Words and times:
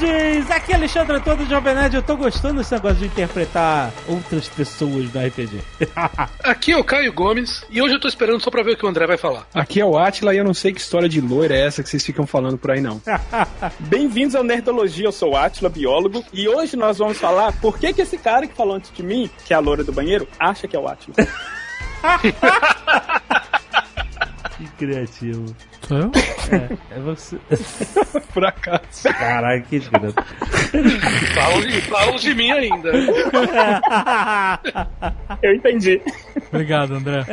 Nerds! 0.00 0.50
Aqui 0.50 0.72
é 0.72 0.74
Alexandre 0.74 1.16
Antônio 1.16 1.44
do 1.44 1.50
Jovem 1.50 1.74
Nerd. 1.74 1.96
Eu 1.96 2.02
tô 2.02 2.16
gostando 2.16 2.58
desse 2.58 2.72
negócio 2.72 2.98
de 2.98 3.06
interpretar 3.06 3.92
outras 4.06 4.48
pessoas 4.48 5.12
no 5.12 5.26
RPG. 5.26 5.60
Aqui 6.42 6.72
é 6.72 6.76
o 6.76 6.84
Caio 6.84 7.12
Gomes 7.12 7.64
e 7.70 7.80
hoje 7.82 7.94
eu 7.94 8.00
tô 8.00 8.08
esperando 8.08 8.40
só 8.40 8.50
pra 8.50 8.62
ver 8.62 8.72
o 8.72 8.76
que 8.76 8.84
o 8.84 8.88
André 8.88 9.06
vai 9.06 9.16
falar. 9.16 9.46
Aqui 9.54 9.80
é 9.80 9.84
o 9.84 9.98
Atila 9.98 10.34
e 10.34 10.38
eu 10.38 10.44
não 10.44 10.54
sei 10.54 10.72
que 10.72 10.80
história 10.80 11.08
de 11.08 11.20
loira 11.20 11.54
é 11.54 11.66
essa 11.66 11.82
que 11.82 11.88
vocês 11.88 12.04
ficam 12.04 12.26
falando 12.26 12.58
por 12.58 12.70
aí, 12.70 12.80
não. 12.80 13.00
Bem-vindos 13.80 14.34
ao 14.34 14.44
Nerdologia, 14.44 15.06
eu 15.06 15.12
sou 15.12 15.32
o 15.32 15.36
Atila, 15.36 15.68
biólogo, 15.68 16.24
e 16.32 16.48
hoje 16.48 16.76
nós 16.76 16.98
vamos 16.98 17.18
falar 17.18 17.52
por 17.60 17.78
que, 17.78 17.92
que 17.92 18.02
esse 18.02 18.18
cara 18.18 18.46
que 18.46 18.54
falou 18.54 18.76
antes 18.76 18.92
de 18.92 19.02
mim, 19.02 19.30
que 19.44 19.52
é 19.52 19.56
a 19.56 19.60
loira 19.60 19.84
do 19.84 19.92
banheiro, 19.92 20.28
acha 20.38 20.68
que 20.68 20.76
é 20.76 20.78
o 20.78 20.88
Atila. 20.88 21.16
que 24.58 24.66
criativo. 24.72 25.54
Sou 25.86 25.98
eu? 25.98 26.10
É, 26.50 26.96
é 26.96 27.00
você. 27.00 27.38
por 28.34 28.44
acaso. 28.44 29.04
Caralho, 29.04 29.62
que 29.62 29.78
desgraça. 29.78 30.16
Falam 31.34 31.60
de, 31.60 31.80
falam 31.82 32.16
de 32.16 32.34
mim 32.34 32.50
ainda. 32.50 32.90
Eu 35.42 35.54
entendi. 35.54 36.02
Obrigado, 36.52 36.94
André. 36.94 37.24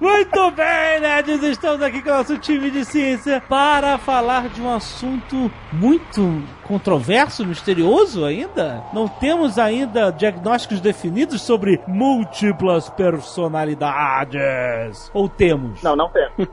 Muito 0.00 0.50
bem, 0.50 1.00
nerds! 1.00 1.42
Estamos 1.42 1.80
aqui 1.82 2.02
com 2.02 2.10
o 2.10 2.14
nosso 2.14 2.36
time 2.38 2.70
de 2.70 2.84
ciência 2.84 3.42
para 3.48 3.96
falar 3.96 4.48
de 4.48 4.60
um 4.60 4.74
assunto 4.74 5.50
muito 5.72 6.42
controverso, 6.64 7.46
misterioso 7.46 8.24
ainda. 8.24 8.82
Não 8.92 9.06
temos 9.08 9.58
ainda 9.58 10.10
diagnósticos 10.10 10.80
definidos 10.80 11.40
sobre 11.42 11.80
múltiplas 11.86 12.90
personalidades. 12.90 15.10
Ou 15.14 15.28
temos? 15.28 15.80
Não, 15.82 15.96
não 15.96 16.10
tem. 16.10 16.26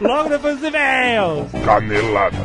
Logo 0.00 0.28
depois 0.28 0.58
dos 0.58 0.68
e-mails. 0.68 1.50
Canelada. 1.64 2.36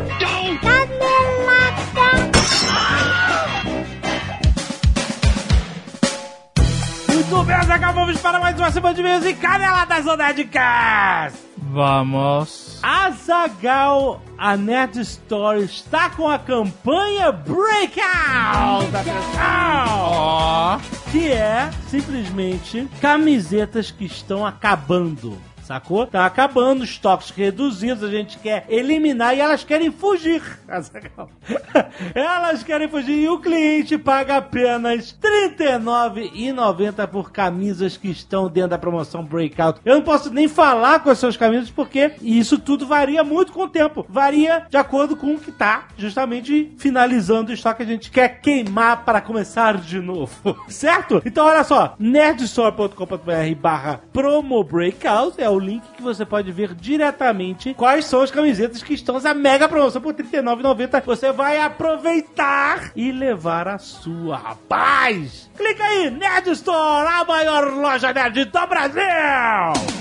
Muito 7.27 7.43
bem, 7.43 7.55
acabamos 7.55 8.21
para 8.21 8.39
mais 8.39 8.55
uma 8.55 8.69
semana 8.69 8.93
de 8.93 9.01
e-mails 9.01 9.25
e 9.25 9.33
caneladas 9.33 10.05
do 10.05 10.15
Nerdcast. 10.15 11.39
Vamos. 11.57 12.77
Azagal, 12.83 14.21
a 14.37 14.55
Nerd 14.55 14.99
Story 15.01 15.63
está 15.63 16.11
com 16.11 16.29
a 16.29 16.37
campanha 16.37 17.31
Breakout! 17.31 18.91
Ó. 19.97 20.77
Que 21.11 21.31
é 21.31 21.71
simplesmente 21.87 22.87
camisetas 23.01 23.89
que 23.89 24.05
estão 24.05 24.45
acabando. 24.45 25.35
Sacou? 25.65 26.05
Tá 26.05 26.27
acabando, 26.27 26.83
estoques 26.83 27.31
reduzidos, 27.31 28.03
a 28.03 28.11
gente 28.11 28.37
quer 28.37 28.65
eliminar 28.69 29.35
e 29.35 29.39
elas 29.39 29.63
querem 29.63 29.91
fugir. 29.91 30.43
Elas 32.13 32.63
querem 32.63 32.87
fugir 32.87 33.23
e 33.23 33.29
o 33.29 33.39
cliente 33.39 33.97
paga 33.97 34.37
apenas 34.37 35.17
R$ 35.23 35.55
39,90 35.57 37.07
por 37.07 37.31
camisas 37.31 37.97
que 37.97 38.09
estão 38.09 38.47
dentro 38.47 38.71
da 38.71 38.77
promoção 38.77 39.23
Breakout. 39.23 39.79
Eu 39.83 39.95
não 39.95 40.01
posso 40.01 40.31
nem 40.31 40.47
falar 40.47 40.99
com 40.99 41.09
as 41.09 41.17
suas 41.17 41.37
camisas 41.37 41.69
porque 41.69 42.11
isso 42.21 42.59
tudo 42.59 42.85
varia 42.85 43.23
muito 43.23 43.51
com 43.51 43.63
o 43.63 43.69
tempo. 43.69 44.05
Varia 44.07 44.65
de 44.69 44.77
acordo 44.77 45.15
com 45.15 45.33
o 45.33 45.39
que 45.39 45.51
tá 45.51 45.87
justamente 45.97 46.73
finalizando 46.77 47.51
o 47.51 47.53
estoque 47.53 47.77
que 47.77 47.83
a 47.83 47.93
gente 47.93 48.11
quer 48.11 48.39
queimar 48.41 49.03
para 49.03 49.21
começar 49.21 49.77
de 49.77 49.99
novo. 49.99 50.57
certo? 50.69 51.21
Então 51.25 51.45
olha 51.45 51.63
só, 51.63 51.95
nerdstore.com.br 51.97 53.55
barra 53.59 54.01
promo 54.13 54.63
Breakout 54.63 55.41
é 55.41 55.49
o 55.49 55.54
link 55.59 55.83
que 55.95 56.01
você 56.01 56.25
pode 56.25 56.51
ver 56.51 56.73
diretamente 56.73 57.73
quais 57.73 58.05
são 58.05 58.21
as 58.21 58.31
camisetas 58.31 58.83
que 58.83 58.93
estão 58.93 59.15
nessa 59.15 59.33
mega 59.33 59.67
promoção 59.67 60.01
por 60.01 60.13
R$ 60.15 60.23
39,90. 60.23 61.03
Você 61.03 61.31
vai 61.31 61.59
aproveitar 61.59 62.91
e 62.95 63.11
levar 63.11 63.67
a 63.67 63.77
sua, 63.77 64.37
rapaz! 64.37 65.49
Clica 65.55 65.83
aí, 65.83 66.09
Nerd 66.09 66.49
Store, 66.51 67.07
a 67.07 67.25
maior 67.25 67.73
loja 67.73 68.13
nerd 68.13 68.45
do 68.45 68.67
Brasil! 68.67 69.94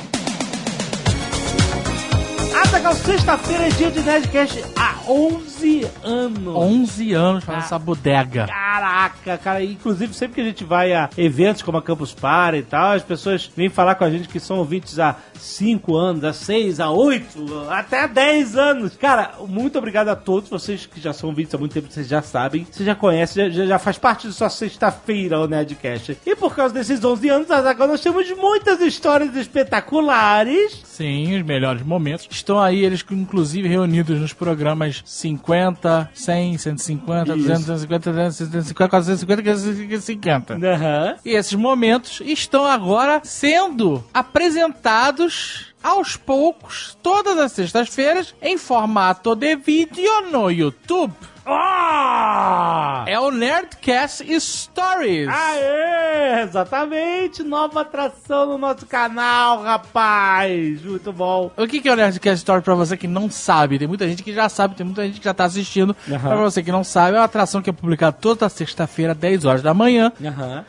Azaghal, 2.63 2.95
sexta-feira 2.95 3.65
é 3.67 3.69
dia 3.71 3.91
de 3.91 4.01
Nerdcast 4.01 4.65
há 4.77 4.95
11 5.09 5.87
anos. 6.03 6.55
11 6.57 7.13
anos 7.13 7.45
fazendo 7.45 7.61
Ah. 7.63 7.65
essa 7.65 7.79
bodega. 7.79 8.47
Caraca, 8.47 9.39
cara, 9.39 9.63
inclusive 9.63 10.15
sempre 10.15 10.37
que 10.37 10.41
a 10.41 10.45
gente 10.45 10.65
vai 10.65 10.93
a 10.93 11.11
eventos 11.17 11.63
como 11.63 11.79
a 11.79 11.83
Campus 11.83 12.15
Party 12.15 12.59
e 12.59 12.63
tal, 12.63 12.93
as 12.93 13.03
pessoas 13.03 13.51
vêm 13.57 13.69
falar 13.69 13.97
com 13.97 14.05
a 14.05 14.11
gente 14.11 14.29
que 14.29 14.39
são 14.41 14.59
ouvintes 14.59 14.99
há 14.99 15.17
5 15.39 15.97
anos, 15.97 16.25
há 16.25 16.33
6, 16.33 16.81
há 16.81 16.91
8, 16.91 17.67
até 17.71 18.03
há 18.05 18.07
10 18.07 18.57
anos. 18.57 18.97
Cara, 18.97 19.33
muito 19.49 19.77
obrigado 19.79 20.09
a 20.09 20.17
todos 20.17 20.49
vocês 20.49 20.87
que 20.87 21.01
já 21.01 21.13
são 21.13 21.31
ouvintes 21.31 21.55
há 21.55 21.59
muito 21.59 21.73
tempo, 21.75 21.91
vocês 21.91 22.07
já 22.09 22.23
sabem, 22.23 22.67
vocês 22.71 22.87
já 22.87 22.95
conhecem, 22.95 23.51
já, 23.51 23.67
já 23.67 23.79
faz 23.79 23.99
parte 23.99 24.27
da 24.29 24.33
sua 24.33 24.49
sexta-feira 24.49 25.41
o 25.41 25.47
Nerdcast. 25.49 26.17
E 26.25 26.37
por 26.37 26.55
causa 26.55 26.73
desses 26.73 27.05
11 27.05 27.29
anos, 27.29 27.51
agora 27.51 27.91
nós 27.93 28.01
temos 28.01 28.31
muitas 28.37 28.81
histórias 28.81 29.35
espetaculares. 29.37 30.81
Sim, 30.85 31.37
os 31.37 31.45
melhores 31.45 31.83
momentos. 31.83 32.29
Estão 32.45 32.61
aí 32.61 32.85
eles, 32.85 33.03
inclusive, 33.11 33.67
reunidos 33.67 34.21
nos 34.21 34.35
programas 34.35 35.03
50, 35.07 36.11
100, 36.13 36.59
150, 36.59 37.37
200, 37.37 37.61
250, 37.61 38.13
350, 38.13 38.75
450, 38.91 39.43
550. 39.43 40.55
Aham. 40.55 41.17
E 41.25 41.31
esses 41.31 41.55
momentos 41.55 42.21
estão 42.23 42.67
agora 42.67 43.23
sendo 43.25 44.05
apresentados 44.13 45.73
aos 45.83 46.19
poucos, 46.19 46.99
todas 47.03 47.39
as 47.39 47.53
sextas-feiras, 47.53 48.35
em 48.43 48.59
formato 48.59 49.35
de 49.35 49.57
vídeo 49.57 50.31
no 50.31 50.51
YouTube. 50.51 51.15
Ah! 51.47 53.05
É 53.07 53.19
o 53.21 53.31
Nerdcast 53.31 54.25
Stories. 54.41 55.29
Aê! 55.29 56.43
Exatamente! 56.43 57.43
Nova 57.43 57.83
atração 57.83 58.47
no 58.47 58.59
nosso 58.59 58.87
canal, 58.87 59.63
rapaz! 59.63 60.83
Muito 60.83 61.13
bom. 61.13 61.51
O 61.57 61.67
que 61.67 61.87
é 61.89 61.93
o 61.93 61.97
Nerdcast 61.97 62.39
Story 62.39 62.63
pra 62.63 62.75
você 62.75 62.97
que 62.97 63.07
não 63.07 63.31
sabe? 63.31 63.79
Tem 63.79 63.87
muita 63.87 64.09
gente 64.09 64.23
que 64.23 64.33
já 64.33 64.49
sabe, 64.49 64.75
tem 64.75 64.87
muita 64.87 65.05
gente 65.07 65.19
que 65.19 65.25
já 65.25 65.35
tá 65.35 65.45
assistindo. 65.45 65.95
Aham. 66.11 66.19
Pra 66.29 66.37
você 66.37 66.63
que 66.63 66.73
não 66.73 66.83
sabe, 66.85 67.17
é 67.17 67.21
uma 67.21 67.25
atração 67.25 67.61
que 67.61 67.71
é 67.71 67.73
publicada 67.73 68.17
toda 68.19 68.49
sexta-feira, 68.49 69.15
10 69.15 69.45
horas 69.45 69.63
da 69.63 69.75
manhã, 69.75 70.13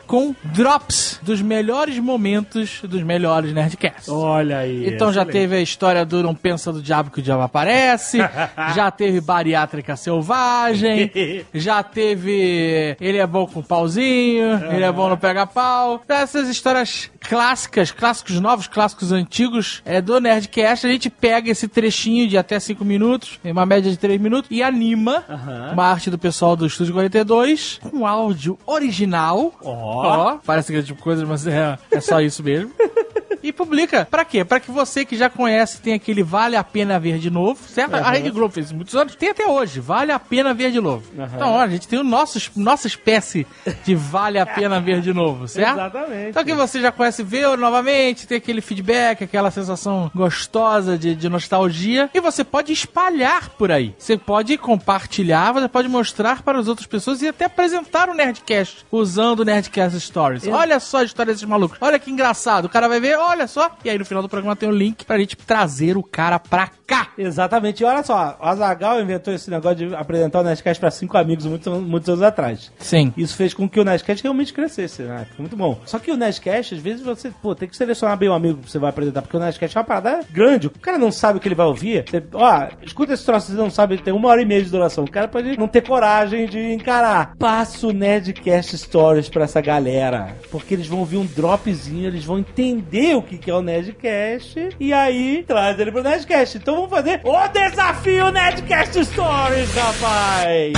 com 0.06 0.34
drops 0.44 1.18
dos 1.22 1.40
melhores 1.40 1.98
momentos 1.98 2.80
dos 2.82 3.02
melhores 3.02 3.52
Nerdcasts. 3.52 4.08
Olha 4.08 4.58
aí. 4.58 4.88
Então 4.88 5.12
já 5.12 5.22
excelente. 5.22 5.32
teve 5.32 5.56
a 5.56 5.60
história 5.60 6.04
do 6.04 6.22
Não 6.22 6.34
Pensa 6.34 6.72
do 6.72 6.82
Diabo 6.82 7.10
que 7.10 7.20
o 7.20 7.22
Diabo 7.22 7.42
aparece, 7.42 8.18
já 8.74 8.90
teve 8.90 9.20
Bariátrica 9.20 9.96
Selvagem, 9.96 10.65
já 11.54 11.82
teve 11.82 12.96
Ele 13.00 13.18
é 13.18 13.26
bom 13.26 13.46
com 13.46 13.62
pauzinho, 13.62 14.72
Ele 14.72 14.84
é 14.84 14.92
bom 14.92 15.08
no 15.08 15.16
pega-pau. 15.16 16.02
Essas 16.08 16.48
histórias 16.48 17.10
clássicas, 17.20 17.90
clássicos 17.90 18.40
novos, 18.40 18.66
clássicos 18.66 19.12
antigos 19.12 19.82
é, 19.84 20.00
do 20.00 20.20
Nerdcast, 20.20 20.86
a 20.86 20.90
gente 20.90 21.10
pega 21.10 21.50
esse 21.50 21.68
trechinho 21.68 22.28
de 22.28 22.38
até 22.38 22.58
5 22.58 22.84
minutos, 22.84 23.38
em 23.44 23.52
uma 23.52 23.66
média 23.66 23.90
de 23.90 23.96
3 23.96 24.20
minutos, 24.20 24.50
e 24.50 24.62
anima 24.62 25.24
Aham. 25.28 25.72
uma 25.72 25.84
arte 25.84 26.10
do 26.10 26.18
pessoal 26.18 26.56
do 26.56 26.66
Estúdio 26.66 26.94
42, 26.94 27.80
com 27.82 28.06
áudio 28.06 28.58
original. 28.66 29.52
Ó. 29.62 30.38
parece 30.44 30.72
que 30.72 30.78
é 30.78 30.82
tipo 30.82 31.02
coisa, 31.02 31.26
mas 31.26 31.46
é, 31.46 31.78
é 31.90 32.00
só 32.00 32.20
isso 32.20 32.42
mesmo. 32.42 32.70
E 33.46 33.52
publica. 33.52 34.04
Pra 34.10 34.24
quê? 34.24 34.44
Pra 34.44 34.58
que 34.58 34.72
você 34.72 35.04
que 35.04 35.16
já 35.16 35.30
conhece 35.30 35.80
tem 35.80 35.94
aquele 35.94 36.20
Vale 36.20 36.56
a 36.56 36.64
Pena 36.64 36.98
Ver 36.98 37.18
de 37.18 37.30
Novo, 37.30 37.60
certo? 37.68 37.94
A 37.94 38.10
Rede 38.10 38.30
Globo 38.30 38.52
fez 38.52 38.72
muitos 38.72 38.96
anos. 38.96 39.14
Tem 39.14 39.30
até 39.30 39.46
hoje. 39.46 39.78
Vale 39.78 40.10
a 40.10 40.18
Pena 40.18 40.52
Ver 40.52 40.72
de 40.72 40.80
Novo. 40.80 41.04
Então, 41.14 41.52
ó, 41.52 41.60
a 41.60 41.68
gente 41.68 41.86
tem 41.86 41.96
o 41.96 42.02
nosso, 42.02 42.40
nossa 42.56 42.88
espécie 42.88 43.46
de 43.84 43.94
Vale 43.94 44.40
a 44.40 44.44
Pena 44.44 44.80
Ver 44.80 45.00
de 45.00 45.12
Novo, 45.12 45.46
certo? 45.48 45.78
Exatamente. 45.78 46.30
Então 46.30 46.44
que 46.44 46.54
você 46.54 46.80
já 46.80 46.90
conhece, 46.90 47.22
vê 47.22 47.46
novamente, 47.56 48.26
tem 48.26 48.38
aquele 48.38 48.60
feedback, 48.60 49.22
aquela 49.22 49.52
sensação 49.52 50.10
gostosa 50.12 50.98
de, 50.98 51.14
de 51.14 51.28
nostalgia. 51.28 52.10
E 52.12 52.20
você 52.20 52.42
pode 52.42 52.72
espalhar 52.72 53.50
por 53.50 53.70
aí. 53.70 53.94
Você 53.96 54.16
pode 54.16 54.58
compartilhar, 54.58 55.52
você 55.52 55.68
pode 55.68 55.88
mostrar 55.88 56.42
para 56.42 56.58
as 56.58 56.66
outras 56.66 56.88
pessoas 56.88 57.22
e 57.22 57.28
até 57.28 57.44
apresentar 57.44 58.08
o 58.08 58.14
Nerdcast 58.14 58.84
usando 58.90 59.40
o 59.40 59.44
Nerdcast 59.44 60.00
Stories. 60.00 60.48
Olha 60.48 60.80
só 60.80 60.98
a 60.98 61.04
história 61.04 61.32
desses 61.32 61.48
malucos. 61.48 61.78
Olha 61.80 61.96
que 61.96 62.10
engraçado. 62.10 62.64
O 62.64 62.68
cara 62.68 62.88
vai 62.88 62.98
ver, 62.98 63.16
olha 63.16 63.35
só. 63.46 63.76
E 63.84 63.90
aí 63.90 63.98
no 63.98 64.04
final 64.04 64.22
do 64.22 64.28
programa 64.28 64.54
tem 64.54 64.68
um 64.68 64.72
link 64.72 65.04
pra 65.04 65.18
gente 65.18 65.36
trazer 65.36 65.96
o 65.96 66.02
cara 66.02 66.38
pra 66.38 66.70
cá. 66.86 67.08
Exatamente. 67.18 67.82
E 67.82 67.84
olha 67.84 68.02
só, 68.02 68.36
o 68.40 68.44
Azagal 68.44 69.00
inventou 69.00 69.34
esse 69.34 69.50
negócio 69.50 69.88
de 69.88 69.94
apresentar 69.94 70.40
o 70.40 70.42
Nerdcast 70.44 70.78
pra 70.80 70.90
cinco 70.90 71.16
amigos 71.16 71.46
muitos, 71.46 71.82
muitos 71.82 72.08
anos 72.08 72.22
atrás. 72.22 72.70
Sim. 72.78 73.12
Isso 73.16 73.34
fez 73.36 73.52
com 73.52 73.68
que 73.68 73.80
o 73.80 73.84
Nerdcast 73.84 74.22
realmente 74.22 74.52
crescesse, 74.52 75.02
né? 75.02 75.26
Foi 75.30 75.40
muito 75.40 75.56
bom. 75.56 75.80
Só 75.84 75.98
que 75.98 76.10
o 76.10 76.16
Nerdcast, 76.16 76.74
às 76.74 76.80
vezes, 76.80 77.02
você 77.02 77.30
pô, 77.42 77.54
tem 77.54 77.68
que 77.68 77.76
selecionar 77.76 78.16
bem 78.16 78.28
o 78.28 78.34
amigo 78.34 78.62
que 78.62 78.70
você 78.70 78.78
vai 78.78 78.90
apresentar, 78.90 79.22
porque 79.22 79.36
o 79.36 79.40
Nerdcast 79.40 79.76
é 79.76 79.80
uma 79.80 79.86
parada 79.86 80.20
grande. 80.30 80.68
O 80.68 80.70
cara 80.70 80.98
não 80.98 81.10
sabe 81.10 81.38
o 81.38 81.40
que 81.40 81.48
ele 81.48 81.54
vai 81.54 81.66
ouvir. 81.66 82.04
Você, 82.08 82.22
ó, 82.32 82.68
escuta 82.82 83.14
esse 83.14 83.24
troço, 83.24 83.50
você 83.50 83.58
não 83.58 83.70
sabe, 83.70 83.98
tem 83.98 84.14
uma 84.14 84.28
hora 84.28 84.42
e 84.42 84.44
meia 84.44 84.62
de 84.62 84.70
duração. 84.70 85.04
O 85.04 85.10
cara 85.10 85.26
pode 85.28 85.58
não 85.58 85.68
ter 85.68 85.82
coragem 85.82 86.46
de 86.46 86.72
encarar. 86.72 87.34
Passa 87.38 87.86
o 87.86 87.92
Nerdcast 87.92 88.76
Stories 88.78 89.28
pra 89.28 89.44
essa 89.44 89.60
galera. 89.60 90.36
Porque 90.50 90.74
eles 90.74 90.86
vão 90.86 91.00
ouvir 91.00 91.16
um 91.16 91.26
dropzinho, 91.26 92.06
eles 92.06 92.24
vão 92.24 92.38
entender 92.38 93.16
o 93.16 93.22
que 93.26 93.38
que 93.38 93.50
é 93.50 93.54
o 93.54 93.60
Nerdcast. 93.60 94.70
E 94.78 94.92
aí, 94.92 95.44
traz 95.46 95.78
ele 95.78 95.92
pro 95.92 96.02
Nerdcast. 96.02 96.58
Então 96.58 96.76
vamos 96.76 96.90
fazer 96.90 97.20
o 97.24 97.48
desafio 97.48 98.30
Nerdcast 98.30 99.04
Stories, 99.04 99.74
rapaz! 99.74 100.72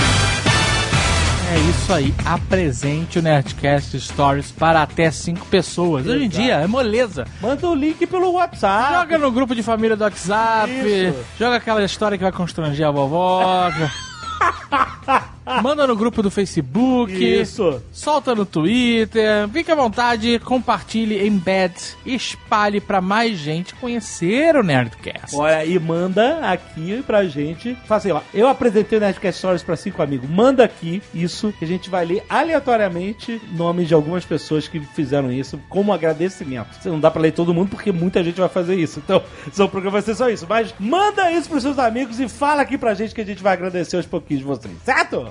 É 1.51 1.57
isso 1.71 1.91
aí. 1.91 2.13
Apresente 2.25 3.17
o 3.17 3.21
Nerdcast 3.23 3.99
Stories 3.99 4.51
para 4.51 4.83
até 4.83 5.09
cinco 5.09 5.45
pessoas. 5.47 6.05
Hoje 6.05 6.25
em 6.25 6.29
dia 6.29 6.55
é 6.55 6.67
moleza. 6.67 7.25
Manda 7.41 7.67
o 7.67 7.73
link 7.73 8.05
pelo 8.05 8.33
WhatsApp. 8.33 8.93
Joga 8.93 9.17
no 9.17 9.31
grupo 9.31 9.55
de 9.55 9.63
família 9.63 9.95
do 9.95 10.03
WhatsApp. 10.03 10.71
Isso. 10.71 11.17
Joga 11.39 11.55
aquela 11.55 11.83
história 11.83 12.17
que 12.17 12.23
vai 12.23 12.31
constranger 12.31 12.87
a 12.87 12.91
vovó. 12.91 13.71
Manda 15.61 15.87
no 15.87 15.95
grupo 15.95 16.21
do 16.21 16.29
Facebook. 16.29 17.13
Isso. 17.13 17.81
Solta 17.91 18.35
no 18.35 18.45
Twitter. 18.45 19.47
Fique 19.49 19.71
à 19.71 19.75
vontade, 19.75 20.39
compartilhe, 20.39 21.25
embed, 21.27 21.73
espalhe 22.05 22.79
pra 22.79 23.01
mais 23.01 23.37
gente 23.37 23.73
conhecer 23.75 24.55
o 24.55 24.63
Nerdcast. 24.63 25.35
Olha, 25.35 25.65
e 25.65 25.77
manda 25.79 26.39
aqui 26.49 27.03
pra 27.05 27.25
gente. 27.25 27.75
Fala 27.85 27.97
assim, 27.97 28.11
ó. 28.11 28.21
Eu 28.33 28.47
apresentei 28.47 28.97
o 28.97 29.01
Nerdcast 29.01 29.39
Stories 29.39 29.63
pra 29.63 29.75
cinco 29.75 30.01
amigos. 30.01 30.29
Manda 30.29 30.63
aqui 30.63 31.01
isso, 31.13 31.53
que 31.57 31.65
a 31.65 31.67
gente 31.67 31.89
vai 31.89 32.05
ler 32.05 32.23
aleatoriamente 32.29 33.41
nomes 33.51 33.87
de 33.87 33.93
algumas 33.93 34.23
pessoas 34.25 34.67
que 34.67 34.79
fizeram 34.79 35.31
isso 35.31 35.59
como 35.69 35.91
agradecimento. 35.91 36.75
Você 36.79 36.89
não 36.89 36.99
dá 36.99 37.09
pra 37.09 37.21
ler 37.21 37.31
todo 37.31 37.53
mundo 37.53 37.69
porque 37.69 37.91
muita 37.91 38.23
gente 38.23 38.39
vai 38.39 38.49
fazer 38.49 38.75
isso. 38.75 38.99
Então, 39.03 39.23
seu 39.51 39.67
programa 39.67 39.93
vai 39.93 40.01
ser 40.01 40.15
só 40.15 40.29
isso. 40.29 40.45
Mas 40.47 40.73
manda 40.79 41.31
isso 41.31 41.49
pros 41.49 41.63
seus 41.63 41.79
amigos 41.79 42.19
e 42.19 42.27
fala 42.29 42.61
aqui 42.61 42.77
pra 42.77 42.93
gente 42.93 43.15
que 43.15 43.21
a 43.21 43.25
gente 43.25 43.41
vai 43.41 43.53
agradecer 43.53 43.97
aos 43.97 44.05
pouquinhos 44.05 44.41
de 44.41 44.47
vocês. 44.47 44.73
Certo? 44.83 45.27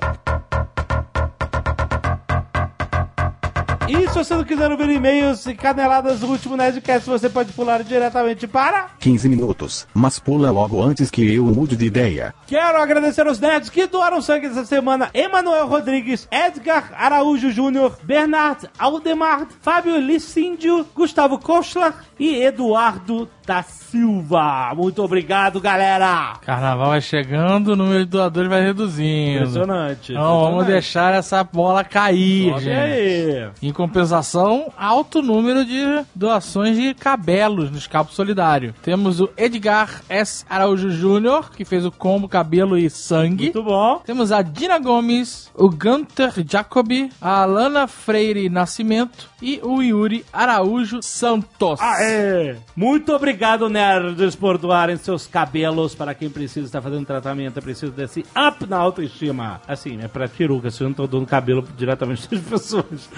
E 3.89 4.07
se 4.07 4.13
você 4.13 4.35
não 4.35 4.43
quiser 4.43 4.69
ouvir 4.69 4.87
e-mails 4.91 5.47
e 5.47 5.55
caneladas 5.55 6.19
do 6.19 6.27
último 6.27 6.55
Nerdcast, 6.55 7.09
você 7.09 7.27
pode 7.27 7.51
pular 7.53 7.83
diretamente 7.83 8.45
para 8.45 8.89
15 8.99 9.27
minutos, 9.27 9.87
mas 9.95 10.19
pula 10.19 10.51
logo 10.51 10.79
antes 10.79 11.09
que 11.09 11.33
eu 11.33 11.43
mude 11.45 11.75
de 11.75 11.87
ideia. 11.87 12.35
Quero 12.45 12.77
agradecer 12.77 13.25
aos 13.25 13.39
nerds 13.39 13.67
que 13.67 13.87
doaram 13.87 14.21
sangue 14.21 14.45
essa 14.45 14.63
semana: 14.63 15.09
Emanuel 15.11 15.65
Rodrigues, 15.67 16.27
Edgar 16.31 16.91
Araújo 16.95 17.49
Júnior, 17.49 17.97
Bernard 18.03 18.69
Aldemar, 18.77 19.47
Fábio 19.59 19.97
Licíndio, 19.97 20.85
Gustavo 20.93 21.39
Kochler 21.39 21.93
e 22.19 22.43
Eduardo 22.43 23.27
da 23.49 23.63
Silva. 23.63 24.71
Muito 24.75 25.01
obrigado, 25.03 25.59
galera! 25.59 26.33
Carnaval 26.45 26.89
vai 26.89 27.01
chegando, 27.01 27.69
o 27.69 27.75
número 27.75 28.05
de 28.05 28.11
doadores 28.11 28.47
vai 28.47 28.61
reduzindo. 28.61 29.37
Impressionante. 29.39 30.11
Então 30.11 30.21
vamos 30.21 30.63
impressionante. 30.63 30.71
deixar 30.71 31.13
essa 31.15 31.43
bola 31.43 31.83
cair, 31.83 32.51
Sobe 32.51 32.63
gente. 32.63 32.77
aí. 32.77 33.49
Em 33.63 33.73
compensação, 33.73 34.71
alto 34.77 35.23
número 35.23 35.65
de 35.65 35.81
doações 36.13 36.77
de 36.77 36.93
cabelos 36.93 37.71
no 37.71 37.77
Escapo 37.79 38.13
Solidário. 38.13 38.75
Temos 38.83 39.19
o 39.19 39.27
Edgar 39.35 40.03
S. 40.07 40.45
Araújo 40.47 40.91
Júnior, 40.91 41.49
que 41.49 41.65
fez 41.65 41.83
o 41.87 41.91
combo 41.91 42.29
cabelo 42.29 42.77
e 42.77 42.87
sangue. 42.87 43.45
Muito 43.45 43.63
bom. 43.63 43.99
Temos 44.05 44.31
a 44.31 44.43
Dina 44.43 44.77
Gomes, 44.77 45.49
o 45.55 45.67
Gunter 45.71 46.33
Jacobi, 46.47 47.09
a 47.19 47.41
Alana 47.41 47.87
Freire 47.87 48.47
Nascimento 48.47 49.27
e 49.41 49.59
o 49.63 49.81
Yuri 49.81 50.23
Araújo 50.31 51.01
Santos. 51.01 51.79
Aê! 51.81 52.55
Muito 52.75 53.11
obrigado, 53.11 53.38
nerds, 53.69 54.35
por 54.35 54.57
doarem 54.57 54.97
seus 54.97 55.25
cabelos 55.27 55.95
para 55.95 56.13
quem 56.13 56.29
precisa 56.29 56.65
estar 56.65 56.81
fazendo 56.81 57.05
tratamento, 57.05 57.57
é 57.57 57.61
preciso 57.61 57.91
desse 57.91 58.25
up 58.37 58.65
na 58.67 58.77
autoestima. 58.77 59.61
Assim, 59.67 59.99
é 60.01 60.07
pra 60.07 60.27
peruca, 60.27 60.69
se 60.69 60.81
eu 60.81 60.87
não 60.87 60.93
tô 60.93 61.07
dando 61.07 61.25
cabelo 61.25 61.65
diretamente 61.77 62.27
das 62.29 62.41
pessoas. 62.41 63.09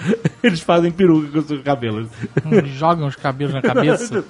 Eles 0.42 0.60
fazem 0.60 0.90
peruca 0.90 1.28
com 1.28 1.42
seus 1.42 1.62
cabelos. 1.62 2.08
Jogam 2.66 3.06
os 3.06 3.16
cabelos 3.16 3.54
na 3.54 3.62
cabeça. 3.62 4.24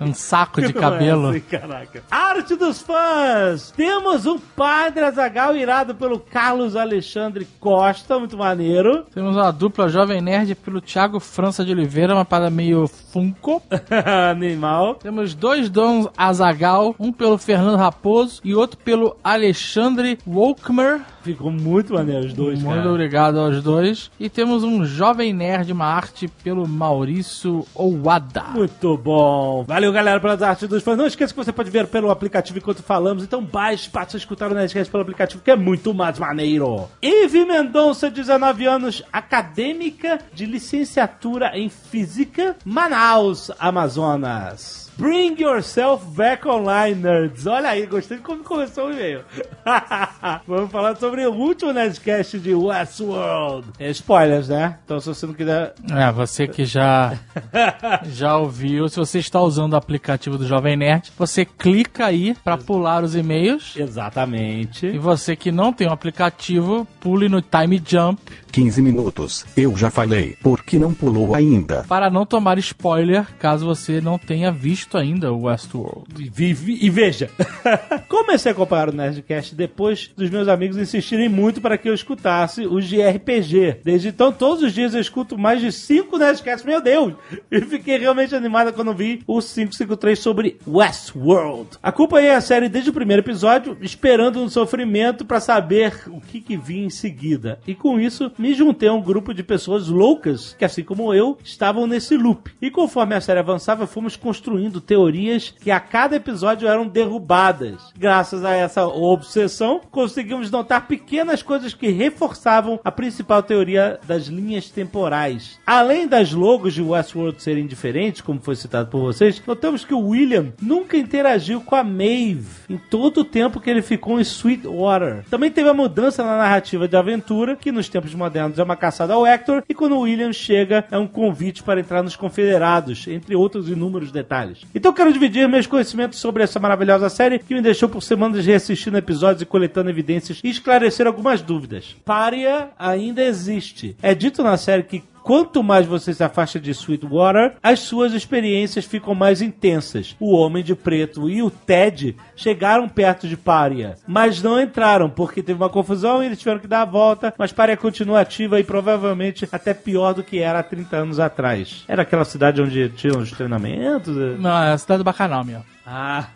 Um 0.00 0.14
saco 0.14 0.60
de 0.60 0.70
é 0.70 0.72
cabelo. 0.72 1.28
assim, 1.28 1.40
caraca. 1.40 2.02
Arte 2.10 2.56
dos 2.56 2.80
fãs! 2.80 3.72
Temos 3.72 4.26
um 4.26 4.38
Padre 4.38 5.04
Azagal 5.04 5.56
irado 5.56 5.94
pelo 5.94 6.18
Carlos 6.18 6.76
Alexandre 6.76 7.46
Costa, 7.58 8.18
muito 8.18 8.36
maneiro. 8.36 9.04
Temos 9.14 9.36
uma 9.36 9.50
dupla 9.50 9.88
Jovem 9.88 10.20
Nerd 10.20 10.54
pelo 10.54 10.80
Thiago 10.80 11.18
França 11.20 11.64
de 11.64 11.72
Oliveira, 11.72 12.14
uma 12.14 12.24
parada 12.24 12.50
meio 12.50 12.86
Funko. 12.86 13.62
Animal. 14.30 14.94
Temos 14.96 15.23
dois 15.32 15.70
dons 15.70 16.08
Azagal, 16.16 16.94
um 16.98 17.10
pelo 17.12 17.38
Fernando 17.38 17.78
Raposo 17.78 18.40
e 18.44 18.54
outro 18.54 18.76
pelo 18.78 19.16
Alexandre 19.24 20.18
Wolkmer. 20.26 21.00
Ficou 21.22 21.50
muito 21.50 21.94
maneiro 21.94 22.26
os 22.26 22.34
dois, 22.34 22.60
Muito 22.62 22.76
cara. 22.76 22.90
obrigado 22.90 23.38
aos 23.40 23.62
dois. 23.62 24.10
E 24.20 24.28
temos 24.28 24.62
um 24.62 24.84
Jovem 24.84 25.32
Nerd, 25.32 25.72
uma 25.72 25.86
arte 25.86 26.28
pelo 26.28 26.68
Maurício 26.68 27.64
Owada. 27.74 28.42
Muito 28.52 28.98
bom. 28.98 29.64
Valeu, 29.66 29.90
galera, 29.90 30.20
pelas 30.20 30.42
artes 30.42 30.68
dos 30.68 30.82
fãs. 30.82 30.98
Não 30.98 31.06
esqueça 31.06 31.32
que 31.32 31.42
você 31.42 31.50
pode 31.50 31.70
ver 31.70 31.86
pelo 31.86 32.10
aplicativo 32.10 32.58
enquanto 32.58 32.82
falamos. 32.82 33.22
Então 33.22 33.42
baixe 33.42 33.88
para 33.88 34.04
você 34.06 34.18
escutar 34.18 34.50
o 34.50 34.54
Nerdcast 34.54 34.90
pelo 34.90 35.02
aplicativo, 35.02 35.42
que 35.42 35.50
é 35.50 35.56
muito 35.56 35.94
mais 35.94 36.18
maneiro. 36.18 36.88
Ivy 37.02 37.46
Mendonça, 37.46 38.10
19 38.10 38.66
anos, 38.66 39.02
acadêmica 39.10 40.18
de 40.34 40.44
licenciatura 40.44 41.52
em 41.58 41.70
Física, 41.70 42.54
Manaus, 42.66 43.50
Amazonas. 43.58 44.83
Bring 44.96 45.40
yourself 45.40 46.04
back 46.16 46.46
online, 46.46 46.94
nerds. 47.00 47.46
Olha 47.46 47.70
aí, 47.70 47.84
gostei 47.84 48.18
de 48.18 48.22
como 48.22 48.44
começou 48.44 48.86
o 48.86 48.92
e-mail. 48.92 49.22
Vamos 50.46 50.70
falar 50.70 50.94
sobre 50.96 51.26
o 51.26 51.32
último 51.32 51.72
Nerdcast 51.72 52.38
de 52.38 52.54
Westworld. 52.54 53.66
É, 53.78 53.90
spoilers, 53.90 54.48
né? 54.48 54.78
Então, 54.84 55.00
se 55.00 55.08
você 55.08 55.26
não 55.26 55.34
quiser 55.34 55.74
É, 55.90 56.12
você 56.12 56.46
que 56.46 56.64
já 56.64 57.18
já 58.06 58.36
ouviu, 58.36 58.88
se 58.88 58.96
você 58.96 59.18
está 59.18 59.40
usando 59.40 59.72
o 59.72 59.76
aplicativo 59.76 60.38
do 60.38 60.46
Jovem 60.46 60.76
Nerd, 60.76 61.10
você 61.18 61.44
clica 61.44 62.06
aí 62.06 62.36
para 62.44 62.56
pular 62.56 63.02
os 63.02 63.16
e-mails. 63.16 63.74
Exatamente. 63.76 64.86
E 64.86 64.98
você 64.98 65.34
que 65.34 65.50
não 65.50 65.72
tem 65.72 65.88
o 65.88 65.92
aplicativo, 65.92 66.86
pule 67.00 67.28
no 67.28 67.42
Time 67.42 67.82
Jump 67.84 68.20
15 68.52 68.82
minutos, 68.82 69.44
eu 69.56 69.76
já 69.76 69.90
falei, 69.90 70.36
por 70.40 70.62
que 70.62 70.78
não 70.78 70.94
pulou 70.94 71.34
ainda? 71.34 71.84
para 71.88 72.08
não 72.08 72.24
tomar 72.24 72.56
spoiler 72.58 73.26
caso 73.36 73.66
você 73.66 74.00
não 74.00 74.16
tenha 74.16 74.52
visto 74.52 74.83
ainda 74.96 75.32
o 75.32 75.42
Westworld. 75.44 76.04
E, 76.18 76.52
vi- 76.52 76.78
e 76.80 76.90
veja, 76.90 77.30
comecei 78.08 78.50
a 78.50 78.54
acompanhar 78.54 78.88
o 78.88 78.92
Nerdcast 78.92 79.54
depois 79.54 80.10
dos 80.16 80.30
meus 80.30 80.48
amigos 80.48 80.76
insistirem 80.76 81.28
muito 81.28 81.60
para 81.60 81.76
que 81.78 81.88
eu 81.88 81.94
escutasse 81.94 82.66
os 82.66 82.86
de 82.86 83.00
RPG. 83.02 83.80
Desde 83.84 84.08
então, 84.08 84.32
todos 84.32 84.62
os 84.62 84.72
dias 84.72 84.94
eu 84.94 85.00
escuto 85.00 85.36
mais 85.38 85.60
de 85.60 85.70
5 85.72 86.16
Nerdcasts, 86.18 86.64
meu 86.64 86.80
Deus! 86.80 87.14
E 87.50 87.60
fiquei 87.62 87.98
realmente 87.98 88.34
animada 88.34 88.72
quando 88.72 88.94
vi 88.94 89.22
o 89.26 89.40
553 89.40 90.18
sobre 90.18 90.58
Westworld. 90.66 91.70
Acompanhei 91.82 92.30
a 92.30 92.40
série 92.40 92.68
desde 92.68 92.90
o 92.90 92.92
primeiro 92.92 93.22
episódio, 93.22 93.76
esperando 93.80 94.40
no 94.40 94.48
sofrimento 94.50 95.24
para 95.24 95.40
saber 95.40 96.02
o 96.08 96.20
que, 96.20 96.40
que 96.40 96.56
vinha 96.56 96.86
em 96.86 96.90
seguida. 96.90 97.58
E 97.66 97.74
com 97.74 97.98
isso, 97.98 98.30
me 98.38 98.54
juntei 98.54 98.88
a 98.88 98.92
um 98.92 99.02
grupo 99.02 99.32
de 99.34 99.42
pessoas 99.42 99.88
loucas 99.88 100.54
que, 100.58 100.64
assim 100.64 100.82
como 100.82 101.12
eu, 101.14 101.38
estavam 101.44 101.86
nesse 101.86 102.16
loop. 102.16 102.50
E 102.60 102.70
conforme 102.70 103.14
a 103.14 103.20
série 103.20 103.40
avançava, 103.40 103.86
fomos 103.86 104.16
construindo 104.16 104.73
teorias 104.80 105.54
que 105.60 105.70
a 105.70 105.80
cada 105.80 106.16
episódio 106.16 106.68
eram 106.68 106.86
derrubadas. 106.86 107.92
Graças 107.96 108.44
a 108.44 108.52
essa 108.52 108.86
obsessão, 108.86 109.80
conseguimos 109.90 110.50
notar 110.50 110.86
pequenas 110.86 111.42
coisas 111.42 111.74
que 111.74 111.88
reforçavam 111.90 112.80
a 112.84 112.90
principal 112.90 113.42
teoria 113.42 113.98
das 114.06 114.24
linhas 114.26 114.70
temporais. 114.70 115.58
Além 115.66 116.06
das 116.06 116.32
logos 116.32 116.74
de 116.74 116.82
Westworld 116.82 117.42
serem 117.42 117.66
diferentes, 117.66 118.20
como 118.20 118.40
foi 118.40 118.56
citado 118.56 118.90
por 118.90 119.00
vocês, 119.00 119.42
notamos 119.46 119.84
que 119.84 119.94
o 119.94 120.08
William 120.08 120.52
nunca 120.60 120.96
interagiu 120.96 121.60
com 121.60 121.76
a 121.76 121.84
Maeve 121.84 122.44
em 122.68 122.76
todo 122.76 123.20
o 123.20 123.24
tempo 123.24 123.60
que 123.60 123.70
ele 123.70 123.82
ficou 123.82 124.18
em 124.18 124.24
Sweetwater. 124.24 125.24
Também 125.30 125.50
teve 125.50 125.68
a 125.68 125.74
mudança 125.74 126.22
na 126.22 126.38
narrativa 126.38 126.88
de 126.88 126.96
aventura, 126.96 127.56
que 127.56 127.72
nos 127.72 127.88
tempos 127.88 128.14
modernos 128.14 128.58
é 128.58 128.62
uma 128.62 128.76
caçada 128.76 129.14
ao 129.14 129.26
Hector, 129.26 129.62
e 129.68 129.74
quando 129.74 129.96
o 129.96 130.00
William 130.00 130.32
chega 130.32 130.84
é 130.90 130.98
um 130.98 131.06
convite 131.06 131.62
para 131.62 131.80
entrar 131.80 132.02
nos 132.02 132.16
Confederados, 132.16 133.06
entre 133.06 133.36
outros 133.36 133.68
inúmeros 133.68 134.10
detalhes. 134.10 134.63
Então 134.74 134.92
quero 134.92 135.12
dividir 135.12 135.48
meus 135.48 135.66
conhecimentos 135.66 136.18
sobre 136.18 136.42
essa 136.42 136.60
maravilhosa 136.60 137.08
série 137.08 137.38
que 137.38 137.54
me 137.54 137.62
deixou 137.62 137.88
por 137.88 138.02
semanas 138.02 138.44
reassistindo 138.44 138.98
episódios 138.98 139.42
e 139.42 139.46
coletando 139.46 139.90
evidências 139.90 140.40
e 140.44 140.48
esclarecer 140.48 141.06
algumas 141.06 141.42
dúvidas. 141.42 141.96
Pária 142.04 142.70
ainda 142.78 143.22
existe. 143.22 143.96
É 144.02 144.14
dito 144.14 144.42
na 144.42 144.56
série 144.56 144.82
que 144.82 145.02
quanto 145.24 145.62
mais 145.62 145.86
você 145.86 146.12
se 146.12 146.22
afasta 146.22 146.60
de 146.60 146.70
Sweetwater, 146.70 147.54
as 147.62 147.80
suas 147.80 148.12
experiências 148.12 148.84
ficam 148.84 149.14
mais 149.14 149.40
intensas. 149.40 150.14
O 150.20 150.36
Homem 150.36 150.62
de 150.62 150.74
Preto 150.74 151.28
e 151.30 151.42
o 151.42 151.50
Ted 151.50 152.14
chegaram 152.36 152.88
perto 152.88 153.26
de 153.26 153.36
Pária, 153.36 153.96
mas 154.06 154.42
não 154.42 154.60
entraram 154.60 155.08
porque 155.08 155.42
teve 155.42 155.60
uma 155.60 155.70
confusão 155.70 156.22
e 156.22 156.26
eles 156.26 156.38
tiveram 156.38 156.60
que 156.60 156.68
dar 156.68 156.82
a 156.82 156.84
volta. 156.84 157.32
Mas 157.38 157.52
Pária 157.52 157.76
continua 157.76 158.20
ativa 158.20 158.60
e 158.60 158.64
provavelmente 158.64 159.48
até 159.50 159.72
pior 159.72 160.12
do 160.12 160.22
que 160.22 160.38
era 160.38 160.58
há 160.58 160.62
30 160.62 160.96
anos 160.96 161.18
atrás. 161.18 161.84
Era 161.88 162.02
aquela 162.02 162.24
cidade 162.24 162.60
onde 162.60 162.90
tinham 162.90 163.18
os 163.18 163.30
treinamentos? 163.30 164.16
é? 164.16 164.36
Não, 164.36 164.62
é 164.62 164.72
a 164.72 164.78
cidade 164.78 164.98
do 164.98 165.04
Bacanal, 165.04 165.42
meu. 165.42 165.62
Ah. 165.86 166.26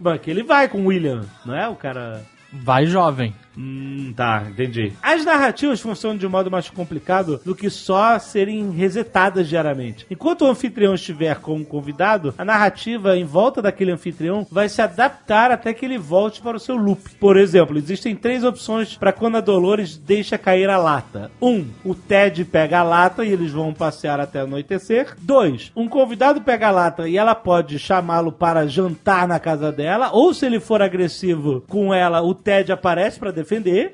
Bom, 0.00 0.18
que 0.18 0.30
ele 0.30 0.42
vai 0.42 0.68
com 0.68 0.82
o 0.82 0.86
William, 0.86 1.24
não 1.44 1.54
é? 1.54 1.68
O 1.68 1.76
cara. 1.76 2.22
Vai 2.52 2.86
jovem. 2.86 3.34
Hum, 3.56 4.12
tá, 4.14 4.44
entendi. 4.50 4.92
As 5.02 5.24
narrativas 5.24 5.80
funcionam 5.80 6.18
de 6.18 6.26
um 6.26 6.30
modo 6.30 6.50
mais 6.50 6.68
complicado 6.68 7.40
do 7.44 7.54
que 7.54 7.70
só 7.70 8.18
serem 8.18 8.70
resetadas 8.70 9.48
diariamente. 9.48 10.06
Enquanto 10.10 10.42
o 10.42 10.48
anfitrião 10.48 10.94
estiver 10.94 11.36
como 11.36 11.64
convidado, 11.64 12.34
a 12.36 12.44
narrativa 12.44 13.16
em 13.16 13.24
volta 13.24 13.62
daquele 13.62 13.92
anfitrião 13.92 14.46
vai 14.50 14.68
se 14.68 14.82
adaptar 14.82 15.50
até 15.50 15.72
que 15.72 15.86
ele 15.86 15.96
volte 15.96 16.42
para 16.42 16.56
o 16.56 16.60
seu 16.60 16.76
loop. 16.76 17.02
Por 17.18 17.36
exemplo, 17.36 17.78
existem 17.78 18.14
três 18.14 18.44
opções 18.44 18.96
para 18.96 19.12
quando 19.12 19.36
a 19.36 19.40
Dolores 19.40 19.96
deixa 19.96 20.36
cair 20.36 20.68
a 20.68 20.76
lata. 20.76 21.30
Um, 21.40 21.66
o 21.84 21.94
Ted 21.94 22.44
pega 22.44 22.80
a 22.80 22.82
lata 22.82 23.24
e 23.24 23.32
eles 23.32 23.52
vão 23.52 23.72
passear 23.72 24.20
até 24.20 24.40
anoitecer. 24.40 25.16
Dois, 25.22 25.72
um 25.74 25.88
convidado 25.88 26.42
pega 26.42 26.68
a 26.68 26.72
lata 26.72 27.08
e 27.08 27.16
ela 27.16 27.34
pode 27.34 27.78
chamá-lo 27.78 28.30
para 28.30 28.66
jantar 28.66 29.26
na 29.26 29.40
casa 29.40 29.72
dela. 29.72 30.10
Ou 30.12 30.34
se 30.34 30.44
ele 30.44 30.60
for 30.60 30.82
agressivo 30.82 31.64
com 31.68 31.94
ela, 31.94 32.20
o 32.20 32.34
Ted 32.34 32.70
aparece 32.70 33.18
para 33.18 33.30
defender. 33.30 33.45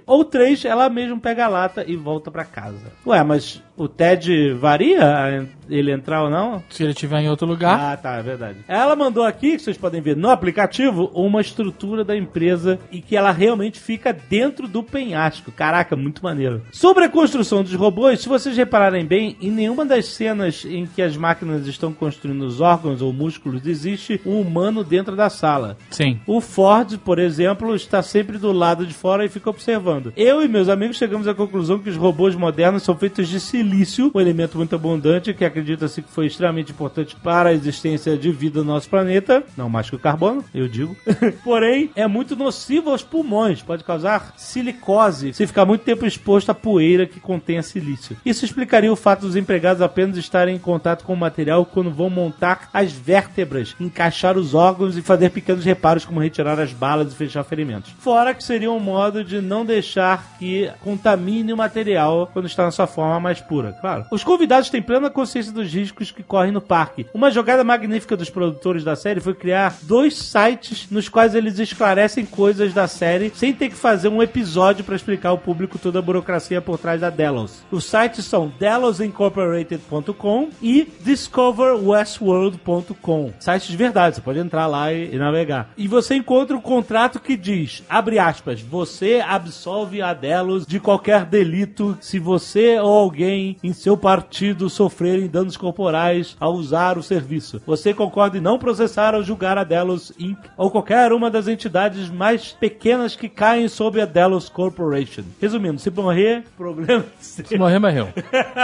Ou 0.06 0.25
três, 0.25 0.64
ela 0.64 0.88
mesmo 0.88 1.21
pega 1.21 1.44
a 1.44 1.49
lata 1.49 1.85
e 1.87 1.97
volta 1.97 2.30
para 2.30 2.44
casa. 2.44 2.92
Ué, 3.06 3.23
mas 3.23 3.62
o 3.83 3.89
Ted 3.89 4.53
varia 4.55 5.49
ele 5.69 5.91
entrar 5.91 6.23
ou 6.23 6.31
não? 6.31 6.62
Se 6.71 6.83
ele 6.83 6.93
estiver 6.93 7.21
em 7.21 7.29
outro 7.29 7.47
lugar. 7.47 7.79
Ah, 7.79 7.97
tá, 7.97 8.17
é 8.17 8.23
verdade. 8.23 8.59
Ela 8.69 8.95
mandou 8.95 9.25
aqui, 9.25 9.57
que 9.57 9.62
vocês 9.62 9.77
podem 9.77 10.01
ver 10.01 10.17
no 10.17 10.31
aplicativo, 10.31 11.11
uma 11.15 11.41
estrutura 11.41 12.05
da 12.05 12.17
empresa 12.17 12.79
e 12.91 13.01
que 13.01 13.17
ela 13.17 13.33
realmente 13.33 13.81
fica 13.81 14.12
dentro 14.12 14.69
do 14.69 14.83
penhasco. 14.83 15.51
Caraca, 15.51 15.97
muito 15.97 16.23
maneiro. 16.23 16.62
Sobre 16.71 17.05
a 17.05 17.09
construção 17.09 17.62
dos 17.62 17.75
robôs, 17.75 18.21
se 18.21 18.29
vocês 18.29 18.57
repararem 18.57 19.05
bem, 19.05 19.37
em 19.41 19.51
nenhuma 19.51 19.85
das 19.85 20.07
cenas 20.07 20.65
em 20.65 20.87
que 20.87 21.03
as 21.03 21.17
máquinas 21.17 21.67
estão 21.67 21.93
construindo 21.93 22.43
os 22.43 22.61
órgãos 22.61 23.03
ou 23.03 23.12
músculos 23.12 23.67
existe 23.67 24.21
um 24.25 24.41
humano 24.41 24.85
dentro 24.85 25.17
da 25.17 25.31
sala. 25.31 25.77
Sim. 25.91 26.21
O 26.27 26.41
Ford, 26.41 26.99
por 26.99 27.19
exemplo, 27.19 27.75
está 27.75 28.03
sempre 28.03 28.39
do 28.39 28.53
lado 28.53 28.87
de 28.87 28.95
fora 28.95 29.25
e 29.25 29.29
fica 29.29 29.51
observando. 29.51 30.12
Eu 30.17 30.43
e 30.43 30.49
meus 30.49 30.69
amigos 30.69 30.97
chegamos 30.97 31.27
à 31.27 31.35
conclusão 31.35 31.79
que 31.79 31.91
os 31.91 31.97
robôs 31.97 32.35
modernos 32.35 32.83
são 32.83 32.97
feitos 32.97 33.29
de 33.29 33.41
silício, 33.41 33.72
um 33.73 34.21
elemento 34.21 34.59
muito 34.59 34.75
abundante 34.75 35.33
que 35.33 35.45
acredita-se 35.45 36.02
que 36.02 36.11
foi 36.11 36.26
extremamente 36.26 36.73
importante 36.73 37.17
para 37.17 37.49
a 37.49 37.52
existência 37.52 38.17
de 38.17 38.31
vida 38.31 38.61
no 38.61 38.67
nosso 38.67 38.88
planeta. 38.88 39.43
Não 39.57 39.69
mais 39.69 39.88
que 39.88 39.97
o 39.97 39.99
carbono, 39.99 40.45
eu 40.55 40.69
digo. 40.69 40.97
Porém, 41.43 41.91
é 41.97 42.07
muito 42.07 42.37
nocivo 42.37 42.91
aos 42.91 43.02
pulmões. 43.02 43.62
Pode 43.62 43.85
causar 43.85 44.35
silicose 44.37 45.33
se 45.33 45.47
ficar 45.47 45.64
muito 45.64 45.83
tempo 45.83 46.05
exposto 46.05 46.50
à 46.50 46.55
poeira 46.55 47.07
que 47.07 47.21
contém 47.21 47.62
silício. 47.62 48.17
Isso 48.25 48.45
explicaria 48.45 48.93
o 48.93 48.97
fato 48.97 49.21
dos 49.23 49.37
empregados 49.37 49.81
apenas 49.81 50.17
estarem 50.17 50.57
em 50.57 50.59
contato 50.59 51.05
com 51.05 51.14
o 51.14 51.17
material 51.17 51.64
quando 51.64 51.91
vão 51.91 52.11
montar 52.11 52.69
as 52.73 52.93
vértebras, 52.93 53.75
encaixar 53.81 54.37
os 54.37 54.55
órgãos 54.55 54.97
e 54.97 55.02
fazer 55.02 55.31
pequenos 55.31 55.64
reparos 55.64 56.05
como 56.05 56.21
retirar 56.21 56.59
as 56.61 56.73
balas 56.73 57.12
e 57.12 57.17
fechar 57.17 57.45
ferimentos. 57.45 57.93
Fora 57.99 58.35
que 58.35 58.45
seria 58.45 58.71
um 58.71 58.81
modo 58.81 59.25
de 59.25 59.41
não 59.41 59.64
deixar 59.64 60.37
que 60.38 60.71
contamine 60.81 61.52
o 61.52 61.57
material 61.57 62.29
quando 62.33 62.47
está 62.47 62.64
na 62.64 62.71
sua 62.71 62.87
forma 62.87 63.21
mais 63.21 63.41
pura, 63.41 63.51
claro. 63.80 64.06
Os 64.11 64.25
convidados 64.25 64.71
têm 64.71 64.80
plena 64.80 65.11
consciência 65.11 65.52
dos 65.52 65.71
riscos 65.73 66.11
que 66.11 66.23
correm 66.23 66.52
no 66.52 66.61
parque. 66.61 67.06
Uma 67.12 67.30
jogada 67.30 67.62
magnífica 67.62 68.16
dos 68.16 68.30
produtores 68.30 68.82
da 68.85 68.97
série 68.97 69.21
foi 69.21 69.35
criar 69.35 69.76
dois 69.82 70.16
sites 70.16 70.88
nos 70.90 71.09
quais 71.09 71.35
eles 71.35 71.59
esclarecem 71.59 72.25
coisas 72.25 72.73
da 72.73 72.88
série 72.88 73.30
sem 73.35 73.52
ter 73.52 73.68
que 73.68 73.75
fazer 73.75 74.09
um 74.09 74.23
episódio 74.23 74.85
para 74.85 74.97
explicar 74.97 75.30
ao 75.30 75.38
público 75.38 75.78
toda 75.78 75.99
a 75.99 76.02
burocracia 76.02 76.61
por 76.61 76.78
trás 76.78 77.00
da 77.00 77.11
Delos. 77.11 77.64
Os 77.71 77.85
sites 77.85 78.25
são 78.25 78.52
delosincorporated.com 78.59 80.49
e 80.62 80.88
discoverwestworld.com. 81.00 83.32
Sites 83.38 83.68
de 83.68 83.76
verdade, 83.76 84.16
você 84.16 84.23
pode 84.23 84.38
entrar 84.38 84.66
lá 84.66 84.92
e, 84.92 85.14
e 85.14 85.18
navegar. 85.18 85.71
E 85.76 85.88
você 85.88 86.14
encontra 86.14 86.56
um 86.56 86.61
contrato 86.61 87.21
que 87.21 87.37
diz, 87.37 87.82
abre 87.88 88.18
aspas, 88.18 88.61
você 88.61 89.23
absolve 89.26 90.00
a 90.00 90.14
Delos 90.14 90.64
de 90.66 90.78
qualquer 90.78 91.25
delito 91.25 91.97
se 92.00 92.18
você 92.18 92.78
ou 92.78 92.92
alguém 92.92 93.41
em 93.62 93.72
seu 93.72 93.96
partido 93.96 94.68
sofrerem 94.68 95.26
danos 95.26 95.56
corporais 95.56 96.37
ao 96.38 96.54
usar 96.54 96.99
o 96.99 97.02
serviço. 97.02 97.61
Você 97.66 97.92
concorda 97.92 98.38
em 98.38 98.40
não 98.40 98.58
processar 98.58 99.14
ou 99.14 99.22
julgar 99.22 99.58
a 99.58 99.64
Delos 99.64 100.12
Inc. 100.18 100.38
ou 100.56 100.70
qualquer 100.70 101.12
uma 101.12 101.30
das 101.30 101.49
entidades 101.49 102.11
mais 102.11 102.52
pequenas 102.52 103.16
que 103.16 103.28
caem 103.28 103.68
sob 103.68 104.00
a 104.00 104.04
Delos 104.04 104.49
Corporation. 104.49 105.25
Resumindo, 105.40 105.78
se 105.78 105.90
morrer, 105.90 106.44
problema 106.56 107.04
seu. 107.20 107.44
Se 107.44 107.58
morrer, 107.58 107.78
morreu. 107.78 108.08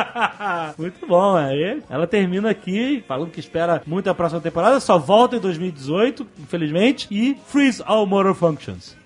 Muito 0.78 1.06
bom, 1.06 1.36
aí 1.36 1.82
ela 1.88 2.06
termina 2.06 2.50
aqui 2.50 3.02
falando 3.06 3.30
que 3.30 3.40
espera 3.40 3.82
muito 3.86 4.08
a 4.08 4.14
próxima 4.14 4.40
temporada, 4.40 4.80
só 4.80 4.98
volta 4.98 5.36
em 5.36 5.40
2018, 5.40 6.26
infelizmente, 6.38 7.06
e 7.10 7.36
freeze 7.46 7.82
all 7.86 8.06
motor 8.06 8.34
functions. 8.34 8.96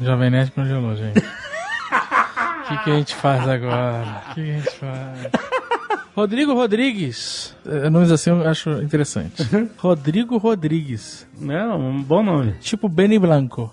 Jovem 0.00 0.30
Nerd 0.30 0.52
congelou, 0.52 0.94
gente. 0.94 1.20
O 2.68 2.70
que, 2.70 2.84
que 2.84 2.90
a 2.90 2.94
gente 2.96 3.14
faz 3.14 3.48
agora? 3.48 4.22
O 4.30 4.34
que, 4.34 4.44
que 4.44 4.50
a 4.50 4.54
gente 4.58 4.70
faz? 4.72 5.30
Rodrigo 6.14 6.52
Rodrigues. 6.52 7.54
É, 7.64 7.88
Nomes 7.88 8.10
assim 8.10 8.30
eu 8.30 8.46
acho 8.46 8.70
interessante. 8.82 9.42
Rodrigo 9.78 10.36
Rodrigues. 10.36 11.26
É 11.48 11.64
um 11.66 12.02
bom 12.02 12.22
nome. 12.22 12.54
Tipo 12.60 12.88
Benny 12.88 13.18
Blanco. 13.18 13.72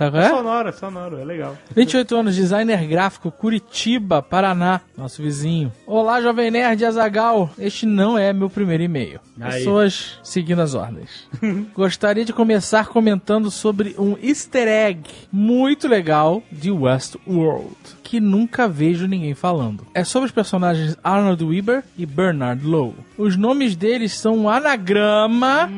Sabe 0.00 0.12
qual 0.12 0.22
É 0.22 0.26
é? 0.26 0.30
sonoro, 0.30 0.68
é 0.70 0.72
sonoro, 0.72 1.18
é 1.18 1.24
legal. 1.26 1.58
28 1.76 2.16
anos, 2.16 2.34
designer 2.34 2.86
gráfico, 2.86 3.30
Curitiba, 3.30 4.22
Paraná, 4.22 4.80
nosso 4.96 5.22
vizinho. 5.22 5.70
Olá, 5.86 6.22
Jovem 6.22 6.50
Nerd 6.50 6.82
Azagal. 6.86 7.50
Este 7.58 7.84
não 7.84 8.16
é 8.16 8.32
meu 8.32 8.48
primeiro 8.48 8.82
e-mail. 8.82 9.20
Aí. 9.38 9.58
Pessoas 9.58 10.18
seguindo 10.22 10.60
as 10.62 10.72
ordens. 10.72 11.28
Gostaria 11.76 12.24
de 12.24 12.32
começar 12.32 12.86
comentando 12.86 13.50
sobre 13.50 13.94
um 13.98 14.16
easter 14.22 14.66
egg 14.66 15.02
muito 15.30 15.86
legal 15.86 16.42
de 16.50 16.70
Westworld. 16.70 17.76
Que 18.02 18.20
nunca 18.20 18.66
vejo 18.66 19.06
ninguém 19.06 19.34
falando. 19.34 19.86
É 19.92 20.02
sobre 20.02 20.28
os 20.28 20.32
personagens 20.32 20.96
Arnold 21.04 21.44
Weber 21.44 21.84
e 21.98 22.06
Bernard 22.06 22.64
Lowe. 22.64 22.94
Os 23.18 23.36
nomes 23.36 23.76
deles 23.76 24.14
são 24.18 24.34
um 24.34 24.48
anagrama. 24.48 25.68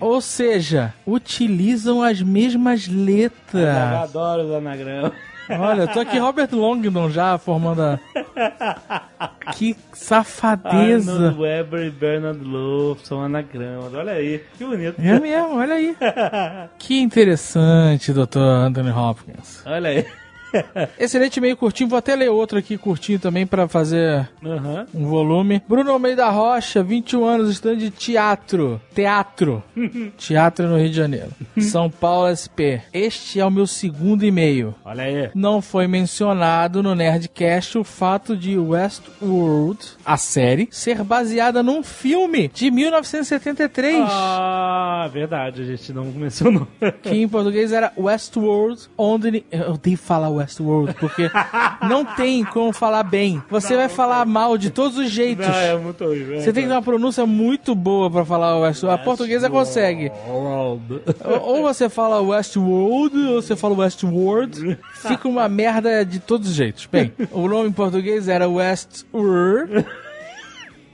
Ou 0.00 0.20
seja, 0.20 0.92
utilizam 1.06 2.02
as 2.02 2.20
mesmas 2.20 2.86
Eu 2.88 2.94
letras. 3.04 3.76
adoro 4.02 4.42
os 4.44 4.52
anagramas. 4.52 5.12
Olha, 5.48 5.82
eu 5.82 5.88
tô 5.88 6.00
aqui 6.00 6.18
Robert 6.18 6.48
Longdon 6.52 7.08
já 7.08 7.38
formando 7.38 7.80
a... 7.80 8.00
Que 9.54 9.76
safadeza. 9.92 11.12
Arnold 11.12 11.40
Weber 11.40 11.86
e 11.86 11.90
Bernard 11.90 12.40
Lowe 12.44 12.98
são 13.04 13.22
anagramas. 13.22 13.94
Olha 13.94 14.12
aí, 14.12 14.42
que 14.58 14.64
bonito. 14.64 15.00
É 15.00 15.20
mesmo, 15.20 15.56
olha 15.56 15.74
aí. 15.74 15.96
Que 16.78 17.00
interessante, 17.00 18.12
Dr. 18.12 18.38
Anthony 18.40 18.90
Hopkins. 18.90 19.62
Olha 19.64 19.90
aí. 19.90 20.06
Excelente 20.98 21.40
meio 21.40 21.56
curtinho, 21.56 21.88
vou 21.88 21.98
até 21.98 22.14
ler 22.14 22.30
outro 22.30 22.58
aqui 22.58 22.76
curtinho 22.78 23.18
também 23.18 23.46
pra 23.46 23.68
fazer 23.68 24.28
Aham. 24.44 24.86
um 24.94 25.06
volume. 25.06 25.62
Bruno 25.68 25.90
Almeida 25.90 26.28
Rocha, 26.28 26.82
21 26.82 27.24
anos, 27.24 27.50
estudante 27.50 27.80
de 27.80 27.90
teatro. 27.90 28.80
Teatro. 28.94 29.62
teatro 30.16 30.68
no 30.68 30.76
Rio 30.78 30.90
de 30.90 30.96
Janeiro. 30.96 31.28
São 31.60 31.90
Paulo 31.90 32.34
SP. 32.34 32.80
Este 32.92 33.40
é 33.40 33.44
o 33.44 33.50
meu 33.50 33.66
segundo 33.66 34.24
e-mail. 34.24 34.74
Olha 34.84 35.04
aí. 35.04 35.30
Não 35.34 35.60
foi 35.60 35.86
mencionado 35.86 36.82
no 36.82 36.94
Nerdcast 36.94 37.78
o 37.78 37.84
fato 37.84 38.36
de 38.36 38.58
Westworld, 38.58 39.78
a 40.04 40.16
série, 40.16 40.68
ser 40.70 41.02
baseada 41.02 41.62
num 41.62 41.82
filme 41.82 42.48
de 42.52 42.70
1973. 42.70 44.04
Ah, 44.08 45.08
verdade, 45.12 45.62
a 45.62 45.64
gente 45.64 45.92
não 45.92 46.04
mencionou. 46.06 46.66
Que 47.02 47.10
em 47.16 47.28
português 47.28 47.72
era 47.72 47.92
Westworld, 47.96 48.82
onde. 48.96 49.44
Eu 49.50 49.72
odeio 49.72 49.96
falar 49.98 50.28
Westworld, 50.36 50.94
porque 50.94 51.30
não 51.88 52.04
tem 52.04 52.44
como 52.44 52.72
falar 52.72 53.02
bem. 53.02 53.42
Você 53.50 53.76
vai 53.76 53.88
falar 53.88 54.24
mal 54.24 54.56
de 54.56 54.70
todos 54.70 54.98
os 54.98 55.10
jeitos. 55.10 55.46
Não, 55.46 55.54
é 55.54 55.76
muito 55.76 56.04
horrível. 56.04 56.40
Você 56.40 56.52
tem 56.52 56.66
que 56.66 56.70
uma 56.70 56.82
pronúncia 56.82 57.26
muito 57.26 57.74
boa 57.74 58.10
pra 58.10 58.24
falar 58.24 58.58
Westworld. 58.58 59.00
A 59.00 59.04
portuguesa 59.04 59.50
consegue. 59.50 60.10
Ou 60.28 61.62
você 61.62 61.88
fala 61.88 62.20
Westworld, 62.20 63.16
ou 63.28 63.42
você 63.42 63.56
fala 63.56 63.74
Westworld. 63.76 64.78
Fica 64.94 65.28
uma 65.28 65.48
merda 65.48 66.04
de 66.04 66.18
todos 66.20 66.48
os 66.50 66.54
jeitos. 66.54 66.86
Bem, 66.86 67.12
o 67.30 67.48
nome 67.48 67.68
em 67.68 67.72
português 67.72 68.28
era 68.28 68.48
Westworld. 68.48 69.84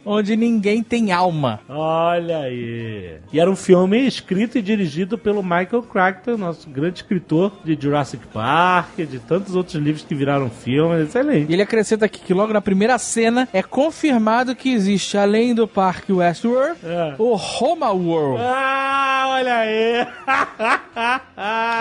Onde 0.04 0.36
ninguém 0.36 0.82
tem 0.82 1.12
alma. 1.12 1.60
Olha 1.68 2.38
aí. 2.40 3.16
E 3.32 3.38
era 3.40 3.50
um 3.50 3.56
filme 3.56 4.06
escrito 4.06 4.58
e 4.58 4.62
dirigido 4.62 5.16
pelo 5.18 5.42
Michael 5.42 5.82
Crichton, 5.82 6.36
nosso 6.36 6.68
grande 6.68 6.96
escritor 6.98 7.52
de 7.64 7.76
Jurassic 7.80 8.26
Park, 8.28 8.96
de 8.98 9.18
tantos 9.18 9.54
outros 9.54 9.76
livros 9.76 10.04
que 10.04 10.14
viraram 10.14 10.50
filmes. 10.50 11.08
Excelente. 11.08 11.50
E 11.50 11.52
ele 11.54 11.62
acrescenta 11.62 12.06
aqui 12.06 12.20
que 12.20 12.34
logo 12.34 12.52
na 12.52 12.60
primeira 12.60 12.98
cena 12.98 13.48
é 13.52 13.62
confirmado 13.62 14.54
que 14.54 14.72
existe, 14.72 15.16
além 15.16 15.54
do 15.54 15.66
Parque 15.68 16.12
Westworld, 16.12 16.76
É. 16.84 17.14
o 17.18 17.34
Homa 17.36 17.90
World. 17.90 18.42
Ah, 18.42 19.24
olha 19.28 19.54
aí. 19.56 20.06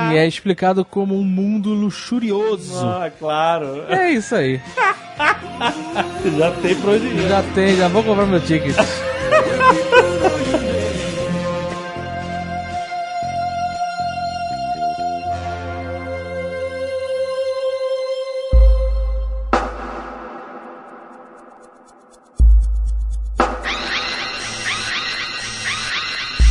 Que 0.09 0.17
é 0.17 0.27
explicado 0.27 0.83
como 0.85 1.17
um 1.17 1.23
mundo 1.23 1.73
luxurioso. 1.73 2.85
Ah, 2.85 3.11
claro. 3.17 3.83
É 3.89 4.11
isso 4.11 4.35
aí. 4.35 4.59
Já 6.37 6.51
tem 6.61 6.75
pra 6.75 6.91
onde 6.91 7.05
ir. 7.07 7.27
Já 7.27 7.43
tem, 7.53 7.75
já 7.75 7.87
vou 7.87 8.01
comprar 8.11 8.25
meu 8.25 8.41
ticket. 8.41 8.75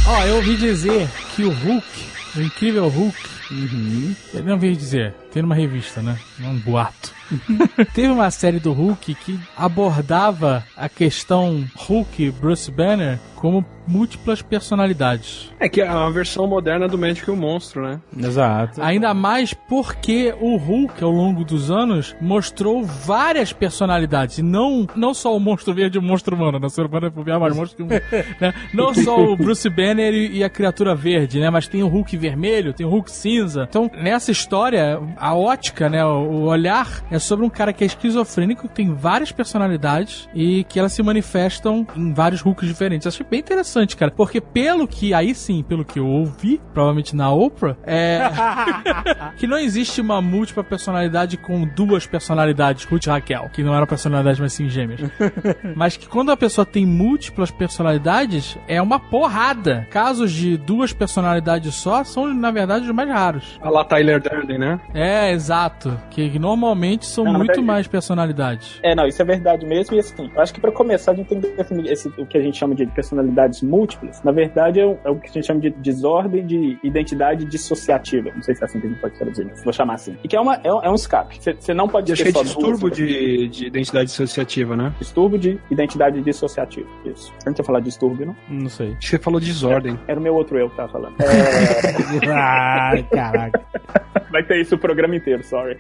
Ó, 0.07 0.25
eu 0.25 0.37
ouvi 0.37 0.57
dizer 0.57 1.07
que 1.37 1.45
o 1.45 1.51
Hulk, 1.51 1.85
o 2.37 2.41
incrível 2.41 2.89
Hulk, 2.89 3.40
eu 4.35 4.45
não 4.45 4.53
ouvi 4.53 4.77
dizer, 4.77 5.15
tem 5.33 5.43
numa 5.43 5.55
revista, 5.55 6.01
né? 6.01 6.17
É 6.43 6.47
um 6.47 6.59
boato. 6.59 7.13
Teve 7.95 8.09
uma 8.09 8.31
série 8.31 8.59
do 8.59 8.73
Hulk 8.73 9.15
que 9.15 9.39
abordava 9.57 10.65
a 10.77 10.89
questão 10.89 11.65
Hulk 11.77 12.31
Bruce 12.33 12.71
Banner 12.71 13.19
como 13.37 13.65
múltiplas 13.87 14.43
personalidades. 14.43 15.51
É 15.59 15.69
que 15.69 15.81
é 15.81 15.91
uma 15.91 16.13
versão 16.13 16.47
moderna 16.47 16.87
do 16.87 16.99
Médico 16.99 17.31
e 17.31 17.35
o 17.35 17.37
Monstro, 17.37 17.83
né? 17.83 18.01
Exato. 18.17 18.81
Ainda 18.83 19.15
mais 19.15 19.55
porque 19.55 20.35
o 20.39 20.57
Hulk, 20.57 21.03
ao 21.03 21.11
longo 21.11 21.43
dos 21.43 21.71
anos, 21.71 22.15
mostrou 22.21 22.85
várias 22.85 23.53
personalidades. 23.53 24.39
E 24.39 24.43
não, 24.43 24.87
não 24.95 25.15
só 25.15 25.35
o 25.35 25.41
monstro 25.41 25.73
verde 25.73 25.97
e 25.97 25.99
o 25.99 26.03
monstro 26.03 26.37
humano, 26.37 26.59
né? 26.59 26.69
Ser 26.69 26.85
humano 26.87 27.13
é 27.27 27.39
mais 27.39 27.57
monstro 27.57 27.77
que 27.77 27.83
um. 27.83 27.89
né? 28.41 28.55
Não 28.75 28.93
só 28.95 29.19
o 29.19 29.37
Bruce 29.37 29.69
Banner 29.69 30.13
e, 30.13 30.39
e 30.39 30.45
a 30.45 30.51
criatura 30.51 30.95
verde, 30.95 31.41
né? 31.41 31.49
Mas 31.49 31.67
tem 31.67 31.83
o 31.83 31.89
Hulk 31.89 32.17
vermelho, 32.19 32.75
tem 32.75 32.87
o 32.87 32.91
Hulk 32.91 33.11
cinza. 33.11 33.40
Então, 33.69 33.91
nessa 33.95 34.31
história, 34.31 35.01
a 35.17 35.35
ótica, 35.35 35.89
né? 35.89 36.05
O, 36.05 36.09
o 36.09 36.43
olhar 36.45 37.03
é 37.11 37.19
sobre 37.19 37.45
um 37.45 37.51
cara 37.51 37.73
que 37.73 37.85
é 37.85 37.87
esquizofrênico, 37.87 38.69
que 38.69 38.75
tem 38.75 38.95
várias 38.95 39.33
personalidades 39.33 40.29
e 40.35 40.65
que 40.65 40.79
elas 40.79 40.93
se 40.93 41.03
manifestam 41.03 41.87
em 41.97 42.13
vários 42.13 42.41
Hulks 42.41 42.69
diferentes. 42.69 43.07
Achei 43.07 43.27
bem 43.29 43.41
interessante, 43.41 43.97
cara. 43.97 44.11
Porque 44.11 44.41
pelo 44.41 44.87
que, 44.87 45.15
aí 45.15 45.35
sim, 45.35 45.63
pelo 45.63 45.85
que 45.85 45.99
eu 45.99 46.07
ouvi, 46.07 46.61
provavelmente 46.73 47.15
na 47.15 47.31
Oprah, 47.33 47.77
é. 47.85 48.31
que 49.37 49.47
não 49.47 49.59
existe 49.59 50.01
uma 50.01 50.21
múltipla 50.21 50.65
personalidade 50.65 51.37
com 51.37 51.67
duas 51.67 52.07
personalidades, 52.07 52.85
Ruth 52.85 53.07
e 53.07 53.11
Raquel, 53.11 53.51
que 53.53 53.63
não 53.63 53.75
eram 53.75 53.87
personalidades, 53.87 54.41
mas 54.41 54.53
sim 54.53 54.69
gêmeas. 54.69 55.01
mas 55.77 55.97
que 55.97 56.09
quando 56.09 56.31
a 56.31 56.37
pessoa 56.37 56.65
tem 56.65 56.85
múltiplas 56.85 57.51
personalidades, 57.51 58.57
é 58.69 58.81
uma 58.81 58.99
porrada. 58.99 59.87
Casos 59.91 60.33
de 60.33 60.57
duas 60.57 60.93
personalidades 60.93 61.75
só 61.75 62.05
são, 62.05 62.33
na 62.33 62.51
verdade, 62.51 62.87
os 62.87 62.95
mais 62.95 63.09
raros. 63.09 63.30
A 63.61 63.71
lá 63.71 63.85
Tyler 63.85 64.21
Durden, 64.21 64.59
né? 64.59 64.81
É, 64.95 65.31
exato. 65.33 65.97
Que 66.11 66.39
normalmente 66.39 67.07
são 67.07 67.25
Não, 67.25 67.33
muito 67.35 67.47
verdade- 67.49 67.67
mais 67.67 67.87
personalidades. 67.87 68.79
É, 68.83 68.95
não, 68.95 69.07
isso 69.07 69.21
é 69.21 69.25
verdade 69.25 69.65
mesmo. 69.67 69.97
E 69.97 70.01
assim, 70.01 70.31
eu 70.35 70.41
acho 70.41 70.53
que 70.55 70.61
pra 70.61 70.73
começar 70.73 71.13
a 71.13 71.15
gente 71.15 71.27
tem 71.29 71.41
que 71.41 71.49
definir 71.51 71.91
esse, 71.93 72.09
o 72.19 72.27
que 72.27 72.37
a 72.39 72.43
gente 72.43 72.59
chama 72.59 72.75
de 72.75 72.87
personalidades 72.87 73.63
múltiplas. 73.63 74.23
Na 74.23 74.33
verdade, 74.33 74.81
é 74.81 74.87
o, 74.87 74.99
é 75.05 75.11
o 75.11 75.17
que 75.17 75.29
a 75.29 75.33
gente 75.33 75.47
chama 75.47 75.61
de 75.61 75.71
desordem 75.71 76.47
de 76.47 76.79
identidade 76.83 77.45
dissociativa. 77.45 78.31
Não 78.35 78.43
sei 78.43 78.55
se 78.55 78.63
é 78.63 78.67
assim 78.67 78.81
que 78.81 78.87
a 78.87 78.91
gente 78.91 79.01
pode 79.01 79.15
traduzir, 79.17 79.45
mas 79.47 79.63
vou 79.65 79.73
chamar 79.73 79.95
assim. 79.95 80.17
E 80.25 80.29
que 80.29 80.37
é, 80.37 80.41
uma, 80.41 80.55
é, 80.63 80.73
um- 80.73 80.83
é 80.83 80.91
um 80.91 80.95
escape. 80.95 81.37
Você- 81.41 81.55
Você 81.59 81.75
não 81.75 81.89
pode 81.89 82.07
ter 82.07 82.13
achei 82.15 82.33
só 82.33 82.43
distúrbio 82.43 82.79
duas, 82.89 82.97
de, 82.97 83.49
de 83.49 83.67
identidade 83.67 84.07
dissociativa, 84.07 84.77
né? 84.77 84.93
Distúrbio 84.99 85.39
de 85.39 85.59
identidade 85.71 86.21
dissociativa. 86.23 86.89
Isso. 87.05 87.31
Eu 87.41 87.47
não 87.47 87.53
tinha 87.55 87.65
falado 87.65 87.83
distúrbio, 87.85 88.27
não? 88.27 88.37
Não 88.49 88.69
sei. 88.69 88.89
Acho 88.93 88.99
que 89.01 89.07
você 89.09 89.19
falou 89.19 89.41
desordem. 89.41 89.99
Era 90.09 90.19
o 90.19 90.23
meu 90.23 90.35
outro 90.35 90.59
eu 90.59 90.69
que 90.71 90.77
tava 90.77 90.91
falando. 90.93 91.15
É, 92.23 92.31
Ai, 92.31 93.07
caraca. 93.21 93.61
vai 94.31 94.43
ter 94.43 94.61
isso 94.61 94.75
o 94.75 94.79
programa 94.79 95.17
inteiro, 95.17 95.43
sorry. 95.45 95.79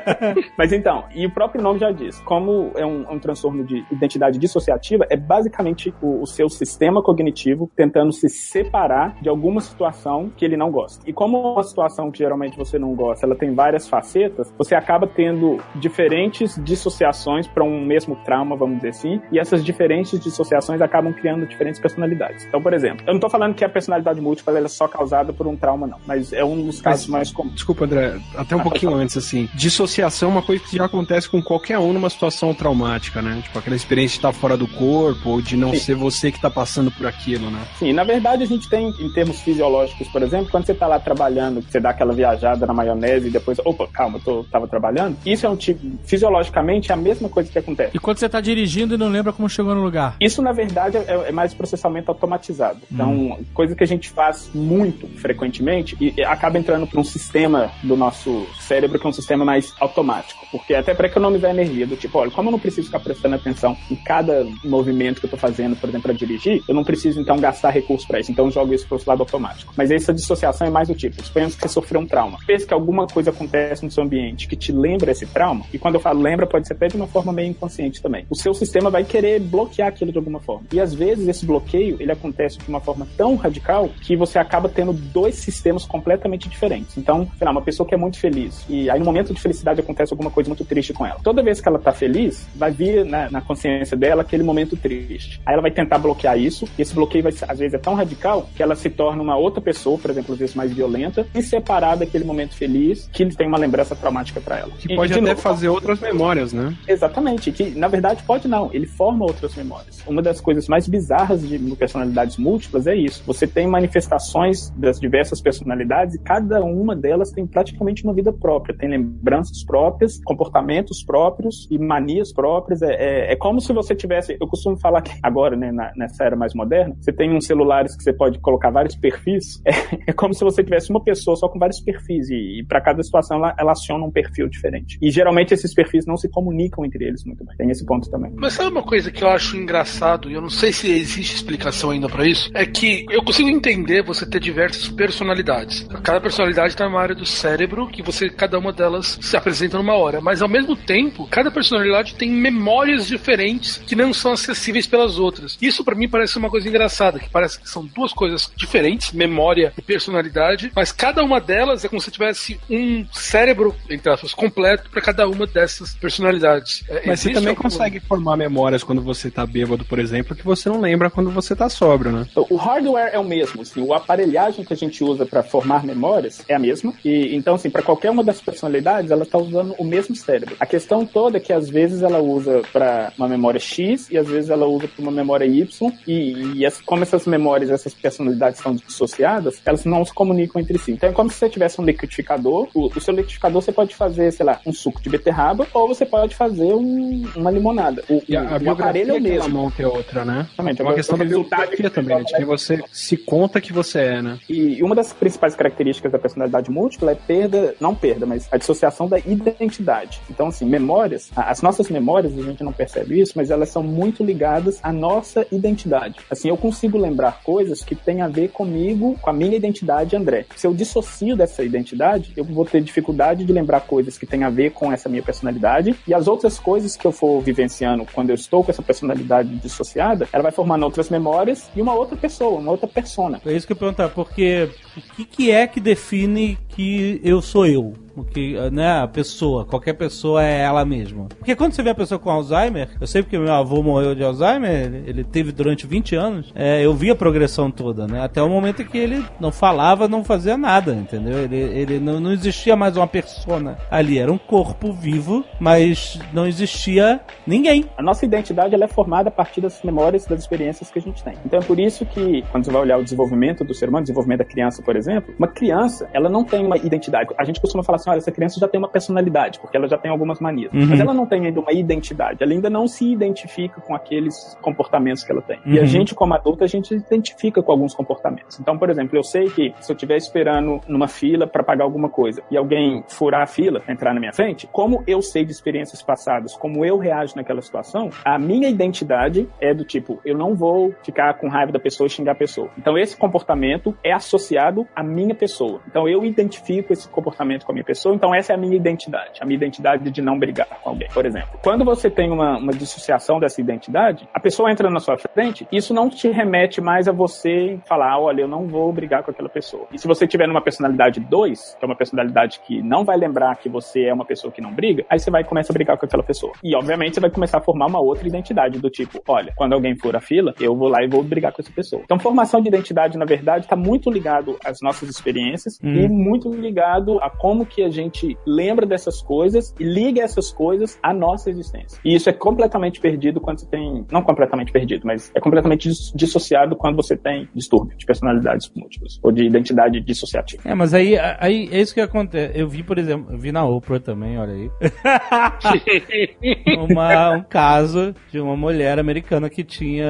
Mas 0.56 0.72
então, 0.72 1.04
e 1.14 1.26
o 1.26 1.30
próprio 1.30 1.62
nome 1.62 1.78
já 1.78 1.90
diz, 1.90 2.20
como 2.20 2.72
é 2.76 2.84
um, 2.84 3.04
é 3.04 3.10
um 3.10 3.18
transtorno 3.18 3.64
de 3.64 3.84
identidade 3.90 4.38
dissociativa, 4.38 5.06
é 5.10 5.16
basicamente 5.16 5.94
o, 6.00 6.22
o 6.22 6.26
seu 6.26 6.48
sistema 6.48 7.02
cognitivo 7.02 7.70
tentando 7.76 8.12
se 8.12 8.28
separar 8.28 9.16
de 9.20 9.28
alguma 9.28 9.60
situação 9.60 10.30
que 10.36 10.44
ele 10.44 10.56
não 10.56 10.70
gosta. 10.70 11.08
E 11.08 11.12
como 11.12 11.52
uma 11.52 11.62
situação 11.62 12.10
que 12.10 12.18
geralmente 12.18 12.56
você 12.56 12.78
não 12.78 12.94
gosta, 12.94 13.26
ela 13.26 13.34
tem 13.34 13.54
várias 13.54 13.88
facetas, 13.88 14.52
você 14.56 14.74
acaba 14.74 15.06
tendo 15.06 15.58
diferentes 15.74 16.60
dissociações 16.62 17.46
para 17.46 17.64
um 17.64 17.84
mesmo 17.84 18.16
trauma, 18.24 18.56
vamos 18.56 18.76
dizer 18.76 18.90
assim, 18.90 19.20
e 19.32 19.38
essas 19.38 19.64
diferentes 19.64 20.18
dissociações 20.20 20.80
acabam 20.80 21.12
criando 21.12 21.46
diferentes 21.46 21.80
personalidades. 21.80 22.44
Então, 22.46 22.62
por 22.62 22.72
exemplo, 22.72 23.04
eu 23.06 23.12
não 23.12 23.20
tô 23.20 23.28
falando 23.28 23.54
que 23.54 23.64
a 23.64 23.68
personalidade 23.68 24.20
múltipla 24.20 24.58
é 24.58 24.68
só 24.68 24.86
causada 24.86 25.32
por 25.32 25.46
um 25.46 25.56
trauma, 25.56 25.86
não, 25.86 25.98
mas 26.06 26.32
é 26.32 26.44
um 26.44 26.64
dos 26.64 26.80
casos 26.80 27.06
mais 27.08 27.32
comuns. 27.32 27.54
Desculpa, 27.54 27.86
André, 27.90 28.20
até 28.36 28.54
um 28.54 28.60
pouquinho 28.60 28.94
antes, 28.94 29.16
assim. 29.16 29.48
Dissociação 29.52 30.28
é 30.28 30.32
uma 30.32 30.42
coisa 30.42 30.62
que 30.62 30.76
já 30.76 30.84
acontece 30.84 31.28
com 31.28 31.42
qualquer 31.42 31.78
um 31.78 31.92
numa 31.92 32.08
situação 32.08 32.54
traumática, 32.54 33.20
né? 33.20 33.40
Tipo, 33.42 33.58
aquela 33.58 33.74
experiência 33.74 34.14
de 34.14 34.18
estar 34.18 34.32
fora 34.32 34.56
do 34.56 34.68
corpo, 34.68 35.30
ou 35.30 35.42
de 35.42 35.56
não 35.56 35.72
Sim. 35.72 35.78
ser 35.78 35.94
você 35.96 36.30
que 36.30 36.40
tá 36.40 36.48
passando 36.48 36.90
por 36.90 37.06
aquilo, 37.06 37.50
né? 37.50 37.60
Sim, 37.78 37.92
na 37.92 38.04
verdade 38.04 38.44
a 38.44 38.46
gente 38.46 38.68
tem, 38.68 38.88
em 38.88 39.12
termos 39.12 39.40
fisiológicos, 39.40 40.06
por 40.08 40.22
exemplo, 40.22 40.48
quando 40.50 40.66
você 40.66 40.74
tá 40.74 40.86
lá 40.86 40.98
trabalhando, 40.98 41.62
você 41.62 41.80
dá 41.80 41.90
aquela 41.90 42.12
viajada 42.12 42.66
na 42.66 42.72
maionese 42.72 43.28
e 43.28 43.30
depois, 43.30 43.58
opa, 43.64 43.88
calma, 43.88 44.18
eu 44.18 44.22
tô, 44.22 44.44
tava 44.44 44.68
trabalhando. 44.68 45.16
Isso 45.26 45.46
é 45.46 45.48
um 45.48 45.56
tipo, 45.56 45.80
fisiologicamente, 46.04 46.90
é 46.90 46.94
a 46.94 46.96
mesma 46.96 47.28
coisa 47.28 47.50
que 47.50 47.58
acontece. 47.58 47.96
E 47.96 47.98
quando 47.98 48.18
você 48.18 48.28
tá 48.28 48.40
dirigindo 48.40 48.94
e 48.94 48.98
não 48.98 49.08
lembra 49.08 49.32
como 49.32 49.48
chegou 49.48 49.74
no 49.74 49.82
lugar? 49.82 50.16
Isso, 50.20 50.40
na 50.40 50.52
verdade, 50.52 50.96
é, 50.96 51.28
é 51.28 51.32
mais 51.32 51.52
processamento 51.54 52.10
automatizado. 52.10 52.80
Então, 52.90 53.38
coisa 53.52 53.74
que 53.74 53.82
a 53.82 53.86
gente 53.86 54.10
faz 54.10 54.50
muito 54.54 55.06
frequentemente 55.18 55.96
e, 56.00 56.14
e 56.16 56.24
acaba 56.24 56.58
entrando 56.58 56.86
para 56.86 57.00
um 57.00 57.04
sistema 57.04 57.70
do 57.82 57.96
nosso 57.96 58.46
cérebro 58.58 58.98
que 58.98 59.06
é 59.06 59.10
um 59.10 59.12
sistema 59.12 59.44
mais 59.44 59.72
automático. 59.80 60.46
Porque 60.50 60.74
até 60.74 60.94
para 60.94 61.06
economizar 61.06 61.50
energia, 61.50 61.86
do 61.86 61.96
tipo, 61.96 62.18
olha, 62.18 62.30
como 62.30 62.48
eu 62.48 62.52
não 62.52 62.58
preciso 62.58 62.86
ficar 62.86 63.00
prestando 63.00 63.36
atenção 63.36 63.76
em 63.90 63.96
cada 63.96 64.46
movimento 64.64 65.20
que 65.20 65.26
eu 65.26 65.30
tô 65.30 65.36
fazendo, 65.36 65.76
por 65.76 65.88
exemplo, 65.88 66.04
para 66.04 66.12
dirigir, 66.12 66.62
eu 66.68 66.74
não 66.74 66.84
preciso, 66.84 67.20
então, 67.20 67.36
gastar 67.38 67.70
recursos 67.70 68.06
para 68.06 68.20
isso. 68.20 68.30
Então, 68.30 68.46
eu 68.46 68.50
jogo 68.50 68.74
isso 68.74 68.86
para 68.86 68.96
o 68.96 69.00
lado 69.06 69.22
automático. 69.22 69.72
Mas 69.76 69.90
essa 69.90 70.12
dissociação 70.12 70.66
é 70.66 70.70
mais 70.70 70.88
do 70.88 70.94
tipo, 70.94 71.22
suponhamos 71.24 71.54
que 71.54 71.62
você 71.62 71.68
sofreu 71.68 72.00
um 72.00 72.06
trauma. 72.06 72.38
Pensa 72.46 72.66
que 72.66 72.74
alguma 72.74 73.06
coisa 73.06 73.30
acontece 73.30 73.84
no 73.84 73.90
seu 73.90 74.02
ambiente 74.04 74.48
que 74.48 74.56
te 74.56 74.72
lembra 74.72 75.10
esse 75.12 75.26
trauma, 75.26 75.64
e 75.72 75.78
quando 75.78 75.94
eu 75.94 76.00
falo 76.00 76.20
lembra, 76.20 76.46
pode 76.46 76.66
ser 76.66 76.74
até 76.74 76.88
de 76.88 76.96
uma 76.96 77.06
forma 77.06 77.32
meio 77.32 77.50
inconsciente 77.50 78.02
também. 78.02 78.26
O 78.28 78.36
seu 78.36 78.54
sistema 78.54 78.90
vai 78.90 79.04
querer 79.04 79.40
bloquear 79.40 79.88
aquilo 79.88 80.12
de 80.12 80.18
alguma 80.18 80.40
forma. 80.40 80.66
E 80.72 80.80
às 80.80 80.94
vezes 80.94 81.28
esse 81.28 81.46
bloqueio, 81.46 81.96
ele 82.00 82.12
acontece 82.12 82.58
de 82.58 82.68
uma 82.68 82.80
forma 82.80 83.06
tão 83.16 83.36
radical 83.36 83.88
que 84.02 84.16
você 84.16 84.38
acaba 84.38 84.68
tendo 84.68 84.92
dois 84.92 85.34
sistemas 85.36 85.84
completamente 85.84 86.48
diferentes. 86.48 86.96
Então, 86.96 87.28
sei 87.36 87.44
lá, 87.44 87.50
uma 87.50 87.62
pessoa 87.70 87.88
que 87.88 87.94
é 87.94 87.98
muito 87.98 88.18
feliz, 88.18 88.64
e 88.68 88.90
aí 88.90 88.98
no 88.98 89.04
momento 89.04 89.32
de 89.32 89.40
felicidade 89.40 89.80
acontece 89.80 90.12
alguma 90.12 90.30
coisa 90.30 90.48
muito 90.48 90.64
triste 90.64 90.92
com 90.92 91.06
ela. 91.06 91.20
Toda 91.22 91.42
vez 91.42 91.60
que 91.60 91.68
ela 91.68 91.78
tá 91.78 91.92
feliz, 91.92 92.46
vai 92.56 92.72
vir 92.72 93.04
na, 93.04 93.30
na 93.30 93.40
consciência 93.40 93.96
dela 93.96 94.22
aquele 94.22 94.42
momento 94.42 94.76
triste. 94.76 95.40
Aí 95.46 95.52
ela 95.54 95.62
vai 95.62 95.70
tentar 95.70 95.98
bloquear 95.98 96.36
isso, 96.38 96.66
e 96.76 96.82
esse 96.82 96.94
bloqueio 96.94 97.22
vai, 97.22 97.32
às 97.48 97.58
vezes 97.58 97.74
é 97.74 97.78
tão 97.78 97.94
radical 97.94 98.48
que 98.56 98.62
ela 98.62 98.74
se 98.74 98.90
torna 98.90 99.22
uma 99.22 99.36
outra 99.36 99.60
pessoa, 99.60 99.96
por 99.96 100.10
exemplo, 100.10 100.32
às 100.32 100.38
vezes 100.38 100.54
mais 100.54 100.72
violenta, 100.72 101.26
e 101.34 101.42
separar 101.42 101.96
daquele 101.96 102.24
momento 102.24 102.54
feliz 102.54 103.08
que 103.12 103.24
tem 103.36 103.46
uma 103.46 103.58
lembrança 103.58 103.94
traumática 103.94 104.40
para 104.40 104.58
ela. 104.58 104.72
Que 104.72 104.92
E, 104.92 104.96
pode 104.96 105.12
de 105.12 105.18
até 105.20 105.30
novo, 105.30 105.40
fazer 105.40 105.68
outras 105.68 106.00
memórias, 106.00 106.52
né? 106.52 106.74
Exatamente, 106.88 107.52
que 107.52 107.70
na 107.70 107.88
verdade 107.88 108.22
pode 108.24 108.48
não, 108.48 108.70
ele 108.72 108.86
forma 108.86 109.24
outras 109.24 109.54
memórias. 109.54 110.02
Uma 110.06 110.20
das 110.20 110.40
coisas 110.40 110.66
mais 110.66 110.88
bizarras 110.88 111.46
de 111.46 111.58
personalidades 111.76 112.36
múltiplas 112.36 112.86
é 112.86 112.96
isso. 112.96 113.22
Você 113.26 113.46
tem 113.46 113.66
manifestações 113.66 114.70
das 114.76 114.98
diversas 114.98 115.40
personalidades 115.40 116.16
e 116.16 116.18
cada 116.18 116.62
uma 116.62 116.96
delas 116.96 117.30
tem 117.30 117.46
praticamente 117.60 118.04
uma 118.04 118.14
vida 118.14 118.32
própria, 118.32 118.74
tem 118.74 118.88
lembranças 118.88 119.62
próprias, 119.64 120.18
comportamentos 120.24 121.02
próprios 121.04 121.68
e 121.70 121.78
manias 121.78 122.32
próprias. 122.32 122.80
É, 122.80 122.94
é, 122.94 123.32
é 123.32 123.36
como 123.36 123.60
se 123.60 123.70
você 123.72 123.94
tivesse, 123.94 124.34
eu 124.40 124.46
costumo 124.48 124.78
falar 124.78 125.02
que 125.02 125.12
agora, 125.22 125.54
né, 125.56 125.70
na- 125.70 125.92
nessa 125.94 126.24
era 126.24 126.34
mais 126.34 126.54
moderna, 126.54 126.96
você 126.98 127.12
tem 127.12 127.30
uns 127.36 127.44
celulares 127.46 127.94
que 127.94 128.02
você 128.02 128.12
pode 128.14 128.38
colocar 128.40 128.70
vários 128.70 128.96
perfis. 128.96 129.60
É, 129.70 130.10
é 130.10 130.12
como 130.12 130.34
se 130.34 130.42
você 130.42 130.62
tivesse 130.64 130.90
uma 130.90 131.02
pessoa 131.02 131.36
só 131.36 131.48
com 131.48 131.58
vários 131.58 131.80
perfis 131.80 132.28
e, 132.28 132.60
e 132.60 132.64
para 132.64 132.80
cada 132.80 133.02
situação 133.02 133.36
ela, 133.38 133.54
ela 133.58 133.72
aciona 133.72 134.04
um 134.04 134.10
perfil 134.10 134.48
diferente. 134.48 134.98
E 135.00 135.10
geralmente 135.10 135.54
esses 135.54 135.72
perfis 135.74 136.04
não 136.06 136.16
se 136.16 136.28
comunicam 136.28 136.84
entre 136.84 137.04
eles 137.04 137.24
muito 137.24 137.44
bem. 137.44 137.56
Tem 137.56 137.70
esse 137.70 137.84
ponto 137.84 138.10
também. 138.10 138.32
Mas 138.36 138.54
sabe 138.54 138.70
uma 138.70 138.82
coisa 138.82 139.10
que 139.10 139.22
eu 139.22 139.28
acho 139.28 139.56
engraçado, 139.56 140.30
e 140.30 140.34
eu 140.34 140.40
não 140.40 140.50
sei 140.50 140.72
se 140.72 140.90
existe 140.90 141.36
explicação 141.36 141.90
ainda 141.90 142.08
pra 142.08 142.26
isso, 142.26 142.50
é 142.54 142.66
que 142.66 143.04
eu 143.10 143.22
consigo 143.24 143.48
entender 143.48 144.02
você 144.02 144.28
ter 144.28 144.40
diversas 144.40 144.88
personalidades. 144.88 145.86
Cada 146.02 146.20
personalidade 146.20 146.76
tá 146.76 146.84
numa 146.88 147.00
área 147.00 147.14
do 147.14 147.26
cérebro 147.26 147.49
cérebro 147.50 147.88
que 147.88 148.02
você, 148.02 148.30
cada 148.30 148.58
uma 148.58 148.72
delas 148.72 149.18
se 149.20 149.36
apresenta 149.36 149.76
numa 149.76 149.94
hora. 149.94 150.20
Mas 150.20 150.40
ao 150.40 150.48
mesmo 150.48 150.76
tempo, 150.76 151.26
cada 151.30 151.50
personalidade 151.50 152.14
tem 152.14 152.30
memórias 152.30 153.06
diferentes 153.08 153.78
que 153.78 153.96
não 153.96 154.12
são 154.12 154.32
acessíveis 154.32 154.86
pelas 154.86 155.18
outras. 155.18 155.58
Isso 155.60 155.84
para 155.84 155.94
mim 155.96 156.08
parece 156.08 156.38
uma 156.38 156.48
coisa 156.48 156.68
engraçada, 156.68 157.18
que 157.18 157.28
parece 157.28 157.60
que 157.60 157.68
são 157.68 157.84
duas 157.84 158.12
coisas 158.12 158.50
diferentes, 158.56 159.12
memória 159.12 159.72
e 159.76 159.82
personalidade, 159.82 160.70
mas 160.74 160.92
cada 160.92 161.24
uma 161.24 161.40
delas 161.40 161.84
é 161.84 161.88
como 161.88 162.00
se 162.00 162.10
tivesse 162.10 162.60
um 162.70 163.04
cérebro, 163.12 163.74
entre 163.88 164.10
aspas, 164.12 164.32
completo 164.32 164.88
para 164.90 165.00
cada 165.02 165.28
uma 165.28 165.46
dessas 165.46 165.94
personalidades. 165.94 166.84
É, 166.88 167.02
Mas 167.06 167.20
você 167.20 167.30
também 167.32 167.50
algum- 167.50 167.62
consegue 167.62 167.98
formar 168.00 168.36
memórias 168.36 168.84
quando 168.84 169.02
você 169.02 169.30
tá 169.30 169.44
bêbado, 169.44 169.84
por 169.84 169.98
exemplo, 169.98 170.36
que 170.36 170.44
você 170.44 170.68
não 170.68 170.80
lembra 170.80 171.10
quando 171.10 171.30
você 171.30 171.56
tá 171.56 171.68
sóbrio, 171.68 172.12
né? 172.12 172.26
O 172.36 172.56
hardware 172.56 173.10
é 173.12 173.18
o 173.18 173.24
mesmo, 173.24 173.62
assim, 173.62 173.80
o 173.82 173.92
aparelhagem 173.92 174.64
que 174.64 174.72
a 174.72 174.76
gente 174.76 175.02
usa 175.02 175.26
para 175.26 175.42
formar 175.42 175.84
memórias 175.84 176.42
é 176.48 176.54
a 176.54 176.58
mesma. 176.58 176.92
E 177.04 177.34
então, 177.40 177.54
assim, 177.54 177.70
para 177.70 177.82
qualquer 177.82 178.10
uma 178.10 178.22
das 178.22 178.40
personalidades, 178.40 179.10
ela 179.10 179.22
está 179.24 179.38
usando 179.38 179.74
o 179.78 179.84
mesmo 179.84 180.14
cérebro. 180.14 180.54
A 180.60 180.66
questão 180.66 181.04
toda 181.04 181.38
é 181.38 181.40
que 181.40 181.52
às 181.52 181.68
vezes 181.68 182.02
ela 182.02 182.20
usa 182.20 182.62
para 182.72 183.12
uma 183.18 183.26
memória 183.28 183.58
X 183.58 184.08
e 184.10 184.16
às 184.18 184.28
vezes 184.28 184.50
ela 184.50 184.66
usa 184.66 184.86
para 184.86 185.02
uma 185.02 185.10
memória 185.10 185.44
Y. 185.46 185.92
E, 186.06 186.32
e 186.58 186.64
essa- 186.64 186.82
como 186.84 187.02
essas 187.02 187.26
memórias, 187.26 187.70
essas 187.70 187.94
personalidades 187.94 188.58
estão 188.58 188.74
dissociadas, 188.74 189.60
elas 189.64 189.84
não 189.84 190.04
se 190.04 190.12
comunicam 190.12 190.60
entre 190.60 190.78
si. 190.78 190.92
Então 190.92 191.08
é 191.08 191.12
como 191.12 191.30
se 191.30 191.36
você 191.36 191.48
tivesse 191.48 191.80
um 191.80 191.84
liquidificador. 191.84 192.68
O, 192.74 192.86
o 192.94 193.00
seu 193.00 193.14
liquidificador 193.14 193.62
você 193.62 193.72
pode 193.72 193.94
fazer, 193.96 194.30
sei 194.32 194.44
lá, 194.46 194.60
um 194.66 194.72
suco 194.72 195.00
de 195.00 195.08
beterraba 195.08 195.66
ou 195.72 195.88
você 195.88 196.04
pode 196.04 196.36
fazer 196.36 196.72
um- 196.74 197.26
uma 197.36 197.50
limonada. 197.50 198.04
O, 198.08 198.22
E 198.28 198.36
a, 198.36 198.42
o, 198.42 198.70
aparelho 198.70 199.12
é 199.12 199.14
o 199.14 199.16
que 199.22 199.28
mesmo. 199.28 199.48
monta 199.48 199.82
é 199.82 199.86
outra, 199.86 200.24
né? 200.24 200.46
Exatamente, 200.52 200.80
É 200.80 200.84
uma 200.84 200.94
questão 200.94 201.16
da 201.18 201.24
resultado 201.24 201.60
biografia 201.60 201.90
que 201.90 201.94
também, 201.94 202.16
né? 202.18 202.24
De 202.24 202.32
quem 202.34 202.44
você 202.44 202.82
se 202.92 203.16
conta 203.16 203.60
que 203.60 203.72
você 203.72 203.98
é, 204.00 204.22
né? 204.22 204.38
E 204.48 204.82
uma 204.82 204.94
das 204.94 205.12
principais 205.12 205.54
características 205.54 206.12
da 206.12 206.18
personalidade 206.18 206.70
múltipla 206.70 207.12
é 207.12 207.14
perda, 207.30 207.76
não 207.78 207.94
perda, 207.94 208.26
mas 208.26 208.48
a 208.50 208.56
dissociação 208.56 209.06
da 209.06 209.16
identidade. 209.20 210.20
Então, 210.28 210.48
assim, 210.48 210.64
memórias, 210.64 211.30
as 211.36 211.62
nossas 211.62 211.88
memórias, 211.88 212.36
a 212.36 212.42
gente 212.42 212.64
não 212.64 212.72
percebe 212.72 213.20
isso, 213.20 213.34
mas 213.36 213.52
elas 213.52 213.68
são 213.68 213.84
muito 213.84 214.24
ligadas 214.24 214.80
à 214.82 214.92
nossa 214.92 215.46
identidade. 215.52 216.18
Assim, 216.28 216.48
eu 216.48 216.56
consigo 216.56 216.98
lembrar 216.98 217.40
coisas 217.44 217.84
que 217.84 217.94
têm 217.94 218.20
a 218.20 218.26
ver 218.26 218.48
comigo, 218.48 219.16
com 219.22 219.30
a 219.30 219.32
minha 219.32 219.56
identidade, 219.56 220.16
André. 220.16 220.44
Se 220.56 220.66
eu 220.66 220.74
dissocio 220.74 221.36
dessa 221.36 221.62
identidade, 221.62 222.32
eu 222.36 222.42
vou 222.42 222.64
ter 222.64 222.82
dificuldade 222.82 223.44
de 223.44 223.52
lembrar 223.52 223.82
coisas 223.82 224.18
que 224.18 224.26
têm 224.26 224.42
a 224.42 224.50
ver 224.50 224.72
com 224.72 224.92
essa 224.92 225.08
minha 225.08 225.22
personalidade 225.22 225.94
e 226.08 226.12
as 226.12 226.26
outras 226.26 226.58
coisas 226.58 226.96
que 226.96 227.06
eu 227.06 227.12
for 227.12 227.40
vivenciando 227.40 228.04
quando 228.12 228.30
eu 228.30 228.34
estou 228.34 228.64
com 228.64 228.72
essa 228.72 228.82
personalidade 228.82 229.54
dissociada, 229.54 230.28
ela 230.32 230.42
vai 230.42 230.52
formando 230.52 230.82
outras 230.82 231.08
memórias 231.08 231.70
e 231.76 231.80
uma 231.80 231.94
outra 231.94 232.16
pessoa, 232.16 232.58
uma 232.58 232.72
outra 232.72 232.88
persona. 232.88 233.40
É 233.46 233.52
isso 233.52 233.68
que 233.68 233.72
eu 233.72 233.76
ia 233.76 233.78
perguntar, 233.78 234.08
porque 234.08 234.68
o 234.96 235.14
que, 235.14 235.24
que 235.24 235.50
é 235.52 235.68
que 235.68 235.78
define 235.78 236.58
que 236.80 237.20
eu 237.22 237.42
sou 237.42 237.66
eu? 237.66 237.92
O 238.20 238.24
que, 238.24 238.54
né, 238.70 239.00
a 239.00 239.08
pessoa, 239.08 239.64
qualquer 239.64 239.94
pessoa 239.94 240.44
é 240.44 240.60
ela 240.60 240.84
mesma. 240.84 241.26
Porque 241.38 241.56
quando 241.56 241.72
você 241.72 241.82
vê 241.82 241.90
a 241.90 241.94
pessoa 241.94 242.18
com 242.18 242.30
Alzheimer, 242.30 242.88
eu 243.00 243.06
sei 243.06 243.22
porque 243.22 243.38
meu 243.38 243.52
avô 243.52 243.82
morreu 243.82 244.14
de 244.14 244.22
Alzheimer, 244.22 245.02
ele, 245.06 245.24
teve 245.24 245.52
durante 245.52 245.86
20 245.86 246.16
anos, 246.16 246.52
é, 246.54 246.84
eu 246.84 246.92
vi 246.92 247.10
a 247.10 247.14
progressão 247.14 247.70
toda, 247.70 248.06
né? 248.06 248.22
Até 248.22 248.42
o 248.42 248.48
momento 248.48 248.82
em 248.82 248.84
que 248.84 248.98
ele 248.98 249.24
não 249.40 249.50
falava, 249.50 250.06
não 250.06 250.22
fazia 250.22 250.56
nada, 250.58 250.92
entendeu? 250.92 251.38
Ele, 251.38 251.56
ele 251.56 251.98
não, 251.98 252.20
não 252.20 252.32
existia 252.32 252.76
mais 252.76 252.96
uma 252.96 253.06
persona 253.06 253.78
ali, 253.90 254.18
era 254.18 254.30
um 254.30 254.38
corpo 254.38 254.92
vivo, 254.92 255.42
mas 255.58 256.18
não 256.32 256.46
existia 256.46 257.20
ninguém. 257.46 257.86
A 257.96 258.02
nossa 258.02 258.26
identidade 258.26 258.74
ela 258.74 258.84
é 258.84 258.88
formada 258.88 259.28
a 259.28 259.32
partir 259.32 259.62
das 259.62 259.82
memórias, 259.82 260.26
das 260.26 260.40
experiências 260.40 260.90
que 260.90 260.98
a 260.98 261.02
gente 261.02 261.24
tem. 261.24 261.34
Então 261.44 261.58
é 261.58 261.62
por 261.62 261.80
isso 261.80 262.04
que, 262.04 262.42
quando 262.50 262.64
você 262.64 262.70
vai 262.70 262.82
olhar 262.82 262.98
o 262.98 263.02
desenvolvimento 263.02 263.64
do 263.64 263.74
ser 263.74 263.88
humano, 263.88 264.04
desenvolvimento 264.04 264.40
da 264.40 264.44
criança, 264.44 264.82
por 264.82 264.96
exemplo, 264.96 265.34
uma 265.38 265.48
criança, 265.48 266.08
ela 266.12 266.28
não 266.28 266.44
tem 266.44 266.64
uma 266.64 266.76
identidade. 266.76 267.32
A 267.38 267.44
gente 267.44 267.60
costuma 267.60 267.82
falar 267.82 267.96
assim, 267.96 268.09
olha, 268.10 268.18
essa 268.18 268.32
criança 268.32 268.58
já 268.60 268.68
tem 268.68 268.78
uma 268.78 268.88
personalidade, 268.88 269.58
porque 269.60 269.76
ela 269.76 269.88
já 269.88 269.96
tem 269.98 270.10
algumas 270.10 270.40
manias. 270.40 270.72
Uhum. 270.72 270.86
Mas 270.86 271.00
ela 271.00 271.14
não 271.14 271.26
tem 271.26 271.46
ainda 271.46 271.60
uma 271.60 271.72
identidade. 271.72 272.42
Ela 272.42 272.52
ainda 272.52 272.70
não 272.70 272.86
se 272.86 273.10
identifica 273.10 273.80
com 273.80 273.94
aqueles 273.94 274.56
comportamentos 274.60 275.24
que 275.24 275.32
ela 275.32 275.42
tem. 275.42 275.58
E 275.64 275.78
a 275.78 275.82
Uhum. 275.82 275.86
gente, 275.86 276.14
como 276.14 276.34
adulto, 276.34 276.64
a 276.64 276.66
gente 276.66 276.88
se 276.88 276.94
identifica 276.96 277.62
com 277.62 277.72
alguns 277.72 277.94
comportamentos. 277.94 278.58
Então, 278.60 278.76
por 278.78 278.90
exemplo, 278.90 279.16
eu 279.18 279.22
sei 279.22 279.48
que 279.50 279.74
se 279.80 279.90
eu 279.92 279.94
estiver 279.94 280.16
esperando 280.16 280.80
numa 280.88 281.08
fila 281.08 281.46
para 281.46 281.62
pagar 281.62 281.84
alguma 281.84 282.08
coisa 282.08 282.42
e 282.50 282.56
alguém 282.56 283.04
furar 283.08 283.42
a 283.42 283.46
fila, 283.46 283.82
entrar 283.88 284.12
na 284.14 284.20
minha 284.20 284.32
frente, 284.32 284.68
como 284.72 285.02
eu 285.06 285.22
sei 285.22 285.44
de 285.44 285.52
experiências 285.52 286.02
passadas, 286.02 286.54
como 286.56 286.84
eu 286.84 286.98
reajo 286.98 287.34
naquela 287.36 287.60
situação, 287.62 288.10
a 288.24 288.38
minha 288.38 288.68
identidade 288.68 289.48
é 289.60 289.72
do 289.74 289.84
tipo, 289.84 290.20
eu 290.24 290.36
não 290.36 290.54
vou 290.54 290.94
ficar 291.02 291.34
com 291.34 291.48
raiva 291.48 291.72
da 291.72 291.78
pessoa 291.78 292.06
e 292.06 292.10
xingar 292.10 292.32
a 292.32 292.34
pessoa. 292.34 292.68
Então, 292.78 292.96
esse 292.98 293.16
comportamento 293.16 293.96
é 294.04 294.12
associado 294.12 294.86
à 294.94 295.02
minha 295.02 295.34
pessoa. 295.34 295.80
Então, 295.88 296.08
eu 296.08 296.24
identifico 296.24 296.92
esse 296.92 297.08
comportamento 297.08 297.64
com 297.64 297.72
a 297.72 297.74
minha 297.74 297.84
pessoa, 297.84 297.99
então 298.08 298.34
essa 298.34 298.52
é 298.52 298.54
a 298.54 298.58
minha 298.58 298.76
identidade, 298.76 299.40
a 299.40 299.44
minha 299.44 299.56
identidade 299.56 300.10
de 300.10 300.22
não 300.22 300.38
brigar 300.38 300.66
com 300.82 300.90
alguém, 300.90 301.08
por 301.12 301.26
exemplo. 301.26 301.58
Quando 301.62 301.84
você 301.84 302.10
tem 302.10 302.30
uma, 302.30 302.56
uma 302.56 302.72
dissociação 302.72 303.38
dessa 303.38 303.60
identidade, 303.60 304.28
a 304.32 304.40
pessoa 304.40 304.70
entra 304.70 304.88
na 304.90 305.00
sua 305.00 305.16
frente, 305.18 305.66
isso 305.70 305.92
não 305.92 306.08
te 306.08 306.28
remete 306.30 306.80
mais 306.80 307.08
a 307.08 307.12
você 307.12 307.78
falar, 307.86 308.18
olha, 308.18 308.42
eu 308.42 308.48
não 308.48 308.66
vou 308.66 308.92
brigar 308.92 309.22
com 309.22 309.30
aquela 309.30 309.48
pessoa. 309.48 309.86
E 309.92 309.98
se 309.98 310.06
você 310.06 310.26
tiver 310.26 310.46
numa 310.46 310.62
personalidade 310.62 311.20
2, 311.20 311.76
que 311.78 311.84
é 311.84 311.86
uma 311.86 311.96
personalidade 311.96 312.60
que 312.60 312.82
não 312.82 313.04
vai 313.04 313.16
lembrar 313.16 313.56
que 313.56 313.68
você 313.68 314.04
é 314.04 314.14
uma 314.14 314.24
pessoa 314.24 314.52
que 314.52 314.60
não 314.60 314.72
briga, 314.72 315.04
aí 315.08 315.18
você 315.18 315.30
vai 315.30 315.44
começar 315.44 315.72
a 315.72 315.74
brigar 315.74 315.98
com 315.98 316.06
aquela 316.06 316.22
pessoa. 316.22 316.52
E 316.62 316.74
obviamente 316.74 317.14
você 317.14 317.20
vai 317.20 317.30
começar 317.30 317.58
a 317.58 317.60
formar 317.60 317.86
uma 317.86 318.00
outra 318.00 318.26
identidade 318.26 318.78
do 318.78 318.88
tipo, 318.88 319.20
olha, 319.28 319.52
quando 319.56 319.72
alguém 319.72 319.96
for 319.96 320.16
a 320.16 320.20
fila, 320.20 320.54
eu 320.60 320.74
vou 320.74 320.88
lá 320.88 321.02
e 321.02 321.08
vou 321.08 321.22
brigar 321.22 321.52
com 321.52 321.60
essa 321.60 321.72
pessoa. 321.72 322.02
Então, 322.04 322.18
formação 322.18 322.60
de 322.60 322.68
identidade, 322.68 323.18
na 323.18 323.24
verdade, 323.24 323.64
está 323.64 323.76
muito 323.76 324.10
ligado 324.10 324.56
às 324.64 324.80
nossas 324.80 325.08
experiências 325.08 325.78
Hum. 325.82 325.94
e 325.94 326.08
muito 326.08 326.50
ligado 326.50 327.18
a 327.20 327.30
como 327.30 327.64
que 327.66 327.79
a 327.82 327.90
gente 327.90 328.36
lembra 328.46 328.86
dessas 328.86 329.22
coisas 329.22 329.74
e 329.78 329.84
liga 329.84 330.22
essas 330.22 330.52
coisas 330.52 330.98
à 331.02 331.12
nossa 331.12 331.50
existência. 331.50 331.98
E 332.04 332.14
isso 332.14 332.28
é 332.28 332.32
completamente 332.32 333.00
perdido 333.00 333.40
quando 333.40 333.60
você 333.60 333.66
tem, 333.66 334.04
não 334.10 334.22
completamente 334.22 334.72
perdido, 334.72 335.06
mas 335.06 335.30
é 335.34 335.40
completamente 335.40 335.88
dis- 335.88 336.12
dissociado 336.14 336.76
quando 336.76 336.96
você 336.96 337.16
tem 337.16 337.48
distúrbio 337.54 337.96
de 337.96 338.06
personalidades 338.06 338.70
múltiplas 338.74 339.18
ou 339.22 339.32
de 339.32 339.44
identidade 339.44 340.00
dissociativa. 340.00 340.62
É, 340.64 340.74
mas 340.74 340.94
aí, 340.94 341.16
aí 341.38 341.68
é 341.70 341.80
isso 341.80 341.94
que 341.94 342.00
acontece. 342.00 342.58
Eu 342.58 342.68
vi, 342.68 342.82
por 342.82 342.98
exemplo, 342.98 343.32
eu 343.32 343.38
vi 343.38 343.52
na 343.52 343.64
Oprah 343.64 344.00
também, 344.00 344.38
olha 344.38 344.52
aí. 344.52 344.70
uma, 346.78 347.36
um 347.36 347.42
caso 347.42 348.14
de 348.30 348.40
uma 348.40 348.56
mulher 348.56 348.98
americana 348.98 349.48
que 349.48 349.64
tinha. 349.64 350.06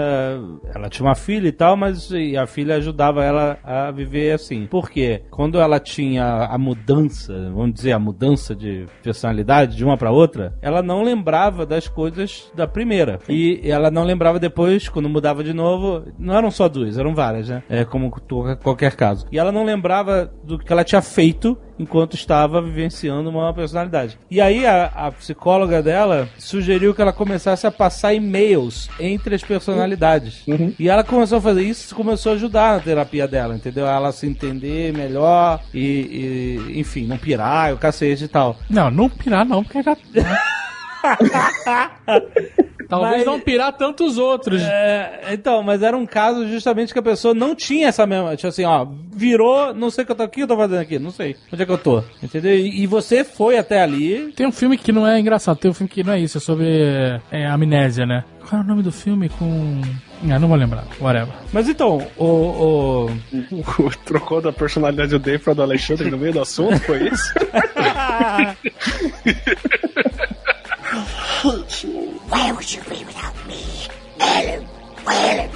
Ela 0.74 0.88
tinha 0.88 1.06
uma 1.06 1.14
filha 1.14 1.48
e 1.48 1.52
tal, 1.52 1.76
mas 1.76 2.10
e 2.10 2.36
a 2.36 2.46
filha 2.46 2.76
ajudava 2.76 3.24
ela 3.24 3.58
a 3.62 3.90
viver 3.90 4.32
assim. 4.32 4.66
Por 4.66 4.90
quê? 4.90 5.22
Quando 5.30 5.58
ela 5.58 5.78
tinha 5.78 6.24
a 6.44 6.58
mudança, 6.58 7.32
vamos 7.60 7.74
dizer, 7.74 7.92
a 7.92 7.98
mudança 7.98 8.54
de 8.54 8.86
personalidade 9.02 9.76
de 9.76 9.84
uma 9.84 9.96
pra 9.96 10.10
outra, 10.10 10.54
ela 10.62 10.82
não 10.82 11.02
lembrava 11.02 11.66
das 11.66 11.86
coisas 11.86 12.50
da 12.54 12.66
primeira. 12.66 13.18
E 13.28 13.60
ela 13.64 13.90
não 13.90 14.04
lembrava 14.04 14.38
depois, 14.38 14.88
quando 14.88 15.08
mudava 15.08 15.44
de 15.44 15.52
novo. 15.52 16.04
Não 16.18 16.34
eram 16.34 16.50
só 16.50 16.68
duas, 16.68 16.96
eram 16.96 17.14
várias, 17.14 17.48
né? 17.48 17.62
É 17.68 17.84
como 17.84 18.10
qualquer 18.62 18.96
caso. 18.96 19.26
E 19.30 19.38
ela 19.38 19.52
não 19.52 19.64
lembrava 19.64 20.32
do 20.42 20.58
que 20.58 20.72
ela 20.72 20.84
tinha 20.84 21.02
feito 21.02 21.56
enquanto 21.80 22.14
estava 22.14 22.60
vivenciando 22.60 23.30
uma 23.30 23.54
personalidade. 23.54 24.18
E 24.30 24.38
aí 24.38 24.66
a, 24.66 24.84
a 24.94 25.10
psicóloga 25.10 25.82
dela 25.82 26.28
sugeriu 26.38 26.94
que 26.94 27.00
ela 27.00 27.12
começasse 27.12 27.66
a 27.66 27.70
passar 27.70 28.12
e-mails 28.12 28.90
entre 29.00 29.34
as 29.34 29.42
personalidades. 29.42 30.44
E 30.78 30.88
ela 30.90 31.02
começou 31.02 31.38
a 31.38 31.40
fazer 31.40 31.62
isso, 31.62 31.94
começou 31.94 32.32
a 32.32 32.34
ajudar 32.34 32.76
na 32.76 32.80
terapia 32.80 33.26
dela, 33.26 33.54
entendeu? 33.54 33.86
Ela 33.86 34.12
se 34.12 34.26
entender 34.26 34.92
melhor 34.92 35.60
e, 35.72 36.68
e, 36.68 36.78
enfim, 36.80 37.06
não 37.06 37.16
pirar, 37.16 37.72
o 37.72 37.78
cacete 37.78 38.24
e 38.24 38.28
tal. 38.28 38.58
Não, 38.68 38.90
não 38.90 39.08
pirar 39.08 39.46
não, 39.46 39.64
porque 39.64 39.82
já. 39.82 39.96
Talvez 42.90 43.18
Mas- 43.18 43.26
não 43.26 43.38
pirar 43.38 43.72
tantos 43.72 44.18
outros. 44.18 44.60
É, 44.60 45.28
então, 45.32 45.62
mas 45.62 45.80
era 45.80 45.96
um 45.96 46.04
caso 46.04 46.48
justamente 46.48 46.92
que 46.92 46.98
a 46.98 47.02
pessoa 47.02 47.32
não 47.32 47.54
tinha 47.54 47.86
essa 47.86 48.04
mesma. 48.04 48.34
Tipo 48.34 48.48
assim, 48.48 48.64
ó, 48.64 48.84
virou, 49.14 49.72
não 49.72 49.90
sei 49.90 50.02
o 50.02 50.06
que 50.06 50.10
eu 50.10 50.16
tô 50.16 50.24
aqui, 50.24 50.40
eu 50.40 50.48
tô 50.48 50.56
fazendo 50.56 50.80
aqui, 50.80 50.98
não 50.98 51.12
sei. 51.12 51.36
Onde 51.52 51.62
é 51.62 51.66
que 51.66 51.70
eu 51.70 51.78
tô? 51.78 52.02
Entendeu? 52.20 52.52
E, 52.52 52.82
e 52.82 52.86
você 52.88 53.22
foi 53.22 53.56
até 53.56 53.80
ali. 53.80 54.32
Tem 54.34 54.44
um 54.44 54.50
filme 54.50 54.76
que 54.76 54.90
não 54.90 55.06
é 55.06 55.20
engraçado, 55.20 55.56
tem 55.56 55.70
um 55.70 55.74
filme 55.74 55.88
que 55.88 56.02
não 56.02 56.14
é 56.14 56.18
isso, 56.18 56.38
é 56.38 56.40
sobre 56.40 56.66
é, 57.30 57.46
amnésia, 57.46 58.04
né? 58.04 58.24
Qual 58.48 58.60
é 58.60 58.64
o 58.64 58.66
nome 58.66 58.82
do 58.82 58.90
filme 58.90 59.28
com. 59.28 59.80
Ah, 60.28 60.40
não 60.40 60.48
vou 60.48 60.56
lembrar, 60.56 60.84
whatever. 61.00 61.32
Mas 61.52 61.68
então, 61.68 62.04
o. 62.18 62.24
o... 62.24 63.08
Trocou 64.04 64.42
da 64.42 64.52
personalidade 64.52 65.10
do 65.10 65.20
Dave 65.20 65.38
pra 65.38 65.54
do 65.54 65.62
Alexandre 65.62 66.10
no 66.10 66.18
meio 66.18 66.32
do 66.32 66.40
assunto, 66.40 66.76
foi 66.80 67.06
isso? 67.08 67.32
I 70.92 71.02
hate 71.02 71.84
you. 71.84 72.10
Where 72.28 72.52
would 72.54 72.72
you 72.72 72.82
be 72.82 73.04
without 73.04 73.46
me? 73.46 73.62
Ellen 74.18 74.68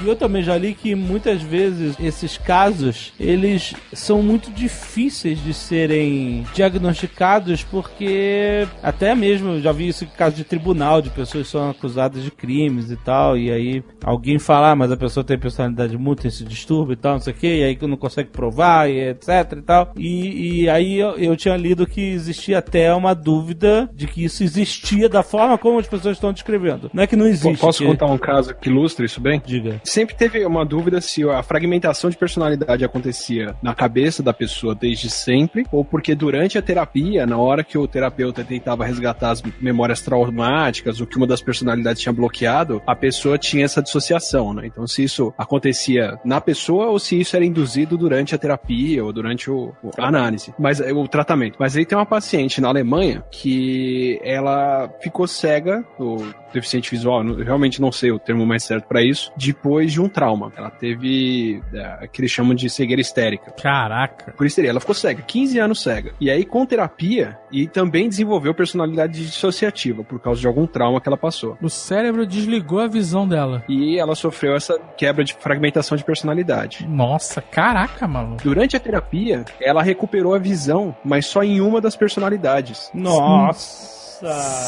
E 0.03 0.09
eu 0.09 0.17
também 0.17 0.43
já 0.43 0.57
li 0.57 0.75
que 0.75 0.95
muitas 0.95 1.41
vezes 1.41 1.97
esses 1.99 2.37
casos, 2.37 3.13
eles 3.19 3.75
são 3.93 4.23
muito 4.23 4.51
difíceis 4.51 5.43
de 5.43 5.55
serem 5.55 6.45
diagnosticados 6.55 7.63
porque 7.63 8.67
até 8.83 9.15
mesmo 9.15 9.61
já 9.61 9.73
vi 9.73 9.89
isso 9.89 10.05
em 10.05 10.09
caso 10.09 10.37
de 10.37 10.45
tribunal, 10.45 11.01
de 11.01 11.11
pessoas 11.11 11.47
que 11.47 11.53
são 11.53 11.71
acusadas 11.71 12.23
de 12.23 12.31
crimes 12.31 12.91
e 12.91 12.97
tal, 12.97 13.37
e 13.37 13.51
aí 13.51 13.83
alguém 14.03 14.39
fala, 14.39 14.73
ah, 14.73 14.77
mas 14.77 14.93
a 14.93 14.97
pessoa 14.97 15.25
tem 15.25 15.39
personalidade 15.39 15.97
múltipla, 15.97 16.29
esse 16.29 16.45
distúrbio 16.45 16.93
e 16.93 16.97
tal, 16.97 17.15
não 17.15 17.21
sei 17.21 17.33
o 17.33 17.37
que, 17.37 17.47
e 17.47 17.65
aí 17.65 17.77
que 17.77 17.87
não 17.87 17.97
consegue 17.97 18.31
provar, 18.31 18.91
e 18.91 19.09
etc 19.09 19.29
e 19.57 19.63
tal. 19.63 19.93
E, 19.97 20.63
e 20.63 20.69
aí 20.69 20.99
eu, 20.99 21.17
eu 21.17 21.37
tinha 21.37 21.57
lido 21.57 21.87
que 21.87 22.01
existia 22.01 22.59
até 22.59 22.93
uma 22.95 23.15
dúvida 23.15 23.89
de 23.95 24.07
que 24.07 24.25
isso 24.25 24.43
existia 24.43 25.09
da 25.09 25.23
forma 25.23 25.57
como 25.57 25.79
as 25.79 25.87
pessoas 25.87 26.17
estão 26.17 26.33
descrevendo. 26.33 26.91
Não 26.93 27.03
é 27.03 27.07
que 27.07 27.17
não 27.17 27.27
existe. 27.27 27.61
Posso 27.61 27.79
que... 27.79 27.87
contar 27.87 28.07
um 28.07 28.19
caso 28.19 28.55
que 28.55 28.69
ilustra 28.69 29.05
isso 29.05 29.21
bem? 29.21 29.34
Diga. 29.45 29.81
Sempre 29.85 30.15
teve 30.15 30.45
uma 30.45 30.65
dúvida 30.65 31.01
se 31.01 31.23
a 31.29 31.43
fragmentação 31.43 32.11
de 32.11 32.17
personalidade 32.17 32.85
acontecia 32.85 33.55
na 33.63 33.75
cabeça 33.75 34.23
da 34.23 34.33
pessoa 34.33 34.75
desde 34.75 35.11
sempre, 35.11 35.67
ou 35.73 35.85
porque 35.85 36.15
durante 36.15 36.59
a 36.59 36.63
terapia, 36.63 37.27
na 37.27 37.39
hora 37.39 37.65
que 37.65 37.79
o 37.79 37.87
terapeuta 37.87 38.45
tentava 38.45 38.85
resgatar 38.85 39.31
as 39.31 39.43
memórias 39.61 40.01
traumáticas, 40.01 41.01
o 41.01 41.07
que 41.07 41.17
uma 41.17 41.27
das 41.27 41.41
personalidades 41.41 42.03
tinha 42.03 42.13
bloqueado, 42.13 42.83
a 42.87 42.95
pessoa 42.95 43.39
tinha 43.39 43.65
essa 43.65 43.83
dissociação, 43.83 44.53
né? 44.53 44.67
Então, 44.67 44.87
se 44.87 45.05
isso 45.05 45.33
acontecia 45.37 46.19
na 46.25 46.41
pessoa 46.41 46.87
ou 46.87 46.99
se 46.99 47.19
isso 47.19 47.37
era 47.37 47.45
induzido 47.45 47.97
durante 47.97 48.35
a 48.35 48.39
terapia 48.39 49.05
ou 49.05 49.13
durante 49.13 49.51
o, 49.51 49.73
a 49.99 50.09
análise, 50.09 50.55
mas 50.59 50.81
o 50.81 51.09
tratamento. 51.09 51.57
Mas 51.59 51.77
aí 51.77 51.85
tem 51.85 51.97
uma 51.97 52.07
paciente 52.07 52.61
na 52.61 52.69
Alemanha 52.69 53.25
que 53.31 54.21
ela 54.23 54.89
ficou 55.01 55.27
cega, 55.27 55.85
o 55.99 56.17
deficiente 56.53 56.91
visual, 56.91 57.25
eu 57.25 57.45
realmente 57.45 57.81
não 57.81 57.91
sei 57.91 58.13
o 58.13 58.19
termo 58.19 58.47
mais 58.47 58.63
certo 58.63 58.87
para 58.87 59.03
isso, 59.03 59.24
depois 59.37 59.93
de 59.93 60.01
um 60.01 60.09
trauma. 60.09 60.53
Ela 60.57 60.71
teve 60.71 61.63
é, 61.73 62.09
que 62.09 62.21
eles 62.21 62.31
chamam 62.31 62.55
de 62.55 62.69
cegueira 62.69 63.01
histérica. 63.01 63.53
Caraca. 63.53 64.33
Por 64.33 64.47
histeria, 64.47 64.71
ela 64.71 64.81
ficou 64.81 64.95
cega, 64.95 65.23
15 65.23 65.59
anos 65.59 65.83
cega. 65.83 66.15
E 66.21 66.31
aí, 66.31 66.45
com 66.45 66.65
terapia, 66.67 67.39
e 67.51 67.67
também 67.67 68.09
desenvolveu 68.09 68.55
personalidade 68.55 69.25
dissociativa 69.25 70.03
por 70.05 70.21
causa 70.21 70.41
de 70.41 70.47
algum 70.47 70.67
trauma 70.67 71.01
que 71.01 71.09
ela 71.09 71.17
passou. 71.17 71.57
O 71.61 71.69
cérebro 71.69 72.27
desligou 72.27 72.81
a 72.81 72.87
visão 72.87 73.27
dela. 73.27 73.65
E 73.69 73.99
ela 73.99 74.15
sofreu 74.15 74.55
essa 74.55 74.79
quebra 74.97 75.25
de 75.25 75.35
fragmentação 75.35 75.97
de 75.97 76.05
personalidade. 76.05 76.87
Nossa, 76.89 77.41
caraca, 77.41 78.07
mano. 78.07 78.37
Durante 78.43 78.77
a 78.77 78.81
terapia, 78.81 79.45
ela 79.61 79.83
recuperou 79.83 80.35
a 80.35 80.39
visão, 80.39 80.95
mas 81.05 81.27
só 81.27 81.43
em 81.43 81.61
uma 81.61 81.81
das 81.81 81.97
personalidades. 81.97 82.91
Nossa! 82.95 84.05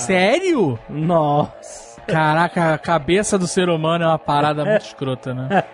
Sério? 0.07 0.79
Nossa! 0.89 1.86
Caraca, 2.07 2.75
a 2.75 2.79
cabeça 2.79 3.39
do 3.39 3.47
ser 3.47 3.69
humano 3.69 4.05
é 4.05 4.07
uma 4.07 4.19
parada 4.19 4.65
muito 4.65 4.83
escrota, 4.87 5.35
né? 5.35 5.65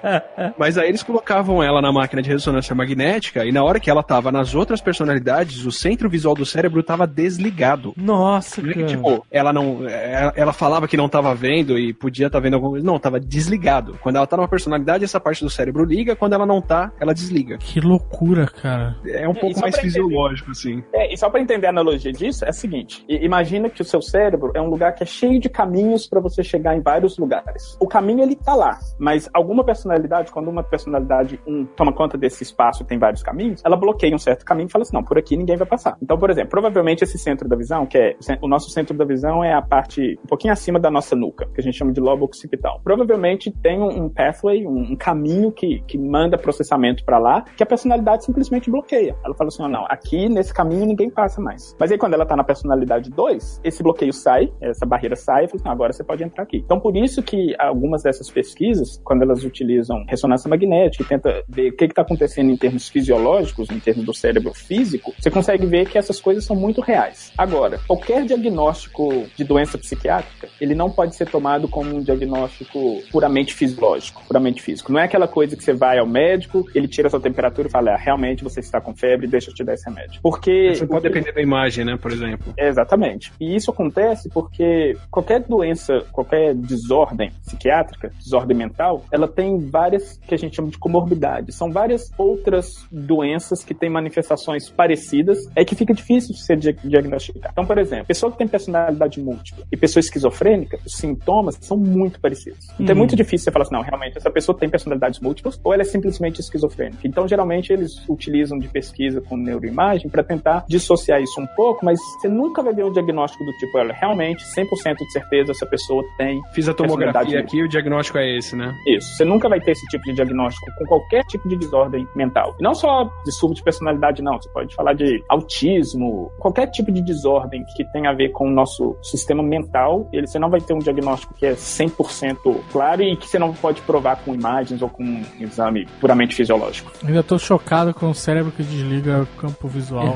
Mas 0.58 0.78
aí 0.78 0.88
eles 0.88 1.02
colocavam 1.02 1.62
ela 1.62 1.80
na 1.80 1.92
máquina 1.92 2.22
de 2.22 2.30
ressonância 2.30 2.74
magnética 2.74 3.44
e 3.44 3.52
na 3.52 3.62
hora 3.62 3.78
que 3.80 3.90
ela 3.90 4.02
tava 4.02 4.30
nas 4.32 4.54
outras 4.54 4.80
personalidades, 4.80 5.64
o 5.64 5.72
centro 5.72 6.08
visual 6.08 6.34
do 6.34 6.46
cérebro 6.46 6.82
tava 6.82 7.06
desligado. 7.06 7.92
Nossa, 7.96 8.60
Não 8.62 8.68
que, 8.68 8.74
cara. 8.74 8.86
tipo, 8.86 9.26
ela 9.30 9.52
não. 9.52 9.88
Ela, 9.88 10.32
ela 10.36 10.52
falava 10.52 10.88
que 10.88 10.96
não 10.96 11.08
tava 11.08 11.34
vendo 11.34 11.78
e 11.78 11.92
podia 11.92 12.26
estar 12.26 12.40
vendo 12.40 12.54
alguma 12.54 12.72
coisa. 12.72 12.86
Não, 12.86 12.98
tava 12.98 13.18
desligado. 13.20 13.98
Quando 14.02 14.16
ela 14.16 14.26
tá 14.26 14.36
numa 14.36 14.48
personalidade, 14.48 15.04
essa 15.04 15.20
parte 15.20 15.42
do 15.44 15.50
cérebro 15.50 15.84
liga, 15.84 16.16
quando 16.16 16.32
ela 16.34 16.46
não 16.46 16.60
tá, 16.60 16.92
ela 17.00 17.12
desliga. 17.14 17.58
Que 17.58 17.80
loucura, 17.80 18.46
cara. 18.46 18.96
É 19.06 19.28
um 19.28 19.32
E 19.32 19.40
pouco 19.40 19.60
mais 19.60 19.74
pra 19.74 19.84
entender- 19.84 20.02
fisiológico, 20.02 20.50
assim. 20.50 20.82
É, 20.92 21.12
e 21.12 21.16
só 21.16 21.28
para 21.30 21.40
entender 21.40 21.66
a 21.66 21.70
analogia 21.70 22.12
disso, 22.12 22.44
é 22.44 22.50
o 22.50 22.52
seguinte: 22.54 23.04
imagina 23.08 23.68
que 23.68 23.82
o 23.82 23.84
seu 23.84 24.00
cérebro 24.02 24.52
é 24.54 24.60
um 24.60 24.68
lugar 24.68 24.94
que 24.94 25.02
é 25.02 25.06
cheio 25.06 25.40
de 25.40 25.48
caminhos 25.48 26.06
para 26.06 26.20
você 26.22 26.42
chegar 26.42 26.76
em 26.76 26.80
vários 26.80 27.18
lugares. 27.18 27.76
O 27.80 27.86
caminho 27.86 28.22
ele 28.22 28.36
tá 28.36 28.54
lá, 28.54 28.78
mas 28.98 29.28
alguma 29.34 29.64
personalidade, 29.64 30.30
quando 30.32 30.48
uma 30.48 30.62
personalidade 30.62 31.40
um, 31.46 31.64
toma 31.64 31.92
conta 31.92 32.16
desse 32.16 32.42
espaço 32.42 32.84
tem 32.84 32.98
vários 32.98 33.22
caminhos, 33.22 33.60
ela 33.64 33.76
bloqueia 33.76 34.14
um 34.14 34.18
certo 34.18 34.44
caminho 34.44 34.66
e 34.68 34.70
fala 34.70 34.82
assim: 34.82 34.94
não, 34.94 35.02
por 35.02 35.18
aqui 35.18 35.36
ninguém 35.36 35.56
vai 35.56 35.66
passar. 35.66 35.96
Então, 36.02 36.16
por 36.18 36.30
exemplo, 36.30 36.50
provavelmente 36.50 37.02
esse 37.02 37.18
centro 37.18 37.48
da 37.48 37.56
visão, 37.56 37.86
que 37.86 37.98
é 37.98 38.16
o 38.40 38.48
nosso 38.48 38.70
centro 38.70 38.96
da 38.96 39.04
visão 39.04 39.42
é 39.42 39.52
a 39.52 39.62
parte 39.62 40.18
um 40.22 40.26
pouquinho 40.26 40.52
acima 40.52 40.78
da 40.78 40.90
nossa 40.90 41.16
nuca, 41.16 41.46
que 41.54 41.60
a 41.60 41.62
gente 41.62 41.76
chama 41.76 41.92
de 41.92 42.00
lobo 42.00 42.24
occipital. 42.24 42.80
Provavelmente 42.84 43.50
tem 43.50 43.80
um, 43.80 44.04
um 44.04 44.08
pathway, 44.08 44.66
um, 44.66 44.92
um 44.92 44.96
caminho 44.96 45.50
que, 45.50 45.82
que 45.86 45.98
manda 45.98 46.38
processamento 46.38 47.04
para 47.04 47.18
lá, 47.18 47.42
que 47.56 47.62
a 47.62 47.66
personalidade 47.66 48.24
simplesmente 48.24 48.70
bloqueia. 48.70 49.16
Ela 49.24 49.34
fala 49.34 49.48
assim: 49.48 49.62
ó, 49.62 49.68
não, 49.68 49.84
aqui 49.88 50.28
nesse 50.28 50.52
caminho 50.52 50.86
ninguém 50.86 51.10
passa 51.10 51.40
mais. 51.40 51.76
Mas 51.78 51.90
aí 51.90 51.98
quando 51.98 52.14
ela 52.14 52.26
tá 52.26 52.36
na 52.36 52.44
personalidade 52.44 53.10
2, 53.10 53.60
esse 53.64 53.82
bloqueio 53.82 54.12
sai, 54.12 54.52
essa 54.60 54.86
barreira 54.86 55.16
sai, 55.16 55.44
e 55.44 55.48
fala 55.48 55.56
assim, 55.56 55.64
"Não, 55.64 55.72
agora 55.72 55.92
você 55.92 56.04
pode 56.12 56.24
entrar 56.24 56.44
aqui. 56.44 56.58
Então 56.58 56.78
por 56.78 56.96
isso 56.96 57.22
que 57.22 57.54
algumas 57.58 58.02
dessas 58.02 58.30
pesquisas, 58.30 59.00
quando 59.02 59.22
elas 59.22 59.44
utilizam 59.44 60.04
ressonância 60.06 60.48
magnética 60.48 61.02
e 61.02 61.06
tenta 61.06 61.42
ver 61.48 61.70
o 61.70 61.76
que 61.76 61.84
está 61.84 62.02
acontecendo 62.02 62.50
em 62.50 62.56
termos 62.56 62.88
fisiológicos, 62.88 63.70
em 63.70 63.80
termos 63.80 64.04
do 64.04 64.14
cérebro 64.14 64.52
físico, 64.52 65.14
você 65.18 65.30
consegue 65.30 65.66
ver 65.66 65.88
que 65.88 65.96
essas 65.96 66.20
coisas 66.20 66.44
são 66.44 66.54
muito 66.54 66.80
reais. 66.80 67.32
Agora, 67.36 67.80
qualquer 67.86 68.24
diagnóstico 68.24 69.26
de 69.36 69.44
doença 69.44 69.78
psiquiátrica, 69.78 70.48
ele 70.60 70.74
não 70.74 70.90
pode 70.90 71.16
ser 71.16 71.28
tomado 71.28 71.66
como 71.68 71.96
um 71.96 72.02
diagnóstico 72.02 73.02
puramente 73.10 73.54
fisiológico, 73.54 74.22
puramente 74.26 74.60
físico. 74.60 74.92
Não 74.92 75.00
é 75.00 75.04
aquela 75.04 75.26
coisa 75.26 75.56
que 75.56 75.64
você 75.64 75.72
vai 75.72 75.98
ao 75.98 76.06
médico, 76.06 76.66
ele 76.74 76.88
tira 76.88 77.08
a 77.08 77.10
sua 77.10 77.20
temperatura 77.20 77.68
e 77.68 77.70
fala, 77.70 77.92
ah, 77.92 77.96
realmente 77.96 78.44
você 78.44 78.60
está 78.60 78.80
com 78.80 78.94
febre, 78.94 79.26
deixa 79.26 79.50
eu 79.50 79.54
te 79.54 79.64
dar 79.64 79.74
esse 79.74 79.88
remédio. 79.88 80.20
Porque... 80.22 80.74
Você 80.74 80.86
pode 80.86 81.02
depender 81.04 81.32
da 81.32 81.40
imagem, 81.40 81.84
né, 81.84 81.96
por 82.00 82.12
exemplo. 82.12 82.52
É, 82.58 82.68
Exatamente. 82.68 83.32
E 83.40 83.54
isso 83.54 83.70
acontece 83.70 84.28
porque 84.28 84.96
qualquer 85.10 85.40
doença, 85.40 86.01
qualquer 86.10 86.54
desordem 86.54 87.30
psiquiátrica, 87.44 88.12
desordem 88.18 88.56
mental, 88.56 89.04
ela 89.10 89.28
tem 89.28 89.58
várias 89.58 90.18
que 90.26 90.34
a 90.34 90.38
gente 90.38 90.56
chama 90.56 90.68
de 90.68 90.78
comorbidades. 90.78 91.56
São 91.56 91.70
várias 91.70 92.10
outras 92.18 92.86
doenças 92.90 93.64
que 93.64 93.74
têm 93.74 93.90
manifestações 93.90 94.68
parecidas, 94.68 95.38
é 95.54 95.64
que 95.64 95.74
fica 95.74 95.92
difícil 95.94 96.34
de 96.34 96.42
ser 96.42 96.56
dia- 96.56 96.76
diagnosticar. 96.84 97.50
Então, 97.52 97.64
por 97.64 97.78
exemplo, 97.78 98.06
pessoa 98.06 98.32
que 98.32 98.38
tem 98.38 98.48
personalidade 98.48 99.20
múltipla 99.20 99.64
e 99.70 99.76
pessoa 99.76 100.00
esquizofrênica, 100.00 100.78
os 100.84 100.94
sintomas 100.94 101.58
são 101.60 101.76
muito 101.76 102.20
parecidos. 102.20 102.66
Então 102.78 102.94
é 102.94 102.98
muito 102.98 103.14
difícil 103.14 103.44
você 103.44 103.50
falar 103.50 103.64
assim, 103.64 103.74
não, 103.74 103.82
realmente 103.82 104.16
essa 104.18 104.30
pessoa 104.30 104.56
tem 104.56 104.68
personalidades 104.68 105.20
múltiplas 105.20 105.60
ou 105.62 105.72
ela 105.72 105.82
é 105.82 105.84
simplesmente 105.84 106.40
esquizofrênica. 106.40 107.06
Então, 107.06 107.26
geralmente 107.28 107.72
eles 107.72 107.92
utilizam 108.08 108.58
de 108.58 108.68
pesquisa 108.68 109.20
com 109.20 109.36
neuroimagem 109.36 110.08
para 110.08 110.22
tentar 110.22 110.64
dissociar 110.68 111.20
isso 111.20 111.40
um 111.40 111.46
pouco, 111.56 111.84
mas 111.84 111.98
você 112.20 112.28
nunca 112.28 112.62
vai 112.62 112.72
ver 112.72 112.84
um 112.84 112.92
diagnóstico 112.92 113.44
do 113.44 113.52
tipo, 113.52 113.78
olha, 113.78 113.92
realmente 113.92 114.42
100% 114.44 114.96
de 114.96 115.12
certeza 115.12 115.52
essa 115.52 115.66
pessoa 115.66 115.91
tem 116.16 116.40
Fiz 116.54 116.68
a 116.68 116.74
tomografia 116.74 117.40
aqui 117.40 117.58
e 117.58 117.64
o 117.64 117.68
diagnóstico 117.68 118.18
é 118.18 118.36
esse, 118.36 118.54
né? 118.56 118.72
isso. 118.86 119.16
Você 119.16 119.24
nunca 119.24 119.48
vai 119.48 119.60
ter 119.60 119.72
esse 119.72 119.86
tipo 119.86 120.04
de 120.04 120.14
diagnóstico 120.14 120.66
com 120.78 120.86
qualquer 120.86 121.24
tipo 121.24 121.48
de 121.48 121.56
desordem 121.56 122.06
mental. 122.14 122.54
E 122.58 122.62
não 122.62 122.74
só 122.74 123.10
distúrbio 123.24 123.56
de 123.56 123.62
personalidade, 123.62 124.22
não. 124.22 124.40
Você 124.40 124.48
pode 124.50 124.74
falar 124.74 124.94
de 124.94 125.22
autismo, 125.28 126.30
qualquer 126.38 126.68
tipo 126.68 126.90
de 126.92 127.02
desordem 127.02 127.64
que 127.76 127.84
tem 127.92 128.06
a 128.06 128.12
ver 128.12 128.30
com 128.30 128.48
o 128.48 128.50
nosso 128.50 128.96
sistema 129.02 129.42
mental. 129.42 130.08
Ele, 130.12 130.26
você 130.26 130.38
não 130.38 130.50
vai 130.50 130.60
ter 130.60 130.74
um 130.74 130.78
diagnóstico 130.78 131.34
que 131.34 131.46
é 131.46 131.52
100% 131.52 132.60
claro 132.70 133.02
e 133.02 133.16
que 133.16 133.28
você 133.28 133.38
não 133.38 133.52
pode 133.52 133.80
provar 133.82 134.16
com 134.16 134.34
imagens 134.34 134.82
ou 134.82 134.88
com 134.88 135.02
um 135.02 135.22
exame 135.40 135.86
puramente 136.00 136.34
fisiológico. 136.34 136.92
Ainda 137.04 137.22
tô 137.22 137.38
chocado 137.38 137.92
com 137.94 138.10
o 138.10 138.14
cérebro 138.14 138.52
que 138.52 138.62
desliga 138.62 139.22
o 139.22 139.26
campo 139.40 139.68
visual 139.68 140.14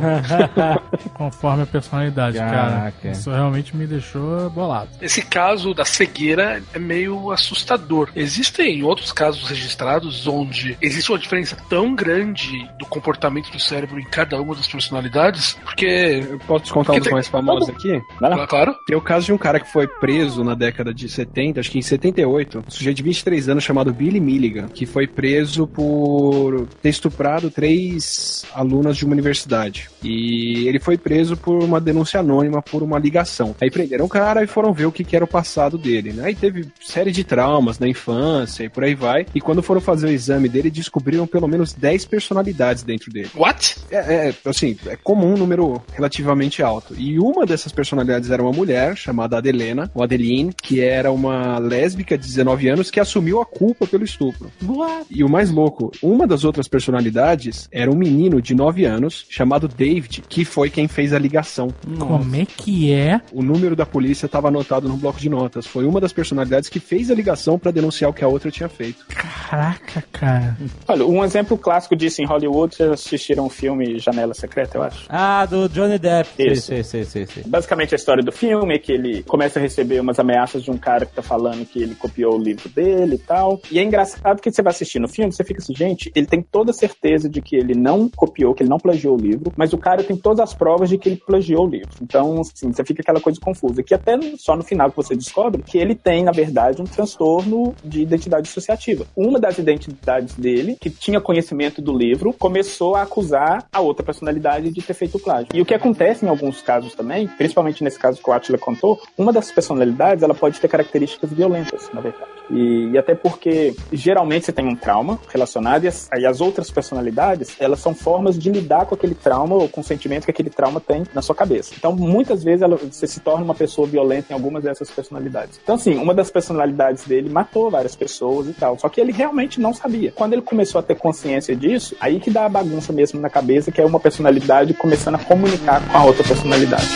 conforme 1.15 1.63
a 1.63 1.67
personalidade, 1.67 2.39
cara. 2.39 2.51
Caraca. 2.51 3.09
Isso 3.11 3.31
realmente 3.31 3.77
me 3.77 3.87
deixou 3.87 4.49
bolado. 4.51 4.91
Esse 5.01 5.23
caso 5.23 5.66
da 5.75 5.85
cegueira 5.85 6.63
é 6.75 6.79
meio 6.79 7.31
assustador. 7.31 8.11
Existem 8.15 8.83
outros 8.83 9.13
casos 9.13 9.49
registrados 9.49 10.27
onde 10.27 10.77
existe 10.81 11.11
uma 11.11 11.19
diferença 11.19 11.57
tão 11.69 11.95
grande 11.95 12.69
do 12.79 12.87
comportamento 12.87 13.51
do 13.51 13.59
cérebro 13.59 13.99
em 14.01 14.05
cada 14.05 14.41
uma 14.41 14.55
das 14.55 14.67
personalidades, 14.67 15.55
porque, 15.65 15.87
Eu 16.31 16.39
posso 16.41 16.65
te 16.65 16.73
contar 16.73 16.93
um 16.93 16.97
dos 16.97 17.05
tem- 17.05 17.13
mais 17.13 17.29
famosos 17.29 17.69
aqui? 17.69 18.01
Vai 18.21 18.31
lá. 18.31 18.47
claro, 18.47 18.75
Tem 18.87 18.97
o 18.97 19.01
caso 19.01 19.27
de 19.27 19.33
um 19.33 19.39
cara 19.39 19.61
que 19.61 19.71
foi 19.71 19.87
preso 19.87 20.43
na 20.45 20.55
década 20.55 20.93
de 20.93 21.09
70, 21.09 21.61
acho 21.61 21.71
que 21.71 21.79
em 21.79 21.83
78, 21.83 22.65
um 22.67 22.71
sujeito 22.71 22.97
de 22.97 23.03
23 23.03 23.49
anos 23.49 23.65
chamado 23.65 23.93
Billy 23.93 24.21
Milligan, 24.21 24.69
que 24.69 24.87
foi 24.87 25.07
preso 25.07 25.67
por 25.67 26.67
ter 26.83 26.89
estuprado 26.91 27.51
três 27.51 28.45
alunas 28.55 28.97
de 28.97 29.05
uma 29.05 29.13
universidade. 29.13 29.89
E 30.03 30.67
ele 30.69 30.79
foi 30.79 30.97
preso 30.97 31.37
por 31.37 31.63
uma 31.63 31.81
denúncia 31.81 32.21
anônima 32.21 32.63
por 32.63 32.83
uma 32.83 32.99
ligação. 32.99 33.55
Aí 33.61 33.71
prenderam 33.71 34.05
o 34.05 34.09
cara 34.09 34.43
e 34.43 34.47
foram 34.47 34.73
ver 34.73 34.87
o 34.87 34.93
que, 34.93 35.05
que 35.05 35.15
era 35.17 35.25
o 35.25 35.29
passado 35.29 35.46
dele, 35.79 36.13
né? 36.13 36.27
Aí 36.27 36.35
teve 36.35 36.67
série 36.81 37.13
de 37.13 37.25
traumas 37.25 37.79
na 37.79 37.89
infância 37.89 38.65
e 38.65 38.69
por 38.69 38.85
aí 38.85 38.95
vai. 38.95 39.27
E 39.35 39.41
quando 39.41 39.63
foram 39.63 39.81
fazer 39.81 40.07
o 40.07 40.11
exame 40.11 40.49
dele, 40.49 40.71
descobriram 40.71 41.27
pelo 41.27 41.49
menos 41.49 41.73
10 41.73 42.05
personalidades 42.07 42.83
dentro 42.83 43.11
dele. 43.11 43.31
what? 43.35 43.77
É, 43.91 44.29
é, 44.29 44.35
assim, 44.45 44.77
é 44.87 44.97
comum 44.97 45.35
um 45.35 45.37
número 45.37 45.83
relativamente 45.93 46.63
alto. 46.63 46.95
E 46.97 47.19
uma 47.19 47.47
dessas 47.47 47.73
personalidades 47.73 48.31
era 48.31 48.43
uma 48.43 48.53
mulher 48.53 48.97
chamada 48.97 49.39
Adelena, 49.39 49.91
ou 49.95 50.03
Adeline, 50.03 50.53
que 50.53 50.81
era 50.81 51.11
uma 51.11 51.59
lésbica 51.59 52.17
de 52.17 52.27
19 52.27 52.69
anos 52.69 52.91
que 52.91 53.01
assumiu 53.01 53.41
a 53.41 53.47
culpa 53.47 53.87
pelo 53.87 54.05
estupro. 54.05 54.51
What? 54.65 55.07
E 55.11 55.23
o 55.25 55.29
mais 55.29 55.51
louco, 55.51 55.91
uma 56.03 56.27
das 56.27 56.45
outras 56.45 56.69
personalidades 56.69 57.69
era 57.71 57.91
um 57.91 57.97
menino 57.97 58.41
de 58.41 58.55
9 58.55 58.85
anos 58.85 59.27
chamado 59.29 59.69
David, 59.69 60.23
que 60.29 60.45
foi 60.45 60.71
quem 60.71 60.89
fez 60.89 61.13
a 61.13 61.19
ligação. 61.19 61.69
Como 61.99 62.37
é 62.37 62.45
que 62.45 62.93
é? 62.93 63.21
O 63.33 63.43
número 63.43 63.77
da 63.77 63.87
polícia 63.87 64.27
estava 64.27 64.49
anotado 64.49 64.89
no 64.89 64.97
bloco 64.97 65.21
de 65.21 65.29
notas. 65.37 65.67
Foi 65.67 65.85
uma 65.85 66.01
das 66.01 66.13
personalidades 66.13 66.69
que 66.69 66.81
fez 66.81 67.11
a 67.11 67.15
ligação 67.15 67.59
pra 67.59 67.71
denunciar 67.71 68.11
o 68.11 68.15
que 68.15 68.25
a 68.25 68.29
outra 68.29 68.51
tinha 68.51 68.69
feito. 68.69 69.05
Caraca, 69.09 70.03
cara. 70.11 70.57
Olha, 70.89 71.07
um 71.07 71.25
exemplo 71.25 71.59
clássico 71.59 71.95
disso 71.95 72.23
em 72.23 72.27
Hollywood, 72.27 72.75
vocês 72.75 72.91
assistiram 72.91 73.47
o 73.47 73.51
filme 73.51 73.99
Janela 73.99 74.35
Secreta, 74.35 74.79
eu 74.79 74.83
acho. 74.83 75.07
Ah, 75.09 75.45
do 75.47 75.69
Johnny 75.69 75.99
Depp. 75.99 76.31
Isso. 76.39 76.67
Sei, 76.67 76.83
sei, 76.83 77.05
sei, 77.05 77.27
sei. 77.27 77.43
Basicamente 77.47 77.95
a 77.95 77.97
história 77.97 78.23
do 78.23 78.33
filme 78.33 78.75
é 78.75 78.79
que 78.79 78.93
ele 78.93 79.23
começa 79.25 79.59
a 79.59 79.63
receber 79.63 80.01
umas 80.01 80.19
ameaças 80.19 80.63
de 80.63 80.71
um 80.71 80.79
cara 80.79 81.05
que 81.05 81.15
tá 81.15 81.23
falando 81.23 81.67
que 81.67 81.83
ele 81.83 81.95
copiou 81.95 82.35
o 82.35 82.43
livro 82.43 82.69
dele 82.69 83.17
e 83.17 83.19
tal. 83.19 83.61
E 83.71 83.79
é 83.79 83.83
engraçado 83.83 84.41
que 84.41 84.51
você 84.51 84.63
vai 84.63 84.71
assistir 84.71 84.99
no 84.99 85.09
filme, 85.09 85.33
você 85.33 85.45
fica 85.45 85.61
assim, 85.61 85.75
gente, 85.75 86.11
ele 86.15 86.27
tem 86.27 86.43
toda 86.43 86.71
a 86.71 86.75
certeza 86.75 87.29
de 87.29 87.41
que 87.41 87.57
ele 87.57 87.75
não 87.75 88.09
copiou, 88.09 88.55
que 88.55 88.63
ele 88.63 88.71
não 88.71 88.79
plagiou 88.79 89.17
o 89.17 89.21
livro, 89.21 89.53
mas 89.57 89.73
o 89.73 89.79
cara 89.79 90.03
tem 90.03 90.17
todas 90.17 90.41
as 90.41 90.55
provas 90.55 90.89
de 90.89 90.99
que 90.99 91.09
ele 91.09 91.17
plagiou 91.17 91.67
o 91.67 91.69
livro. 91.69 91.91
Então, 92.01 92.41
assim, 92.41 92.73
você 92.73 92.85
fica 92.85 93.03
aquela 93.03 93.21
coisa 93.21 93.41
confusa. 93.41 93.83
Que 93.83 93.95
até 93.95 94.19
só 94.39 94.57
no 94.57 94.63
final 94.63 94.91
que 94.91 94.97
você 94.97 95.15
descobre 95.27 95.63
que 95.63 95.77
ele 95.77 95.95
tem, 95.95 96.25
na 96.25 96.33
verdade, 96.33 96.81
um 96.81 96.85
transtorno 96.85 97.75
de 97.85 98.03
identidade 98.03 98.45
dissociativa. 98.45 99.07
Uma 99.17 99.41
das 99.41 99.59
identidades 99.59 100.35
dele, 100.35 100.77
que 100.81 100.89
tinha 100.89 101.21
conhecimento 101.21 101.83
do 101.83 101.97
livro, 101.97 102.33
começou 102.33 102.95
a 102.95 103.03
acusar 103.03 103.67
a 103.73 103.81
outra 103.81 104.05
personalidade 104.05 104.71
de 104.71 104.83
ter 104.83 104.95
feito 104.95 105.17
o 105.17 105.21
plágio. 105.21 105.49
E 105.53 105.61
o 105.61 105.67
que 105.67 105.75
acontece 105.75 106.25
em 106.25 106.29
alguns 106.29 106.63
casos 106.63 106.95
também, 106.95 107.27
principalmente 107.27 107.83
nesse 107.83 107.99
caso 107.99 108.23
que 108.23 108.31
o 108.31 108.33
Attila 108.33 108.59
contou, 108.59 109.01
uma 109.19 109.33
das 109.33 109.51
personalidades, 109.51 110.23
ela 110.23 110.35
pode 110.35 110.61
ter 110.61 110.69
características 110.69 111.33
violentas, 111.33 111.91
na 111.93 112.01
verdade. 112.01 112.31
E, 112.51 112.91
e 112.93 112.99
até 112.99 113.15
porque, 113.15 113.75
geralmente, 113.93 114.47
você 114.47 114.53
tem 114.53 114.67
um 114.67 114.77
trauma 114.77 115.19
relacionado 115.33 115.85
e 115.85 115.89
as, 115.89 116.09
aí 116.13 116.25
as 116.25 116.41
outras 116.41 116.71
personalidades, 116.71 117.57
elas 117.59 117.81
são 117.81 117.95
formas 117.95 118.39
de 118.39 118.51
lidar 118.51 118.87
com 118.87 118.95
aquele 118.95 119.15
trauma 119.15 119.55
ou 119.55 119.69
com 119.69 119.81
o 119.81 119.85
sentimento 119.85 120.25
que 120.25 120.31
aquele 120.31 120.51
trauma 120.51 120.81
tem 120.81 121.05
na 121.15 121.23
sua 121.23 121.35
cabeça. 121.35 121.75
Então, 121.77 121.95
muitas 121.95 122.43
vezes, 122.43 122.63
ela, 122.63 122.77
você 122.77 123.07
se 123.07 123.21
torna 123.21 123.45
uma 123.45 123.55
pessoa 123.55 123.87
violenta 123.87 124.33
em 124.33 124.35
algumas 124.35 124.63
dessas 124.63 124.91
personalidades. 124.91 125.59
Então, 125.63 125.75
assim, 125.75 125.97
uma 125.97 126.15
das 126.15 126.31
personalidades 126.31 127.05
dele 127.05 127.29
matou 127.29 127.71
várias 127.71 127.97
pessoas 127.97 128.49
e 128.49 128.53
tal. 128.53 128.79
Só 128.79 128.89
que 128.89 129.01
ele 129.01 129.13
realmente 129.13 129.61
não 129.61 129.73
sabia. 129.73 130.13
Quando 130.13 130.33
ele 130.33 130.43
começou 130.43 130.79
a 130.79 130.83
ter 130.83 130.97
consciência 130.97 131.55
disso, 131.57 131.97
aí 132.01 132.21
que 132.21 132.31
dá 132.31 132.47
a 132.47 132.49
bagunça 132.49 132.93
mesmo 132.93 133.21
na 133.21 133.31
cabeça, 133.31 133.73
que 133.73 133.81
é 133.81 133.85
uma 133.85 134.01
personalidade 134.01 134.75
começando 134.75 135.17
a 135.17 135.19
comunicar 135.19 135.87
com 135.89 135.99
a 135.99 136.05
outra 136.05 136.25
personalidade. 136.25 136.87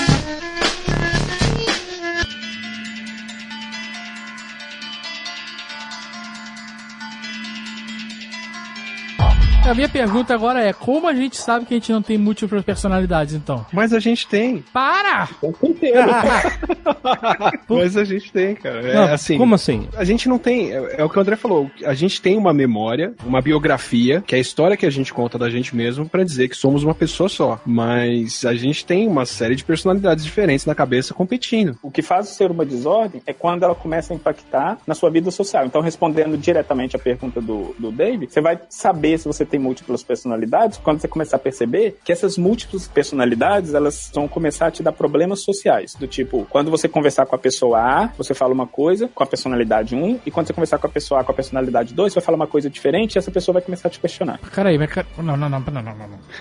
A 9.70 9.74
minha 9.74 9.88
pergunta 9.88 10.35
agora 10.35 10.61
é: 10.61 10.72
como 10.72 11.06
a 11.06 11.14
gente 11.14 11.37
sabe 11.37 11.64
que 11.64 11.74
a 11.74 11.76
gente 11.76 11.92
não 11.92 12.02
tem 12.02 12.18
múltiplas 12.18 12.64
personalidades, 12.64 13.35
então? 13.35 13.64
Mas 13.72 13.92
a 13.92 14.00
gente 14.00 14.26
tem. 14.26 14.64
Para! 14.72 15.28
O 15.40 15.46
tempo 15.46 15.66
inteiro. 15.68 16.11
Mas 17.68 17.96
a 17.96 18.02
gente 18.02 18.33
tem, 18.33 18.56
cara. 18.56 18.80
É, 18.80 18.94
Não, 18.94 19.14
assim, 19.14 19.38
como 19.38 19.54
assim? 19.54 19.88
A 19.94 20.02
gente 20.02 20.28
não 20.28 20.40
tem. 20.40 20.72
É, 20.72 20.96
é 20.98 21.04
o 21.04 21.09
que 21.09 21.16
o 21.16 21.20
André 21.20 21.37
falou. 21.37 21.70
A 21.85 21.94
gente 21.94 22.20
tem 22.20 22.37
uma 22.37 22.52
memória, 22.52 23.14
uma 23.24 23.40
biografia, 23.40 24.20
que 24.26 24.35
é 24.35 24.38
a 24.38 24.40
história 24.40 24.76
que 24.76 24.85
a 24.85 24.90
gente 24.90 25.14
conta 25.14 25.38
da 25.38 25.48
gente 25.48 25.76
mesmo 25.76 26.09
pra 26.09 26.24
dizer 26.24 26.48
que 26.48 26.56
somos 26.56 26.83
uma 26.83 26.94
pessoa 26.94 27.28
só. 27.28 27.61
Mas 27.64 28.44
a 28.44 28.54
gente 28.54 28.85
tem 28.85 29.06
uma 29.06 29.24
série 29.24 29.54
de 29.54 29.62
personalidades 29.62 30.24
diferentes 30.24 30.66
na 30.66 30.74
cabeça 30.74 31.14
competindo. 31.14 31.78
O 31.80 31.92
que 31.92 32.02
faz 32.02 32.30
ser 32.30 32.50
uma 32.50 32.66
desordem 32.66 33.22
é 33.24 33.33
quando 33.33 33.62
ela 33.62 33.76
começa 33.76 34.12
a 34.12 34.16
impactar 34.16 34.78
na 34.85 34.96
sua 34.96 35.11
vida 35.11 35.30
social. 35.30 35.64
Então, 35.64 35.80
respondendo 35.80 36.37
diretamente 36.37 36.96
a 36.96 36.98
pergunta 36.98 37.40
do, 37.40 37.72
do 37.78 37.92
Dave, 37.92 38.26
você 38.28 38.40
vai 38.40 38.59
saber 38.68 39.16
se 39.16 39.28
você 39.28 39.44
tem 39.44 39.60
múltiplas 39.61 40.03
personalidades 40.03 40.79
quando 40.79 41.01
você 41.01 41.09
começar 41.09 41.37
a 41.37 41.38
perceber 41.40 41.99
que 42.05 42.11
essas 42.12 42.37
múltiplas 42.38 42.88
personalidades, 42.88 43.75
elas 43.75 44.11
vão 44.14 44.27
começar 44.27 44.66
a 44.66 44.70
te 44.70 44.83
dar 44.83 44.92
problemas 44.92 45.42
sociais. 45.42 45.94
Do 45.94 46.07
tipo, 46.07 46.46
quando 46.51 46.70
você 46.70 46.88
conversar 46.88 47.27
com 47.27 47.35
a 47.37 47.38
pessoa 47.38 47.79
A, 47.79 48.07
você 48.16 48.35
fala 48.35 48.53
uma 48.55 48.66
coisa 48.66 49.09
com 49.14 49.23
a 49.23 49.27
personalidade 49.27 49.94
1, 49.94 50.20
e 50.27 50.31
quando 50.31 50.46
você 50.46 50.53
conversar 50.53 50.79
com 50.79 50.87
a 50.87 50.90
pessoa 50.90 51.20
A 51.20 51.25
com 51.25 51.33
a 51.33 51.35
personalidade 51.35 51.94
2, 51.94 52.12
você 52.12 52.20
vai 52.20 52.25
falar 52.25 52.37
uma 52.37 52.46
coisa 52.46 52.68
diferente 52.70 53.14
e 53.14 53.18
essa 53.18 53.31
pessoa 53.31 53.55
vai 53.55 53.62
começar 53.62 53.88
a 53.88 53.90
te 53.90 54.01
questionar. 54.01 54.40
Peraí, 54.55 54.79
mas. 54.79 54.90
ca- 54.90 55.05
Não, 55.18 55.37
não, 55.37 55.49
não, 55.49 55.61
não, 55.61 55.83
não, 55.83 55.94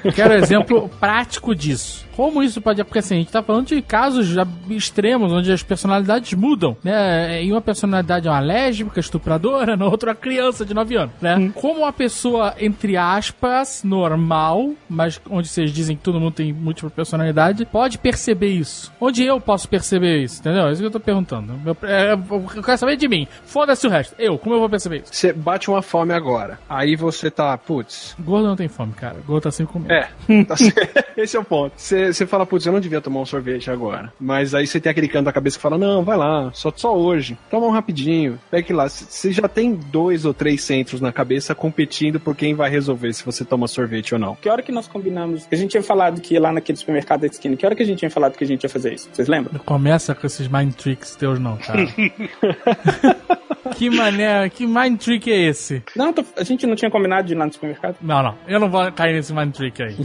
não, 0.04 0.12
quero 0.12 0.34
exemplo 0.34 0.90
prático 1.00 1.54
disso. 1.56 2.08
Como 2.16 2.42
isso 2.44 2.62
pode. 2.62 2.84
Porque 2.84 3.00
assim, 3.00 3.16
a 3.16 3.18
gente 3.20 3.32
tá 3.32 3.42
falando 3.44 3.68
de 3.68 3.82
casos 3.82 4.36
extremos, 4.70 5.32
onde 5.32 5.52
as 5.52 5.64
personalidades 5.64 6.34
mudam, 6.34 6.76
né? 6.84 7.44
E 7.44 7.52
uma 7.52 7.62
personalidade 7.62 8.28
é 8.28 8.32
uma 8.32 8.40
lésbica, 8.40 9.00
estupradora, 9.00 9.76
na 9.78 9.86
outra 9.86 10.10
uma 10.12 10.16
criança 10.16 10.66
de 10.66 10.74
9 10.74 10.96
anos, 10.96 11.14
né? 11.22 11.52
Como 11.56 11.80
uma 11.82 11.94
pessoa, 11.94 12.54
entre 12.60 12.98
aspas, 13.17 13.84
normal, 13.84 14.74
mas 14.89 15.19
onde 15.30 15.48
vocês 15.48 15.72
dizem 15.72 15.95
que 15.95 16.04
todo 16.04 16.19
mundo 16.19 16.34
tem 16.34 16.54
múltipla 16.54 16.89
personalidade, 16.89 17.65
pode 17.65 17.98
perceber 17.98 18.50
isso? 18.50 18.91
Onde 19.00 19.24
eu 19.24 19.39
posso 19.39 19.67
perceber 19.67 20.24
isso? 20.24 20.39
Entendeu? 20.39 20.67
É 20.67 20.72
isso 20.72 20.82
que 20.82 20.88
eu 20.88 20.91
tô 20.91 21.00
perguntando. 21.00 21.54
Eu, 21.65 21.78
é, 21.84 22.13
eu 22.13 22.63
quero 22.63 22.78
saber 22.78 22.98
de 22.98 23.08
mim. 23.08 23.28
Foda-se 23.45 23.88
o 23.88 23.89
resto. 23.89 24.15
Eu, 24.19 24.38
como 24.38 24.56
eu 24.56 24.60
vou 24.60 24.69
perceber 24.69 24.98
isso? 24.98 25.13
Você 25.13 25.34
bate 25.34 25.69
uma 25.69 25.82
fome 25.82 26.13
agora. 26.13 26.60
Aí 26.69 26.95
você 26.95 27.32
tá, 27.32 27.58
putz. 27.58 28.15
Gordo 28.19 28.48
não 28.48 28.56
tem 28.56 28.67
fome, 28.67 28.93
cara. 28.93 29.17
Gordo 29.26 29.43
tá 29.43 29.52
sempre 29.52 29.74
comendo. 29.74 29.93
É, 29.93 30.10
tá 30.43 30.56
certo. 30.56 31.06
esse 31.17 31.36
é 31.36 31.39
o 31.39 31.43
ponto. 31.43 31.74
Você 31.76 32.13
você 32.13 32.26
fala, 32.26 32.45
putz, 32.45 32.65
eu 32.65 32.74
não 32.74 32.80
devia 32.80 33.02
tomar 33.02 33.22
um 33.22 33.26
sorvete 33.26 33.72
agora. 33.72 34.12
Mas 34.19 34.54
aí 34.54 34.67
você 34.67 34.80
tem 34.80 34.89
aquele 34.91 35.08
canto 35.08 35.26
da 35.26 35.34
cabeça 35.34 35.58
que 35.58 35.62
fala, 35.62 35.78
não, 35.78 36.04
vai 36.04 36.17
lá, 36.17 36.52
só, 36.54 36.72
só 36.76 36.95
hoje. 36.95 37.38
Toma 37.50 37.67
um 37.67 37.72
rapidinho. 37.72 38.39
Pega 38.52 38.76
lá. 38.76 38.89
Você 38.89 39.32
já 39.32 39.48
tem 39.48 39.74
dois 39.74 40.26
ou 40.26 40.34
três 40.34 40.63
centros 40.63 41.02
na 41.02 41.12
cabeça 41.12 41.56
competindo 41.56 42.19
por 42.19 42.36
quem 42.36 42.54
vai 42.54 42.69
resolver 42.69 42.88
se 43.13 43.25
você 43.25 43.43
toma 43.45 43.67
sorvete 43.67 44.13
ou 44.13 44.19
não. 44.19 44.36
Que 44.36 44.49
hora 44.49 44.62
que 44.62 44.71
nós 44.71 44.88
combinamos? 44.88 45.47
A 45.52 45.56
gente 45.56 45.71
tinha 45.71 45.84
falado 45.84 46.21
que 46.21 46.34
ia 46.36 46.41
lá 46.41 46.52
naquele 46.52 46.78
supermercado 46.78 47.21
da 47.21 47.28
esquina. 47.28 47.56
Que 47.56 47.65
hora 47.65 47.75
que 47.75 47.84
a 47.84 47.86
gente 47.86 47.99
tinha 47.99 48.12
falado 48.12 48.38
que 48.38 48.43
a 48.43 48.47
gente 48.47 48.63
ia 48.63 48.69
fazer 48.69 48.93
isso? 48.93 49.10
Vocês 49.12 49.28
lembram? 49.28 49.54
Não 49.54 49.60
começa 49.60 50.13
com 50.15 50.25
esses 50.28 50.47
mind 50.47 50.73
tricks 50.73 51.15
teus, 51.15 51.39
não, 51.39 51.58
cara. 51.58 51.86
que 53.75 53.89
mané, 53.89 54.49
que 54.49 54.65
mind 54.65 54.99
trick 54.99 55.32
é 55.32 55.38
esse? 55.49 55.84
Não, 55.95 56.12
tô- 56.13 56.25
a 56.38 56.43
gente 56.43 56.65
não 56.67 56.75
tinha 56.75 56.89
combinado 56.91 57.28
de 57.28 57.34
ir 57.34 57.38
lá 57.38 57.45
no 57.45 57.54
supermercado? 57.54 57.95
Não, 58.02 58.21
não, 58.23 58.36
eu 58.47 58.60
não 58.60 58.69
vou 58.69 58.91
cair 58.91 59.13
nesse 59.13 59.34
mind 59.34 59.54
trick 59.54 59.82
aí. 59.82 59.95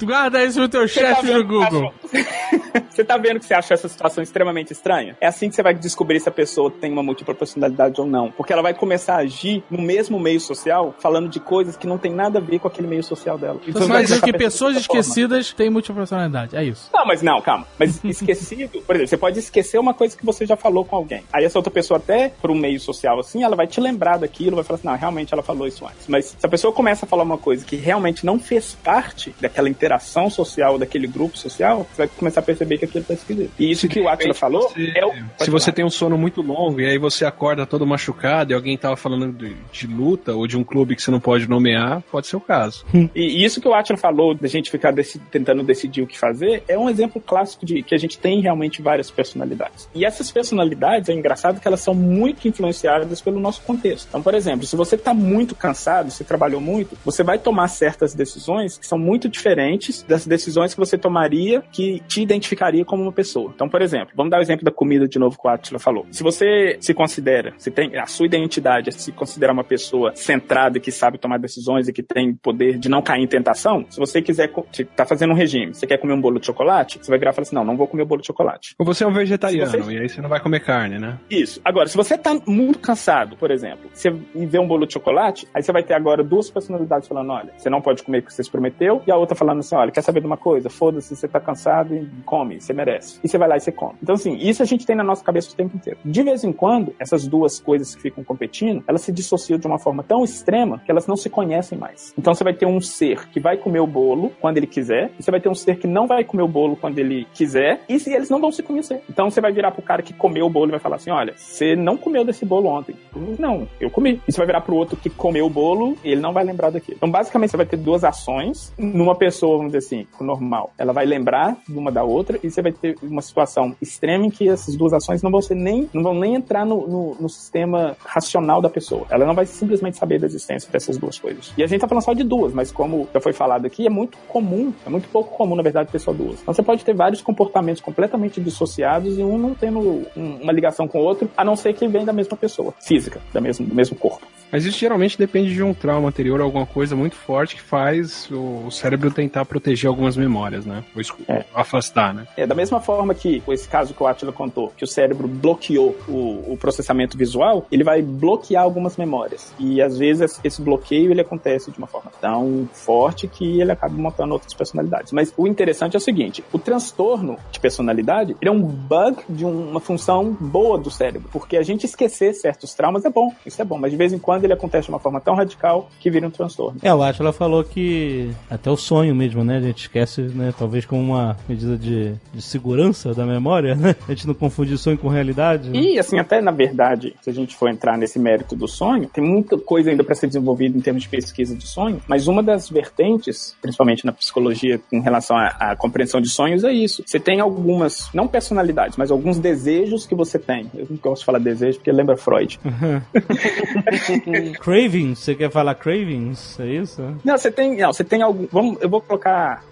tu 0.00 0.06
guarda 0.06 0.42
isso 0.42 0.58
no 0.58 0.68
teu 0.68 0.88
chat 0.88 1.24
do 1.24 1.44
Google. 1.46 1.92
Você 2.88 3.04
tá 3.04 3.16
vendo 3.16 3.38
que 3.38 3.46
você 3.46 3.54
acha 3.54 3.74
essa 3.74 3.88
situação 3.88 4.22
extremamente 4.22 4.72
estranha? 4.72 5.16
É 5.20 5.26
assim 5.26 5.48
que 5.48 5.54
você 5.54 5.62
vai 5.62 5.74
descobrir 5.74 6.20
se 6.20 6.28
a 6.28 6.32
pessoa 6.32 6.70
tem 6.70 6.92
uma 6.92 7.02
múltipla 7.02 7.34
personalidade 7.34 8.00
ou 8.00 8.06
não. 8.06 8.30
Porque 8.30 8.52
ela 8.52 8.62
vai 8.62 8.74
começar 8.74 9.14
a 9.14 9.18
agir 9.18 9.62
no 9.70 9.80
mesmo 9.80 10.18
meio 10.18 10.40
social, 10.40 10.94
falando 10.98 11.28
de 11.28 11.40
coisas 11.40 11.76
que 11.76 11.86
não 11.86 11.98
tem 11.98 12.12
nada 12.12 12.38
a 12.38 12.42
ver 12.42 12.58
com 12.58 12.68
aquele 12.68 12.88
meio 12.88 13.02
social 13.02 13.38
dela. 13.38 13.60
E 13.66 13.72
você 13.72 13.80
vai 13.80 13.88
Mas 13.88 14.08
dizer 14.08 14.20
começar 14.20 14.38
que 14.38 14.44
pessoas 14.44 14.74
dessa 14.74 14.86
forma. 14.86 15.00
esquecidas 15.00 15.52
têm 15.52 15.70
múltipla 15.70 15.96
personalidade, 15.96 16.56
é 16.56 16.64
isso. 16.64 16.90
Não, 16.92 17.06
mas 17.06 17.22
não, 17.22 17.40
calma. 17.40 17.66
Mas 17.78 18.02
esquecido, 18.04 18.80
por 18.82 18.96
exemplo, 18.96 19.08
você 19.08 19.16
pode 19.16 19.38
esquecer 19.38 19.78
uma 19.78 19.94
coisa 19.94 20.16
que 20.16 20.24
você 20.24 20.44
já 20.44 20.56
falou 20.56 20.84
com 20.84 20.96
alguém. 20.96 21.22
Aí 21.32 21.44
essa 21.44 21.58
outra 21.58 21.70
pessoa, 21.70 21.98
até 21.98 22.28
por 22.28 22.50
um 22.50 22.56
meio 22.56 22.80
social 22.80 23.18
assim, 23.20 23.42
ela 23.42 23.56
vai 23.56 23.66
te 23.66 23.80
lembrar 23.80 24.18
daquilo, 24.18 24.56
vai 24.56 24.64
falar 24.64 24.78
assim, 24.78 24.88
não, 24.88 24.96
realmente 24.96 25.32
ela 25.32 25.42
falou 25.42 25.66
isso 25.66 25.86
antes. 25.86 26.06
Mas 26.08 26.36
se 26.38 26.46
a 26.46 26.48
pessoa 26.48 26.72
começa 26.72 27.06
a 27.06 27.08
falar 27.08 27.22
uma 27.22 27.38
coisa 27.38 27.64
que 27.64 27.76
realmente 27.76 28.26
não 28.26 28.38
fez 28.38 28.76
parte 28.82 29.34
daquela 29.40 29.68
interação 29.68 29.89
social, 29.98 30.78
daquele 30.78 31.06
grupo 31.06 31.36
social, 31.36 31.86
você 31.92 32.06
vai 32.06 32.08
começar 32.08 32.40
a 32.40 32.42
perceber 32.42 32.78
que 32.78 32.84
aquilo 32.84 33.04
tá 33.04 33.14
esquisito. 33.14 33.50
E 33.58 33.70
isso 33.70 33.88
que 33.88 34.00
o 34.00 34.08
Atila 34.08 34.34
falou 34.34 34.68
Você- 34.68 34.92
é 34.96 35.04
o. 35.04 35.12
se 35.12 35.20
pode 35.38 35.50
você 35.50 35.64
falar. 35.66 35.74
tem 35.76 35.84
um 35.84 35.90
sono 35.90 36.16
muito 36.18 36.42
longo 36.42 36.80
e 36.80 36.86
aí 36.86 36.98
você 36.98 37.24
acorda 37.24 37.66
todo 37.66 37.86
machucado 37.86 38.52
e 38.52 38.54
alguém 38.54 38.76
tava 38.76 38.96
falando 38.96 39.32
de, 39.32 39.54
de 39.72 39.86
luta 39.86 40.34
ou 40.34 40.46
de 40.46 40.56
um 40.56 40.64
clube 40.64 40.94
que 40.94 41.02
você 41.02 41.10
não 41.10 41.20
pode 41.20 41.48
nomear, 41.48 42.02
pode 42.10 42.26
ser 42.26 42.36
o 42.36 42.40
caso. 42.40 42.84
E 43.14 43.44
isso 43.44 43.60
que 43.60 43.68
o 43.68 43.74
Atila 43.74 43.98
falou, 43.98 44.34
da 44.34 44.48
gente 44.48 44.70
ficar 44.70 44.92
deci- 44.92 45.18
tentando 45.30 45.62
decidir 45.62 46.02
o 46.02 46.06
que 46.06 46.18
fazer, 46.18 46.62
é 46.68 46.78
um 46.78 46.88
exemplo 46.88 47.20
clássico 47.20 47.64
de 47.64 47.82
que 47.82 47.94
a 47.94 47.98
gente 47.98 48.18
tem 48.18 48.40
realmente 48.40 48.82
várias 48.82 49.10
personalidades. 49.10 49.88
E 49.94 50.04
essas 50.04 50.30
personalidades, 50.30 51.08
é 51.08 51.12
engraçado 51.12 51.60
que 51.60 51.66
elas 51.68 51.80
são 51.80 51.94
muito 51.94 52.46
influenciadas 52.48 53.20
pelo 53.20 53.40
nosso 53.40 53.62
contexto. 53.62 54.06
Então, 54.08 54.22
por 54.22 54.34
exemplo, 54.34 54.66
se 54.66 54.76
você 54.76 54.94
está 54.96 55.14
muito 55.14 55.54
cansado, 55.54 56.10
você 56.10 56.24
trabalhou 56.24 56.60
muito, 56.60 56.96
você 57.04 57.22
vai 57.22 57.38
tomar 57.38 57.68
certas 57.68 58.14
decisões 58.14 58.76
que 58.78 58.86
são 58.86 58.98
muito 58.98 59.28
diferentes 59.28 59.79
das 60.08 60.26
decisões 60.26 60.74
que 60.74 60.80
você 60.80 60.96
tomaria 60.98 61.62
que 61.72 62.00
te 62.08 62.22
identificaria 62.22 62.84
como 62.84 63.02
uma 63.02 63.12
pessoa. 63.12 63.52
Então, 63.54 63.68
por 63.68 63.82
exemplo, 63.82 64.08
vamos 64.16 64.30
dar 64.30 64.38
o 64.38 64.42
exemplo 64.42 64.64
da 64.64 64.70
comida 64.70 65.08
de 65.08 65.18
novo 65.18 65.38
que 65.40 65.46
o 65.46 65.50
Atila 65.50 65.78
falou. 65.78 66.06
Se 66.10 66.22
você 66.22 66.76
se 66.80 66.92
considera, 66.94 67.52
se 67.58 67.70
tem 67.70 67.96
a 67.96 68.06
sua 68.06 68.26
identidade, 68.26 68.88
é 68.88 68.92
se 68.92 69.12
considerar 69.12 69.52
uma 69.52 69.64
pessoa 69.64 70.12
centrada 70.14 70.78
que 70.80 70.90
sabe 70.90 71.18
tomar 71.18 71.38
decisões 71.38 71.88
e 71.88 71.92
que 71.92 72.02
tem 72.02 72.34
poder 72.34 72.78
de 72.78 72.88
não 72.88 73.02
cair 73.02 73.22
em 73.22 73.26
tentação, 73.26 73.84
se 73.88 73.98
você 73.98 74.20
quiser, 74.22 74.50
se 74.72 74.84
tá 74.84 75.04
fazendo 75.06 75.32
um 75.32 75.36
regime, 75.36 75.74
você 75.74 75.86
quer 75.86 75.98
comer 75.98 76.12
um 76.14 76.20
bolo 76.20 76.38
de 76.38 76.46
chocolate, 76.46 76.98
você 77.02 77.10
vai 77.10 77.18
virar 77.18 77.30
e 77.32 77.34
falar 77.34 77.42
assim, 77.42 77.54
não, 77.54 77.64
não 77.64 77.76
vou 77.76 77.86
comer 77.86 78.02
o 78.02 78.06
bolo 78.06 78.20
de 78.20 78.26
chocolate. 78.26 78.74
Ou 78.78 78.84
você 78.86 79.04
é 79.04 79.06
um 79.06 79.12
vegetariano 79.12 79.70
você- 79.70 79.92
e 79.92 79.98
aí 79.98 80.08
você 80.08 80.20
não 80.20 80.28
vai 80.28 80.40
comer 80.40 80.60
carne, 80.60 80.98
né? 80.98 81.18
Isso. 81.30 81.60
Agora, 81.64 81.88
se 81.88 81.96
você 81.96 82.16
tá 82.18 82.38
muito 82.46 82.78
cansado, 82.78 83.36
por 83.36 83.50
exemplo, 83.50 83.90
você 83.92 84.10
vê 84.34 84.58
um 84.58 84.66
bolo 84.66 84.86
de 84.86 84.92
chocolate, 84.94 85.46
aí 85.54 85.62
você 85.62 85.72
vai 85.72 85.82
ter 85.82 85.94
agora 85.94 86.22
duas 86.22 86.50
personalidades 86.50 87.08
falando, 87.08 87.30
olha, 87.30 87.52
você 87.56 87.70
não 87.70 87.80
pode 87.80 88.02
comer 88.02 88.18
o 88.18 88.22
que 88.22 88.32
você 88.32 88.42
se 88.42 88.50
prometeu, 88.50 89.02
e 89.06 89.10
a 89.10 89.16
outra 89.16 89.34
falando 89.36 89.60
assim, 89.60 89.69
olha, 89.74 89.90
quer 89.90 90.02
saber 90.02 90.20
de 90.20 90.26
uma 90.26 90.36
coisa? 90.36 90.70
Foda-se, 90.70 91.14
você 91.14 91.28
tá 91.28 91.40
cansado 91.40 91.94
e 91.94 92.08
come, 92.24 92.60
você 92.60 92.72
merece. 92.72 93.20
E 93.22 93.28
você 93.28 93.38
vai 93.38 93.48
lá 93.48 93.56
e 93.56 93.60
você 93.60 93.72
come. 93.72 93.94
Então, 94.02 94.14
assim, 94.14 94.36
isso 94.36 94.62
a 94.62 94.66
gente 94.66 94.86
tem 94.86 94.96
na 94.96 95.04
nossa 95.04 95.24
cabeça 95.24 95.52
o 95.52 95.56
tempo 95.56 95.76
inteiro. 95.76 95.98
De 96.04 96.22
vez 96.22 96.44
em 96.44 96.52
quando, 96.52 96.94
essas 96.98 97.26
duas 97.26 97.60
coisas 97.60 97.94
que 97.94 98.02
ficam 98.02 98.22
competindo, 98.24 98.82
elas 98.86 99.02
se 99.02 99.12
dissociam 99.12 99.58
de 99.58 99.66
uma 99.66 99.78
forma 99.78 100.02
tão 100.02 100.24
extrema 100.24 100.80
que 100.84 100.90
elas 100.90 101.06
não 101.06 101.16
se 101.16 101.28
conhecem 101.28 101.78
mais. 101.78 102.12
Então, 102.18 102.34
você 102.34 102.44
vai 102.44 102.54
ter 102.54 102.66
um 102.66 102.80
ser 102.80 103.28
que 103.28 103.40
vai 103.40 103.56
comer 103.56 103.80
o 103.80 103.86
bolo 103.86 104.32
quando 104.40 104.56
ele 104.56 104.66
quiser, 104.66 105.10
e 105.18 105.22
você 105.22 105.30
vai 105.30 105.40
ter 105.40 105.48
um 105.48 105.54
ser 105.54 105.78
que 105.78 105.86
não 105.86 106.06
vai 106.06 106.24
comer 106.24 106.42
o 106.42 106.48
bolo 106.48 106.76
quando 106.76 106.98
ele 106.98 107.26
quiser, 107.34 107.80
e 107.88 107.98
se 107.98 108.12
eles 108.12 108.30
não 108.30 108.40
vão 108.40 108.52
se 108.52 108.62
conhecer. 108.62 109.02
Então, 109.08 109.30
você 109.30 109.40
vai 109.40 109.52
virar 109.52 109.70
pro 109.70 109.82
cara 109.82 110.02
que 110.02 110.12
comeu 110.12 110.46
o 110.46 110.50
bolo 110.50 110.70
e 110.70 110.72
vai 110.72 110.80
falar 110.80 110.96
assim: 110.96 111.10
olha, 111.10 111.34
você 111.36 111.74
não 111.76 111.96
comeu 111.96 112.24
desse 112.24 112.44
bolo 112.44 112.68
ontem. 112.68 112.96
Não, 113.38 113.68
eu 113.80 113.90
comi. 113.90 114.20
E 114.26 114.32
você 114.32 114.38
vai 114.38 114.46
virar 114.46 114.60
pro 114.60 114.74
outro 114.74 114.96
que 114.96 115.10
comeu 115.10 115.46
o 115.46 115.50
bolo 115.50 115.96
e 116.04 116.12
ele 116.12 116.20
não 116.20 116.32
vai 116.32 116.44
lembrar 116.44 116.70
daquilo. 116.70 116.96
Então, 116.96 117.10
basicamente, 117.10 117.50
você 117.50 117.56
vai 117.56 117.66
ter 117.66 117.76
duas 117.76 118.04
ações 118.04 118.72
numa 118.78 119.14
pessoa, 119.14 119.59
vamos 119.60 119.72
dizer 119.72 119.86
assim, 119.86 120.06
normal. 120.20 120.72
Ela 120.76 120.92
vai 120.92 121.06
lembrar 121.06 121.56
de 121.68 121.76
uma 121.76 121.90
da 121.90 122.02
outra 122.02 122.38
e 122.42 122.50
você 122.50 122.62
vai 122.62 122.72
ter 122.72 122.96
uma 123.02 123.22
situação 123.22 123.74
extrema 123.80 124.26
em 124.26 124.30
que 124.30 124.48
essas 124.48 124.76
duas 124.76 124.92
ações 124.92 125.22
não 125.22 125.30
vão 125.30 125.40
ser 125.40 125.54
nem, 125.54 125.88
não 125.92 126.02
vão 126.02 126.14
nem 126.14 126.34
entrar 126.34 126.66
no, 126.66 126.86
no, 126.86 127.16
no 127.20 127.28
sistema 127.28 127.96
racional 128.04 128.60
da 128.60 128.68
pessoa. 128.68 129.06
Ela 129.10 129.26
não 129.26 129.34
vai 129.34 129.46
simplesmente 129.46 129.96
saber 129.96 130.18
da 130.18 130.26
existência 130.26 130.70
dessas 130.70 130.96
duas 130.96 131.18
coisas. 131.18 131.52
E 131.56 131.62
a 131.62 131.66
gente 131.66 131.80
tá 131.80 131.88
falando 131.88 132.04
só 132.04 132.12
de 132.12 132.24
duas, 132.24 132.52
mas 132.52 132.72
como 132.72 133.08
já 133.12 133.20
foi 133.20 133.32
falado 133.32 133.66
aqui, 133.66 133.86
é 133.86 133.90
muito 133.90 134.16
comum, 134.28 134.72
é 134.86 134.90
muito 134.90 135.08
pouco 135.08 135.36
comum, 135.36 135.54
na 135.54 135.62
verdade, 135.62 135.90
ter 135.90 135.98
só 135.98 136.12
duas. 136.12 136.40
Então 136.40 136.54
você 136.54 136.62
pode 136.62 136.84
ter 136.84 136.94
vários 136.94 137.20
comportamentos 137.20 137.82
completamente 137.82 138.40
dissociados 138.40 139.18
e 139.18 139.22
um 139.22 139.38
não 139.38 139.54
tendo 139.54 139.80
um, 140.16 140.40
uma 140.42 140.52
ligação 140.52 140.88
com 140.88 141.00
o 141.00 141.02
outro, 141.02 141.30
a 141.36 141.44
não 141.44 141.56
ser 141.56 141.74
que 141.74 141.86
vem 141.86 142.04
da 142.04 142.12
mesma 142.12 142.36
pessoa, 142.36 142.74
física, 142.80 143.20
da 143.32 143.40
mesmo, 143.40 143.66
do 143.66 143.74
mesmo 143.74 143.96
corpo. 143.96 144.26
Mas 144.52 144.64
isso 144.64 144.78
geralmente 144.78 145.16
depende 145.16 145.54
de 145.54 145.62
um 145.62 145.72
trauma 145.72 146.08
anterior, 146.08 146.40
alguma 146.40 146.66
coisa 146.66 146.96
muito 146.96 147.14
forte 147.14 147.54
que 147.56 147.62
faz 147.62 148.28
o 148.30 148.70
cérebro 148.70 149.10
tentar 149.10 149.44
proteger 149.50 149.88
algumas 149.88 150.16
memórias, 150.16 150.64
né? 150.64 150.84
Ou 150.94 151.02
é. 151.28 151.44
afastar, 151.52 152.14
né? 152.14 152.26
É, 152.36 152.46
da 152.46 152.54
mesma 152.54 152.80
forma 152.80 153.12
que 153.12 153.42
esse 153.48 153.68
caso 153.68 153.92
que 153.92 154.00
o 154.00 154.06
Attila 154.06 154.32
contou, 154.32 154.72
que 154.76 154.84
o 154.84 154.86
cérebro 154.86 155.26
bloqueou 155.26 155.96
o, 156.08 156.52
o, 156.52 156.56
processamento 156.56 157.18
visual, 157.18 157.66
ele 157.70 157.82
vai 157.82 158.00
bloquear 158.00 158.62
algumas 158.62 158.96
memórias. 158.96 159.52
E 159.58 159.82
às 159.82 159.98
vezes 159.98 160.40
esse 160.44 160.62
bloqueio 160.62 161.10
ele 161.10 161.20
acontece 161.20 161.72
de 161.72 161.78
uma 161.78 161.88
forma 161.88 162.12
tão 162.20 162.68
forte 162.72 163.26
que 163.26 163.60
ele 163.60 163.72
acaba 163.72 163.94
montando 163.94 164.32
outras 164.32 164.54
personalidades. 164.54 165.12
Mas 165.12 165.34
o 165.36 165.48
interessante 165.48 165.96
é 165.96 165.98
o 165.98 166.00
seguinte: 166.00 166.44
o 166.52 166.58
transtorno 166.58 167.36
de 167.50 167.58
personalidade 167.58 168.36
ele 168.40 168.48
é 168.48 168.52
um 168.52 168.62
bug 168.62 169.18
de 169.28 169.44
uma 169.44 169.80
função 169.80 170.36
boa 170.38 170.78
do 170.78 170.90
cérebro, 170.90 171.28
porque 171.32 171.56
a 171.56 171.62
gente 171.62 171.84
esquecer 171.84 172.32
certos 172.34 172.72
traumas 172.72 173.04
é 173.04 173.10
bom, 173.10 173.32
isso 173.44 173.60
é 173.60 173.64
bom, 173.64 173.78
mas 173.78 173.90
de 173.90 173.96
vez 173.96 174.12
em 174.12 174.18
quando 174.18 174.44
ele 174.44 174.52
acontece 174.52 174.86
de 174.86 174.90
uma 174.90 175.00
forma 175.00 175.20
tão 175.20 175.34
radical 175.34 175.90
que 175.98 176.08
vira 176.08 176.26
um 176.26 176.30
transtorno. 176.30 176.78
É, 176.82 176.94
o 176.94 177.02
Atila 177.02 177.32
falou 177.32 177.64
que 177.64 178.30
até 178.48 178.70
o 178.70 178.76
sonho 178.76 179.14
mesmo, 179.30 179.44
né? 179.44 179.58
A 179.58 179.60
gente 179.60 179.82
esquece, 179.82 180.22
né? 180.22 180.52
Talvez 180.56 180.84
com 180.84 181.00
uma 181.00 181.36
medida 181.48 181.76
de, 181.76 182.14
de 182.32 182.42
segurança 182.42 183.14
da 183.14 183.24
memória, 183.24 183.74
né? 183.74 183.94
A 184.08 184.12
gente 184.12 184.26
não 184.26 184.34
confundir 184.34 184.76
sonho 184.78 184.98
com 184.98 185.08
realidade. 185.08 185.70
Né? 185.70 185.78
E 185.78 185.98
assim, 185.98 186.18
até 186.18 186.40
na 186.40 186.50
verdade, 186.50 187.14
se 187.22 187.30
a 187.30 187.32
gente 187.32 187.56
for 187.56 187.68
entrar 187.68 187.96
nesse 187.96 188.18
mérito 188.18 188.56
do 188.56 188.66
sonho, 188.66 189.08
tem 189.08 189.22
muita 189.22 189.56
coisa 189.58 189.90
ainda 189.90 190.04
para 190.04 190.14
ser 190.14 190.26
desenvolvida 190.26 190.76
em 190.76 190.80
termos 190.80 191.02
de 191.02 191.08
pesquisa 191.08 191.54
de 191.54 191.66
sonho, 191.66 192.00
mas 192.06 192.26
uma 192.26 192.42
das 192.42 192.68
vertentes, 192.68 193.56
principalmente 193.60 194.04
na 194.04 194.12
psicologia, 194.12 194.80
em 194.92 195.00
relação 195.00 195.36
à, 195.36 195.48
à 195.48 195.76
compreensão 195.76 196.20
de 196.20 196.28
sonhos, 196.28 196.64
é 196.64 196.72
isso. 196.72 197.02
Você 197.06 197.20
tem 197.20 197.40
algumas, 197.40 198.10
não 198.12 198.26
personalidades, 198.26 198.96
mas 198.96 199.10
alguns 199.10 199.38
desejos 199.38 200.06
que 200.06 200.14
você 200.14 200.38
tem. 200.38 200.70
Eu 200.74 200.86
não 200.90 200.96
gosto 200.96 201.20
de 201.20 201.26
falar 201.26 201.38
desejo 201.38 201.78
porque 201.78 201.92
lembra 201.92 202.16
Freud. 202.16 202.58
Uhum. 202.64 204.52
cravings, 204.60 205.18
você 205.18 205.34
quer 205.34 205.50
falar 205.50 205.74
cravings? 205.74 206.58
É 206.60 206.66
isso? 206.66 207.02
Não, 207.24 207.36
você 207.36 207.50
tem, 207.50 207.76
não, 207.76 207.92
você 207.92 208.04
tem 208.04 208.22
algum, 208.22 208.46
vamos, 208.50 208.80
eu 208.80 208.88
vou 208.88 209.00
colocar 209.00 209.19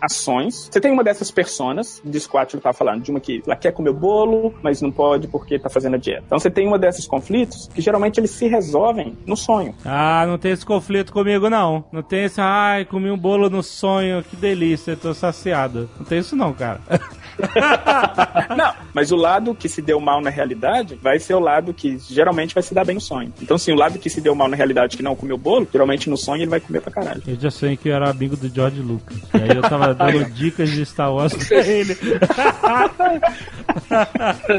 ações. 0.00 0.68
Você 0.70 0.80
tem 0.80 0.92
uma 0.92 1.04
dessas 1.04 1.30
personas, 1.30 2.00
de 2.04 2.20
Squat 2.20 2.54
ele 2.54 2.62
tá 2.62 2.72
falando, 2.72 3.02
de 3.02 3.10
uma 3.10 3.20
que 3.20 3.42
ela 3.46 3.56
quer 3.56 3.72
comer 3.72 3.92
bolo, 3.92 4.54
mas 4.62 4.80
não 4.80 4.90
pode 4.90 5.28
porque 5.28 5.58
tá 5.58 5.68
fazendo 5.68 5.94
a 5.94 5.98
dieta. 5.98 6.22
Então 6.26 6.38
você 6.38 6.50
tem 6.50 6.66
uma 6.66 6.78
desses 6.78 7.06
conflitos 7.06 7.68
que 7.74 7.80
geralmente 7.80 8.18
eles 8.18 8.30
se 8.30 8.46
resolvem 8.46 9.16
no 9.26 9.36
sonho. 9.36 9.74
Ah, 9.84 10.24
não 10.26 10.38
tem 10.38 10.52
esse 10.52 10.64
conflito 10.64 11.12
comigo 11.12 11.48
não. 11.48 11.84
Não 11.92 12.02
tem 12.02 12.24
esse, 12.24 12.40
ai, 12.40 12.84
comi 12.84 13.10
um 13.10 13.18
bolo 13.18 13.48
no 13.48 13.62
sonho, 13.62 14.22
que 14.22 14.36
delícia, 14.36 14.96
tô 14.96 15.14
saciado. 15.14 15.88
Não 15.98 16.04
tem 16.04 16.18
isso 16.18 16.36
não, 16.36 16.52
cara. 16.52 16.80
não, 18.56 18.74
mas 18.92 19.12
o 19.12 19.16
lado 19.16 19.54
que 19.54 19.68
se 19.68 19.80
deu 19.80 20.00
mal 20.00 20.20
na 20.20 20.30
realidade 20.30 20.98
vai 21.00 21.18
ser 21.18 21.34
o 21.34 21.40
lado 21.40 21.72
que 21.72 21.98
geralmente 21.98 22.54
vai 22.54 22.62
se 22.62 22.74
dar 22.74 22.84
bem 22.84 22.94
no 22.94 23.00
sonho. 23.00 23.32
Então, 23.40 23.56
sim, 23.56 23.72
o 23.72 23.76
lado 23.76 23.98
que 23.98 24.10
se 24.10 24.20
deu 24.20 24.34
mal 24.34 24.48
na 24.48 24.56
realidade 24.56 24.96
que 24.96 25.02
não 25.02 25.14
comeu 25.14 25.38
bolo, 25.38 25.66
geralmente 25.70 26.10
no 26.10 26.16
sonho 26.16 26.42
ele 26.42 26.50
vai 26.50 26.60
comer 26.60 26.80
pra 26.80 26.92
caralho. 26.92 27.22
Eu 27.26 27.38
já 27.38 27.50
sei 27.50 27.76
que 27.76 27.88
eu 27.88 27.94
era 27.94 28.10
amigo 28.10 28.36
do 28.36 28.48
George 28.48 28.80
Lucas. 28.80 29.16
E 29.38 29.42
aí 29.42 29.56
eu 29.56 29.62
tava 29.62 29.94
dando 29.94 30.24
dicas 30.32 30.70
de 30.70 30.84
Star 30.84 31.12
Wars 31.12 31.32
pra 31.34 31.66
ele. 31.66 31.96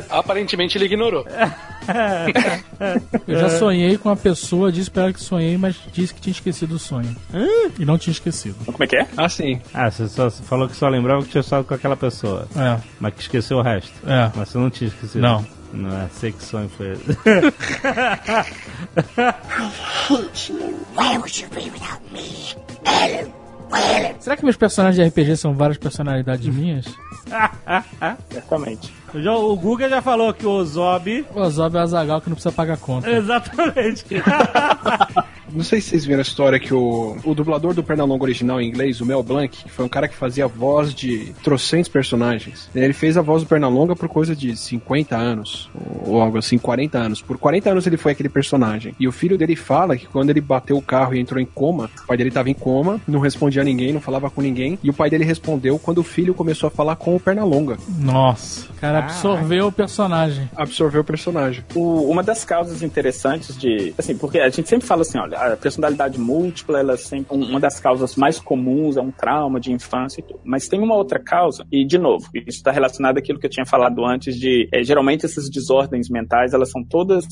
Aparentemente 0.10 0.78
ele 0.78 0.86
ignorou. 0.86 1.26
Eu 3.28 3.40
já 3.40 3.50
sonhei 3.50 3.98
com 3.98 4.10
uma 4.10 4.16
pessoa, 4.16 4.72
disse 4.72 4.90
pra 4.90 5.04
ela 5.04 5.14
que 5.14 5.22
sonhei, 5.22 5.58
mas 5.58 5.76
disse 5.92 6.14
que 6.14 6.22
tinha 6.22 6.32
esquecido 6.32 6.76
o 6.76 6.80
sonho. 6.80 7.16
E 7.78 7.86
não 7.86 7.98
tinha 7.98 8.12
esquecido. 8.12 8.56
Como 8.66 8.84
é 8.84 8.88
que 8.88 8.96
é? 8.96 9.08
Ah, 9.18 9.28
sim. 9.28 9.62
Ah, 9.74 9.90
você 9.90 10.08
só 10.08 10.30
você 10.30 10.44
falou 10.44 10.68
que 10.68 10.76
só 10.76 10.88
lembrava 10.88 11.24
que 11.24 11.30
tinha 11.30 11.42
estado 11.42 11.64
com 11.64 11.74
aquela 11.74 11.98
pessoa. 11.98 12.48
É. 12.56 12.78
Mas 13.00 13.14
que 13.14 13.22
esqueceu 13.22 13.58
o 13.58 13.62
resto. 13.62 13.92
É. 14.06 14.32
Mas 14.36 14.50
você 14.50 14.58
não 14.58 14.70
tinha 14.70 14.88
esquecido. 14.88 15.22
Não. 15.22 15.46
Não 15.72 15.96
é, 15.96 16.08
sei 16.12 16.32
que 16.32 16.44
sonho 16.44 16.70
foi 16.70 16.94
esse. 16.94 17.16
Será 24.20 24.36
que 24.36 24.44
meus 24.44 24.58
personagens 24.58 24.96
de 24.96 25.22
RPG 25.22 25.38
são 25.38 25.54
várias 25.54 25.78
personalidades 25.78 26.48
minhas? 26.48 26.86
Certamente. 28.30 28.99
Já, 29.16 29.36
o 29.36 29.55
Google 29.55 29.89
já 29.89 30.01
falou 30.01 30.34
que 30.34 30.45
o 30.45 30.51
Ozob. 30.51 31.26
O 31.34 31.39
Ozob 31.39 31.76
é 31.76 31.80
o 31.80 31.84
Azagal 31.84 32.22
que 32.22 32.30
não 32.30 32.36
precisa 32.36 32.53
pagar 32.53 32.78
conta. 32.78 33.10
Exatamente. 33.10 34.05
Não 35.51 35.64
sei 35.64 35.82
se 35.82 35.89
vocês 35.89 36.05
viram 36.05 36.20
a 36.20 36.22
história 36.22 36.60
que 36.60 36.74
o, 36.74 37.18
o 37.24 37.34
dublador 37.34 37.74
do 37.74 37.84
Pernalonga 37.84 38.24
original 38.24 38.62
em 38.62 38.68
inglês, 38.68 39.01
o 39.01 39.05
Mel 39.05 39.24
Blanc, 39.24 39.64
que 39.64 39.70
foi 39.70 39.84
um 39.84 39.89
cara 39.89 40.07
que 40.07 40.16
fazia 40.16 40.45
a 40.45 40.47
voz 40.47 40.93
de 40.93 41.34
trocentos 41.43 41.89
personagens. 41.89 42.70
Ele 42.74 42.93
fez 42.93 43.18
a 43.18 43.22
voz 43.22 43.43
do 43.43 43.47
Pernalonga 43.47 43.95
por 43.95 44.07
coisa 44.07 44.36
de 44.36 44.55
50 44.55 45.18
anos, 45.18 45.70
ou 46.05 46.22
algo 46.22 46.38
assim, 46.38 46.57
40 46.57 46.97
anos. 46.97 47.22
Por 47.22 47.38
40 47.38 47.72
anos 47.72 47.88
ele 47.88 47.97
foi 47.97 48.12
aquele 48.12 48.30
personagem. 48.30 48.93
E 48.99 49.07
o 49.07 49.12
filho 49.12 49.38
dele 49.38 49.55
fala 49.55 49.97
que 49.97 50.05
quando 50.05 50.30
ele 50.30 50.41
bateu 50.41 50.78
o 50.78 50.82
carro 50.82 51.16
e 51.16 51.20
entrou 51.20 51.41
em 51.41 51.45
coma, 51.45 51.89
o 52.03 52.07
pai 52.07 52.18
dele 52.18 52.30
estava 52.30 52.49
em 52.49 52.53
coma, 52.53 53.01
não 53.07 53.20
respondia 53.20 53.62
a 53.62 53.66
ninguém, 53.66 53.91
não 53.91 54.01
falava 54.01 54.30
com 54.30 54.41
ninguém, 54.41 54.78
e 54.84 54.89
o 54.89 54.93
pai 54.93 55.10
dele 55.10 55.24
respondeu 55.24 55.80
quando 55.80 55.99
o 55.99 56.03
filho 56.03 56.34
começou 56.34 56.68
a 56.68 56.72
falar 56.72 56.95
com 56.95 57.16
o 57.16 57.20
Pernalonga. 57.20 57.78
Nossa, 57.97 58.68
cara 58.80 58.99
absorveu 59.00 59.68
o 59.68 59.72
personagem. 59.72 60.50
Absorveu 60.56 61.02
o 61.02 61.04
personagem. 61.04 61.64
O, 61.76 62.10
uma 62.10 62.24
das 62.24 62.45
causas 62.45 62.82
interessantes 62.82 63.58
de. 63.58 63.93
Assim, 63.97 64.18
porque 64.18 64.39
a 64.39 64.50
gente 64.50 64.68
sempre 64.68 64.88
fala 64.88 65.02
assim, 65.02 65.18
olha, 65.18 65.38
a 65.38 65.58
personalidade 65.58 66.20
múltipla, 66.20 66.80
ela 66.80 66.93
é 66.93 66.97
sempre 66.97 67.36
uma 67.36 67.60
das 67.60 67.80
causas 67.80 68.16
mais 68.16 68.39
comuns 68.39 68.97
é 68.97 69.02
um 69.02 69.12
trauma 69.12 69.60
de 69.60 69.72
infância 69.72 70.22
e 70.22 70.24
tudo. 70.24 70.39
Mas 70.43 70.68
tem 70.68 70.80
uma 70.80 70.95
outra 70.95 71.20
causa, 71.20 71.66
e 71.72 71.86
de 71.86 71.97
novo, 71.97 72.30
isso 72.36 72.58
está 72.58 72.72
relacionado 72.72 73.18
àquilo 73.18 73.39
que 73.39 73.45
eu 73.45 73.50
tinha 73.50 73.66
falado 73.66 74.06
antes 74.06 74.36
de, 74.36 74.68
é, 74.74 74.84
geralmente 74.84 75.26
essas 75.26 75.50
desordens 75.50 76.10
mentais, 76.10 76.54
elas 76.54 76.72
são 76.72 76.84
todas. 76.84 77.26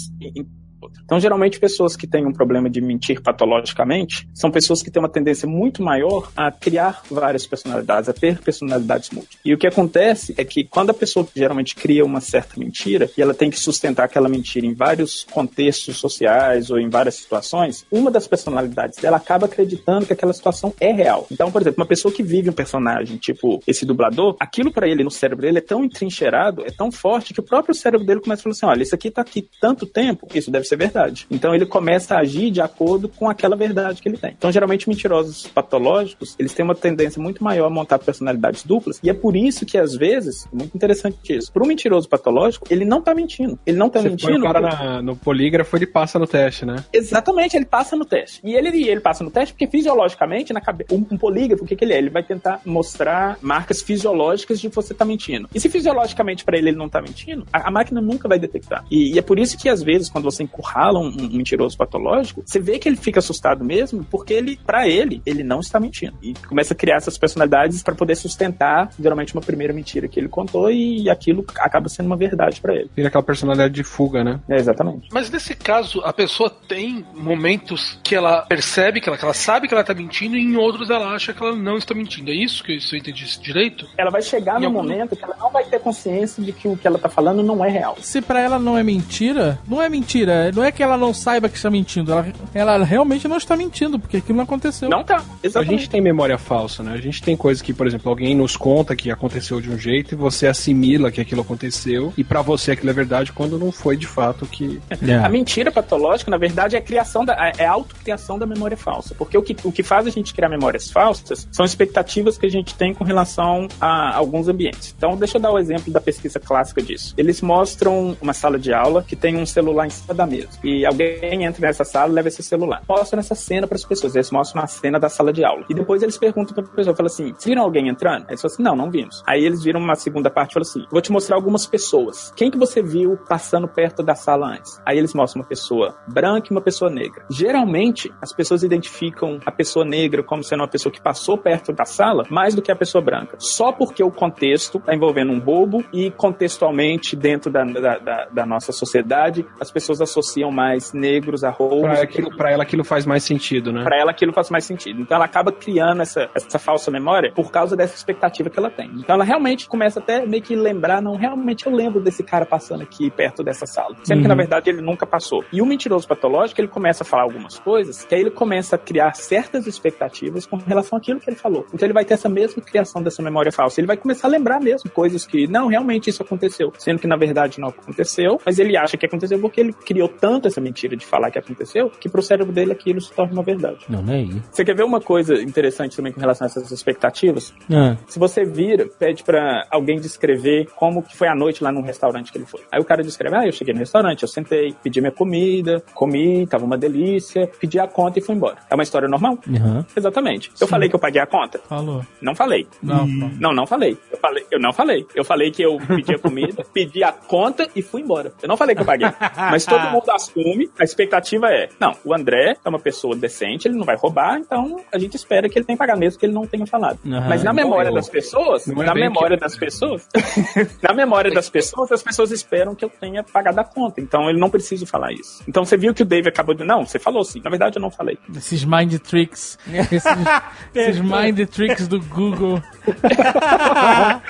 Então, 1.04 1.20
geralmente, 1.20 1.60
pessoas 1.60 1.96
que 1.96 2.08
têm 2.08 2.26
um 2.26 2.34
problema 2.34 2.70
de 2.70 2.82
mentir 2.82 3.22
patologicamente 3.22 4.28
são 4.34 4.52
pessoas 4.52 4.82
que 4.82 4.92
têm 4.92 5.02
uma 5.02 5.10
tendência 5.10 5.48
muito 5.48 5.82
maior 5.82 6.32
a 6.36 6.52
criar 6.52 7.04
várias 7.10 7.46
personalidades, 7.46 8.10
a 8.10 8.14
ter 8.14 8.40
personalidades 8.40 9.10
múltiplas. 9.10 9.40
E 9.44 9.54
o 9.54 9.58
que 9.58 9.68
acontece 9.68 10.34
é 10.38 10.44
que 10.44 10.64
quando 10.64 10.90
a 10.90 10.94
pessoa 10.94 11.28
geralmente 11.36 11.76
cria 11.76 12.06
uma 12.06 12.22
certa 12.22 12.60
mentira 12.60 13.10
e 13.18 13.22
ela 13.22 13.34
tem 13.34 13.50
que 13.50 13.60
sustentar 13.60 14.06
aquela 14.06 14.30
mentira 14.30 14.66
em 14.66 14.74
vários 14.74 15.26
contextos 15.32 15.98
sociais 15.98 16.70
ou 16.70 16.80
em 16.80 16.90
várias 16.90 17.16
situações, 17.16 17.86
uma 17.92 18.12
das 18.12 18.28
personalidades 18.28 19.00
dela 19.00 19.18
acaba 19.18 19.46
acreditando 19.46 20.06
que 20.06 20.14
aquela 20.14 20.34
situação 20.34 20.74
é 20.80 20.92
real. 20.92 21.28
Então, 21.32 21.52
por 21.52 21.62
exemplo, 21.62 21.82
uma 21.82 21.88
pessoa 21.88 22.14
que 22.14 22.24
vive 22.24 22.50
um 22.50 22.54
personagem, 22.54 23.18
tipo 23.18 23.62
esse 23.66 23.86
dublador, 23.86 24.36
aquilo 24.40 24.72
para 24.72 24.88
ele 24.88 25.04
no 25.04 25.12
cérebro 25.12 25.46
dele 25.46 25.60
é 25.60 25.62
tão 25.62 25.84
entrincheirado, 25.84 26.64
é 26.66 26.72
tão 26.72 26.92
forte 26.92 27.34
que 27.34 27.40
o 27.40 27.44
próprio 27.44 27.74
cérebro 27.74 28.06
dele 28.06 28.22
começa 28.22 28.42
a 28.42 28.44
falar 28.44 28.54
assim: 28.54 28.66
olha, 28.66 28.84
isso 28.84 28.96
aqui 28.96 29.10
tá 29.10 29.22
aqui 29.22 29.50
tanto 29.60 29.86
tempo, 29.86 30.28
isso 30.34 30.52
deve 30.52 30.67
ser 30.68 30.78
verdade. 30.78 31.26
Então 31.30 31.54
ele 31.54 31.66
começa 31.66 32.16
a 32.16 32.20
agir 32.20 32.52
de 32.52 32.62
acordo 32.62 33.10
com 33.10 33.30
aquela 33.30 33.56
verdade 33.56 34.02
que 34.02 34.08
ele 34.08 34.18
tem. 34.18 34.34
Então, 34.38 34.52
geralmente, 34.52 34.88
mentirosos 34.88 35.48
patológicos, 35.48 36.36
eles 36.38 36.54
têm 36.54 36.64
uma 36.64 36.76
tendência 36.76 37.22
muito 37.22 37.44
maior 37.44 37.68
a 37.68 37.70
montar 37.70 38.00
personalidades 38.00 38.64
duplas, 38.64 39.00
e 39.04 39.10
é 39.10 39.14
por 39.14 39.36
isso 39.36 39.66
que, 39.66 39.78
às 39.78 39.96
vezes, 39.96 40.48
muito 40.52 40.76
interessante 40.76 41.18
isso, 41.30 41.52
para 41.52 41.64
um 41.64 41.68
mentiroso 41.68 42.08
patológico, 42.08 42.68
ele 42.70 42.86
não 42.86 43.02
tá 43.02 43.14
mentindo. 43.14 43.58
Ele 43.66 43.78
não 43.78 43.90
tá 43.90 44.02
Você 44.02 44.10
mentindo. 44.10 44.40
o 44.40 44.42
cara 44.44 44.62
na, 44.62 45.02
no 45.02 45.16
polígrafo, 45.16 45.76
ele 45.76 45.88
passa 45.88 46.20
no 46.20 46.28
teste, 46.28 46.66
né? 46.66 46.84
Exatamente, 46.94 47.56
ele 47.56 47.66
passa 47.66 47.96
no 47.96 48.06
teste. 48.06 48.40
E 48.44 48.54
ele, 48.54 48.88
ele 48.88 49.02
passa 49.02 49.24
no 49.24 49.32
teste 49.32 49.54
porque, 49.54 49.68
fisiologicamente, 49.68 50.54
na 50.54 50.62
cabeça, 50.62 50.94
um, 50.94 51.06
um 51.12 51.18
polígrafo, 51.18 51.64
o 51.64 51.68
que, 51.68 51.76
que 51.76 51.84
ele 51.84 51.94
é? 51.94 51.98
Ele 51.98 52.10
vai 52.10 52.24
tentar 52.24 52.62
mostrar 52.66 53.38
marcas 53.42 53.82
fisiológicas 53.82 54.60
de 54.60 54.68
você 54.68 54.94
tá 54.94 55.04
mentindo. 55.04 55.50
E 55.54 55.60
se 55.60 55.70
fisiologicamente 55.70 56.46
para 56.46 56.58
ele 56.58 56.68
ele 56.70 56.78
não 56.78 56.90
tá 56.90 57.02
mentindo, 57.02 57.46
a, 57.52 57.68
a 57.68 57.72
máquina 57.72 58.02
nunca 58.02 58.28
vai 58.28 58.38
detectar. 58.38 58.86
E, 58.92 59.16
e, 59.16 59.20
é 59.20 59.22
por 59.22 59.40
isso 59.40 59.58
que, 59.58 59.70
às 59.70 59.82
vezes, 59.82 60.10
quando 60.10 60.26
você 60.26 60.44
encurrala 60.58 61.00
um, 61.00 61.08
um 61.08 61.30
mentiroso 61.38 61.78
patológico, 61.78 62.42
você 62.46 62.60
vê 62.60 62.80
que 62.80 62.90
ele 62.90 62.96
fica 62.98 63.20
assustado 63.20 63.64
mesmo, 63.64 64.04
porque 64.10 64.34
ele, 64.34 64.58
para 64.66 64.88
ele, 64.88 65.22
ele 65.26 65.44
não 65.44 65.60
está 65.60 65.80
mentindo. 65.80 66.18
E 66.22 66.34
começa 66.48 66.74
a 66.74 66.78
criar 66.78 66.96
essas 66.98 67.18
personalidades 67.18 67.84
para 67.84 67.94
poder 67.96 68.16
sustentar, 68.16 68.90
geralmente, 69.00 69.34
uma 69.34 69.42
primeira 69.42 69.74
mentira 69.74 70.08
que 70.08 70.20
ele 70.20 70.28
contou 70.28 70.72
e 70.72 71.10
aquilo 71.10 71.46
acaba 71.60 71.88
sendo 71.90 72.08
uma 72.08 72.18
verdade 72.18 72.60
para 72.60 72.74
ele. 72.76 72.90
Vira 72.96 73.08
aquela 73.10 73.24
personalidade 73.24 73.74
de 73.74 73.84
fuga, 73.84 74.24
né? 74.24 74.40
É, 74.50 74.56
exatamente. 74.56 75.10
Mas 75.12 75.30
nesse 75.30 75.56
caso, 75.56 76.02
a 76.02 76.12
pessoa 76.14 76.50
tem 76.50 77.06
momentos 77.14 78.00
que 78.04 78.16
ela 78.16 78.42
percebe 78.44 79.00
que 79.02 79.08
ela, 79.10 79.18
que 79.18 79.24
ela 79.24 79.34
sabe 79.34 79.68
que 79.68 79.74
ela 79.74 79.84
tá 79.84 79.94
mentindo 79.94 80.36
e 80.36 80.42
em 80.42 80.56
outros 80.56 80.90
ela 80.90 81.14
acha 81.14 81.34
que 81.34 81.44
ela 81.44 81.56
não 81.56 81.78
está 81.78 81.94
mentindo. 81.94 82.32
É 82.32 82.34
isso 82.34 82.64
que 82.64 82.74
eu 82.74 82.98
entendi 82.98 83.26
direito? 83.42 83.88
Ela 83.98 84.10
vai 84.10 84.22
chegar 84.22 84.58
Em 84.58 84.62
no 84.62 84.66
algum- 84.68 84.82
momento 84.82 85.16
que 85.16 85.24
ela 85.24 85.36
não 85.40 85.52
vai 85.52 85.64
ter 85.66 85.80
consciência 85.80 86.44
de 86.44 86.52
que 86.52 86.68
o 86.68 86.76
que 86.78 86.88
ela 86.88 86.98
tá 86.98 87.10
falando 87.10 87.44
não 87.44 87.64
é 87.64 87.70
real. 87.70 87.96
Se 88.00 88.22
pra 88.22 88.40
ela 88.40 88.58
não 88.58 88.78
é 88.78 88.84
mentira, 88.84 89.60
não 89.68 89.82
é 89.82 89.90
mentira. 89.90 90.47
Não 90.52 90.64
é 90.64 90.72
que 90.72 90.82
ela 90.84 90.98
não 90.98 91.14
saiba 91.14 91.50
que 91.50 91.58
está 91.58 91.70
mentindo. 91.70 92.12
Ela, 92.12 92.28
ela 92.54 92.86
realmente 92.86 93.28
não 93.28 93.38
está 93.38 93.56
mentindo, 93.56 94.00
porque 94.00 94.18
aquilo 94.18 94.38
não 94.38 94.44
aconteceu. 94.44 94.90
Não 94.90 95.04
tá. 95.04 95.18
A 95.18 95.24
Exatamente. 95.44 95.80
gente 95.80 95.90
tem 95.90 96.02
memória 96.02 96.38
falsa, 96.38 96.84
né? 96.84 96.94
A 96.94 97.02
gente 97.02 97.22
tem 97.22 97.36
coisas 97.36 97.62
que, 97.62 97.74
por 97.74 97.88
exemplo, 97.88 98.10
alguém 98.10 98.36
nos 98.36 98.56
conta 98.56 98.96
que 98.96 99.12
aconteceu 99.12 99.62
de 99.62 99.70
um 99.70 99.78
jeito 99.78 100.14
e 100.14 100.16
você 100.16 100.48
assimila 100.48 101.12
que 101.12 101.22
aquilo 101.22 101.42
aconteceu 101.42 102.14
e 102.18 102.24
pra 102.24 102.42
você 102.42 102.72
aquilo 102.72 102.90
é 102.90 102.94
verdade 102.94 103.32
quando 103.32 103.58
não 103.58 103.72
foi 103.72 103.98
de 103.98 104.08
fato 104.08 104.46
que. 104.46 104.80
A 105.24 105.30
mentira 105.30 105.72
patológica, 105.72 106.30
na 106.32 106.38
verdade, 106.38 106.76
é 106.76 106.80
a 106.80 106.82
criação 106.82 107.26
da, 107.26 107.34
é 107.58 107.66
a 107.66 107.72
autocriação 107.72 108.38
da 108.38 108.46
memória 108.46 108.78
falsa. 108.78 109.16
Porque 109.16 109.38
o 109.38 109.42
que, 109.42 109.56
o 109.64 109.72
que 109.72 109.84
faz 109.84 110.08
a 110.08 110.10
gente 110.10 110.34
criar 110.34 110.50
memórias 110.50 110.90
falsas 110.90 111.48
são 111.52 111.66
expectativas 111.66 112.38
que 112.38 112.46
a 112.46 112.50
gente 112.50 112.76
tem 112.76 112.94
com 112.94 113.04
relação 113.04 113.68
a 113.80 114.16
alguns 114.16 114.48
ambientes. 114.48 114.94
Então, 114.98 115.16
deixa 115.16 115.38
eu 115.38 115.42
dar 115.42 115.52
o 115.52 115.60
exemplo 115.60 115.92
da 115.92 116.02
pesquisa 116.02 116.40
clássica 116.40 116.82
disso. 116.82 117.14
Eles 117.18 117.42
mostram 117.42 118.18
uma 118.22 118.34
sala 118.34 118.58
de 118.60 118.74
aula 118.74 119.04
que 119.04 119.16
tem 119.16 119.36
um 119.36 119.46
celular 119.46 119.88
em 119.88 119.90
cima 119.90 120.14
da 120.14 120.26
mesa. 120.26 120.37
E 120.64 120.86
alguém 120.86 121.44
entra 121.46 121.62
nessa 121.68 121.84
sala 121.84 122.12
e 122.12 122.16
leva 122.16 122.28
esse 122.28 122.44
celular. 122.44 122.82
Mostram 122.88 123.20
essa 123.20 123.36
cena 123.36 123.68
para 123.68 123.76
as 123.76 123.86
pessoas. 123.86 124.16
Eles 124.16 124.32
mostram 124.32 124.64
a 124.64 124.68
cena 124.68 125.00
da 125.00 125.10
sala 125.10 125.32
de 125.34 125.44
aula. 125.44 125.64
E 125.70 125.74
depois 125.74 126.02
eles 126.04 126.18
perguntam 126.18 126.54
para 126.54 126.64
a 126.64 126.68
pessoa, 126.76 126.96
falam 126.96 127.08
assim, 127.08 127.28
"Vocês 127.34 127.46
viram 127.46 127.64
alguém 127.64 127.88
entrando? 127.88 128.26
Eles 128.30 128.42
falam 128.42 128.54
assim, 128.54 128.64
não, 128.64 128.76
não 128.76 128.92
vimos. 128.92 129.24
Aí 129.28 129.44
eles 129.46 129.64
viram 129.64 129.80
uma 129.80 129.96
segunda 129.96 130.30
parte 130.30 130.52
e 130.52 130.54
falam 130.54 130.68
assim, 130.70 130.86
vou 130.92 131.02
te 131.02 131.12
mostrar 131.12 131.36
algumas 131.36 131.66
pessoas. 131.66 132.32
Quem 132.36 132.50
que 132.52 132.58
você 132.58 132.82
viu 132.82 133.18
passando 133.28 133.68
perto 133.68 134.04
da 134.04 134.16
sala 134.16 134.48
antes? 134.48 134.80
Aí 134.86 134.98
eles 134.98 135.14
mostram 135.14 135.42
uma 135.42 135.48
pessoa 135.48 135.96
branca 136.08 136.48
e 136.50 136.52
uma 136.52 136.62
pessoa 136.62 136.90
negra. 136.92 137.26
Geralmente, 137.30 138.12
as 138.22 138.34
pessoas 138.34 138.64
identificam 138.64 139.40
a 139.46 139.52
pessoa 139.52 139.86
negra 139.86 140.22
como 140.24 140.44
sendo 140.44 140.62
uma 140.62 140.68
pessoa 140.68 140.92
que 140.92 141.02
passou 141.02 141.38
perto 141.38 141.72
da 141.72 141.86
sala 141.86 142.24
mais 142.30 142.54
do 142.56 142.62
que 142.62 142.72
a 142.72 142.76
pessoa 142.76 143.02
branca. 143.02 143.36
Só 143.40 143.72
porque 143.72 144.04
o 144.04 144.12
contexto 144.12 144.78
está 144.78 144.94
envolvendo 144.94 145.32
um 145.32 145.40
roubo 145.40 145.84
e 145.94 146.12
contextualmente 146.12 147.16
dentro 147.16 147.52
da, 147.52 147.64
da, 147.64 147.98
da- 147.98 148.28
da 148.32 148.46
nossa 148.46 148.72
sociedade, 148.72 149.46
as 149.60 149.72
pessoas 149.72 150.02
associam 150.02 150.27
mais 150.52 150.94
negros 150.94 151.44
a 151.44 151.50
roubos. 151.50 151.82
Pra, 151.82 152.02
aquilo, 152.02 152.36
pra 152.36 152.52
ela 152.52 152.64
aquilo 152.64 152.84
faz 152.84 153.06
mais 153.06 153.24
sentido, 153.24 153.72
né? 153.72 153.84
Pra 153.84 153.98
ela 153.98 154.12
aquilo 154.12 154.34
faz 154.34 154.50
mais 154.50 154.66
sentido. 154.66 155.02
Então 155.02 155.16
ela 155.16 155.26
acaba 155.26 155.52
criando 155.52 156.02
essa, 156.02 156.30
essa 156.36 156.60
falsa 156.60 156.92
memória 156.92 157.32
por 157.34 157.52
causa 157.52 157.76
dessa 157.76 157.96
expectativa 157.96 158.50
que 158.50 158.60
ela 158.60 158.70
tem. 158.70 158.90
Então 158.96 159.16
ela 159.16 159.24
realmente 159.24 159.68
começa 159.68 160.00
até 160.00 160.26
meio 160.26 160.44
que 160.44 160.56
lembrar, 160.56 161.02
não, 161.02 161.16
realmente 161.16 161.66
eu 161.66 161.74
lembro 161.74 162.02
desse 162.02 162.24
cara 162.24 162.46
passando 162.46 162.84
aqui 162.84 163.10
perto 163.10 163.44
dessa 163.44 163.66
sala. 163.66 163.96
Sendo 164.04 164.22
que 164.22 164.28
na 164.28 164.36
verdade 164.36 164.70
ele 164.70 164.82
nunca 164.82 165.06
passou. 165.06 165.44
E 165.52 165.62
o 165.62 165.66
mentiroso 165.66 166.08
patológico, 166.08 166.62
ele 166.62 166.68
começa 166.68 167.04
a 167.04 167.06
falar 167.06 167.24
algumas 167.24 167.60
coisas, 167.60 168.04
que 168.04 168.16
aí 168.16 168.22
ele 168.22 168.32
começa 168.32 168.76
a 168.76 168.80
criar 168.80 169.16
certas 169.16 169.68
expectativas 169.68 170.46
com 170.46 170.58
relação 170.58 170.98
àquilo 170.98 171.20
que 171.20 171.30
ele 171.30 171.38
falou. 171.38 171.66
Então 171.74 171.86
ele 171.86 171.94
vai 171.94 172.06
ter 172.06 172.14
essa 172.14 172.30
mesma 172.30 172.62
criação 172.62 173.02
dessa 173.02 173.22
memória 173.22 173.52
falsa. 173.52 173.80
Ele 173.80 173.88
vai 173.88 173.98
começar 173.98 174.28
a 174.28 174.32
lembrar 174.32 174.60
mesmo 174.60 174.90
coisas 174.90 175.26
que, 175.26 175.48
não, 175.48 175.68
realmente 175.68 176.10
isso 176.10 176.22
aconteceu. 176.22 176.72
Sendo 176.78 177.00
que 177.00 177.08
na 177.08 177.16
verdade 177.16 177.60
não 177.60 177.70
aconteceu, 177.70 178.40
mas 178.46 178.60
ele 178.60 178.78
acha 178.78 178.98
que 178.98 179.06
aconteceu 179.06 179.40
porque 179.40 179.60
ele 179.60 179.74
criou 179.74 180.10
tanto 180.20 180.48
essa 180.48 180.60
mentira 180.62 180.96
de 180.96 181.06
falar 181.06 181.32
que 181.32 181.40
aconteceu, 181.40 181.90
que 181.90 182.10
pro 182.10 182.22
cérebro 182.22 182.52
dele 182.54 182.72
aquilo 182.72 183.00
se 183.02 183.12
torna 183.12 183.34
uma 183.34 183.44
verdade. 183.44 183.80
Não, 183.90 184.02
não 184.02 184.14
é 184.14 184.18
aí. 184.18 184.42
Você 184.52 184.64
quer 184.66 184.76
ver 184.76 184.84
uma 184.84 185.00
coisa 185.02 185.36
interessante 185.42 185.96
também 185.96 186.12
com 186.12 186.20
relação 186.20 186.46
a 186.46 186.50
essas 186.50 186.72
expectativas? 186.72 187.54
Ah, 187.72 187.96
Se 188.08 188.20
você 188.20 188.44
vira, 188.46 188.88
pede 189.00 189.24
pra 189.24 189.66
alguém 189.72 190.00
descrever 190.00 190.68
como 190.76 191.04
que 191.04 191.16
foi 191.16 191.28
a 191.28 191.36
noite 191.36 191.64
lá 191.64 191.72
num 191.72 191.82
restaurante 191.82 192.32
que 192.32 192.38
ele 192.38 192.46
foi. 192.46 192.62
Aí 192.72 192.80
o 192.80 192.86
cara 192.86 193.04
descreve, 193.04 193.36
ah, 193.36 193.46
eu 193.46 193.52
cheguei 193.52 193.74
no 193.74 193.80
restaurante, 193.80 194.24
eu 194.24 194.28
sentei, 194.28 194.74
pedi 194.84 195.00
minha 195.02 195.12
comida, 195.12 195.84
comi, 195.94 196.46
tava 196.48 196.66
uma 196.66 196.78
delícia, 196.78 197.50
pedi 197.60 197.80
a 197.80 197.88
conta 197.88 198.20
e 198.20 198.22
fui 198.22 198.36
embora. 198.36 198.58
É 198.70 198.74
uma 198.74 198.84
história 198.84 199.08
normal? 199.08 199.38
aham. 199.48 199.86
Exatamente. 199.96 200.52
Eu 200.60 200.68
falei 200.68 200.90
que 200.90 200.96
eu 200.96 201.00
paguei 201.00 201.22
a 201.22 201.26
conta? 201.28 201.60
Falou. 201.68 202.06
Não 202.22 202.36
falei. 202.36 202.68
Não, 202.82 203.06
Não, 203.40 203.54
não 203.54 203.66
falei. 203.68 203.98
Eu 204.12 204.18
falei, 204.18 204.46
eu 204.52 204.60
não 204.60 204.74
falei. 204.74 205.06
Eu 205.16 205.24
falei 205.26 205.52
que 205.52 205.62
eu 205.62 205.78
pedi 205.88 206.14
a 206.14 206.20
comida, 206.20 206.66
pedi 206.74 207.04
a 207.04 207.12
conta 207.12 207.68
e 207.76 207.82
fui 207.82 208.02
embora. 208.02 208.32
Eu 208.42 208.48
não 208.48 208.58
falei 208.58 208.76
que 208.76 208.82
eu 208.82 208.86
paguei. 208.86 209.08
Mas 209.36 209.66
todo 209.66 209.82
mundo 209.90 210.04
assume, 210.10 210.70
a 210.80 210.84
expectativa 210.84 211.48
é, 211.52 211.70
não, 211.80 211.94
o 212.04 212.14
André 212.14 212.56
é 212.64 212.70
uma 212.70 212.80
pessoa 212.80 213.16
decente, 213.16 213.68
ele 213.68 213.76
não 213.78 213.86
vai 213.86 213.96
roubar, 213.96 214.38
então 214.38 214.80
a 214.92 214.98
gente 214.98 215.16
espera 215.16 215.48
que 215.50 215.58
ele 215.58 215.66
tenha 215.66 215.78
pagado 215.78 216.00
mesmo 216.00 216.20
que 216.20 216.26
ele 216.26 216.34
não 216.34 216.46
tenha 216.48 216.66
falado. 216.66 217.00
Aham. 217.06 217.28
Mas 217.30 217.44
na 217.44 217.54
memória 217.54 217.90
eu- 217.90 217.94
das 217.96 218.10
pessoas, 218.10 218.66
na 218.68 218.94
memória 218.94 219.38
das 219.38 219.56
pessoas, 219.58 220.08
na 220.82 220.94
memória 220.94 221.32
das 221.32 221.50
pessoas, 221.50 221.92
as 221.92 222.04
pessoas 222.04 222.32
esperam 222.32 222.76
que 222.76 222.84
eu 222.86 222.90
tenha 222.90 223.24
pagado 223.24 223.60
a 223.60 223.64
conta. 223.64 224.00
Então 224.02 224.30
ele 224.30 224.40
não 224.40 224.50
precisa 224.50 224.86
falar 224.86 225.12
isso. 225.12 225.44
Então 225.48 225.66
você 225.66 225.78
viu 225.78 225.94
que 225.94 226.02
o 226.04 226.06
Dave 226.06 226.30
acabou 226.30 226.54
de, 226.56 226.64
não, 226.64 226.86
você 226.86 227.00
falou 227.00 227.24
sim. 227.24 227.42
Na 227.44 227.50
verdade 227.50 227.78
eu 227.78 227.82
não 227.82 227.90
falei. 227.92 228.18
Esses 228.36 228.64
mind 228.64 228.96
tricks. 229.00 229.58
Esses, 229.72 230.04
esses 230.76 231.02
mind 231.02 231.48
tricks 231.50 231.88
do 231.88 232.00
Google. 232.02 232.62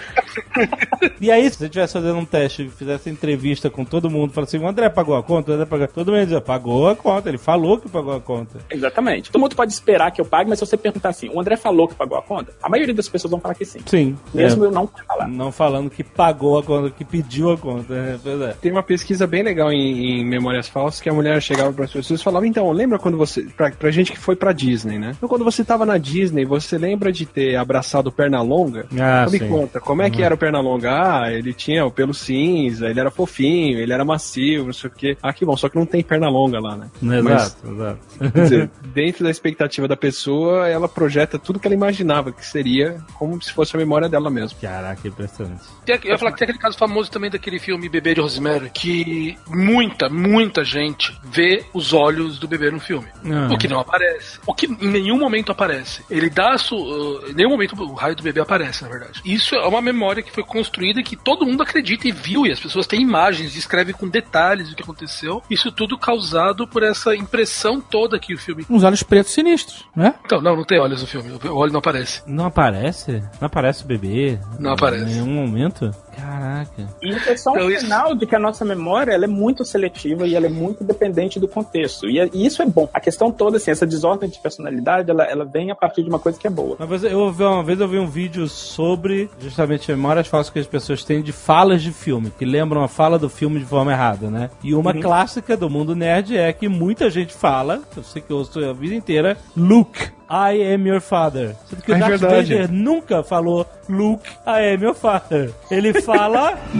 E 1.19 1.31
aí, 1.31 1.49
se 1.49 1.57
você 1.57 1.65
estivesse 1.65 1.93
fazendo 1.93 2.17
um 2.17 2.25
teste, 2.25 2.69
fizesse 2.69 3.09
entrevista 3.09 3.69
com 3.69 3.83
todo 3.85 4.09
mundo, 4.09 4.33
fala 4.33 4.45
assim, 4.45 4.57
o 4.57 4.67
André 4.67 4.89
pagou 4.89 5.15
a 5.15 5.23
conta, 5.23 5.56
pagou. 5.65 5.87
Todo 5.87 6.11
mundo 6.11 6.21
dizia, 6.23 6.41
pagou 6.41 6.87
a 6.89 6.95
conta, 6.95 7.29
ele 7.29 7.37
falou 7.37 7.77
que 7.79 7.89
pagou 7.89 8.13
a 8.15 8.21
conta. 8.21 8.59
Exatamente. 8.69 9.31
Todo 9.31 9.41
mundo 9.41 9.55
pode 9.55 9.71
esperar 9.71 10.11
que 10.11 10.21
eu 10.21 10.25
pague, 10.25 10.49
mas 10.49 10.59
se 10.59 10.65
você 10.65 10.77
perguntar 10.77 11.09
assim, 11.09 11.29
o 11.29 11.39
André 11.39 11.55
falou 11.57 11.87
que 11.87 11.95
pagou 11.95 12.17
a 12.17 12.21
conta, 12.21 12.53
a 12.61 12.69
maioria 12.69 12.93
das 12.93 13.07
pessoas 13.09 13.31
vão 13.31 13.39
falar 13.39 13.55
que 13.55 13.65
sim. 13.65 13.79
Sim. 13.85 14.17
Mesmo 14.33 14.63
é, 14.63 14.67
eu 14.67 14.71
não 14.71 14.89
falar. 15.07 15.27
Não 15.27 15.51
falando 15.51 15.89
que 15.89 16.03
pagou 16.03 16.59
a 16.59 16.63
conta, 16.63 16.89
que 16.91 17.03
pediu 17.05 17.51
a 17.51 17.57
conta. 17.57 17.93
né? 17.93 18.19
Pois 18.21 18.41
é. 18.41 18.55
Tem 18.61 18.71
uma 18.71 18.83
pesquisa 18.83 19.25
bem 19.27 19.43
legal 19.43 19.71
em, 19.71 20.19
em 20.21 20.25
memórias 20.25 20.67
falsas 20.67 21.01
que 21.01 21.09
a 21.09 21.13
mulher 21.13 21.41
chegava 21.41 21.71
para 21.73 21.85
as 21.85 21.91
pessoas 21.91 22.19
e 22.19 22.23
falava: 22.23 22.45
então, 22.47 22.69
lembra 22.71 22.99
quando 22.99 23.17
você. 23.17 23.43
Pra, 23.43 23.71
pra 23.71 23.91
gente 23.91 24.11
que 24.11 24.17
foi 24.19 24.35
pra 24.35 24.51
Disney, 24.51 24.97
né? 24.99 25.11
Então, 25.15 25.29
quando 25.29 25.43
você 25.43 25.63
tava 25.63 25.85
na 25.85 25.97
Disney, 25.97 26.45
você 26.45 26.77
lembra 26.77 27.11
de 27.11 27.25
ter 27.25 27.55
abraçado 27.55 28.07
o 28.07 28.11
Pernalonga? 28.11 28.85
Ah, 28.99 29.25
Então, 29.27 29.31
me 29.31 29.39
conta, 29.53 29.79
como 29.79 30.01
é 30.01 30.09
que 30.09 30.21
era 30.21 30.33
o 30.35 30.37
Pernalonga? 30.37 30.91
Ah, 30.91 31.31
ele 31.31 31.53
tinha 31.53 31.85
o 31.85 31.91
pelo 31.91 32.13
cinza, 32.13 32.87
ele 32.89 32.99
era 32.99 33.09
fofinho, 33.11 33.79
ele 33.79 33.93
era 33.93 34.03
macio, 34.05 34.65
não 34.65 34.73
sei 34.73 34.89
o 34.89 34.93
quê. 34.93 35.17
Ah, 35.21 35.33
bom, 35.47 35.57
só 35.57 35.69
que 35.69 35.77
não 35.77 35.85
tem 35.85 36.03
Pernalonga 36.03 36.59
lá, 36.59 36.75
né? 36.75 36.89
Mas, 37.01 37.25
Exato, 37.25 37.71
exato. 37.71 37.99
quer 38.31 38.43
dizer, 38.43 38.71
dentro 38.93 39.23
da 39.23 39.31
expectativa 39.31 39.87
da 39.87 39.95
pessoa, 39.95 40.67
ela 40.67 40.87
projeta 40.87 41.39
tudo 41.39 41.59
que 41.59 41.67
ela 41.67 41.73
imaginava 41.75 42.31
que 42.31 42.45
seria 42.45 42.99
como 43.17 43.41
se 43.41 43.51
fosse 43.53 43.75
a 43.75 43.79
memória 43.79 44.09
dela 44.09 44.29
mesmo. 44.29 44.59
Caraca, 44.59 45.07
impressionante. 45.07 45.63
Tem, 45.85 45.99
eu 46.03 46.11
ia 46.11 46.17
falar 46.17 46.31
que 46.31 46.39
tem 46.39 46.45
aquele 46.45 46.59
caso 46.59 46.77
famoso 46.77 47.09
também 47.09 47.29
daquele 47.29 47.59
filme 47.59 47.87
Bebê 47.89 48.13
de 48.13 48.21
Rosemary, 48.21 48.69
que 48.69 49.37
muita, 49.47 50.09
muita 50.09 50.63
gente 50.63 51.17
vê 51.23 51.63
os 51.73 51.93
olhos 51.93 52.37
do 52.39 52.47
bebê 52.47 52.69
no 52.69 52.79
filme. 52.79 53.07
Ah. 53.25 53.49
O 53.53 53.57
que 53.57 53.67
não 53.67 53.79
aparece. 53.79 54.39
O 54.45 54.53
que 54.53 54.65
em 54.65 54.89
nenhum 54.89 55.17
momento 55.17 55.51
aparece. 55.51 56.03
Ele 56.09 56.29
dá 56.29 56.53
a 56.53 56.57
su, 56.57 56.75
uh, 56.75 57.29
em 57.29 57.33
nenhum 57.33 57.49
momento 57.49 57.75
o 57.81 57.93
raio 57.93 58.15
do 58.15 58.23
bebê 58.23 58.41
aparece, 58.41 58.83
na 58.83 58.89
verdade. 58.89 59.21
Isso 59.23 59.55
é 59.55 59.65
uma 59.65 59.81
memória 59.81 60.21
que 60.21 60.31
foi 60.31 60.43
construída 60.43 60.99
e 60.99 61.03
que 61.03 61.15
todo 61.15 61.45
mundo 61.45 61.63
acredita 61.63 62.07
e 62.07 62.11
viu, 62.11 62.45
e 62.45 62.51
as 62.51 62.59
pessoas 62.59 62.87
têm 62.87 63.01
imagens, 63.01 63.53
descrevem 63.53 63.93
com 63.93 64.07
detalhes 64.07 64.71
o 64.71 64.75
que 64.75 64.83
aconteceu. 64.83 65.36
Isso 65.49 65.71
tudo 65.71 65.97
causado 65.97 66.67
por 66.67 66.83
essa 66.83 67.15
impressão 67.15 67.79
toda 67.81 68.19
que 68.19 68.33
o 68.33 68.37
filme. 68.37 68.65
Uns 68.69 68.83
olhos 68.83 69.03
pretos 69.03 69.33
sinistros, 69.33 69.85
né? 69.95 70.15
Então, 70.25 70.41
não, 70.41 70.55
não 70.55 70.63
tem 70.63 70.79
olhos 70.79 71.01
no 71.01 71.07
filme. 71.07 71.31
O 71.45 71.55
olho 71.55 71.71
não 71.71 71.79
aparece. 71.79 72.21
Não 72.27 72.45
aparece? 72.45 73.23
Não 73.39 73.47
aparece 73.47 73.83
o 73.83 73.87
bebê? 73.87 74.39
Não 74.59 74.71
aparece. 74.73 75.03
Em 75.03 75.07
nenhum 75.07 75.33
momento? 75.33 75.91
Caraca. 76.17 76.87
E 77.01 77.09
isso 77.09 77.29
é 77.29 77.37
só 77.37 77.51
um 77.51 77.55
Então, 77.55 77.71
isso- 77.71 77.81
sinal 77.81 78.15
de 78.15 78.25
que 78.25 78.35
a 78.35 78.39
nossa 78.39 78.65
memória 78.65 79.11
ela 79.13 79.25
é 79.25 79.27
muito 79.27 79.63
seletiva 79.63 80.25
e 80.27 80.35
ela 80.35 80.47
é 80.47 80.49
muito 80.49 80.83
dependente 80.83 81.39
do 81.39 81.47
contexto. 81.47 82.09
E, 82.09 82.19
é- 82.19 82.29
e 82.33 82.45
isso 82.45 82.61
é 82.61 82.65
bom. 82.65 82.89
A 82.93 82.99
questão 82.99 83.31
toda, 83.31 83.57
assim, 83.57 83.71
essa 83.71 83.85
desordem 83.85 84.29
de 84.29 84.39
personalidade, 84.39 85.09
ela, 85.09 85.23
ela 85.23 85.45
vem 85.45 85.71
a 85.71 85.75
partir 85.75 86.03
de 86.03 86.09
uma 86.09 86.19
coisa 86.19 86.37
que 86.39 86.47
é 86.47 86.49
boa. 86.49 86.75
Uma 86.79 86.87
vez 86.87 87.03
eu 87.03 87.19
ouvi, 87.19 87.43
uma 87.43 87.63
vez 87.63 87.79
eu 87.79 87.87
vi 87.87 87.99
um 87.99 88.07
vídeo 88.07 88.47
sobre 88.47 89.29
justamente 89.39 89.89
memórias 89.91 90.27
falsas 90.27 90.51
que 90.51 90.59
as 90.59 90.67
pessoas 90.67 91.03
têm 91.03 91.21
de 91.21 91.31
falas 91.31 91.81
de 91.81 91.91
filme, 91.91 92.31
que 92.37 92.45
lembram 92.45 92.83
a 92.83 92.87
fala 92.87 93.19
do 93.19 93.29
filme 93.29 93.59
de 93.59 93.65
forma 93.65 93.91
errada, 93.91 94.29
né? 94.29 94.49
E 94.63 94.73
uma 94.73 94.93
clássica 94.93 95.55
do 95.55 95.69
mundo 95.69 95.95
nerd 95.95 96.35
é 96.37 96.51
que 96.51 96.67
muita 96.67 97.09
gente 97.09 97.33
fala, 97.33 97.81
eu 97.95 98.03
sei 98.03 98.21
que 98.21 98.31
eu 98.31 98.37
ouço 98.37 98.59
a 98.63 98.73
vida 98.73 98.95
inteira, 98.95 99.37
Luke, 99.55 100.09
I 100.29 100.73
am 100.73 100.85
your 100.85 100.99
father. 101.01 101.55
Sendo 101.69 101.81
que 101.81 101.91
o 101.91 101.95
É 101.95 101.99
Darth 101.99 102.19
verdade. 102.19 102.53
Vader 102.53 102.71
nunca 102.71 103.23
falou 103.23 103.65
Luke, 103.87 104.29
I 104.45 104.73
am 104.75 104.83
your 104.83 104.95
father. 104.95 105.53
Ele 105.71 106.01
fala 106.01 106.57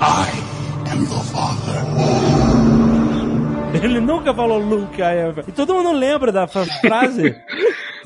I 0.00 0.90
am 0.90 1.02
your 1.04 1.22
father. 1.24 2.63
Ele 3.82 4.00
nunca 4.00 4.32
falou 4.32 4.58
Luke, 4.58 5.00
I 5.00 5.20
am... 5.22 5.34
E 5.46 5.52
todo 5.52 5.74
mundo 5.74 5.92
lembra 5.92 6.30
da 6.30 6.46
frase. 6.46 7.36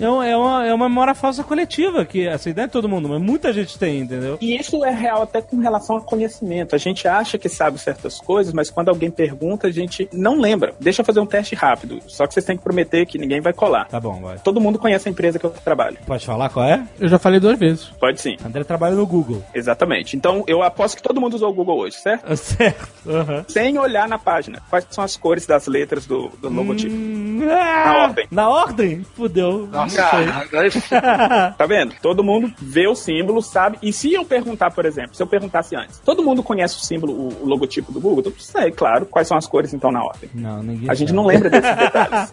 É, 0.00 0.04
é 0.04 0.36
uma, 0.36 0.66
é 0.66 0.72
uma 0.72 0.88
memória 0.88 1.14
falsa 1.14 1.42
coletiva, 1.42 2.04
que 2.04 2.26
essa 2.26 2.48
ideia 2.48 2.64
é 2.64 2.66
de 2.66 2.72
todo 2.72 2.88
mundo, 2.88 3.08
mas 3.08 3.20
muita 3.20 3.52
gente 3.52 3.78
tem, 3.78 4.00
entendeu? 4.00 4.38
E 4.40 4.56
isso 4.56 4.84
é 4.84 4.90
real 4.90 5.22
até 5.22 5.42
com 5.42 5.58
relação 5.58 5.96
ao 5.96 6.02
conhecimento. 6.02 6.74
A 6.74 6.78
gente 6.78 7.08
acha 7.08 7.36
que 7.36 7.48
sabe 7.48 7.78
certas 7.78 8.20
coisas, 8.20 8.52
mas 8.52 8.70
quando 8.70 8.88
alguém 8.88 9.10
pergunta, 9.10 9.66
a 9.66 9.70
gente 9.70 10.08
não 10.12 10.38
lembra. 10.38 10.72
Deixa 10.78 11.02
eu 11.02 11.04
fazer 11.04 11.20
um 11.20 11.26
teste 11.26 11.54
rápido. 11.54 11.98
Só 12.06 12.26
que 12.26 12.34
vocês 12.34 12.46
têm 12.46 12.56
que 12.56 12.62
prometer 12.62 13.06
que 13.06 13.18
ninguém 13.18 13.40
vai 13.40 13.52
colar. 13.52 13.88
Tá 13.88 13.98
bom, 13.98 14.20
vai. 14.20 14.38
Todo 14.38 14.60
mundo 14.60 14.78
conhece 14.78 15.08
a 15.08 15.10
empresa 15.10 15.38
que 15.38 15.44
eu 15.44 15.50
trabalho. 15.50 15.98
Pode 16.06 16.24
falar 16.24 16.48
qual 16.50 16.64
é? 16.64 16.86
Eu 17.00 17.08
já 17.08 17.18
falei 17.18 17.40
duas 17.40 17.58
vezes. 17.58 17.86
Pode 17.98 18.20
sim. 18.20 18.36
André 18.44 18.62
trabalha 18.62 18.94
no 18.94 19.06
Google. 19.06 19.42
Exatamente. 19.52 20.16
Então 20.16 20.44
eu 20.46 20.62
aposto 20.62 20.96
que 20.96 21.02
todo 21.02 21.20
mundo 21.20 21.34
usou 21.34 21.50
o 21.50 21.54
Google 21.54 21.78
hoje, 21.78 21.96
certo? 21.96 22.28
Certo. 22.48 22.88
Aham. 23.06 23.44
Sem 23.48 23.78
olhar 23.78 24.08
na 24.08 24.18
página. 24.18 24.62
Quais 24.70 24.86
são 24.90 25.02
as 25.04 25.16
cores 25.16 25.44
das 25.58 25.66
letras 25.66 26.06
do, 26.06 26.30
do 26.40 26.48
logotipo? 26.48 26.94
Hum, 26.94 27.27
ah, 27.50 28.02
ordem. 28.04 28.26
Na 28.30 28.48
ordem? 28.48 29.04
Fudeu. 29.14 29.68
Nossa, 29.70 30.08
sei. 30.10 30.28
agora 30.28 30.68
Tá 31.56 31.66
vendo? 31.66 31.94
Todo 32.00 32.22
mundo 32.24 32.52
vê 32.58 32.86
o 32.86 32.94
símbolo, 32.94 33.42
sabe? 33.42 33.78
E 33.82 33.92
se 33.92 34.12
eu 34.12 34.24
perguntar, 34.24 34.70
por 34.70 34.84
exemplo, 34.84 35.14
se 35.14 35.22
eu 35.22 35.26
perguntasse 35.26 35.76
antes, 35.76 35.98
todo 36.00 36.22
mundo 36.22 36.42
conhece 36.42 36.76
o 36.76 36.80
símbolo, 36.80 37.12
o, 37.12 37.46
logotipo 37.46 37.92
do 37.92 38.00
Google? 38.00 38.22
Todo 38.22 38.32
mundo 38.32 38.42
sabe, 38.42 38.72
claro. 38.72 39.06
Quais 39.06 39.28
são 39.28 39.36
as 39.36 39.46
cores 39.46 39.72
então 39.74 39.90
na 39.90 40.02
ordem? 40.02 40.30
Não, 40.34 40.62
ninguém 40.62 40.90
A 40.90 40.94
gente 40.94 41.08
sabe. 41.08 41.16
não 41.16 41.26
lembra 41.26 41.50
desses 41.50 41.74
detalhes. 41.76 42.32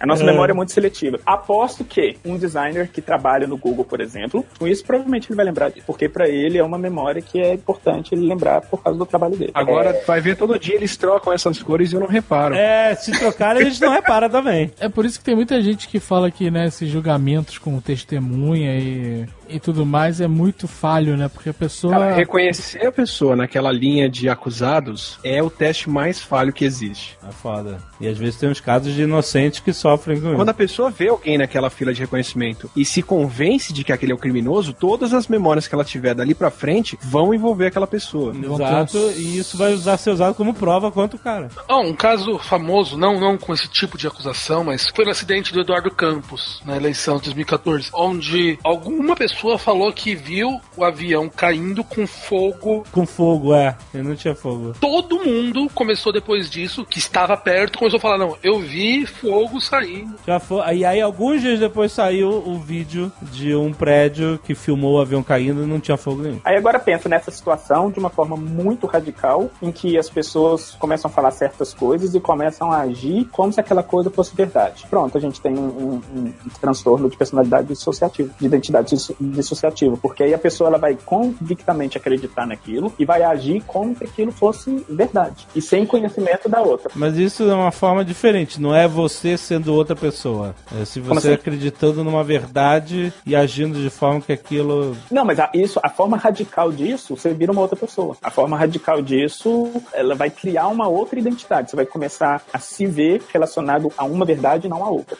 A 0.00 0.06
nossa 0.06 0.24
memória 0.24 0.52
é 0.52 0.54
muito 0.54 0.72
seletiva. 0.72 1.18
Aposto 1.24 1.84
que 1.84 2.18
um 2.24 2.36
designer 2.36 2.88
que 2.88 3.00
trabalha 3.00 3.46
no 3.46 3.56
Google, 3.56 3.84
por 3.84 4.00
exemplo, 4.00 4.44
com 4.58 4.66
isso 4.66 4.84
provavelmente 4.84 5.28
ele 5.28 5.36
vai 5.36 5.44
lembrar 5.44 5.70
disso. 5.70 5.86
Porque 5.86 6.08
pra 6.08 6.28
ele 6.28 6.58
é 6.58 6.62
uma 6.62 6.78
memória 6.78 7.22
que 7.22 7.40
é 7.40 7.54
importante 7.54 8.14
ele 8.14 8.26
lembrar 8.26 8.60
por 8.62 8.82
causa 8.82 8.98
do 8.98 9.06
trabalho 9.06 9.36
dele. 9.36 9.52
Agora, 9.54 10.00
vai 10.06 10.20
ver 10.20 10.36
todo 10.36 10.58
dia 10.58 10.74
eles 10.74 10.96
trocam 10.96 11.32
essas 11.32 11.62
cores 11.62 11.92
e 11.92 11.96
eu 11.96 12.00
não 12.00 12.06
reparo. 12.06 12.54
É, 12.54 12.94
se 12.94 13.12
trocarem, 13.12 13.62
a 13.62 13.64
gente 13.64 13.80
não 13.80 13.92
repara 13.92 14.17
também. 14.26 14.72
É 14.80 14.88
por 14.88 15.04
isso 15.04 15.18
que 15.18 15.24
tem 15.24 15.36
muita 15.36 15.60
gente 15.60 15.86
que 15.86 16.00
fala 16.00 16.30
que, 16.30 16.50
né, 16.50 16.66
esses 16.66 16.88
julgamentos 16.88 17.58
com 17.58 17.78
testemunha 17.78 18.78
e, 18.78 19.26
e 19.50 19.60
tudo 19.60 19.84
mais 19.84 20.22
é 20.22 20.26
muito 20.26 20.66
falho, 20.66 21.14
né? 21.14 21.28
Porque 21.28 21.50
a 21.50 21.54
pessoa. 21.54 21.92
Cara, 21.92 22.14
reconhecer 22.14 22.86
a 22.86 22.92
pessoa 22.92 23.36
naquela 23.36 23.70
linha 23.70 24.08
de 24.08 24.30
acusados 24.30 25.18
é 25.22 25.42
o 25.42 25.50
teste 25.50 25.90
mais 25.90 26.22
falho 26.22 26.52
que 26.52 26.64
existe. 26.64 27.18
É 27.28 27.30
foda. 27.30 27.78
E 28.00 28.08
às 28.08 28.16
vezes 28.16 28.38
tem 28.38 28.48
uns 28.48 28.60
casos 28.60 28.94
de 28.94 29.02
inocentes 29.02 29.60
que 29.60 29.72
sofrem 29.72 30.20
com 30.20 30.34
Quando 30.34 30.48
a 30.48 30.54
pessoa 30.54 30.90
vê 30.90 31.08
alguém 31.08 31.36
naquela 31.36 31.68
fila 31.68 31.92
de 31.92 32.00
reconhecimento 32.00 32.70
e 32.74 32.84
se 32.84 33.02
convence 33.02 33.72
de 33.72 33.84
que 33.84 33.92
aquele 33.92 34.12
é 34.12 34.14
o 34.14 34.18
criminoso, 34.18 34.72
todas 34.72 35.12
as 35.12 35.28
memórias 35.28 35.66
que 35.66 35.74
ela 35.74 35.84
tiver 35.84 36.14
dali 36.14 36.34
pra 36.34 36.50
frente 36.50 36.98
vão 37.02 37.34
envolver 37.34 37.66
aquela 37.66 37.86
pessoa. 37.86 38.34
Exato, 38.34 38.96
e 39.16 39.38
isso 39.38 39.58
vai 39.58 39.72
usar 39.72 39.96
ser 39.96 40.10
usado 40.10 40.34
como 40.34 40.54
prova 40.54 40.90
contra 40.90 41.16
o 41.16 41.20
cara. 41.20 41.48
Ah, 41.68 41.78
um 41.78 41.92
caso 41.92 42.38
famoso, 42.38 42.96
não, 42.96 43.18
não 43.18 43.36
com 43.36 43.52
esse 43.52 43.68
tipo 43.68 43.98
de 43.98 44.06
acusação, 44.08 44.64
mas 44.64 44.88
foi 44.94 45.04
no 45.04 45.10
acidente 45.10 45.52
do 45.52 45.60
Eduardo 45.60 45.90
Campos, 45.90 46.62
na 46.64 46.76
eleição 46.76 47.16
de 47.16 47.24
2014, 47.24 47.90
onde 47.94 48.58
alguma 48.64 49.14
pessoa 49.16 49.58
falou 49.58 49.92
que 49.92 50.14
viu 50.14 50.60
o 50.76 50.84
avião 50.84 51.28
caindo 51.28 51.82
com 51.84 52.06
fogo. 52.06 52.84
Com 52.92 53.06
fogo, 53.06 53.54
é. 53.54 53.76
Ele 53.94 54.02
não 54.02 54.16
tinha 54.16 54.34
fogo. 54.34 54.74
Todo 54.80 55.24
mundo 55.24 55.68
começou 55.74 56.12
depois 56.12 56.50
disso, 56.50 56.84
que 56.84 56.98
estava 56.98 57.36
perto, 57.36 57.78
começou 57.78 57.98
a 57.98 58.00
falar: 58.00 58.18
Não, 58.18 58.36
eu 58.42 58.58
vi 58.60 59.06
fogo 59.06 59.60
saindo. 59.60 60.14
Já 60.26 60.38
foi. 60.38 60.76
E 60.76 60.84
aí, 60.84 61.00
alguns 61.00 61.40
dias 61.40 61.58
depois 61.58 61.92
saiu 61.92 62.30
o 62.30 62.58
vídeo 62.58 63.12
de 63.22 63.54
um 63.54 63.72
prédio 63.72 64.38
que 64.44 64.54
filmou 64.54 64.94
o 64.94 65.00
avião 65.00 65.22
caindo 65.22 65.62
e 65.62 65.66
não 65.66 65.80
tinha 65.80 65.96
fogo 65.96 66.22
nenhum. 66.22 66.40
Aí 66.44 66.56
agora 66.56 66.78
pensa 66.78 67.08
nessa 67.08 67.30
situação 67.30 67.90
de 67.90 67.98
uma 67.98 68.10
forma 68.10 68.36
muito 68.36 68.86
radical, 68.86 69.50
em 69.60 69.72
que 69.72 69.98
as 69.98 70.08
pessoas 70.08 70.76
começam 70.78 71.10
a 71.10 71.12
falar 71.12 71.30
certas 71.30 71.74
coisas 71.74 72.14
e 72.14 72.20
começam 72.20 72.70
a 72.70 72.80
agir 72.80 73.26
como 73.32 73.52
se 73.52 73.60
aquela 73.60 73.82
coisa 73.82 73.97
fosse 74.10 74.34
verdade. 74.34 74.86
Pronto, 74.88 75.16
a 75.16 75.20
gente 75.20 75.40
tem 75.40 75.56
um, 75.56 75.66
um- 75.68 76.02
um 76.16 76.32
transtorno 76.60 77.08
de 77.10 77.16
personalidade 77.16 77.68
dissociativa, 77.68 78.32
de 78.38 78.46
identidade 78.46 78.90
disso- 78.90 79.14
dissociativa, 79.20 79.96
porque 79.96 80.22
aí 80.22 80.34
a 80.34 80.38
pessoa 80.38 80.68
ela 80.68 80.78
vai 80.78 80.96
convictamente 81.04 81.96
acreditar 81.98 82.46
naquilo 82.46 82.92
e 82.98 83.04
vai 83.04 83.22
agir 83.22 83.62
como 83.66 83.96
se 83.96 84.04
aquilo 84.04 84.32
fosse 84.32 84.84
verdade, 84.88 85.46
e 85.54 85.60
sem 85.62 85.84
conhecimento 85.86 86.48
da 86.48 86.60
outra. 86.60 86.90
Mas 86.94 87.16
isso 87.16 87.42
é 87.48 87.54
uma 87.54 87.70
forma 87.72 88.04
diferente, 88.04 88.60
não 88.60 88.74
é 88.74 88.86
você 88.88 89.36
sendo 89.36 89.74
outra 89.74 89.94
pessoa. 89.96 90.54
É 90.80 90.84
se 90.84 91.00
você 91.00 91.28
assim? 91.28 91.32
acreditando 91.32 92.02
numa 92.04 92.22
verdade 92.24 93.12
e 93.26 93.34
agindo 93.36 93.78
de 93.80 93.90
forma 93.90 94.20
que 94.20 94.32
aquilo. 94.32 94.96
Não, 95.10 95.24
mas 95.24 95.38
a, 95.38 95.50
isso, 95.54 95.78
a 95.82 95.88
forma 95.88 96.16
radical 96.16 96.72
disso, 96.72 97.16
você 97.16 97.32
vira 97.32 97.52
uma 97.52 97.60
outra 97.60 97.76
pessoa. 97.76 98.16
A 98.22 98.30
forma 98.30 98.56
radical 98.56 99.00
disso, 99.02 99.70
ela 99.92 100.14
vai 100.14 100.30
criar 100.30 100.68
uma 100.68 100.88
outra 100.88 101.18
identidade. 101.18 101.70
Você 101.70 101.76
vai 101.76 101.86
começar 101.86 102.42
a 102.52 102.58
se 102.58 102.86
ver 102.86 103.22
relacionado 103.32 103.87
a 103.96 104.04
uma 104.04 104.24
verdade 104.24 104.66
e 104.66 104.70
não 104.70 104.84
a 104.84 104.90
outra. 104.90 105.16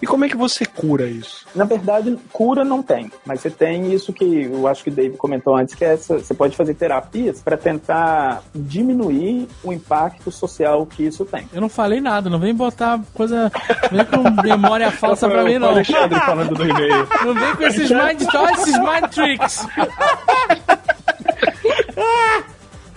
E 0.00 0.06
como 0.06 0.24
é 0.24 0.28
que 0.28 0.36
você 0.36 0.64
cura 0.64 1.06
isso? 1.06 1.46
Na 1.54 1.64
verdade, 1.64 2.16
cura 2.32 2.64
não 2.64 2.82
tem, 2.82 3.10
mas 3.24 3.40
você 3.40 3.50
tem 3.50 3.92
isso 3.92 4.12
que 4.12 4.44
eu 4.44 4.66
acho 4.68 4.84
que 4.84 4.90
o 4.90 4.92
Dave 4.92 5.16
comentou 5.16 5.56
antes, 5.56 5.74
que 5.74 5.84
é 5.84 5.94
essa, 5.94 6.18
você 6.18 6.34
pode 6.34 6.56
fazer 6.56 6.74
terapias 6.74 7.40
para 7.40 7.56
tentar 7.56 8.42
diminuir 8.54 9.48
o 9.64 9.72
impacto 9.72 10.30
social 10.30 10.86
que 10.86 11.04
isso 11.04 11.24
tem. 11.24 11.48
Eu 11.52 11.60
não 11.60 11.68
falei 11.68 12.00
nada, 12.00 12.30
não 12.30 12.38
vem 12.38 12.54
botar 12.54 13.00
coisa. 13.14 13.50
Vem 13.90 14.04
com 14.04 14.42
memória 14.42 14.90
falsa 14.90 15.28
pra 15.28 15.42
mim, 15.42 15.58
não. 15.58 15.70
Alexandre 15.70 16.20
falando 16.20 16.54
do 16.54 16.64
e-mail. 16.68 17.08
Não 17.24 17.34
vem 17.34 17.56
com 17.56 17.62
esses 17.64 17.90
mind, 17.90 18.22
esses 18.52 18.78
mind 18.78 19.10
tricks. 19.10 19.66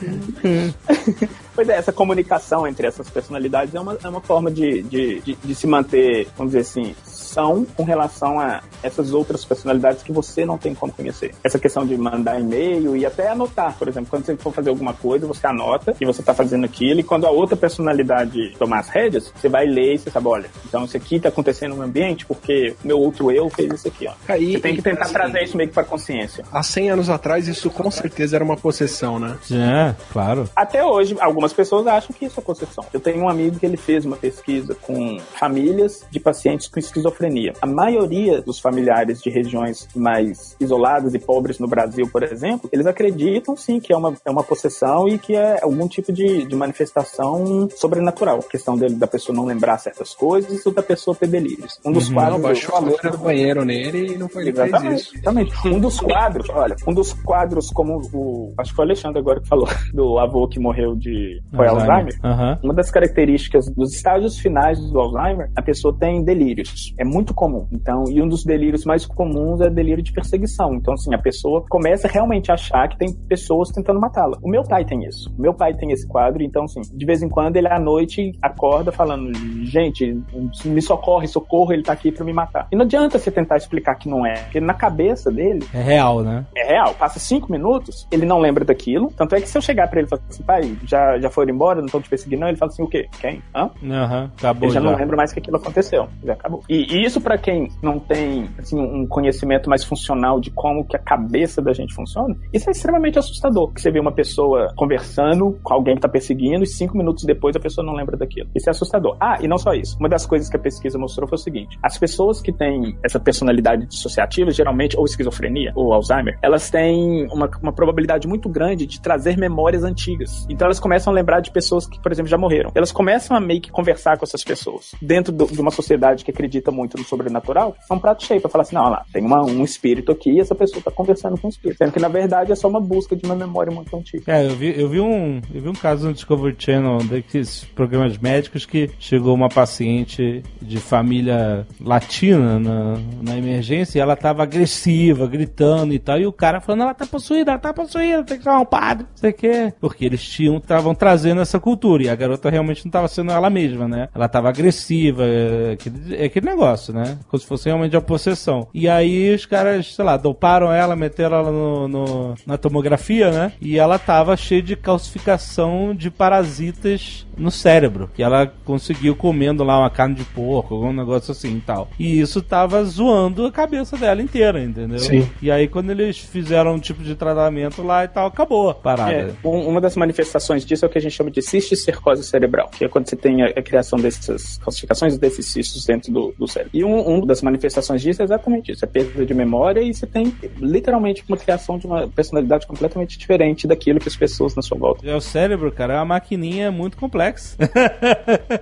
Pois 1.54 1.68
é, 1.68 1.78
essa 1.78 1.92
comunicação 1.92 2.66
entre 2.66 2.88
essas 2.88 3.10
personalidades 3.10 3.76
é 3.76 3.80
uma, 3.80 3.98
é 4.02 4.08
uma 4.08 4.22
forma 4.22 4.50
de, 4.50 4.82
de, 4.84 5.20
de, 5.20 5.36
de 5.36 5.56
se 5.56 5.68
manter, 5.68 6.28
vamos 6.38 6.54
dizer 6.54 6.62
assim, 6.62 6.96
são 7.32 7.66
com 7.66 7.84
relação 7.84 8.40
a 8.40 8.62
essas 8.84 9.14
outras 9.14 9.46
personalidades 9.46 10.04
que 10.04 10.12
você 10.12 10.46
não 10.46 10.58
tem 10.58 10.76
como 10.76 10.92
conhecer. 10.92 11.34
Essa 11.44 11.60
questão 11.60 11.86
de 11.86 11.96
mandar 11.98 12.40
e-mail 12.40 12.96
e 12.96 13.06
até 13.06 13.30
anotar, 13.30 13.78
por 13.78 13.88
exemplo, 13.88 14.10
quando 14.10 14.26
você 14.26 14.36
for 14.36 14.54
fazer 14.54 14.70
alguma 14.70 14.94
coisa, 14.94 15.26
você 15.26 15.46
anota 15.48 15.94
que 15.94 16.06
você 16.06 16.22
está 16.22 16.34
fazendo 16.34 16.66
aquilo 16.66 17.00
e 17.00 17.04
quando 17.04 17.26
a 17.26 17.32
outra 17.32 17.56
personalidade 17.56 18.56
tomar 18.58 18.80
as 18.80 18.90
rédeas, 18.90 19.32
você 19.34 19.48
vai 19.48 19.66
ler 19.66 19.96
e 19.96 19.98
você 19.98 20.12
sabe, 20.12 20.28
olha, 20.28 20.50
então 20.68 20.84
isso 20.86 20.98
aqui 20.98 21.16
está 21.16 21.30
acontecendo 21.30 21.76
no 21.76 21.82
ambiente 21.82 22.26
porque 22.26 22.76
o 22.84 22.88
meu 22.88 23.00
outro 23.00 23.32
eu 23.32 23.50
fez 23.50 23.74
isso 23.74 23.88
aqui, 23.88 24.08
ó. 24.08 24.14
Aí, 24.28 24.54
Você 24.54 24.60
tem 24.60 24.76
que 24.76 24.82
tentar 24.82 25.06
assim, 25.06 25.14
trazer 25.14 25.44
isso 25.44 25.58
meio 25.58 25.70
que 25.70 25.76
para 25.76 25.84
consciência. 25.84 26.44
Há 26.52 26.64
100 26.64 26.92
anos 26.92 27.10
atrás, 27.10 27.48
isso 27.48 27.70
com 27.70 27.90
certeza 27.90 28.36
era 28.36 28.44
uma 28.44 28.58
possessão, 28.58 29.20
né? 29.20 29.38
É, 29.52 29.96
claro. 30.12 30.50
Até 30.56 30.84
hoje, 30.84 31.16
algumas 31.20 31.54
pessoas 31.54 31.88
acham 31.88 32.16
que 32.18 32.26
isso 32.26 32.40
é 32.40 32.44
possessão. 32.44 32.86
Eu 32.94 33.00
tenho 33.00 33.24
um 33.24 33.30
amigo 33.30 33.60
que 33.60 33.66
ele 33.66 33.78
fez 33.78 34.06
uma 34.06 34.18
pesquisa 34.18 34.76
com 34.76 35.20
famílias 35.36 36.06
de 36.10 36.20
pacientes 36.20 36.68
com 36.68 36.80
esquizofrenia. 36.80 37.21
A 37.62 37.68
maioria 37.68 38.42
dos 38.42 38.60
familiares 38.60 39.22
de 39.22 39.30
regiões 39.30 39.88
mais 39.96 40.56
isoladas 40.60 41.14
e 41.14 41.20
pobres 41.20 41.60
no 41.60 41.68
Brasil, 41.68 42.08
por 42.12 42.24
exemplo, 42.24 42.70
eles 42.72 42.86
acreditam 42.86 43.56
sim 43.56 43.80
que 43.80 43.94
é 43.94 43.98
uma, 43.98 44.14
é 44.26 44.32
uma 44.32 44.44
possessão 44.44 45.08
e 45.08 45.18
que 45.18 45.36
é 45.36 45.62
algum 45.64 45.88
tipo 45.88 46.12
de, 46.12 46.46
de 46.46 46.56
manifestação 46.56 47.68
sobrenatural. 47.76 48.40
A 48.40 48.50
questão 48.50 48.78
dele, 48.78 48.96
da 48.96 49.08
pessoa 49.08 49.36
não 49.36 49.46
lembrar 49.46 49.78
certas 49.78 50.14
coisas 50.14 50.66
ou 50.66 50.74
da 50.74 50.84
pessoa 50.84 51.16
ter 51.16 51.28
delírios. 51.28 51.80
Um 51.86 51.92
dos 51.92 52.10
Não, 52.10 52.16
quadros. 52.16 52.42
baixou 52.42 52.76
a 52.76 52.80
loira 52.80 53.12
do 53.12 53.18
banheiro 53.18 53.66
nele 53.66 54.14
e 54.14 54.18
não 54.18 54.28
foi 54.30 54.48
Exatamente, 54.50 55.12
exatamente. 55.16 55.68
Um 55.68 55.80
dos 55.80 56.00
quadros, 56.00 56.50
olha, 56.50 56.76
um 56.88 56.94
dos 56.94 57.14
quadros, 57.14 57.70
como 57.72 58.02
o. 58.14 58.54
Acho 58.58 58.72
que 58.72 58.76
foi 58.76 58.86
o 58.86 58.88
Alexandre 58.88 59.20
agora 59.20 59.40
que 59.42 59.48
falou, 59.48 59.68
do 59.94 60.20
avô 60.20 60.48
que 60.48 60.60
morreu 60.60 60.96
de. 60.96 61.42
Foi 61.56 61.68
Alzheimer. 61.68 62.18
Aham. 62.24 62.60
Uma 62.64 62.74
das 62.74 62.92
características 62.92 63.66
dos 63.70 63.94
estágios 63.94 64.38
finais 64.38 64.80
do 64.80 65.00
Alzheimer, 65.00 65.52
a 65.56 65.62
pessoa 65.62 65.96
tem 65.98 66.24
delírios. 66.24 66.94
É 66.98 67.04
muito 67.12 67.34
comum. 67.34 67.68
Então, 67.72 68.06
e 68.10 68.22
um 68.22 68.28
dos 68.28 68.44
delírios 68.44 68.86
mais 68.86 69.06
comuns 69.06 69.62
é 69.62 69.70
delírio 69.70 70.04
de 70.04 70.12
perseguição. 70.12 70.74
Então, 70.76 70.94
assim, 70.94 71.14
a 71.14 71.18
pessoa 71.18 71.64
começa 71.70 72.08
realmente 72.08 72.52
a 72.52 72.54
achar 72.56 72.88
que 72.88 72.98
tem 72.98 73.14
pessoas 73.28 73.70
tentando 73.70 74.00
matá-la. 74.00 74.38
O 74.42 74.50
meu 74.50 74.64
pai 74.64 74.86
tem 74.86 75.04
isso. 75.06 75.30
O 75.38 75.42
meu 75.42 75.54
pai 75.54 75.74
tem 75.74 75.92
esse 75.92 76.08
quadro, 76.08 76.42
então, 76.44 76.64
assim, 76.64 76.82
de 76.94 77.06
vez 77.06 77.22
em 77.22 77.30
quando 77.30 77.56
ele 77.58 77.68
à 77.68 77.80
noite 77.80 78.32
acorda 78.42 78.92
falando: 78.92 79.32
gente, 79.66 80.18
me 80.66 80.82
socorre, 80.82 81.28
socorro, 81.28 81.74
ele 81.74 81.84
tá 81.84 81.94
aqui 81.94 82.12
pra 82.12 82.24
me 82.26 82.34
matar. 82.34 82.68
E 82.72 82.76
não 82.76 82.86
adianta 82.86 83.18
você 83.20 83.32
tentar 83.32 83.58
explicar 83.58 83.96
que 83.96 84.10
não 84.10 84.26
é, 84.26 84.34
porque 84.44 84.60
na 84.60 84.74
cabeça 84.74 85.32
dele 85.32 85.66
É 85.74 85.82
real, 85.82 86.22
né? 86.22 86.46
é 86.56 86.68
real. 86.68 86.94
Passa 86.94 87.20
cinco 87.20 87.52
minutos, 87.52 88.08
ele 88.12 88.26
não 88.26 88.40
lembra 88.40 88.64
daquilo. 88.66 89.12
Tanto 89.16 89.36
é 89.36 89.42
que 89.42 89.50
se 89.50 89.58
eu 89.58 89.62
chegar 89.62 89.88
pra 89.90 90.00
ele 90.00 90.08
e 90.08 90.10
falar 90.10 90.22
assim, 90.30 90.44
pai, 90.44 90.78
já, 90.86 91.20
já 91.20 91.30
foram 91.30 91.54
embora, 91.54 91.80
não 91.80 91.86
estão 91.86 92.02
te 92.02 92.10
perseguindo, 92.10 92.42
não, 92.42 92.48
ele 92.48 92.58
fala 92.58 92.72
assim, 92.72 92.84
o 92.84 92.88
quê? 92.88 93.08
Quem? 93.20 93.42
Hã? 93.56 93.70
Aham, 93.84 94.32
acabou 94.38 94.66
Ele 94.68 94.74
já, 94.74 94.80
já. 94.80 94.86
não 94.90 94.96
lembra 94.98 95.16
mais 95.18 95.34
que 95.34 95.40
aquilo 95.40 95.58
aconteceu. 95.58 96.08
Já 96.24 96.34
acabou. 96.34 96.62
E 96.70 97.01
E 97.01 97.01
isso 97.04 97.22
para 97.22 97.38
quem 97.38 97.70
não 97.82 98.00
tem 98.00 98.50
assim, 98.58 98.80
um 98.80 99.08
conhecimento 99.08 99.70
mais 99.70 99.84
funcional 99.84 100.40
de 100.40 100.52
como 100.52 100.86
que 100.86 100.96
a 100.96 101.00
cabeça 101.00 101.62
da 101.62 101.74
gente 101.74 101.94
funciona, 101.94 102.36
isso 102.54 102.70
é 102.70 102.72
extremamente 102.72 103.20
assustador. 103.20 103.72
Que 103.74 103.82
você 103.82 103.92
vê 103.92 104.00
uma 104.00 104.12
pessoa 104.12 104.74
conversando 104.76 105.60
com 105.64 105.74
alguém 105.74 105.96
que 105.96 106.02
tá 106.02 106.10
perseguindo 106.10 106.64
e 106.64 106.68
cinco 106.68 106.98
minutos 106.98 107.24
depois 107.24 107.56
a 107.56 107.60
pessoa 107.60 107.86
não 107.86 107.94
lembra 107.94 108.18
daquilo. 108.18 108.50
Isso 108.56 108.70
é 108.70 108.72
assustador. 108.72 109.16
Ah, 109.20 109.38
e 109.42 109.48
não 109.48 109.58
só 109.58 109.74
isso. 109.74 109.98
Uma 110.00 110.10
das 110.10 110.26
coisas 110.26 110.50
que 110.50 110.56
a 110.56 110.60
pesquisa 110.60 110.98
mostrou 110.98 111.28
foi 111.28 111.38
o 111.38 111.42
seguinte: 111.42 111.78
as 111.82 111.98
pessoas 111.98 112.42
que 112.42 112.52
têm 112.52 112.98
essa 113.04 113.20
personalidade 113.20 113.86
dissociativa, 113.86 114.52
geralmente, 114.52 114.98
ou 114.98 115.06
esquizofrenia, 115.06 115.72
ou 115.76 115.94
Alzheimer, 115.94 116.38
elas 116.42 116.70
têm 116.70 117.28
uma, 117.32 117.50
uma 117.62 117.72
probabilidade 117.72 118.28
muito 118.28 118.50
grande 118.50 118.86
de 118.86 119.00
trazer 119.02 119.38
memórias 119.38 119.84
antigas. 119.84 120.46
Então 120.50 120.66
elas 120.66 120.80
começam 120.80 121.12
a 121.12 121.16
lembrar 121.16 121.40
de 121.40 121.52
pessoas 121.52 121.88
que, 121.88 122.00
por 122.00 122.12
exemplo, 122.12 122.30
já 122.30 122.38
morreram. 122.38 122.72
Elas 122.76 122.92
começam 122.92 123.36
a 123.36 123.40
meio 123.40 123.62
que 123.62 123.72
conversar 123.72 124.18
com 124.18 124.26
essas 124.26 124.44
pessoas. 124.44 124.92
Dentro 125.02 125.32
do, 125.32 125.46
de 125.46 125.60
uma 125.60 125.72
sociedade 125.72 126.24
que 126.24 126.32
acredita 126.32 126.72
muito 126.72 126.91
no 126.98 127.04
sobrenatural, 127.04 127.76
um 127.90 128.00
prato 128.00 128.26
cheio 128.26 128.42
pra 128.42 128.50
falar 128.50 128.64
assim: 128.64 128.76
não, 128.76 128.90
lá, 128.90 129.04
tem 129.12 129.24
uma, 129.24 129.44
um 129.44 129.64
espírito 129.64 130.12
aqui 130.12 130.32
e 130.32 130.40
essa 130.40 130.56
pessoa 130.56 130.82
tá 130.82 130.92
conversando 130.92 131.38
com 131.40 131.48
o 131.48 131.50
espírito. 131.50 131.78
Sendo 131.78 131.92
que 131.92 132.00
na 132.00 132.08
verdade 132.08 132.52
é 132.52 132.56
só 132.56 132.68
uma 132.68 132.82
busca 132.82 133.16
de 133.16 133.26
uma 133.26 133.36
memória 133.36 133.72
muito 133.72 133.96
antiga. 133.96 134.24
É, 134.28 134.46
eu 134.46 134.56
vi, 134.56 134.80
eu 134.80 134.90
vi 134.90 135.00
um, 135.00 135.42
eu 135.54 135.62
vi 135.62 135.70
um 135.70 135.74
caso 135.74 136.08
no 136.08 136.14
Discovery 136.14 136.56
Channel 136.58 136.98
desses 137.00 137.64
programas 137.64 138.18
médicos 138.18 138.66
que 138.66 138.90
chegou 139.00 139.34
uma 139.34 139.50
paciente 139.50 140.44
de 140.62 140.78
família 140.78 141.66
latina 141.80 142.60
na, 142.60 142.98
na 143.22 143.38
emergência 143.38 143.98
e 143.98 144.02
ela 144.02 144.16
tava 144.16 144.44
agressiva, 144.44 145.28
gritando 145.28 145.94
e 145.94 146.00
tal, 146.00 146.20
e 146.20 146.26
o 146.26 146.32
cara 146.32 146.62
falando, 146.62 146.84
ela 146.84 146.94
tá 146.94 147.06
possuída, 147.06 147.52
ela 147.52 147.60
tá 147.60 147.74
possuída, 147.74 148.24
tem 148.24 148.38
que 148.38 148.44
chamar 148.44 148.60
um 148.60 148.66
padre, 148.66 149.06
não 149.10 149.18
sei 149.18 149.30
o 149.32 149.34
quê. 149.34 149.74
Porque 149.80 150.06
eles 150.06 150.24
tinham, 150.24 150.58
estavam 150.58 150.94
trazendo 150.96 151.42
essa 151.42 151.60
cultura, 151.60 152.04
e 152.04 152.10
a 152.10 152.16
garota 152.16 152.50
realmente 152.50 152.86
não 152.86 152.92
tava 152.92 153.08
sendo 153.08 153.32
ela 153.32 153.50
mesma, 153.50 153.88
né? 153.88 154.10
Ela 154.14 154.28
tava 154.28 154.50
agressiva, 154.50 155.24
é 155.26 155.74
aquele, 155.74 156.16
é 156.16 156.26
aquele 156.26 156.46
negócio, 156.46 156.81
né? 156.90 157.18
Como 157.28 157.40
se 157.40 157.48
fosse 157.48 157.66
realmente 157.70 157.96
a 157.96 158.02
possessão. 158.02 158.68
E 158.74 158.88
aí 158.88 159.34
os 159.34 159.46
caras, 159.46 159.94
sei 159.94 160.06
lá, 160.06 160.18
doparam 160.18 160.72
ela, 160.72 160.96
meteram 160.96 161.38
ela 161.38 161.52
no, 161.52 161.88
no- 161.88 162.36
na 162.46 162.58
tomografia, 162.58 163.32
né? 163.32 163.54
E 163.62 163.78
ela 163.78 164.00
tava 164.00 164.36
cheia 164.38 164.62
de 164.62 164.76
calcificação 164.76 165.94
de 165.96 166.10
parasitas 166.10 167.26
no 167.38 167.52
cérebro. 167.52 168.10
Que 168.14 168.24
ela 168.24 168.52
conseguiu 168.66 169.16
comendo 169.16 169.64
lá 169.64 169.78
uma 169.80 169.90
carne 169.90 170.16
de 170.16 170.24
porco, 170.24 170.76
algum 170.76 170.94
negócio 170.94 171.32
assim 171.32 171.58
e 171.58 171.62
tal. 171.62 171.90
E 172.00 172.20
isso 172.20 172.42
tava 172.42 172.84
zoando 172.84 173.46
a 173.46 173.52
cabeça 173.52 173.98
dela 173.98 174.22
inteira, 174.22 174.62
entendeu? 174.64 175.00
Sim. 175.00 175.28
E 175.42 175.52
aí 175.52 175.68
quando 175.68 175.90
eles 175.92 176.18
fizeram 176.18 176.76
um 176.76 176.80
tipo 176.80 177.04
de 177.04 177.16
tratamento 177.16 177.84
lá 177.84 178.04
e 178.04 178.08
tal, 178.08 178.28
acabou 178.28 178.70
a 178.70 178.74
parada. 178.76 179.12
É, 179.12 179.34
um- 179.48 179.68
uma 179.68 179.82
das 179.82 179.96
manifestações 179.96 180.66
disso 180.66 180.86
é 180.86 180.88
o 180.88 180.92
que 180.92 180.98
a 180.98 181.02
gente 181.02 181.14
chama 181.14 181.32
de 181.32 181.42
cisticercose 181.42 182.24
cerebral, 182.24 182.70
que 182.70 182.86
é 182.86 182.88
quando 182.90 183.08
você 183.10 183.16
tem 183.16 183.42
a, 183.44 183.48
a 183.48 183.62
criação 183.62 184.00
dessas 184.00 184.58
calcificações 184.58 185.18
desses 185.18 185.46
cistos 185.48 185.86
dentro 185.86 186.12
do, 186.12 186.34
do 186.38 186.48
cérebro. 186.48 186.71
E 186.74 186.84
um, 186.84 187.16
um 187.16 187.26
das 187.26 187.42
manifestações 187.42 188.02
disso 188.02 188.22
é 188.22 188.26
exatamente 188.26 188.72
isso, 188.72 188.86
é 188.86 188.88
perda 188.88 189.26
de 189.26 189.34
memória 189.34 189.82
e 189.82 189.94
você 189.94 190.08
tem 190.08 190.34
literalmente 190.60 191.24
uma 191.28 191.38
criação 191.38 191.78
de 191.78 191.86
uma 191.86 192.08
personalidade 192.08 192.66
completamente 192.66 193.18
diferente 193.18 193.68
daquilo 193.68 194.00
que 194.00 194.08
as 194.08 194.16
pessoas 194.16 194.56
na 194.56 194.62
sua 194.62 194.78
volta. 194.78 195.08
É 195.08 195.16
o 195.16 195.22
cérebro, 195.22 195.72
cara, 195.72 195.96
é 195.96 195.98
uma 195.98 196.06
maquininha 196.06 196.72
muito 196.72 196.98
complexa. 196.98 197.58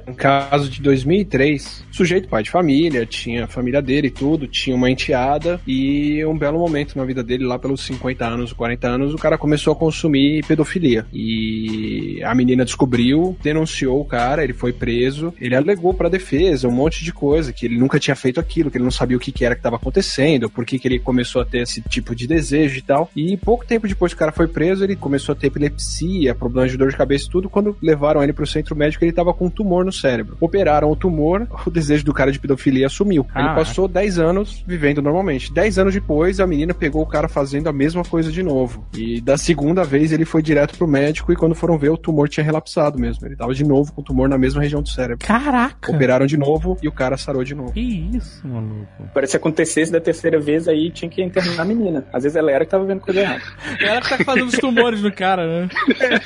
Um 0.08 0.14
caso 0.14 0.70
de 0.70 0.82
2003, 0.82 1.86
sujeito 1.92 2.28
pai 2.28 2.44
de 2.44 2.50
família, 2.50 3.06
tinha 3.06 3.46
a 3.46 3.48
família 3.48 3.82
dele 3.82 4.08
e 4.08 4.12
tudo, 4.12 4.48
tinha 4.48 4.76
uma 4.76 4.90
enteada 4.90 5.60
e 5.68 6.24
um 6.26 6.38
belo 6.38 6.60
momento 6.60 6.98
na 6.98 7.06
vida 7.06 7.24
dele, 7.24 7.46
lá 7.46 7.60
pelos 7.60 7.82
50 7.86 8.26
anos, 8.26 8.54
40 8.54 8.88
anos, 8.88 9.14
o 9.14 9.18
cara 9.18 9.38
começou 9.38 9.74
a 9.74 9.76
consumir 9.76 10.46
pedofilia. 10.46 11.06
E 11.14 12.22
a 12.24 12.34
menina 12.34 12.66
descobriu, 12.66 13.38
denunciou 13.42 14.02
o 14.02 14.06
cara, 14.06 14.44
ele 14.44 14.54
foi 14.54 14.74
preso, 14.74 15.34
ele 15.40 15.56
alegou 15.56 15.94
pra 15.94 16.10
defesa 16.10 16.68
um 16.68 16.72
monte 16.72 17.04
de 17.04 17.14
coisa, 17.14 17.54
que 17.54 17.66
ele 17.66 17.78
nunca 17.90 18.00
tinha 18.00 18.16
feito 18.16 18.40
aquilo, 18.40 18.70
que 18.70 18.78
ele 18.78 18.84
não 18.84 18.92
sabia 18.92 19.18
o 19.18 19.20
que, 19.20 19.32
que 19.32 19.44
era 19.44 19.56
que 19.56 19.60
estava 19.60 19.78
acontecendo, 19.78 20.48
por 20.48 20.64
que, 20.64 20.78
que 20.78 20.88
ele 20.88 21.00
começou 21.00 21.42
a 21.42 21.46
ter 21.46 21.64
esse 21.64 21.82
tipo 21.82 22.14
de 22.14 22.28
desejo 22.28 22.78
e 22.78 22.82
tal. 22.84 23.10
E 23.16 23.36
pouco 23.36 23.66
tempo 23.66 23.88
depois 23.88 24.14
que 24.14 24.16
o 24.16 24.20
cara 24.20 24.32
foi 24.32 24.48
preso, 24.48 24.84
ele 24.84 24.96
começou 24.96 25.34
a 25.34 25.36
ter 25.36 25.48
epilepsia, 25.48 26.36
problemas 26.36 26.72
de 26.72 26.78
dor 26.78 26.92
de 26.92 26.96
cabeça 26.96 27.26
e 27.26 27.30
tudo. 27.30 27.50
Quando 27.50 27.76
levaram 27.82 28.22
ele 28.24 28.32
pro 28.32 28.46
centro 28.46 28.76
médico, 28.76 29.04
ele 29.04 29.12
tava 29.12 29.34
com 29.34 29.48
um 29.48 29.50
tumor 29.50 29.84
no 29.84 29.92
cérebro. 29.92 30.38
Operaram 30.40 30.92
o 30.92 30.96
tumor, 30.96 31.48
o 31.66 31.72
desejo 31.72 32.06
do 32.06 32.14
cara 32.14 32.32
de 32.32 32.40
pedofilia 32.40 32.88
sumiu. 32.90 33.24
Ele 33.24 33.34
Caraca. 33.34 33.56
passou 33.56 33.88
10 33.88 34.20
anos 34.20 34.64
vivendo 34.68 35.02
normalmente. 35.02 35.52
10 35.52 35.80
anos 35.80 35.94
depois, 35.94 36.40
a 36.40 36.46
menina 36.46 36.74
pegou 36.76 37.02
o 37.02 37.08
cara 37.08 37.28
fazendo 37.28 37.68
a 37.68 37.74
mesma 37.74 38.04
coisa 38.04 38.32
de 38.32 38.44
novo. 38.44 38.86
E 38.96 39.20
da 39.20 39.38
segunda 39.38 39.84
vez, 39.84 40.12
ele 40.12 40.26
foi 40.26 40.44
direto 40.44 40.78
pro 40.78 40.88
médico 40.88 41.32
e 41.34 41.36
quando 41.36 41.56
foram 41.56 41.78
ver, 41.78 41.90
o 41.90 41.98
tumor 41.98 42.30
tinha 42.30 42.44
relapsado 42.44 43.00
mesmo. 43.00 43.26
Ele 43.26 43.36
tava 43.36 43.54
de 43.54 43.64
novo 43.64 43.92
com 43.94 44.02
o 44.02 44.04
tumor 44.04 44.30
na 44.30 44.38
mesma 44.38 44.62
região 44.62 44.82
do 44.82 44.90
cérebro. 44.90 45.26
Caraca! 45.26 45.92
Operaram 45.92 46.28
de 46.28 46.38
novo 46.38 46.78
e 46.84 46.88
o 46.88 46.92
cara 46.92 47.18
sarou 47.18 47.44
de 47.44 47.56
novo. 47.56 47.79
Que 47.80 48.18
isso, 48.18 48.46
maluco. 48.48 48.88
Parece 49.14 49.32
que 49.32 49.38
acontecesse 49.38 49.92
da 49.92 50.02
terceira 50.02 50.40
vez 50.40 50.68
aí 50.68 50.92
tinha 50.92 51.10
que 51.10 51.22
internar 51.24 51.62
a 51.62 51.66
menina. 51.66 52.06
Às 52.12 52.24
vezes 52.24 52.36
ela 52.36 52.52
era 52.52 52.66
que 52.66 52.72
tava 52.72 52.84
vendo 52.86 53.00
coisa 53.00 53.22
errada. 53.22 53.42
Ela 53.80 54.02
que 54.02 54.10
tá 54.10 54.24
fazendo 54.26 54.48
os 54.48 54.58
tumores 54.58 55.02
no 55.02 55.12
cara, 55.12 55.48
né? 55.48 55.70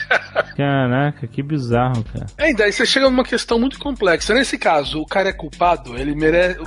Caraca, 0.57 1.27
que 1.27 1.41
bizarro, 1.43 2.03
cara. 2.11 2.25
É, 2.37 2.53
daí 2.53 2.71
você 2.71 2.85
chega 2.85 3.09
numa 3.09 3.23
questão 3.23 3.59
muito 3.59 3.79
complexa. 3.79 4.33
Nesse 4.33 4.57
caso, 4.57 4.99
o 5.01 5.05
cara 5.05 5.29
é 5.29 5.33
culpado, 5.33 5.95
ele 5.97 6.15
merece. 6.15 6.59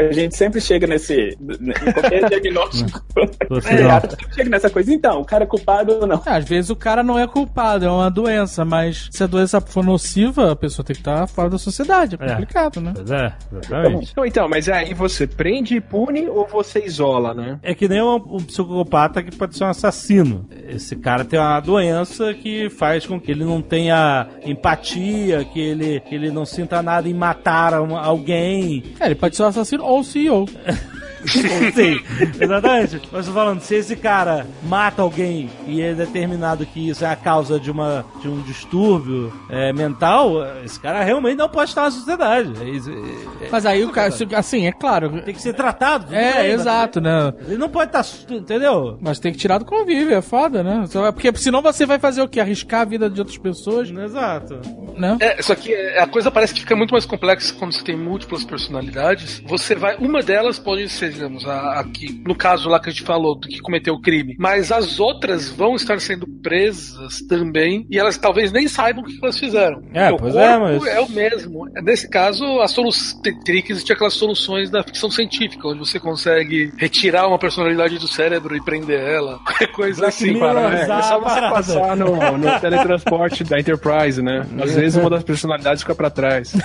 A 0.00 0.12
gente 0.12 0.36
sempre 0.36 0.60
chega 0.60 0.86
nesse. 0.86 1.14
em 1.40 1.92
qualquer 1.92 2.28
diagnóstico. 2.28 3.02
Você 3.48 3.68
É, 3.74 3.82
não. 3.82 3.90
a 3.90 4.00
gente 4.00 4.34
chega 4.34 4.50
nessa 4.50 4.70
coisa. 4.70 4.92
Então, 4.92 5.20
o 5.20 5.24
cara 5.24 5.44
é 5.44 5.46
culpado 5.46 5.92
ou 6.00 6.06
não? 6.06 6.22
É, 6.26 6.30
Às 6.36 6.48
vezes 6.48 6.70
o 6.70 6.76
cara 6.76 7.02
não 7.02 7.18
é 7.18 7.26
culpado, 7.26 7.84
é 7.84 7.90
uma 7.90 8.10
doença, 8.10 8.64
mas 8.64 9.08
se 9.10 9.22
a 9.24 9.26
doença 9.26 9.60
for 9.60 9.84
nociva, 9.84 10.52
a 10.52 10.56
pessoa 10.56 10.84
tem 10.84 10.94
que 10.94 11.00
estar 11.00 11.26
fora 11.26 11.50
da 11.50 11.58
sociedade. 11.58 12.16
É 12.20 12.24
É. 12.24 12.28
complicado, 12.30 12.80
né? 12.80 12.92
Pois 12.94 13.10
é, 13.10 13.32
exatamente. 13.52 14.10
Então, 14.12 14.24
então, 14.30 14.48
mas 14.48 14.68
aí 14.68 14.94
você 14.94 15.26
prende 15.26 15.74
e 15.76 15.80
pune 15.80 16.26
ou 16.28 16.46
você 16.46 16.84
isola, 16.84 17.34
né? 17.34 17.58
É 17.62 17.74
que 17.74 17.88
nem 17.88 18.00
um, 18.00 18.14
um 18.14 18.38
psicopata 18.38 19.22
que 19.22 19.34
pode 19.36 19.56
ser 19.56 19.64
um 19.64 19.68
assassino. 19.68 20.48
Esse 20.68 20.94
cara 20.96 21.24
tem 21.24 21.38
uma 21.38 21.58
doença 21.60 22.32
que 22.32 22.70
faz 22.70 23.04
com 23.04 23.20
que 23.20 23.30
ele 23.32 23.44
não 23.44 23.60
tenha 23.60 24.28
empatia, 24.44 25.44
que 25.44 25.58
ele, 25.60 26.00
que 26.00 26.14
ele 26.14 26.30
não 26.30 26.44
sinta 26.46 26.80
nada 26.82 27.08
em 27.08 27.14
matar 27.14 27.80
um- 27.80 27.96
alguém. 27.96 28.84
É, 29.00 29.06
ele 29.06 29.14
pode 29.16 29.34
ser 29.36 29.42
o 29.42 29.46
assassino 29.46 29.84
ou 29.84 30.02
CEO. 30.04 30.46
Sim, 31.74 32.00
exatamente. 32.40 33.00
Mas 33.12 33.26
tô 33.26 33.32
falando, 33.32 33.60
se 33.60 33.74
esse 33.74 33.96
cara 33.96 34.46
mata 34.62 35.02
alguém 35.02 35.50
e 35.66 35.80
é 35.80 35.94
determinado 35.94 36.64
que 36.66 36.88
isso 36.88 37.04
é 37.04 37.08
a 37.08 37.16
causa 37.16 37.58
de, 37.60 37.70
uma, 37.70 38.04
de 38.20 38.28
um 38.28 38.40
distúrbio 38.42 39.32
é, 39.48 39.72
mental, 39.72 40.34
esse 40.64 40.78
cara 40.80 41.02
realmente 41.02 41.36
não 41.36 41.48
pode 41.48 41.70
estar 41.70 41.82
na 41.82 41.90
sociedade. 41.90 42.52
É 42.60 42.64
é- 42.70 43.46
é- 43.46 43.48
Mas 43.50 43.66
aí 43.66 43.84
o 43.84 43.90
cara, 43.90 44.12
assim, 44.36 44.66
é 44.66 44.72
claro. 44.72 45.20
tem 45.22 45.34
que 45.34 45.42
ser 45.42 45.52
tratado. 45.54 46.14
É, 46.14 46.42
bem, 46.42 46.52
exato, 46.52 47.00
né? 47.00 47.32
Ele 47.46 47.56
não 47.58 47.68
pode 47.68 47.94
estar. 47.96 48.04
Entendeu? 48.34 48.96
Mas 49.00 49.18
tem 49.18 49.32
que 49.32 49.38
tirar 49.38 49.58
do 49.58 49.64
convívio, 49.64 50.14
é 50.14 50.22
foda, 50.22 50.62
né? 50.62 50.84
Só- 50.88 51.10
Porque 51.12 51.30
senão 51.36 51.60
você 51.62 51.84
vai 51.86 51.98
fazer 51.98 52.22
o 52.22 52.28
quê? 52.28 52.40
Arriscar 52.40 52.80
a 52.82 52.84
vida 52.84 53.08
de 53.10 53.20
outras 53.20 53.38
pessoas, 53.38 53.90
Exato. 53.90 54.60
né? 54.96 55.16
É, 55.20 55.42
só 55.42 55.54
que 55.54 55.72
é, 55.72 56.00
a 56.00 56.06
coisa 56.06 56.30
parece 56.30 56.54
que 56.54 56.60
fica 56.60 56.76
muito 56.76 56.92
mais 56.92 57.04
complexa 57.04 57.54
quando 57.58 57.72
você 57.72 57.84
tem 57.84 57.96
múltiplas 57.96 58.44
personalidades. 58.44 59.42
Você 59.46 59.74
vai. 59.74 59.96
Uma 59.96 60.22
delas 60.22 60.58
pode 60.58 60.88
ser, 60.88 61.09
digamos, 61.14 61.46
a, 61.46 61.80
a 61.80 61.84
que, 61.84 62.22
no 62.26 62.34
caso 62.34 62.68
lá 62.68 62.80
que 62.80 62.88
a 62.88 62.92
gente 62.92 63.02
falou, 63.04 63.34
do 63.38 63.48
que 63.48 63.58
cometeu 63.60 63.94
o 63.94 64.00
crime. 64.00 64.36
Mas 64.38 64.70
as 64.72 64.98
outras 65.00 65.48
vão 65.48 65.74
estar 65.76 66.00
sendo 66.00 66.26
presas 66.26 67.20
também. 67.28 67.86
E 67.90 67.98
elas 67.98 68.16
talvez 68.18 68.52
nem 68.52 68.66
saibam 68.68 69.02
o 69.02 69.06
que 69.06 69.18
elas 69.22 69.38
fizeram. 69.38 69.82
É, 69.92 70.08
Porque 70.10 70.22
pois 70.22 70.34
o 70.34 70.38
é, 70.38 70.58
mas- 70.58 70.86
é 70.86 71.00
o 71.00 71.08
mesmo. 71.10 71.64
Nesse 71.82 72.08
caso, 72.08 72.44
a 72.60 72.68
solução. 72.68 73.20
Teria 73.44 73.62
que 73.62 73.72
existir 73.72 73.92
aquelas 73.92 74.14
soluções 74.14 74.70
da 74.70 74.82
ficção 74.82 75.10
científica, 75.10 75.68
onde 75.68 75.78
você 75.78 75.98
consegue 75.98 76.72
retirar 76.78 77.26
uma 77.28 77.38
personalidade 77.38 77.98
do 77.98 78.08
cérebro 78.08 78.56
e 78.56 78.62
prender 78.62 79.00
ela. 79.00 79.38
Qualquer 79.44 79.68
coisa 79.72 80.06
assim. 80.08 80.32
Mirror, 80.32 80.56
É, 80.72 80.82
é 80.82 81.02
só 81.02 81.18
você 81.20 81.40
passar 81.40 81.96
no, 81.96 82.38
no 82.38 82.60
teletransporte 82.60 83.44
da 83.44 83.58
Enterprise, 83.58 84.22
né? 84.22 84.46
Às 84.62 84.74
vezes 84.74 84.96
uma 84.96 85.10
das 85.10 85.22
personalidades 85.24 85.82
fica 85.82 85.94
pra 85.94 86.10
trás. 86.10 86.52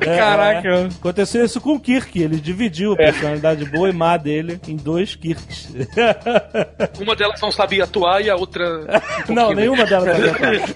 É, 0.00 0.16
Caraca. 0.18 0.68
é. 0.68 0.84
Aconteceu 0.86 1.44
isso 1.44 1.60
com 1.60 1.74
o 1.74 1.80
Kirk. 1.80 2.20
Ele 2.20 2.36
dividiu 2.36 2.92
a 2.92 2.96
personalidade 2.96 3.64
boa 3.66 3.83
e 3.88 3.92
má 3.92 4.16
dele 4.16 4.60
em 4.66 4.76
dois 4.76 5.14
Kirks. 5.14 5.74
Uma 7.00 7.16
delas 7.16 7.40
não 7.40 7.50
sabia 7.50 7.84
atuar 7.84 8.20
e 8.22 8.30
a 8.30 8.36
outra. 8.36 8.64
um 9.28 9.32
não, 9.34 9.52
nenhuma 9.52 9.84
delas 9.84 10.16
sabia 10.16 10.32
atuar. 10.32 10.74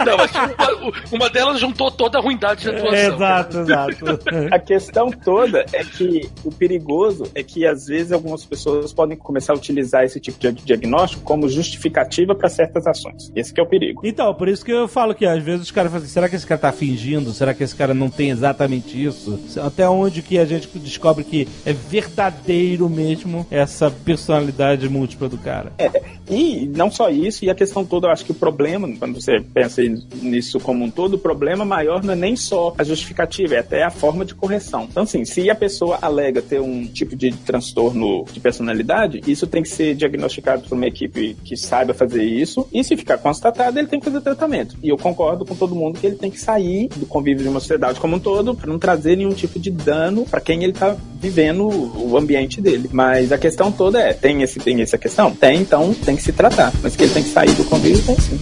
Não, 0.06 0.16
mas 0.16 0.30
uma, 0.34 0.92
uma 1.12 1.30
delas 1.30 1.60
juntou 1.60 1.90
toda 1.90 2.18
a 2.18 2.20
ruindade 2.20 2.62
de 2.62 2.70
atuação. 2.70 3.14
Exato, 3.14 3.58
exato. 3.58 4.04
A 4.50 4.58
questão 4.58 5.10
toda 5.10 5.64
é 5.72 5.84
que 5.84 6.28
o 6.44 6.50
perigoso 6.50 7.24
é 7.34 7.42
que 7.42 7.66
às 7.66 7.86
vezes 7.86 8.12
algumas 8.12 8.44
pessoas 8.44 8.92
podem 8.92 9.16
começar 9.16 9.52
a 9.52 9.56
utilizar 9.56 10.04
esse 10.04 10.18
tipo 10.20 10.38
de 10.38 10.52
diagnóstico 10.52 11.22
como 11.22 11.48
justificativa 11.48 12.34
para 12.34 12.48
certas 12.48 12.86
ações. 12.86 13.30
Esse 13.34 13.52
que 13.52 13.60
é 13.60 13.62
o 13.62 13.66
perigo. 13.66 14.02
Então, 14.04 14.32
por 14.34 14.48
isso 14.48 14.64
que 14.64 14.72
eu 14.72 14.88
falo 14.88 15.14
que 15.14 15.26
às 15.26 15.42
vezes 15.42 15.62
os 15.62 15.70
caras 15.70 15.90
falam 15.90 16.04
assim, 16.04 16.12
será 16.12 16.28
que 16.28 16.36
esse 16.36 16.46
cara 16.46 16.60
tá 16.60 16.72
fingindo? 16.72 17.32
Será 17.32 17.54
que 17.54 17.62
esse 17.62 17.74
cara 17.74 17.94
não 17.94 18.10
tem 18.10 18.30
exatamente 18.30 19.02
isso? 19.02 19.38
Até 19.62 19.88
onde 19.88 20.22
que 20.22 20.38
a 20.38 20.44
gente 20.44 20.68
descobre 20.78 21.24
que 21.24 21.46
é 21.64 21.72
verdadeiro 21.72 22.49
verdadeiro 22.50 22.88
mesmo 22.88 23.46
essa 23.50 23.90
personalidade 23.90 24.88
múltipla 24.88 25.28
do 25.28 25.38
cara. 25.38 25.72
É, 25.78 26.02
e 26.28 26.66
não 26.66 26.90
só 26.90 27.08
isso, 27.08 27.44
e 27.44 27.50
a 27.50 27.54
questão 27.54 27.84
toda, 27.84 28.08
eu 28.08 28.10
acho 28.10 28.24
que 28.24 28.32
o 28.32 28.34
problema, 28.34 28.88
quando 28.98 29.20
você 29.20 29.40
pensa 29.40 29.82
nisso 30.20 30.58
como 30.58 30.84
um 30.84 30.90
todo, 30.90 31.14
o 31.14 31.18
problema 31.18 31.64
maior 31.64 32.02
não 32.02 32.12
é 32.12 32.16
nem 32.16 32.36
só 32.36 32.74
a 32.76 32.82
justificativa, 32.82 33.54
é 33.54 33.58
até 33.58 33.84
a 33.84 33.90
forma 33.90 34.24
de 34.24 34.34
correção. 34.34 34.86
Então, 34.90 35.04
assim, 35.04 35.24
se 35.24 35.48
a 35.48 35.54
pessoa 35.54 35.98
alega 36.02 36.42
ter 36.42 36.60
um 36.60 36.86
tipo 36.86 37.14
de 37.14 37.32
transtorno 37.32 38.24
de 38.32 38.40
personalidade, 38.40 39.20
isso 39.26 39.46
tem 39.46 39.62
que 39.62 39.68
ser 39.68 39.94
diagnosticado 39.94 40.68
por 40.68 40.74
uma 40.74 40.86
equipe 40.86 41.36
que 41.44 41.56
saiba 41.56 41.94
fazer 41.94 42.24
isso, 42.24 42.66
e 42.72 42.82
se 42.82 42.96
ficar 42.96 43.18
constatado, 43.18 43.78
ele 43.78 43.88
tem 43.88 44.00
que 44.00 44.06
fazer 44.06 44.20
tratamento. 44.20 44.76
E 44.82 44.88
eu 44.88 44.96
concordo 44.96 45.44
com 45.44 45.54
todo 45.54 45.74
mundo 45.74 46.00
que 46.00 46.06
ele 46.06 46.16
tem 46.16 46.30
que 46.30 46.40
sair 46.40 46.88
do 46.96 47.06
convívio 47.06 47.44
de 47.44 47.48
uma 47.48 47.60
sociedade 47.60 48.00
como 48.00 48.16
um 48.16 48.20
todo, 48.20 48.54
para 48.54 48.70
não 48.70 48.78
trazer 48.78 49.16
nenhum 49.16 49.32
tipo 49.32 49.58
de 49.58 49.70
dano 49.70 50.24
para 50.24 50.40
quem 50.40 50.64
ele 50.64 50.72
tá 50.72 50.96
vivendo 51.20 51.68
o 51.68 52.16
ambiente 52.16 52.39
dele. 52.46 52.88
Mas 52.92 53.32
a 53.32 53.38
questão 53.38 53.70
toda 53.70 53.98
é, 54.00 54.12
tem 54.12 54.42
esse 54.42 54.58
tem 54.58 54.80
essa 54.80 54.96
questão? 54.96 55.34
Tem, 55.34 55.60
então 55.60 55.92
tem 55.92 56.16
que 56.16 56.22
se 56.22 56.32
tratar. 56.32 56.72
Mas 56.82 56.96
que 56.96 57.04
ele 57.04 57.12
tem 57.12 57.22
que 57.22 57.30
sair 57.30 57.52
do 57.52 57.64
convívio, 57.64 58.02
tem 58.04 58.16
sim. 58.16 58.38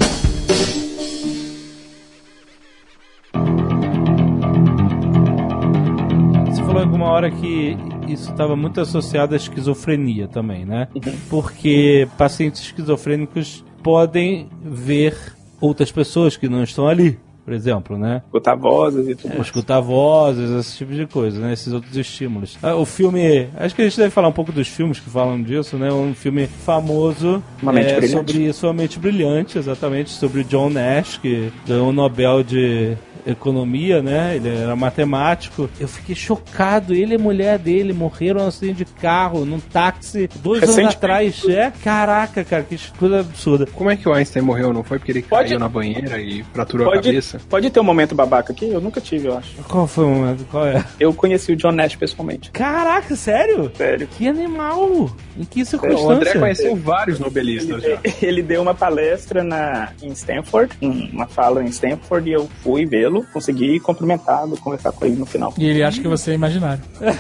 Você 6.47 6.63
falou 6.65 6.83
alguma 6.83 7.07
hora 7.07 7.31
que 7.31 7.77
isso 8.09 8.31
estava 8.31 8.57
muito 8.57 8.81
associado 8.81 9.35
à 9.35 9.37
esquizofrenia 9.37 10.29
também, 10.29 10.65
né? 10.65 10.89
Porque 11.29 12.09
pacientes 12.17 12.63
esquizofrênicos 12.63 13.65
podem 13.83 14.49
ver 14.63 15.17
outras 15.61 15.91
pessoas 15.91 16.37
que 16.37 16.49
não 16.49 16.63
estão 16.63 16.87
ali, 16.87 17.19
por 17.49 17.55
exemplo, 17.55 17.97
né? 17.97 18.21
Escutar 18.27 18.55
vozes 18.57 19.09
e 19.09 19.15
tudo 19.15 19.31
É, 19.33 19.35
mais. 19.37 19.47
escutar 19.47 19.81
vozes, 19.81 20.51
esse 20.51 20.77
tipo 20.77 20.93
de 20.93 21.07
coisa, 21.07 21.41
né? 21.41 21.55
Esses 21.55 21.73
outros 21.73 21.97
estímulos. 21.97 22.59
Ah, 22.63 22.75
o 22.75 22.85
filme. 22.85 23.49
Acho 23.57 23.75
que 23.75 23.81
a 23.81 23.85
gente 23.87 23.97
deve 23.97 24.11
falar 24.11 24.29
um 24.29 24.33
pouco 24.33 24.53
dos 24.53 24.69
filmes 24.69 25.01
que 25.01 25.09
falam 25.09 25.43
disso, 25.43 25.79
né? 25.79 25.91
Um 25.91 26.15
filme 26.15 26.47
famoso 26.47 27.43
Uma 27.63 27.73
Mente 27.73 27.93
é, 27.93 27.97
Brilhante. 28.01 28.33
sobre 28.33 28.53
Sua 28.53 28.73
Mente 28.75 28.99
Brilhante, 28.99 29.57
exatamente, 29.57 30.11
sobre 30.11 30.45
John 30.45 30.69
Nash, 30.69 31.17
que 31.17 31.51
ganhou 31.67 31.89
o 31.89 31.93
Nobel 31.93 32.43
de 32.43 32.95
economia, 33.27 34.03
né? 34.03 34.37
Ele 34.37 34.49
era 34.49 34.75
matemático. 34.77 35.69
Eu 35.81 35.89
fiquei 35.89 36.15
chocado. 36.15 36.95
Ele 36.95 37.15
e 37.15 37.17
a 37.17 37.19
mulher 37.19 37.59
dele 37.59 37.93
morreram 37.93 38.41
num 38.41 38.47
acidente 38.49 38.85
de 38.85 38.85
carro, 38.87 39.45
num 39.45 39.61
táxi, 39.61 40.29
dois 40.43 40.63
anos 40.63 40.95
atrás. 40.95 41.43
É? 41.49 41.73
Caraca, 41.83 42.45
cara, 42.45 42.63
que 42.63 42.79
coisa 42.99 43.21
absurda. 43.21 43.67
Como 43.73 43.91
é 43.91 43.97
que 43.97 44.09
o 44.09 44.13
Einstein 44.13 44.43
morreu? 44.43 44.73
Não 44.73 44.83
foi 44.83 44.99
porque 44.99 45.13
ele 45.13 45.23
Pode- 45.23 45.49
caiu 45.49 45.59
na 45.59 45.69
banheira 45.69 46.19
e 46.21 46.43
fraturou 46.53 46.89
a 46.89 46.91
Pode, 46.93 47.09
cabeça? 47.09 47.41
pode 47.49 47.71
ter 47.71 47.81
um 47.81 47.85
momento 47.85 48.15
babaca 48.15 48.53
aqui? 48.53 48.69
Eu 48.71 48.81
nunca 48.81 49.01
tive, 49.01 49.29
eu 49.29 49.37
acho. 49.39 49.57
Qual 49.69 49.87
foi 49.87 50.05
o 50.05 50.09
momento? 50.11 50.45
Qual 50.51 50.67
é? 50.67 50.85
Eu 51.01 51.13
conheci 51.15 51.53
o 51.53 51.57
John 51.57 51.73
Nash 51.73 51.97
pessoalmente. 51.97 52.51
Caraca, 52.51 53.15
sério? 53.17 53.71
Sério. 53.77 54.07
Que 54.17 54.29
animal! 54.29 55.11
Em 55.39 55.45
que 55.45 55.63
O 55.63 55.67
circunstância? 55.67 56.09
André 56.15 56.33
conheceu 56.39 56.77
vários 56.77 57.19
nobelistas 57.19 57.83
já. 57.83 57.99
Ele 58.23 58.43
deu 58.43 58.63
uma 58.63 58.75
palestra 58.75 59.43
na, 59.45 59.91
em 60.03 60.09
Stanford, 60.13 60.75
um- 60.83 61.09
uma 61.13 61.27
fala 61.27 61.63
em 61.63 61.67
Stanford, 61.67 62.29
e 62.29 62.33
eu 62.33 62.49
fui 62.63 62.85
vê-lo, 63.09 63.27
consegui 63.33 63.81
cumprimentá-lo, 63.81 64.57
conversar 64.59 64.93
com 64.93 65.05
ele 65.07 65.17
no 65.17 65.27
final. 65.27 65.53
E 65.59 65.65
ele 65.67 65.83
acha 65.83 66.01
que 66.01 66.09
você 66.09 66.33
é 66.33 66.35
imaginário. 66.35 66.81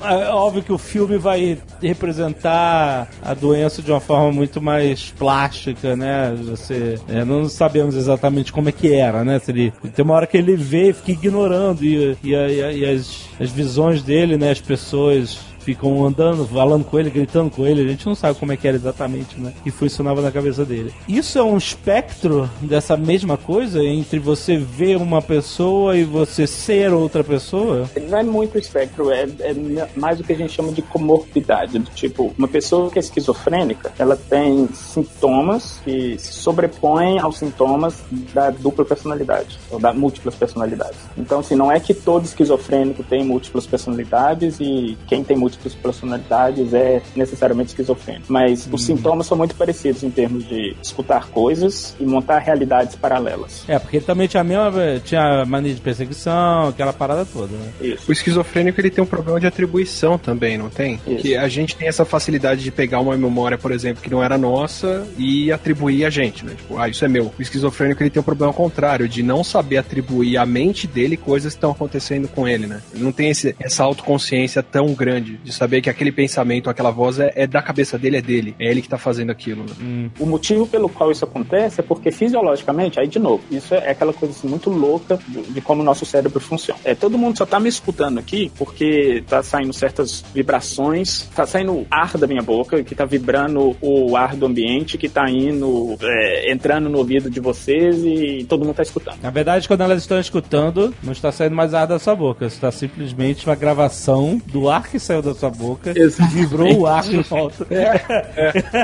É 0.00 0.28
óbvio 0.30 0.62
que 0.62 0.72
o 0.72 0.78
filme 0.78 1.18
vai 1.18 1.58
representar 1.82 3.08
a 3.22 3.34
doença 3.34 3.82
de 3.82 3.90
uma 3.90 4.00
forma 4.00 4.32
muito 4.32 4.62
mais 4.62 5.12
plástica, 5.18 5.94
né? 5.96 6.34
Você, 6.46 6.98
é, 7.08 7.24
não 7.24 7.48
sabemos 7.48 7.94
exatamente 7.94 8.52
como 8.52 8.68
é 8.68 8.72
que 8.72 8.94
era, 8.94 9.24
né? 9.24 9.38
Se 9.38 9.50
ele, 9.50 9.72
tem 9.94 10.04
uma 10.04 10.14
hora 10.14 10.26
que 10.26 10.36
ele 10.36 10.56
vê 10.56 10.90
e 10.90 10.92
fica 10.94 11.10
ignorando 11.12 11.84
e, 11.84 12.16
e, 12.22 12.34
a- 12.34 12.48
e 12.48 12.78
e 12.78 12.84
as, 12.86 13.26
as 13.40 13.50
visões 13.50 14.02
dele, 14.02 14.36
né? 14.38 14.50
As 14.52 14.60
pessoas 14.60 15.40
ficam 15.68 16.06
andando, 16.06 16.46
falando 16.46 16.82
com 16.82 16.98
ele, 16.98 17.10
gritando 17.10 17.50
com 17.50 17.66
ele. 17.66 17.82
A 17.82 17.88
gente 17.88 18.06
não 18.06 18.14
sabe 18.14 18.38
como 18.38 18.50
é 18.52 18.56
que 18.56 18.66
era 18.66 18.76
exatamente, 18.76 19.38
né? 19.38 19.52
Que 19.62 19.70
funcionava 19.70 20.22
na 20.22 20.32
cabeça 20.32 20.64
dele. 20.64 20.94
Isso 21.06 21.38
é 21.38 21.42
um 21.42 21.58
espectro 21.58 22.48
dessa 22.62 22.96
mesma 22.96 23.36
coisa 23.36 23.84
entre 23.84 24.18
você 24.18 24.56
ver 24.56 24.96
uma 24.96 25.20
pessoa 25.20 25.94
e 25.94 26.04
você 26.04 26.46
ser 26.46 26.94
outra 26.94 27.22
pessoa? 27.22 27.88
Não 28.08 28.18
é 28.18 28.22
muito 28.22 28.56
espectro, 28.56 29.10
é, 29.10 29.24
é 29.40 29.54
mais 29.94 30.18
o 30.18 30.24
que 30.24 30.32
a 30.32 30.36
gente 30.36 30.54
chama 30.54 30.72
de 30.72 30.80
comorbidade. 30.80 31.78
Tipo, 31.94 32.32
uma 32.38 32.48
pessoa 32.48 32.90
que 32.90 32.98
é 32.98 33.00
esquizofrênica, 33.00 33.92
ela 33.98 34.16
tem 34.16 34.68
sintomas 34.72 35.80
que 35.84 36.18
se 36.18 36.32
sobrepõem 36.32 37.18
aos 37.18 37.36
sintomas 37.36 38.02
da 38.32 38.48
dupla 38.48 38.86
personalidade, 38.86 39.58
ou 39.70 39.78
da 39.78 39.92
múltiplas 39.92 40.34
personalidades. 40.34 40.98
Então, 41.16 41.40
assim, 41.40 41.54
não 41.54 41.70
é 41.70 41.78
que 41.78 41.92
todo 41.92 42.24
esquizofrênico 42.24 43.02
tem 43.02 43.22
múltiplas 43.22 43.66
personalidades 43.66 44.58
e 44.60 44.96
quem 45.06 45.22
tem 45.22 45.36
múltiplas 45.36 45.57
personalidades 45.74 46.72
é 46.74 47.02
necessariamente 47.16 47.70
esquizofrênico. 47.70 48.26
Mas 48.28 48.68
os 48.70 48.84
sintomas 48.84 49.26
são 49.26 49.36
muito 49.36 49.54
parecidos 49.54 50.02
em 50.02 50.10
termos 50.10 50.46
de 50.46 50.76
escutar 50.82 51.28
coisas 51.28 51.94
e 52.00 52.04
montar 52.04 52.38
realidades 52.38 52.94
paralelas. 52.96 53.64
É, 53.68 53.78
porque 53.78 53.98
ele 53.98 54.04
também 54.04 54.26
tinha 54.28 54.40
a 54.40 54.44
mesma. 54.44 54.68
Tinha 55.04 55.44
mania 55.44 55.74
de 55.74 55.80
perseguição, 55.80 56.68
aquela 56.68 56.92
parada 56.92 57.24
toda, 57.24 57.52
né? 57.56 57.72
Isso. 57.80 58.04
O 58.08 58.12
esquizofrênico 58.12 58.80
ele 58.80 58.90
tem 58.90 59.02
um 59.02 59.06
problema 59.06 59.38
de 59.40 59.46
atribuição 59.46 60.18
também, 60.18 60.56
não 60.58 60.68
tem? 60.70 61.00
Isso. 61.06 61.22
Que 61.22 61.36
a 61.36 61.48
gente 61.48 61.76
tem 61.76 61.88
essa 61.88 62.04
facilidade 62.04 62.62
de 62.62 62.70
pegar 62.70 63.00
uma 63.00 63.16
memória, 63.16 63.56
por 63.58 63.72
exemplo, 63.72 64.02
que 64.02 64.10
não 64.10 64.22
era 64.22 64.36
nossa 64.38 65.06
e 65.16 65.50
atribuir 65.52 66.04
a 66.04 66.10
gente, 66.10 66.44
né? 66.44 66.52
Tipo, 66.56 66.78
ah, 66.78 66.88
isso 66.88 67.04
é 67.04 67.08
meu. 67.08 67.32
O 67.38 67.42
esquizofrênico 67.42 68.02
ele 68.02 68.10
tem 68.10 68.20
um 68.20 68.24
problema 68.24 68.52
contrário, 68.52 69.08
de 69.08 69.22
não 69.22 69.42
saber 69.44 69.78
atribuir 69.78 70.36
à 70.36 70.46
mente 70.46 70.86
dele 70.86 71.16
coisas 71.16 71.52
que 71.52 71.56
estão 71.58 71.70
acontecendo 71.70 72.28
com 72.28 72.46
ele, 72.46 72.66
né? 72.66 72.80
Ele 72.94 73.04
não 73.04 73.12
tem 73.12 73.30
esse- 73.30 73.54
essa 73.60 73.84
autoconsciência 73.84 74.62
tão 74.62 74.92
grande 74.94 75.38
de 75.48 75.54
saber 75.54 75.80
que 75.80 75.88
aquele 75.88 76.12
pensamento, 76.12 76.68
aquela 76.68 76.90
voz 76.90 77.18
é, 77.18 77.32
é 77.34 77.46
da 77.46 77.62
cabeça 77.62 77.98
dele, 77.98 78.18
é 78.18 78.22
dele. 78.22 78.54
É 78.58 78.70
ele 78.70 78.82
que 78.82 78.88
tá 78.88 78.98
fazendo 78.98 79.30
aquilo, 79.30 79.64
né? 79.64 80.10
O 80.20 80.26
motivo 80.26 80.66
pelo 80.66 80.88
qual 80.88 81.10
isso 81.10 81.24
acontece 81.24 81.80
é 81.80 81.82
porque 81.82 82.10
fisiologicamente, 82.12 83.00
aí 83.00 83.08
de 83.08 83.18
novo, 83.18 83.42
isso 83.50 83.74
é 83.74 83.90
aquela 83.90 84.12
coisa 84.12 84.34
assim, 84.34 84.46
muito 84.46 84.68
louca 84.68 85.18
de, 85.26 85.42
de 85.42 85.60
como 85.60 85.80
o 85.80 85.84
nosso 85.84 86.04
cérebro 86.04 86.38
funciona. 86.38 86.78
É, 86.84 86.94
todo 86.94 87.16
mundo 87.16 87.38
só 87.38 87.46
tá 87.46 87.58
me 87.58 87.68
escutando 87.68 88.18
aqui 88.18 88.52
porque 88.58 89.24
tá 89.26 89.42
saindo 89.42 89.72
certas 89.72 90.22
vibrações, 90.34 91.28
tá 91.34 91.46
saindo 91.46 91.86
ar 91.90 92.18
da 92.18 92.26
minha 92.26 92.42
boca, 92.42 92.82
que 92.84 92.94
tá 92.94 93.06
vibrando 93.06 93.74
o 93.80 94.16
ar 94.16 94.36
do 94.36 94.44
ambiente, 94.44 94.98
que 94.98 95.08
tá 95.08 95.30
indo, 95.30 95.96
é, 96.02 96.52
entrando 96.52 96.90
no 96.90 96.98
ouvido 96.98 97.30
de 97.30 97.40
vocês 97.40 98.04
e 98.04 98.44
todo 98.46 98.64
mundo 98.64 98.76
tá 98.76 98.82
escutando. 98.82 99.18
Na 99.22 99.30
verdade, 99.30 99.66
quando 99.66 99.80
elas 99.80 100.02
estão 100.02 100.20
escutando, 100.20 100.94
não 101.02 101.12
está 101.12 101.32
saindo 101.32 101.56
mais 101.56 101.72
ar 101.72 101.86
da 101.86 101.98
sua 101.98 102.14
boca. 102.14 102.44
Está 102.44 102.70
simplesmente 102.70 103.46
uma 103.46 103.54
gravação 103.54 104.40
do 104.46 104.68
ar 104.68 104.88
que 104.88 104.98
saiu 104.98 105.22
da 105.22 105.27
sua 105.34 105.50
boca. 105.50 105.92
Exatamente. 105.96 106.34
Vibrou 106.34 106.80
o 106.80 106.86
ar 106.86 107.02
de 107.02 107.18
volta. 107.22 107.66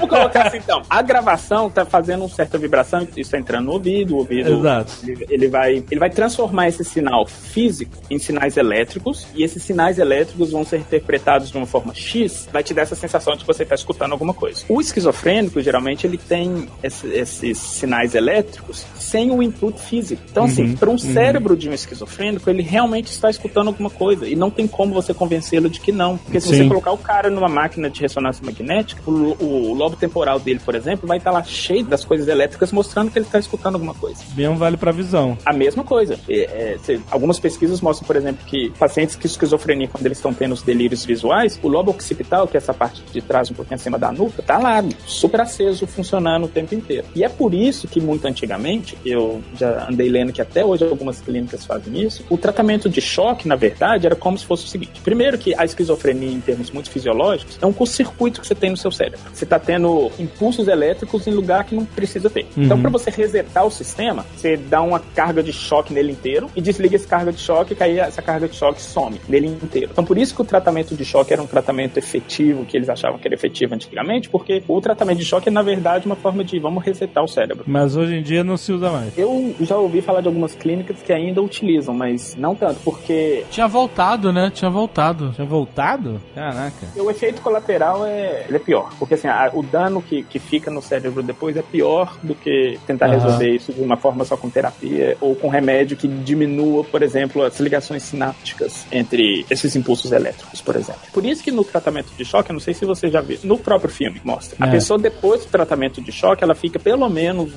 Vou 0.00 0.08
colocar 0.08 0.46
assim, 0.48 0.58
então, 0.58 0.82
a 0.88 1.02
gravação 1.02 1.70
tá 1.70 1.84
fazendo 1.84 2.20
uma 2.22 2.28
certa 2.28 2.58
vibração, 2.58 3.06
isso 3.16 3.30
tá 3.30 3.38
entrando 3.38 3.66
no 3.66 3.72
ouvido, 3.72 4.14
o 4.14 4.18
ouvido 4.18 4.58
Exato. 4.60 4.92
ele, 5.06 5.26
ele 5.28 5.48
vai, 5.48 5.84
ele 5.90 6.00
vai 6.00 6.10
transformar 6.10 6.68
esse 6.68 6.84
sinal 6.84 7.26
físico 7.26 7.96
em 8.10 8.18
sinais 8.18 8.56
elétricos, 8.56 9.26
e 9.34 9.42
esses 9.42 9.62
sinais 9.62 9.98
elétricos 9.98 10.50
vão 10.50 10.64
ser 10.64 10.78
interpretados 10.78 11.50
de 11.50 11.56
uma 11.56 11.66
forma 11.66 11.94
X, 11.94 12.48
vai 12.52 12.62
te 12.62 12.74
dar 12.74 12.82
essa 12.82 12.94
sensação 12.94 13.34
de 13.34 13.40
que 13.40 13.46
você 13.46 13.62
está 13.62 13.74
escutando 13.74 14.12
alguma 14.12 14.34
coisa. 14.34 14.64
O 14.68 14.80
esquizofrênico, 14.80 15.60
geralmente, 15.60 16.06
ele 16.06 16.18
tem 16.18 16.68
esse- 16.82 17.06
esses 17.08 17.58
sinais 17.58 18.14
elétricos 18.14 18.84
sem 18.98 19.30
o 19.30 19.42
input 19.42 19.78
físico. 19.80 20.22
Então, 20.30 20.44
assim, 20.44 20.76
para 20.76 20.90
um 20.90 20.98
cérebro 20.98 21.56
de 21.56 21.68
um 21.68 21.72
esquizofrênico, 21.72 22.48
ele 22.48 22.62
realmente 22.62 23.10
está 23.10 23.30
escutando 23.30 23.68
alguma 23.68 23.90
coisa, 23.90 24.26
e 24.28 24.34
não 24.36 24.50
tem 24.50 24.66
como 24.66 24.92
você 24.94 25.12
convencê-lo 25.14 25.68
de 25.68 25.80
que 25.80 25.92
não. 25.92 26.18
Porque 26.34 26.40
se 26.40 26.48
você 26.48 26.62
Sim. 26.64 26.68
colocar 26.68 26.90
o 26.90 26.98
cara 26.98 27.30
numa 27.30 27.48
máquina 27.48 27.88
de 27.88 28.00
ressonância 28.00 28.44
magnética, 28.44 29.00
o, 29.08 29.36
o 29.40 29.72
lobo 29.72 29.94
temporal 29.94 30.40
dele, 30.40 30.58
por 30.64 30.74
exemplo, 30.74 31.06
vai 31.06 31.18
estar 31.18 31.30
lá 31.30 31.44
cheio 31.44 31.84
das 31.84 32.04
coisas 32.04 32.26
elétricas 32.26 32.72
mostrando 32.72 33.12
que 33.12 33.18
ele 33.18 33.24
está 33.24 33.38
escutando 33.38 33.76
alguma 33.76 33.94
coisa. 33.94 34.20
Mesmo 34.36 34.56
vale 34.56 34.76
pra 34.76 34.90
visão. 34.90 35.38
A 35.46 35.52
mesma 35.52 35.84
coisa. 35.84 36.18
É, 36.28 36.76
é, 36.88 36.98
algumas 37.08 37.38
pesquisas 37.38 37.80
mostram, 37.80 38.04
por 38.04 38.16
exemplo, 38.16 38.44
que 38.46 38.70
pacientes 38.70 39.14
que 39.14 39.26
esquizofrenia, 39.26 39.86
quando 39.86 40.06
eles 40.06 40.18
estão 40.18 40.34
tendo 40.34 40.54
os 40.54 40.62
delírios 40.62 41.04
visuais, 41.04 41.56
o 41.62 41.68
lobo 41.68 41.92
occipital, 41.92 42.48
que 42.48 42.56
é 42.56 42.58
essa 42.58 42.74
parte 42.74 43.00
de 43.12 43.22
trás, 43.22 43.48
um 43.52 43.54
pouquinho 43.54 43.76
acima 43.76 43.96
da 43.96 44.10
nuca, 44.10 44.42
tá 44.42 44.58
lá, 44.58 44.82
super 45.06 45.40
aceso, 45.40 45.86
funcionando 45.86 46.46
o 46.46 46.48
tempo 46.48 46.74
inteiro. 46.74 47.06
E 47.14 47.22
é 47.22 47.28
por 47.28 47.54
isso 47.54 47.86
que, 47.86 48.00
muito 48.00 48.26
antigamente, 48.26 48.98
eu 49.06 49.40
já 49.56 49.86
andei 49.88 50.08
lendo 50.08 50.32
que 50.32 50.42
até 50.42 50.64
hoje 50.64 50.82
algumas 50.82 51.20
clínicas 51.20 51.64
fazem 51.64 52.02
isso, 52.02 52.24
o 52.28 52.36
tratamento 52.36 52.88
de 52.88 53.00
choque, 53.00 53.46
na 53.46 53.54
verdade, 53.54 54.04
era 54.04 54.16
como 54.16 54.36
se 54.36 54.44
fosse 54.44 54.64
o 54.64 54.68
seguinte. 54.68 55.00
Primeiro 55.00 55.38
que 55.38 55.54
a 55.54 55.64
esquizofrenia 55.64 56.23
em 56.32 56.40
termos 56.40 56.70
muito 56.70 56.90
fisiológicos, 56.90 57.58
é 57.60 57.66
um 57.66 57.72
curto-circuito 57.72 58.40
que 58.40 58.46
você 58.46 58.54
tem 58.54 58.70
no 58.70 58.76
seu 58.76 58.90
cérebro. 58.90 59.20
Você 59.32 59.44
está 59.44 59.58
tendo 59.58 60.10
impulsos 60.18 60.68
elétricos 60.68 61.26
em 61.26 61.30
lugar 61.30 61.64
que 61.64 61.74
não 61.74 61.84
precisa 61.84 62.28
ter. 62.28 62.46
Então, 62.56 62.74
Uhum. 62.74 62.74
Então, 62.74 62.80
para 62.80 62.90
você 62.90 63.10
resetar 63.10 63.64
o 63.64 63.70
sistema, 63.70 64.26
você 64.34 64.56
dá 64.56 64.82
uma 64.82 64.98
carga 64.98 65.42
de 65.42 65.52
choque 65.52 65.92
nele 65.92 66.10
inteiro 66.10 66.50
e 66.56 66.60
desliga 66.60 66.96
essa 66.96 67.06
carga 67.06 67.32
de 67.32 67.40
choque, 67.40 67.74
que 67.74 67.82
aí 67.82 67.98
essa 67.98 68.20
carga 68.20 68.48
de 68.48 68.56
choque 68.56 68.82
some 68.82 69.20
nele 69.28 69.46
inteiro. 69.46 69.90
Então, 69.92 70.04
por 70.04 70.18
isso 70.18 70.34
que 70.34 70.42
o 70.42 70.44
tratamento 70.44 70.96
de 70.96 71.04
choque 71.04 71.32
era 71.32 71.40
um 71.40 71.46
tratamento 71.46 71.98
efetivo, 71.98 72.64
que 72.64 72.76
eles 72.76 72.88
achavam 72.88 73.18
que 73.18 73.28
era 73.28 73.34
efetivo 73.34 73.74
antigamente, 73.74 74.28
porque 74.28 74.62
o 74.66 74.80
tratamento 74.80 75.18
de 75.18 75.24
choque 75.24 75.48
é, 75.48 75.52
na 75.52 75.62
verdade, 75.62 76.06
uma 76.06 76.16
forma 76.16 76.42
de 76.42 76.58
vamos 76.58 76.82
resetar 76.82 77.22
o 77.22 77.28
cérebro. 77.28 77.64
Mas 77.66 77.96
hoje 77.96 78.16
em 78.16 78.22
dia 78.22 78.42
não 78.42 78.56
se 78.56 78.72
usa 78.72 78.90
mais. 78.90 79.16
Eu 79.16 79.54
já 79.60 79.76
ouvi 79.76 80.00
falar 80.00 80.20
de 80.20 80.26
algumas 80.26 80.54
clínicas 80.54 81.00
que 81.02 81.12
ainda 81.12 81.40
utilizam, 81.40 81.94
mas 81.94 82.34
não 82.36 82.54
tanto, 82.54 82.80
porque 82.84 83.44
Tinha 83.50 83.68
voltado, 83.68 84.32
né? 84.32 84.50
Tinha 84.52 84.70
voltado. 84.70 85.32
Tinha 85.32 85.46
voltado? 85.46 86.13
Caraca. 86.34 86.86
o 86.96 87.10
efeito 87.10 87.40
colateral 87.40 88.06
é, 88.06 88.44
ele 88.48 88.56
é 88.56 88.60
pior. 88.60 88.92
Porque 88.98 89.14
assim, 89.14 89.28
a- 89.28 89.50
o 89.52 89.62
dano 89.62 90.02
que, 90.02 90.22
que 90.22 90.38
fica 90.38 90.70
no 90.70 90.80
cérebro 90.82 91.22
depois 91.22 91.56
é 91.56 91.62
pior 91.62 92.16
do 92.22 92.34
que 92.34 92.78
tentar 92.86 93.06
Aham. 93.06 93.14
resolver 93.14 93.48
isso 93.50 93.72
de 93.72 93.80
uma 93.80 93.96
forma 93.96 94.24
só 94.24 94.36
com 94.36 94.48
terapia 94.50 95.16
ou 95.20 95.34
com 95.34 95.48
remédio 95.48 95.96
que 95.96 96.06
diminua, 96.08 96.84
por 96.84 97.02
exemplo, 97.02 97.42
as 97.42 97.58
ligações 97.60 98.02
sinápticas 98.02 98.86
entre 98.90 99.44
esses 99.50 99.74
impulsos 99.76 100.12
elétricos, 100.12 100.60
por 100.60 100.76
exemplo. 100.76 101.00
Por 101.12 101.24
isso 101.24 101.42
que 101.42 101.50
no 101.50 101.64
tratamento 101.64 102.12
de 102.16 102.24
choque, 102.24 102.50
eu 102.50 102.54
não 102.54 102.60
sei 102.60 102.74
se 102.74 102.84
você 102.84 103.08
já 103.08 103.20
viu, 103.20 103.38
no 103.44 103.58
próprio 103.58 103.90
filme 103.90 104.20
mostra. 104.24 104.56
A 104.60 104.68
É. 104.68 104.70
pessoa 104.70 104.98
depois 104.98 105.44
do 105.44 105.50
tratamento 105.50 106.00
de 106.00 106.10
choque, 106.12 106.42
ela 106.44 106.54
fica 106.54 106.78
pelo 106.78 107.08
menos 107.08 107.50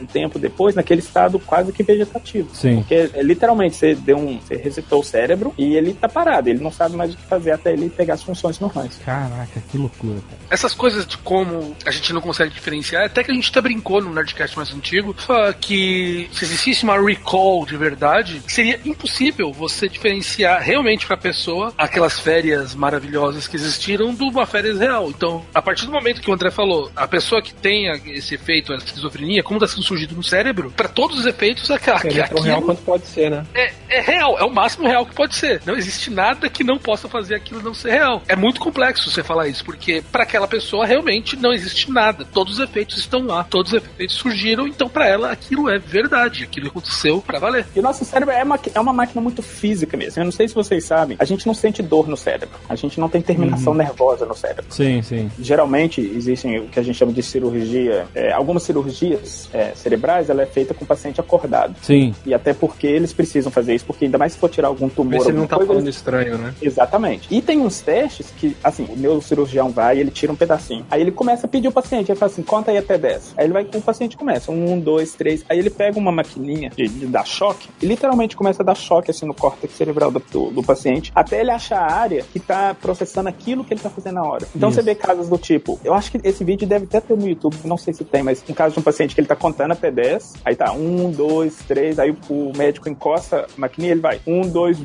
um 0.00 0.06
tempo 0.06 0.38
depois 0.38 0.74
naquele 0.74 1.00
estado 1.00 1.38
quase 1.38 1.72
que 1.72 1.82
vegetativo. 1.82 2.48
Sim. 2.54 2.76
Porque 2.76 2.94
é, 3.14 3.22
literalmente 3.22 3.76
você 3.76 3.94
deu 3.94 4.16
um, 4.16 4.38
você 4.38 4.56
resetou 4.56 5.00
o 5.00 5.04
cérebro 5.04 5.52
e 5.58 5.74
ele 5.76 5.94
tá 5.94 6.08
parado, 6.08 6.48
ele 6.48 6.62
não 6.62 6.70
sabe 6.70 6.96
mais 6.96 7.12
o 7.14 7.16
que 7.16 7.22
fazer 7.24 7.52
até 7.52 7.72
ele 7.72 7.86
pegar 8.02 8.14
as 8.14 8.22
funções 8.22 8.58
normais. 8.58 9.00
Caraca, 9.04 9.62
que 9.70 9.78
loucura, 9.78 10.20
cara. 10.28 10.42
Essas 10.50 10.74
coisas 10.74 11.06
de 11.06 11.16
como 11.18 11.76
a 11.86 11.90
gente 11.92 12.12
não 12.12 12.20
consegue 12.20 12.52
diferenciar, 12.52 13.04
até 13.04 13.22
que 13.22 13.30
a 13.30 13.34
gente 13.34 13.48
até 13.50 13.60
brincou 13.60 14.02
no 14.02 14.12
Nerdcast 14.12 14.56
mais 14.56 14.72
antigo, 14.72 15.14
que 15.60 16.28
se 16.32 16.44
existisse 16.44 16.82
uma 16.82 17.00
recall 17.00 17.64
de 17.64 17.76
verdade, 17.76 18.42
seria 18.48 18.80
impossível 18.84 19.52
você 19.52 19.88
diferenciar 19.88 20.60
realmente 20.60 21.06
pra 21.06 21.16
pessoa 21.16 21.72
aquelas 21.78 22.18
férias 22.18 22.74
maravilhosas 22.74 23.46
que 23.46 23.54
existiram 23.56 24.12
de 24.12 24.22
uma 24.24 24.46
férias 24.46 24.80
real. 24.80 25.08
Então, 25.08 25.44
a 25.54 25.62
partir 25.62 25.86
do 25.86 25.92
momento 25.92 26.20
que 26.20 26.30
o 26.30 26.34
André 26.34 26.50
falou, 26.50 26.90
a 26.96 27.06
pessoa 27.06 27.40
que 27.40 27.54
tenha 27.54 27.92
esse 28.06 28.34
efeito, 28.34 28.72
a 28.72 28.76
esquizofrenia, 28.76 29.42
como 29.44 29.62
está 29.62 29.68
sendo 29.68 29.86
surgido 29.86 30.16
no 30.16 30.24
cérebro, 30.24 30.72
pra 30.72 30.88
todos 30.88 31.20
os 31.20 31.26
efeitos, 31.26 31.70
aquela, 31.70 31.98
Seria 31.98 32.26
tão 32.26 32.42
real 32.42 32.62
quanto 32.62 32.82
pode 32.82 33.06
ser, 33.06 33.30
né? 33.30 33.46
é, 33.54 33.72
é 33.88 34.00
real, 34.00 34.38
é 34.38 34.44
o 34.44 34.50
máximo 34.50 34.88
real 34.88 35.06
que 35.06 35.14
pode 35.14 35.36
ser. 35.36 35.62
Não 35.64 35.76
existe 35.76 36.10
nada 36.10 36.48
que 36.48 36.64
não 36.64 36.78
possa 36.78 37.08
fazer 37.08 37.34
aquilo 37.34 37.62
não 37.62 37.74
ser 37.74 37.91
real. 37.92 38.22
É 38.28 38.34
muito 38.36 38.60
complexo 38.60 39.10
você 39.10 39.22
falar 39.22 39.48
isso, 39.48 39.64
porque 39.64 40.02
para 40.10 40.22
aquela 40.24 40.48
pessoa 40.48 40.86
realmente 40.86 41.36
não 41.36 41.52
existe 41.52 41.90
nada. 41.90 42.24
Todos 42.32 42.54
os 42.54 42.58
efeitos 42.60 42.98
estão 42.98 43.24
lá, 43.26 43.44
todos 43.44 43.72
os 43.72 43.78
efeitos 43.78 44.16
surgiram, 44.16 44.66
então 44.66 44.88
para 44.88 45.06
ela 45.08 45.30
aquilo 45.30 45.68
é 45.68 45.78
verdade, 45.78 46.44
aquilo 46.44 46.68
aconteceu 46.68 47.22
para 47.24 47.38
valer. 47.38 47.66
E 47.74 47.78
o 47.80 47.82
nosso 47.82 48.04
cérebro 48.04 48.34
é 48.34 48.42
uma, 48.42 48.58
é 48.74 48.80
uma 48.80 48.92
máquina 48.92 49.20
muito 49.20 49.42
física 49.42 49.96
mesmo. 49.96 50.20
Eu 50.20 50.24
não 50.24 50.32
sei 50.32 50.48
se 50.48 50.54
vocês 50.54 50.84
sabem, 50.84 51.16
a 51.20 51.24
gente 51.24 51.46
não 51.46 51.54
sente 51.54 51.82
dor 51.82 52.08
no 52.08 52.16
cérebro. 52.16 52.58
A 52.68 52.74
gente 52.74 52.98
não 52.98 53.08
tem 53.08 53.20
terminação 53.22 53.74
nervosa 53.74 54.24
no 54.26 54.34
cérebro. 54.34 54.66
Sim, 54.70 55.02
sim. 55.02 55.30
Geralmente 55.38 56.00
existem 56.00 56.58
o 56.60 56.68
que 56.68 56.78
a 56.78 56.82
gente 56.82 56.96
chama 56.96 57.12
de 57.12 57.22
cirurgia. 57.22 58.06
é, 58.14 58.32
algumas 58.32 58.62
cirurgias 58.62 59.48
é, 59.52 59.72
cerebrais, 59.74 60.30
ela 60.30 60.42
é 60.42 60.46
feita 60.46 60.72
com 60.74 60.84
o 60.84 60.86
paciente 60.86 61.20
acordado. 61.20 61.74
Sim. 61.82 62.14
E 62.24 62.32
até 62.34 62.54
porque 62.54 62.86
eles 62.86 63.12
precisam 63.12 63.50
fazer 63.52 63.74
isso, 63.74 63.84
porque 63.84 64.04
ainda 64.06 64.18
mais 64.18 64.32
se 64.32 64.38
for 64.38 64.48
tirar 64.48 64.68
algum 64.68 64.88
tumor. 64.88 65.26
Ele 65.26 65.32
não 65.36 65.46
tá 65.46 65.56
coisa, 65.56 65.68
falando 65.72 65.84
eles- 65.86 65.96
estranho, 65.96 66.38
né? 66.38 66.54
Exatamente. 66.62 67.28
E 67.30 67.40
tem 67.42 67.60
uns 67.60 67.81
testes 67.82 68.32
que, 68.36 68.56
assim, 68.62 68.86
o 68.88 68.96
neurocirurgião 68.96 69.70
vai, 69.70 69.98
ele 69.98 70.10
tira 70.10 70.32
um 70.32 70.36
pedacinho. 70.36 70.86
Aí 70.90 71.00
ele 71.00 71.12
começa 71.12 71.46
a 71.46 71.48
pedir 71.48 71.68
o 71.68 71.72
paciente, 71.72 72.10
ele 72.10 72.18
fala 72.18 72.30
assim, 72.30 72.42
conta 72.42 72.70
aí 72.70 72.78
até 72.78 72.96
10. 72.96 73.34
Aí 73.36 73.46
ele 73.46 73.52
vai, 73.52 73.62
o 73.62 73.80
paciente 73.82 74.16
começa, 74.16 74.50
um, 74.50 74.78
dois, 74.78 75.14
três. 75.14 75.44
Aí 75.48 75.58
ele 75.58 75.70
pega 75.70 75.98
uma 75.98 76.12
maquininha 76.12 76.70
de, 76.70 76.88
de 76.88 77.06
dar 77.06 77.26
choque 77.26 77.68
e 77.80 77.86
literalmente 77.86 78.36
começa 78.36 78.62
a 78.62 78.66
dar 78.66 78.74
choque, 78.74 79.10
assim, 79.10 79.26
no 79.26 79.34
córtex 79.34 79.74
cerebral 79.74 80.10
do, 80.10 80.22
do, 80.30 80.50
do 80.50 80.62
paciente, 80.62 81.12
até 81.14 81.40
ele 81.40 81.50
achar 81.50 81.80
a 81.80 81.92
área 81.92 82.24
que 82.32 82.40
tá 82.40 82.74
processando 82.80 83.28
aquilo 83.28 83.64
que 83.64 83.74
ele 83.74 83.80
tá 83.80 83.90
fazendo 83.90 84.14
na 84.14 84.24
hora. 84.24 84.46
Então 84.54 84.68
Isso. 84.68 84.76
você 84.76 84.82
vê 84.84 84.94
casos 84.94 85.28
do 85.28 85.38
tipo, 85.38 85.80
eu 85.84 85.94
acho 85.94 86.10
que 86.10 86.20
esse 86.24 86.44
vídeo 86.44 86.66
deve 86.66 86.84
até 86.84 87.00
ter 87.00 87.16
no 87.16 87.28
YouTube, 87.28 87.56
não 87.64 87.76
sei 87.76 87.92
se 87.92 88.04
tem, 88.04 88.22
mas 88.22 88.42
um 88.48 88.54
caso 88.54 88.74
de 88.74 88.80
um 88.80 88.82
paciente 88.82 89.14
que 89.14 89.20
ele 89.20 89.28
tá 89.28 89.36
contando 89.36 89.72
até 89.72 89.90
10, 89.90 90.34
aí 90.44 90.54
tá 90.54 90.72
um, 90.72 91.10
dois, 91.10 91.56
três, 91.66 91.98
aí 91.98 92.10
o, 92.28 92.32
o 92.32 92.52
médico 92.56 92.88
encosta 92.88 93.46
a 93.56 93.60
maquininha 93.60 93.90
e 93.90 93.94
ele 93.94 94.00
vai, 94.00 94.20
um, 94.26 94.42
dois, 94.42 94.78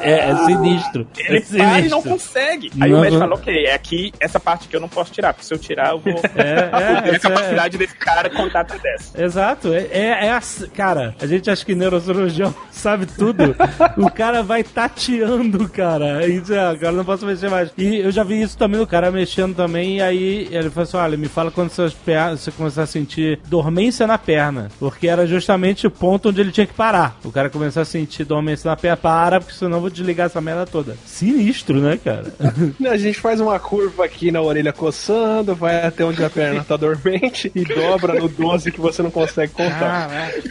É, 0.00 0.30
é 0.30 0.36
sinistro. 0.44 1.06
Ele 1.36 1.40
para 1.40 1.80
e 1.80 1.88
não 1.88 2.02
consegue. 2.02 2.70
Aí 2.80 2.90
Não, 2.90 2.98
o 2.98 3.00
médico 3.00 3.20
não. 3.20 3.28
fala, 3.28 3.40
ok, 3.40 3.66
é 3.66 3.74
aqui 3.74 4.12
essa 4.20 4.38
parte 4.40 4.68
que 4.68 4.76
eu 4.76 4.80
não 4.80 4.88
posso 4.88 5.12
tirar, 5.12 5.32
porque 5.32 5.46
se 5.46 5.54
eu 5.54 5.58
tirar 5.58 5.90
eu 5.90 5.98
vou 5.98 6.20
É, 6.36 6.50
é, 6.50 7.02
ter 7.02 7.10
a 7.10 7.14
essa 7.14 7.16
é- 7.16 7.18
capacidade 7.18 7.78
desse 7.78 7.96
cara 7.96 8.30
contar 8.30 8.60
até 8.60 8.78
10. 8.78 9.14
Exato, 9.16 9.72
é, 9.72 9.88
é, 9.90 10.26
é 10.26 10.40
cara, 10.74 11.14
a 11.20 11.26
gente 11.26 11.50
acha 11.50 11.64
que 11.64 11.74
neurocirurgião 11.74 12.54
sabe 12.70 13.06
tudo. 13.06 13.54
o 13.96 14.10
cara 14.10 14.42
vai 14.42 14.62
tateando, 14.62 15.68
cara. 15.68 16.26
E 16.26 16.40
diz, 16.40 16.50
ah, 16.52 16.70
agora 16.70 16.92
não 16.92 17.04
posso 17.04 17.26
mexer 17.26 17.48
mais. 17.50 17.70
E 17.76 17.96
eu 17.96 18.10
já 18.10 18.22
vi 18.24 18.40
isso 18.42 18.56
também, 18.56 18.80
o 18.80 18.86
cara 18.86 19.10
mexendo 19.10 19.54
também, 19.54 19.98
e 19.98 20.02
aí 20.02 20.48
ele 20.50 20.70
falou 20.70 20.84
assim: 20.84 20.96
olha, 20.96 21.16
me 21.16 21.28
fala 21.28 21.50
quando 21.50 21.70
suas 21.70 21.92
pernas, 21.94 22.40
você 22.40 22.50
começar 22.50 22.82
a 22.82 22.86
sentir 22.86 23.38
dormência 23.46 24.06
na 24.06 24.18
perna. 24.18 24.70
Porque 24.78 25.08
era 25.08 25.26
justamente 25.26 25.86
o 25.86 25.90
ponto 25.90 26.28
onde 26.28 26.40
ele 26.40 26.52
tinha 26.52 26.66
que 26.66 26.74
parar. 26.74 27.16
O 27.24 27.30
cara 27.32 27.50
começou 27.50 27.82
a 27.82 27.84
sentir 27.84 28.24
dormência 28.24 28.68
na 28.68 28.76
perna, 28.76 28.96
para, 28.96 29.40
porque 29.40 29.54
senão 29.54 29.76
eu 29.78 29.80
vou 29.80 29.90
desligar 29.90 30.26
essa 30.26 30.40
merda 30.40 30.66
toda. 30.66 30.96
Sinistro, 31.10 31.80
né, 31.80 31.98
cara? 32.02 32.32
A 32.88 32.96
gente 32.96 33.18
faz 33.18 33.40
uma 33.40 33.58
curva 33.58 34.04
aqui 34.04 34.30
na 34.30 34.40
orelha 34.40 34.72
coçando, 34.72 35.54
vai 35.54 35.84
até 35.84 36.04
onde 36.04 36.24
a 36.24 36.30
perna 36.30 36.64
tá 36.64 36.76
dormente 36.76 37.50
e 37.54 37.64
dobra 37.64 38.18
no 38.18 38.28
12 38.28 38.70
que 38.72 38.80
você 38.80 39.02
não 39.02 39.10
consegue 39.10 39.52
contar. 39.52 40.08
Caraca. 40.08 40.42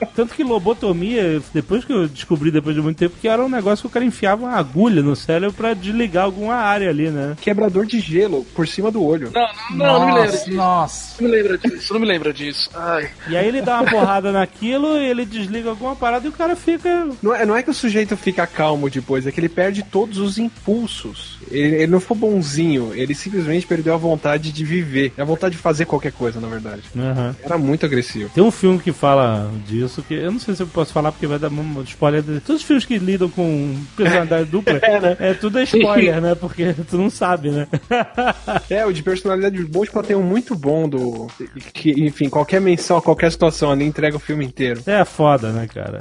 Tanto 0.14 0.34
que 0.34 0.44
lobotomia, 0.44 1.42
depois 1.52 1.84
que 1.84 1.92
eu 1.92 2.08
descobri 2.08 2.50
depois 2.50 2.74
de 2.74 2.82
muito 2.82 2.96
tempo, 2.98 3.16
que 3.20 3.28
era 3.28 3.44
um 3.44 3.48
negócio 3.48 3.82
que 3.82 3.86
o 3.88 3.90
cara 3.90 4.04
enfiava 4.04 4.44
uma 4.44 4.56
agulha 4.56 5.02
no 5.02 5.16
cérebro 5.16 5.52
pra 5.54 5.74
desligar 5.74 6.24
alguma 6.24 6.54
área 6.54 6.88
ali, 6.88 7.10
né? 7.10 7.36
Quebrador 7.40 7.86
de 7.86 8.00
gelo 8.00 8.44
por 8.54 8.66
cima 8.68 8.90
do 8.90 9.02
olho. 9.04 9.30
Não, 9.34 9.76
não, 9.76 9.98
não 10.00 10.06
me 10.06 10.12
lembro 10.12 10.32
Nossa, 10.32 10.44
disso. 10.44 10.56
nossa. 10.56 11.14
Não 11.22 11.30
me 11.30 11.36
lembra 11.36 11.58
disso, 11.58 11.92
não 11.92 12.00
me 12.00 12.06
lembra 12.06 12.32
disso. 12.32 12.70
Ai. 12.74 13.10
E 13.28 13.36
aí 13.36 13.46
ele 13.48 13.62
dá 13.62 13.80
uma 13.80 13.90
porrada 13.90 14.32
naquilo, 14.32 14.96
ele 14.96 15.24
desliga 15.24 15.70
alguma 15.70 15.96
parada 15.96 16.26
e 16.26 16.28
o 16.28 16.32
cara 16.32 16.54
fica. 16.56 17.08
Não 17.22 17.34
é, 17.34 17.44
não 17.46 17.56
é 17.56 17.62
que 17.62 17.70
o 17.70 17.74
sujeito 17.74 18.16
fica 18.16 18.46
calmo 18.46 18.88
depois, 18.90 19.26
é 19.26 19.32
que 19.32 19.40
ele 19.40 19.48
perde 19.48 19.82
todos 19.82 20.18
os 20.18 20.38
impulsos. 20.38 21.38
Ele, 21.50 21.76
ele 21.76 21.86
não 21.86 22.00
foi 22.00 22.16
bonzinho, 22.16 22.92
ele 22.94 23.14
simplesmente 23.14 23.66
perdeu 23.66 23.94
a 23.94 23.96
vontade 23.96 24.52
de 24.52 24.64
viver. 24.64 25.12
A 25.18 25.24
vontade 25.24 25.56
de 25.56 25.60
fazer 25.60 25.84
qualquer 25.86 26.12
coisa, 26.12 26.40
na 26.40 26.48
verdade. 26.48 26.82
Aham. 26.96 27.34
Era 27.42 27.58
muito 27.58 27.84
agressivo. 27.86 28.30
Tem 28.34 28.42
um 28.42 28.50
filme 28.50 28.78
que 28.78 28.92
fala 28.92 29.50
disso, 29.66 30.03
que 30.06 30.14
eu 30.14 30.30
não 30.32 30.38
sei 30.38 30.54
se 30.54 30.62
eu 30.62 30.66
posso 30.66 30.92
falar 30.92 31.10
porque 31.12 31.26
vai 31.26 31.38
dar 31.38 31.50
um 31.50 31.82
spoiler. 31.82 32.22
de- 32.22 32.40
Todos 32.40 32.62
os 32.62 32.66
filmes 32.66 32.84
que 32.84 32.98
lidam 32.98 33.28
com 33.28 33.76
personalidade 33.96 34.44
dupla, 34.50 34.78
é, 35.18 35.34
tudo 35.34 35.58
é 35.58 35.64
spoiler, 35.64 36.20
né? 36.20 36.34
Porque 36.34 36.72
tu 36.88 36.96
não 36.98 37.10
sabe, 37.10 37.50
né? 37.50 37.66
É, 38.70 38.84
o 38.86 38.92
de 38.92 39.02
personalidade 39.02 39.58
múltipla 39.72 40.02
tem 40.02 40.16
um 40.16 40.22
muito 40.22 40.54
bom 40.54 40.88
do. 40.88 41.26
Que, 41.72 41.90
enfim, 42.06 42.28
qualquer 42.28 42.60
menção, 42.60 43.00
qualquer 43.00 43.30
situação 43.30 43.70
ali 43.70 43.84
entrega 43.84 44.16
o 44.16 44.20
filme 44.20 44.44
inteiro. 44.44 44.82
É 44.86 45.04
foda, 45.04 45.50
né, 45.50 45.66
cara? 45.72 45.98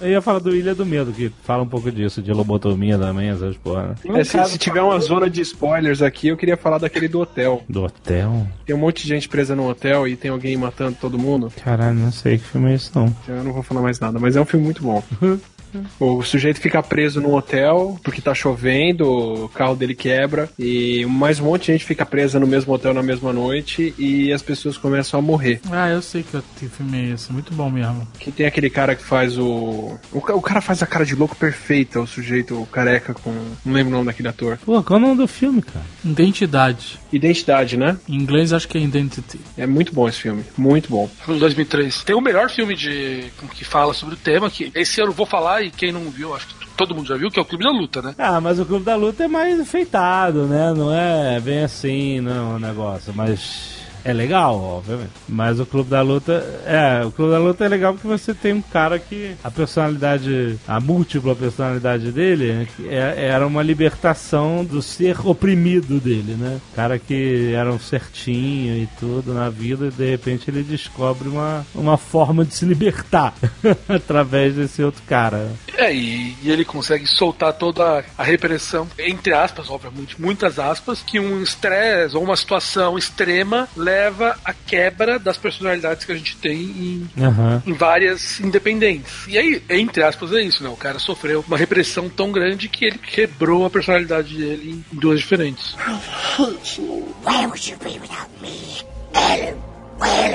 Eu 0.00 0.10
ia 0.10 0.20
falar 0.20 0.40
do 0.40 0.54
Ilha 0.54 0.74
do 0.74 0.84
Medo, 0.84 1.12
que 1.12 1.32
fala 1.42 1.62
um 1.62 1.68
pouco 1.68 1.90
disso, 1.90 2.20
de 2.22 2.32
lobotomia 2.32 2.98
também, 2.98 3.30
essas 3.30 3.56
porra. 3.56 3.94
né? 4.04 4.20
É, 4.20 4.24
se, 4.24 4.44
se 4.44 4.58
tiver 4.58 4.82
uma 4.82 4.98
zona 5.00 5.28
de 5.28 5.40
spoilers 5.40 6.02
aqui, 6.02 6.28
eu 6.28 6.36
queria 6.36 6.56
falar 6.56 6.78
daquele 6.78 7.08
do 7.08 7.20
hotel. 7.20 7.62
Do 7.68 7.84
hotel? 7.84 8.46
Tem 8.64 8.76
um 8.76 8.78
monte 8.78 9.02
de 9.02 9.08
gente 9.08 9.28
presa 9.28 9.56
no 9.56 9.68
hotel 9.68 10.06
e 10.06 10.16
tem 10.16 10.30
alguém 10.30 10.56
matando 10.56 10.96
todo 11.00 11.18
mundo. 11.18 11.52
Caralho, 11.64 11.94
não 11.98 12.12
sei 12.12 12.38
que 12.38 12.44
filme 12.44 12.72
é 12.72 12.74
esse 12.74 12.94
não. 12.94 13.14
Eu 13.26 13.42
não 13.42 13.52
vou 13.52 13.62
falar 13.62 13.80
mais 13.80 13.98
nada, 13.98 14.18
mas 14.18 14.36
é 14.36 14.40
um 14.40 14.44
filme 14.44 14.64
muito 14.64 14.82
bom. 14.82 15.02
O 16.00 16.22
sujeito 16.22 16.60
fica 16.60 16.82
preso 16.82 17.20
num 17.20 17.34
hotel 17.34 17.98
porque 18.02 18.20
tá 18.20 18.34
chovendo, 18.34 19.44
o 19.44 19.48
carro 19.48 19.74
dele 19.76 19.94
quebra 19.94 20.48
e 20.58 21.04
mais 21.06 21.40
um 21.40 21.44
monte 21.44 21.66
de 21.66 21.72
gente 21.72 21.84
fica 21.84 22.04
presa 22.06 22.38
no 22.40 22.46
mesmo 22.46 22.72
hotel 22.72 22.92
na 22.94 23.02
mesma 23.02 23.32
noite 23.32 23.94
e 23.98 24.32
as 24.32 24.42
pessoas 24.42 24.76
começam 24.78 25.18
a 25.18 25.22
morrer. 25.22 25.60
Ah, 25.70 25.88
eu 25.88 26.00
sei 26.02 26.22
que 26.22 26.34
eu- 26.34 26.42
que 26.58 26.68
filme 26.68 26.98
é 27.10 27.14
esse. 27.14 27.32
Muito 27.32 27.52
bom 27.54 27.70
mesmo. 27.70 28.06
Que 28.18 28.30
tem 28.30 28.46
aquele 28.46 28.70
cara 28.70 28.94
que 28.94 29.02
faz 29.02 29.38
o. 29.38 29.98
O, 30.12 30.18
o 30.18 30.42
cara 30.42 30.60
faz 30.60 30.82
a 30.82 30.86
cara 30.86 31.04
de 31.04 31.14
louco 31.14 31.36
perfeita, 31.36 32.00
o 32.00 32.06
sujeito 32.06 32.60
o 32.60 32.66
careca 32.66 33.14
com. 33.14 33.30
Não 33.64 33.72
lembro 33.72 33.92
o 33.92 33.96
nome 33.96 34.06
daquele 34.06 34.28
ator. 34.28 34.58
Pô, 34.64 34.82
qual 34.82 34.98
é 34.98 35.02
o 35.02 35.06
nome 35.06 35.18
do 35.18 35.28
filme, 35.28 35.62
cara? 35.62 35.84
Identidade. 36.04 36.98
Identidade, 37.12 37.76
né? 37.76 37.98
Em 38.08 38.14
inglês 38.14 38.52
acho 38.52 38.68
que 38.68 38.78
é 38.78 38.80
Identity. 38.80 39.40
É 39.56 39.66
muito 39.66 39.92
bom 39.92 40.08
esse 40.08 40.20
filme. 40.20 40.44
Muito 40.56 40.88
bom. 40.90 41.08
Em 41.28 41.38
2003. 41.38 42.04
Tem 42.04 42.16
o 42.16 42.20
melhor 42.20 42.50
filme 42.50 42.74
de 42.74 43.24
que 43.54 43.64
fala 43.64 43.94
sobre 43.94 44.14
o 44.14 44.18
tema, 44.18 44.50
que 44.50 44.70
esse 44.74 45.00
ano 45.00 45.10
eu 45.10 45.14
vou 45.14 45.26
falar 45.26 45.62
e 45.62 45.70
quem 45.70 45.92
não 45.92 46.10
viu, 46.10 46.34
acho 46.34 46.48
que 46.48 46.54
todo 46.76 46.94
mundo 46.94 47.08
já 47.08 47.16
viu, 47.16 47.30
que 47.30 47.38
é 47.38 47.42
o 47.42 47.44
Clube 47.44 47.64
da 47.64 47.70
Luta, 47.70 48.02
né? 48.02 48.14
Ah, 48.18 48.40
mas 48.40 48.60
o 48.60 48.66
Clube 48.66 48.84
da 48.84 48.96
Luta 48.96 49.24
é 49.24 49.28
mais 49.28 49.58
enfeitado, 49.58 50.46
né? 50.46 50.74
Não 50.76 50.92
é 50.94 51.40
bem 51.40 51.64
assim, 51.64 52.20
não, 52.20 52.56
o 52.56 52.58
negócio. 52.58 53.12
Mas 53.14 53.75
É 54.06 54.12
legal, 54.12 54.56
obviamente. 54.62 55.10
Mas 55.28 55.58
o 55.58 55.66
Clube 55.66 55.90
da 55.90 56.00
Luta. 56.00 56.32
É, 56.64 57.04
o 57.04 57.10
Clube 57.10 57.32
da 57.32 57.38
Luta 57.40 57.64
é 57.64 57.68
legal 57.68 57.92
porque 57.92 58.06
você 58.06 58.32
tem 58.32 58.52
um 58.52 58.62
cara 58.62 59.00
que. 59.00 59.34
A 59.42 59.50
personalidade. 59.50 60.56
A 60.68 60.78
múltipla 60.78 61.34
personalidade 61.34 62.12
dele 62.12 62.52
né, 62.52 62.68
é, 62.86 63.26
era 63.26 63.44
uma 63.44 63.64
libertação 63.64 64.64
do 64.64 64.80
ser 64.80 65.26
oprimido 65.26 65.98
dele, 65.98 66.34
né? 66.34 66.60
Cara 66.76 67.00
que 67.00 67.52
era 67.52 67.72
um 67.72 67.80
certinho 67.80 68.76
e 68.76 68.88
tudo 69.00 69.34
na 69.34 69.50
vida, 69.50 69.86
e 69.86 69.90
de 69.90 70.08
repente 70.08 70.50
ele 70.50 70.62
descobre 70.62 71.28
uma, 71.28 71.66
uma 71.74 71.98
forma 71.98 72.44
de 72.44 72.54
se 72.54 72.64
libertar 72.64 73.34
através 73.88 74.54
desse 74.54 74.84
outro 74.84 75.02
cara. 75.02 75.50
É, 75.76 75.92
e, 75.92 76.36
e 76.44 76.50
ele 76.52 76.64
consegue 76.64 77.08
soltar 77.08 77.54
toda 77.54 78.04
a 78.16 78.22
repressão, 78.22 78.86
entre 79.00 79.32
aspas, 79.32 79.68
obviamente, 79.68 80.20
muitas 80.20 80.60
aspas, 80.60 81.02
que 81.02 81.18
um 81.18 81.42
estresse 81.42 82.16
ou 82.16 82.22
uma 82.22 82.36
situação 82.36 82.96
extrema 82.96 83.68
leva 83.76 83.95
à 84.44 84.52
quebra 84.52 85.18
das 85.18 85.36
personalidades 85.36 86.04
que 86.04 86.12
a 86.12 86.14
gente 86.14 86.36
tem 86.36 86.60
em, 86.60 87.10
Aham. 87.18 87.62
em 87.66 87.72
várias 87.72 88.40
independentes. 88.40 89.26
E 89.28 89.38
aí, 89.38 89.62
entre 89.70 90.02
aspas, 90.02 90.32
é 90.32 90.42
isso, 90.42 90.62
né? 90.62 90.68
O 90.68 90.76
cara 90.76 90.98
sofreu 90.98 91.44
uma 91.46 91.56
repressão 91.56 92.08
tão 92.08 92.30
grande 92.32 92.68
que 92.68 92.84
ele 92.84 92.98
quebrou 92.98 93.64
a 93.64 93.70
personalidade 93.70 94.36
dele 94.36 94.84
em 94.92 94.96
duas 94.96 95.20
diferentes. 95.20 95.74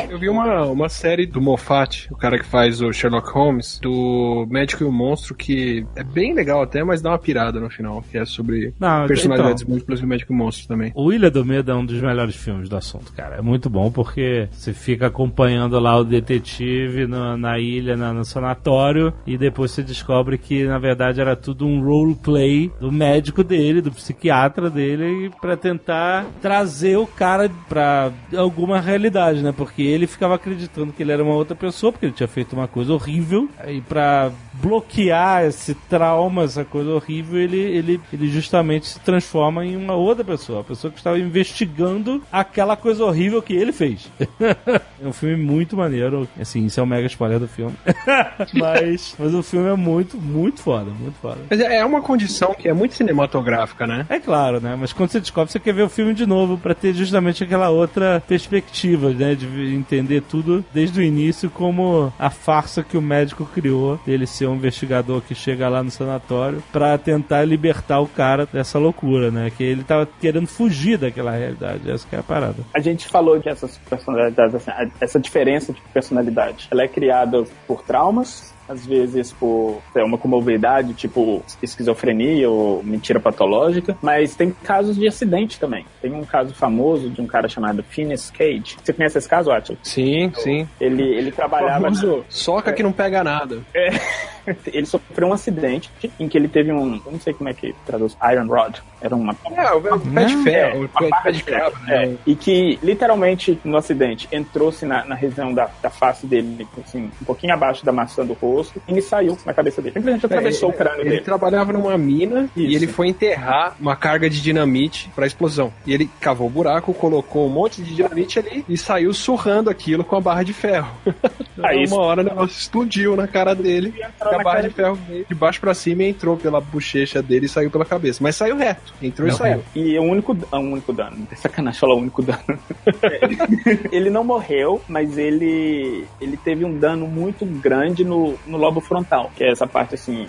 Eu 0.09 0.18
vi 0.20 0.28
uma, 0.28 0.64
uma 0.66 0.89
série 0.89 1.26
do 1.26 1.39
Moffat, 1.41 2.07
o 2.12 2.16
cara 2.18 2.38
que 2.38 2.45
faz 2.45 2.82
o 2.82 2.91
Sherlock 2.91 3.30
Holmes, 3.32 3.80
do 3.82 4.45
Médico 4.49 4.84
e 4.84 4.88
o 4.88 4.91
Monstro, 4.91 5.34
que 5.36 5.86
é 5.95 6.03
bem 6.03 6.34
legal 6.34 6.62
até, 6.62 6.84
mas 6.84 7.01
dá 7.01 7.12
uma 7.12 7.18
pirada 7.20 7.59
no 7.59 7.70
final, 7.70 8.01
que 8.09 8.18
é 8.18 8.26
sobre 8.26 8.74
Não, 8.80 9.07
personalidades 9.07 9.62
então. 9.62 9.72
múltiplas 9.74 10.01
do 10.01 10.07
Médico 10.07 10.34
e 10.34 10.36
o 10.36 10.38
Monstro 10.38 10.68
também. 10.68 10.91
O 10.95 11.14
Ilha 11.14 11.32
do 11.32 11.45
Medo 11.45 11.72
é 11.72 11.76
um 11.76 11.86
dos 11.86 12.01
melhores 12.01 12.36
filmes 12.36 12.68
do 12.68 12.76
assunto, 12.76 13.14
cara. 13.14 13.38
É 13.38 13.41
muito 13.41 13.70
bom 13.70 13.89
porque 13.91 14.49
você 14.51 14.74
fica 14.74 15.07
acompanhando 15.07 15.80
lá 15.80 15.97
o 15.97 16.03
detetive 16.03 17.07
na, 17.07 17.38
na 17.38 17.59
ilha, 17.59 17.95
na- 17.95 18.14
no 18.14 18.26
sanatório, 18.26 19.14
e 19.26 19.38
depois 19.38 19.72
você 19.72 19.82
descobre 19.84 20.38
que 20.38 20.66
na 20.66 20.78
verdade 20.80 21.22
era 21.22 21.36
tudo 21.36 21.66
um 21.66 21.82
roleplay 21.84 22.70
do 22.80 22.91
médico 22.91 23.43
dele, 23.43 23.82
do 23.82 23.91
psiquiatra 23.91 24.70
dele, 24.70 25.32
pra 25.39 25.55
tentar 25.55 26.26
trazer 26.41 26.97
o 26.97 27.07
cara 27.07 27.49
pra 27.70 28.12
alguma 28.36 28.80
realidade, 28.82 29.41
né? 29.41 29.50
Porque 29.51 29.81
ele 29.81 30.07
ficava 30.07 30.35
acreditando 30.35 30.93
que 30.93 31.03
ele 31.03 31.11
era 31.11 31.23
uma 31.23 31.33
outra 31.33 31.55
pessoa, 31.55 31.91
porque 31.91 32.07
ele 32.07 32.13
tinha 32.13 32.27
feito 32.27 32.53
uma 32.53 32.67
coisa 32.67 32.93
horrível, 32.93 33.49
e 33.67 33.81
pra 33.81 34.31
bloquear 34.53 35.45
esse 35.45 35.73
trauma, 35.73 36.43
essa 36.43 36.63
coisa 36.63 36.91
horrível, 36.91 37.39
ele, 37.39 37.57
ele, 37.57 38.01
ele 38.11 38.27
justamente 38.27 38.87
se 38.87 38.99
transforma 38.99 39.65
em 39.65 39.75
uma 39.75 39.93
outra 39.93 40.23
pessoa, 40.23 40.61
a 40.61 40.63
pessoa 40.63 40.91
que 40.91 40.97
estava 40.97 41.19
investigando 41.19 42.21
aquela 42.31 42.75
coisa 42.75 43.03
horrível 43.03 43.41
que 43.41 43.53
ele 43.53 43.71
fez. 43.71 44.09
é 44.39 45.07
um 45.07 45.13
filme 45.13 45.35
muito 45.35 45.75
maneiro, 45.75 46.27
assim, 46.39 46.65
isso 46.65 46.79
é 46.79 46.83
um 46.83 46.85
mega 46.85 47.07
spoiler 47.07 47.39
do 47.39 47.47
filme. 47.47 47.75
mas, 48.53 49.15
mas 49.17 49.33
o 49.33 49.43
filme 49.43 49.69
é 49.69 49.75
muito, 49.75 50.17
muito 50.17 50.61
foda, 50.61 50.91
muito 50.91 51.15
foda. 51.15 51.39
Mas 51.49 51.59
é 51.59 51.83
uma 51.85 52.01
condição 52.01 52.53
que 52.53 52.67
é 52.67 52.73
muito 52.73 52.95
cinematográfica, 52.95 53.87
né? 53.87 54.05
É 54.09 54.19
claro, 54.19 54.59
né? 54.59 54.75
Mas 54.79 54.93
quando 54.93 55.09
você 55.09 55.19
descobre, 55.19 55.51
você 55.51 55.59
quer 55.59 55.73
ver 55.73 55.83
o 55.83 55.89
filme 55.89 56.13
de 56.13 56.25
novo 56.25 56.57
pra 56.57 56.73
ter 56.73 56.93
justamente 56.93 57.43
aquela 57.43 57.69
outra 57.69 58.21
perspectiva, 58.27 59.09
né? 59.09 59.35
De 59.47 59.75
entender 59.75 60.21
tudo 60.21 60.63
desde 60.73 60.99
o 60.99 61.03
início 61.03 61.49
como 61.49 62.13
a 62.17 62.29
farsa 62.29 62.83
que 62.83 62.97
o 62.97 63.01
médico 63.01 63.45
criou 63.45 63.99
dele 64.05 64.27
ser 64.27 64.47
um 64.47 64.55
investigador 64.55 65.21
que 65.21 65.33
chega 65.33 65.67
lá 65.69 65.83
no 65.83 65.91
sanatório 65.91 66.63
pra 66.71 66.97
tentar 66.97 67.43
libertar 67.43 67.99
o 67.99 68.07
cara 68.07 68.45
dessa 68.45 68.77
loucura, 68.77 69.31
né? 69.31 69.51
Que 69.55 69.63
ele 69.63 69.83
tava 69.83 70.07
querendo 70.19 70.47
fugir 70.47 70.97
daquela 70.97 71.31
realidade. 71.31 71.89
Essa 71.89 72.07
que 72.07 72.15
é 72.15 72.19
a 72.19 72.23
parada. 72.23 72.63
A 72.73 72.79
gente 72.79 73.07
falou 73.07 73.39
que 73.39 73.49
essas 73.49 73.77
personalidades, 73.77 74.55
assim, 74.55 74.71
essa 74.99 75.19
diferença 75.19 75.73
de 75.73 75.81
personalidade, 75.93 76.67
ela 76.71 76.83
é 76.83 76.87
criada 76.87 77.43
por 77.67 77.81
traumas, 77.83 78.53
às 78.72 78.86
vezes 78.86 79.32
por 79.34 79.82
é, 79.93 80.03
uma 80.03 80.17
comorbidade, 80.17 80.93
tipo 80.93 81.43
esquizofrenia 81.61 82.49
ou 82.49 82.82
mentira 82.84 83.19
patológica, 83.19 83.97
mas 84.01 84.36
tem 84.36 84.51
casos 84.51 84.95
de 84.95 85.07
acidente 85.07 85.59
também. 85.59 85.86
Tem 86.01 86.11
um 86.11 86.24
caso 86.24 86.53
famoso 86.53 87.09
de 87.09 87.22
um 87.22 87.28
cara 87.28 87.49
chamado 87.49 87.84
Phineas 87.84 88.32
Cage. 88.32 88.78
Você 88.82 88.93
conhece 88.93 89.17
esse 89.17 89.30
caso, 89.30 89.51
Atila? 89.51 89.78
Sim, 89.84 90.32
sim. 90.36 90.67
Ele, 90.80 91.03
ele 91.03 91.32
trabalhava... 91.32 91.84
Famoso, 91.84 92.26
soca 92.30 92.72
que 92.74 92.84
não 92.84 92.91
pega 92.91 93.24
nada. 93.24 93.59
ele 94.67 94.86
sofreu 94.86 95.28
um 95.28 95.34
acidente 95.34 95.91
em 96.19 96.28
que 96.28 96.38
ele 96.38 96.47
teve 96.47 96.72
um... 96.72 97.01
Eu 97.05 97.11
não 97.11 97.19
sei 97.19 97.34
como 97.34 97.49
é 97.49 97.53
que 97.53 97.76
traduz. 97.86 98.17
Iron 98.32 98.47
Rod. 98.47 98.78
Era 99.01 99.15
uma... 99.15 99.36
É, 99.55 99.72
o 99.74 99.82
pé 99.99 100.26
de 100.26 100.38
ferro, 100.38 100.80
uma 100.80 100.88
pé, 100.88 101.09
barra 101.09 101.32
de 101.32 101.43
ferro, 101.43 101.74
né? 101.84 102.05
É, 102.05 102.15
e 102.26 102.36
que 102.36 102.80
literalmente 102.82 103.59
no 103.63 103.78
acidente 103.78 104.28
entrou-se 104.32 104.86
na, 104.86 105.05
na 105.05 105.15
região 105.15 105.53
da, 105.53 105.69
da 105.82 105.89
face 105.89 106.26
dele, 106.26 106.67
assim, 106.84 107.11
um 107.22 107.26
pouquinho 107.26 107.53
abaixo 107.53 107.86
da 107.86 107.91
maçã 107.91 108.26
do 108.26 108.34
rosto, 108.34 108.61
e 108.88 109.01
saiu 109.01 109.38
na 109.45 109.53
cabeça 109.53 109.82
dele. 109.82 109.93
Simplesmente 109.93 110.26
atravessou 110.26 110.70
É, 110.70 110.74
o 110.74 110.78
crânio 110.78 111.01
ele 111.01 111.09
dele. 111.09 111.22
trabalhava 111.22 111.74
numa 111.74 111.97
mina 111.97 112.49
e 112.55 112.66
Isso. 112.68 112.76
ele 112.76 112.88
foi 112.88 113.07
enterrar 113.07 113.76
uma 113.80 113.95
carga 113.95 114.30
de 114.30 114.41
dinamite 114.41 115.09
pra 115.16 115.26
explosão. 115.28 115.72
E 115.86 115.93
ele 115.93 116.09
cavou 116.20 116.47
o 116.47 116.49
buraco, 116.49 116.93
colocou 116.93 117.45
um 117.47 117.49
monte 117.49 117.82
de 117.82 117.93
dinamite 117.95 118.39
ali 118.39 118.66
e 118.68 118.78
saiu 118.78 119.14
surrando 119.14 119.70
aquilo 119.70 120.03
com 120.03 120.16
a 120.16 120.22
barra 120.22 120.43
de 120.43 120.53
ferro. 120.53 120.89
Aí 121.64 121.78
uma 121.78 121.84
isso- 121.84 121.95
hora 121.99 122.22
o 122.22 122.24
negócio 122.24 122.57
explodiu 122.57 123.16
na 123.16 123.28
cara 123.28 123.53
dele. 123.53 123.93
E 123.97 124.03
a 124.03 124.09
barra 124.20 124.43
cara 124.43 124.68
de 124.70 124.74
ferro 124.74 124.95
veio 125.07 125.26
de 125.28 125.36
baixo 125.36 125.59
pra 125.59 125.74
cima 125.74 126.03
e 126.03 126.09
entrou 126.09 126.36
pela 126.38 126.59
bochecha 126.62 127.22
dele 127.22 127.45
e 127.45 127.49
saiu 127.49 127.70
pela 127.70 127.86
cabeça. 127.86 128.20
Mas 128.24 128.36
saiu 128.36 128.55
reto. 128.57 128.93
Entrou 129.01 129.28
e 129.28 129.32
saiu. 129.32 129.64
E 129.76 129.97
o 129.99 130.03
único, 130.03 130.36
ah, 130.51 130.57
o 130.59 130.62
único 130.64 130.91
dano, 130.93 131.18
não 131.18 131.26
tem 131.26 131.38
sacanagem 131.38 131.80
falar 131.80 131.93
o 131.95 131.97
único 131.99 132.22
dano. 132.22 132.41
ele 133.91 134.09
não 134.09 134.24
morreu, 134.24 134.82
mas 134.88 135.18
ele, 135.18 136.05
ele 136.20 136.38
teve 136.38 136.66
um 136.66 136.78
dano 136.78 137.07
muito 137.07 137.45
grande 137.45 138.03
no, 138.03 138.36
no 138.51 138.57
lobo 138.57 138.81
frontal, 138.81 139.31
que 139.35 139.43
é 139.43 139.51
essa 139.51 139.65
parte 139.65 139.95
assim, 139.95 140.27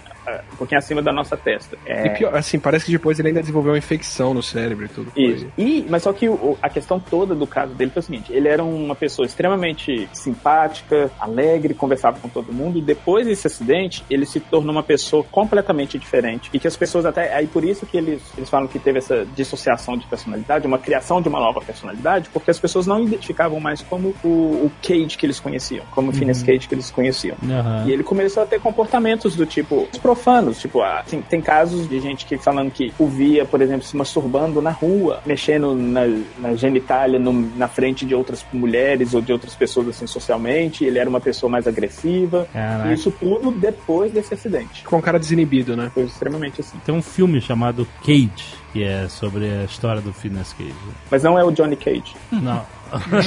um 0.53 0.57
pouquinho 0.57 0.79
acima 0.79 1.03
da 1.03 1.13
nossa 1.13 1.37
testa. 1.37 1.77
É, 1.87 2.07
E 2.07 2.11
pior, 2.11 2.35
assim, 2.35 2.59
parece 2.59 2.87
que 2.87 2.93
depois 2.93 3.19
ele 3.19 3.29
ainda 3.29 3.41
desenvolveu 3.41 3.73
uma 3.73 3.79
infecção 3.79 4.33
no 4.35 4.43
cérebro 4.43 4.85
e 4.85 4.89
tudo. 4.89 5.13
Isso. 5.17 5.47
E, 5.59 5.85
mas 5.89 6.03
só 6.03 6.13
que 6.13 6.29
o- 6.29 6.57
a 6.63 6.69
questão 6.69 6.99
toda 7.01 7.35
do 7.35 7.47
caso 7.47 7.75
dele 7.75 7.91
foi 7.91 8.01
o 8.01 8.03
seguinte: 8.05 8.33
ele 8.33 8.49
era 8.49 8.63
uma 8.63 8.95
pessoa 8.95 9.27
extremamente 9.27 10.09
simpática, 10.13 11.11
alegre, 11.21 11.75
conversava 11.75 12.19
com 12.19 12.29
todo 12.29 12.53
mundo. 12.53 12.81
Depois 12.81 13.27
desse 13.27 13.47
acidente, 13.47 14.05
ele 14.11 14.25
se 14.27 14.41
tornou 14.41 14.73
uma 14.73 14.83
pessoa 14.83 15.23
completamente 15.25 15.99
diferente. 15.99 16.51
E 16.53 16.59
que 16.59 16.67
as 16.67 16.77
pessoas 16.77 17.05
até. 17.05 17.35
Aí 17.35 17.47
por 17.47 17.65
isso 17.65 17.87
que 17.87 17.97
eles, 17.97 18.21
eles 18.37 18.49
falam 18.49 18.67
que 18.69 18.79
teve 18.79 18.99
essa 18.99 19.27
dissociação 19.35 19.97
de 19.97 20.07
personalidade, 20.07 20.67
uma 20.67 20.79
criação 20.79 21.21
de 21.21 21.29
uma 21.29 21.39
nova 21.41 21.61
personalidade, 21.61 22.29
porque 22.33 22.51
as 22.51 22.59
pessoas 22.59 22.87
não 22.87 23.03
identificavam 23.03 23.61
mais 23.61 23.83
como 23.83 24.15
o, 24.25 24.29
o 24.29 24.73
Cage 24.83 25.17
que 25.17 25.27
eles 25.27 25.39
conheciam, 25.41 25.85
como 25.91 26.11
o 26.11 26.13
Phineas 26.13 26.43
Cage 26.43 26.67
que 26.69 26.75
eles 26.75 26.91
conheciam. 26.91 27.37
Aham. 27.45 27.85
E 27.87 27.93
ele 27.93 28.03
começou 28.03 28.43
a 28.43 28.47
ter 28.47 28.61
comportamentos 28.61 29.37
do 29.37 29.45
tipo 29.47 29.89
profanos, 30.15 30.61
tipo, 30.61 30.83
assim, 30.83 31.23
tem 31.23 31.41
casos 31.41 31.89
de 31.89 31.99
gente 31.99 32.27
que 32.27 32.37
falando 32.37 32.71
que 32.71 32.93
o 32.99 33.07
via, 33.07 33.45
por 33.47 33.63
exemplo, 33.63 33.83
se 33.87 33.97
masturbando 33.97 34.61
na 34.61 34.71
rua, 34.71 35.21
mexendo 35.25 35.75
na, 35.75 36.03
na 36.39 36.55
genitália 36.55 37.19
no- 37.19 37.33
na 37.57 37.67
frente 37.67 38.05
de 38.05 38.15
outras 38.15 38.45
mulheres 38.53 39.15
ou 39.15 39.23
de 39.23 39.33
outras 39.33 39.55
pessoas 39.55 39.89
assim 39.89 40.07
socialmente, 40.07 40.85
ele 40.85 40.99
era 40.99 41.09
uma 41.09 41.21
pessoa 41.21 41.51
mais 41.51 41.67
agressiva. 41.67 42.47
Caraca. 42.53 42.91
E 42.91 42.95
isso 42.95 43.11
tudo 43.11 43.51
depois 43.51 44.13
desse 44.13 44.35
acidente. 44.35 44.83
Ficou 44.83 44.99
um 44.99 45.03
cara 45.03 45.19
desinibido, 45.19 45.75
né? 45.77 45.91
Foi 45.95 46.05
extremamente 46.05 46.61
assim. 46.61 46.77
Tem 46.85 46.95
um 46.95 47.03
filme 47.03 47.41
chamado 47.41 47.87
Cage, 48.05 48.55
que 48.73 48.83
é 48.85 49.09
sobre 49.09 49.47
a 49.47 49.65
história 49.65 50.03
do 50.03 50.13
Phineas 50.13 50.53
Cage. 50.53 50.75
Mas 51.11 51.23
não 51.23 51.39
é 51.39 51.45
o 51.45 51.51
Johnny 51.51 51.77
Cage. 51.77 52.15
Não. 52.31 52.63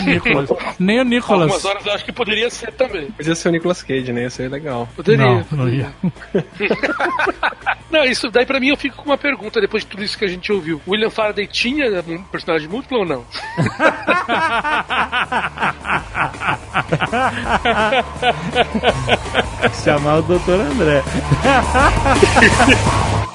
Nicolas. 0.05 0.49
Nem 0.79 0.99
o 0.99 1.03
Nicolas. 1.03 1.51
Algumas 1.51 1.65
horas 1.65 1.85
eu 1.85 1.93
acho 1.93 2.05
que 2.05 2.11
poderia 2.11 2.49
ser 2.49 2.71
também. 2.73 3.11
Podia 3.11 3.35
ser 3.35 3.49
o 3.49 3.51
Nicolas 3.51 3.83
Cage, 3.83 4.11
né? 4.11 4.23
Ia 4.23 4.29
ser 4.29 4.49
legal. 4.49 4.87
Poderia. 4.95 5.25
Não, 5.25 5.45
não 5.51 5.69
ia. 5.69 5.91
Não, 7.91 8.03
isso 8.03 8.29
daí 8.29 8.45
pra 8.45 8.59
mim 8.59 8.69
eu 8.69 8.77
fico 8.77 8.97
com 8.97 9.05
uma 9.05 9.17
pergunta 9.17 9.61
depois 9.61 9.83
de 9.83 9.89
tudo 9.89 10.03
isso 10.03 10.17
que 10.17 10.25
a 10.25 10.27
gente 10.27 10.51
ouviu. 10.51 10.81
William 10.85 11.09
Faraday 11.09 11.47
tinha 11.47 11.85
um 12.05 12.23
personagem 12.23 12.67
múltiplo 12.67 12.99
ou 12.99 13.05
não? 13.05 13.25
Chamar 19.83 20.17
o 20.17 20.23
Dr. 20.23 20.59
André. 20.59 21.01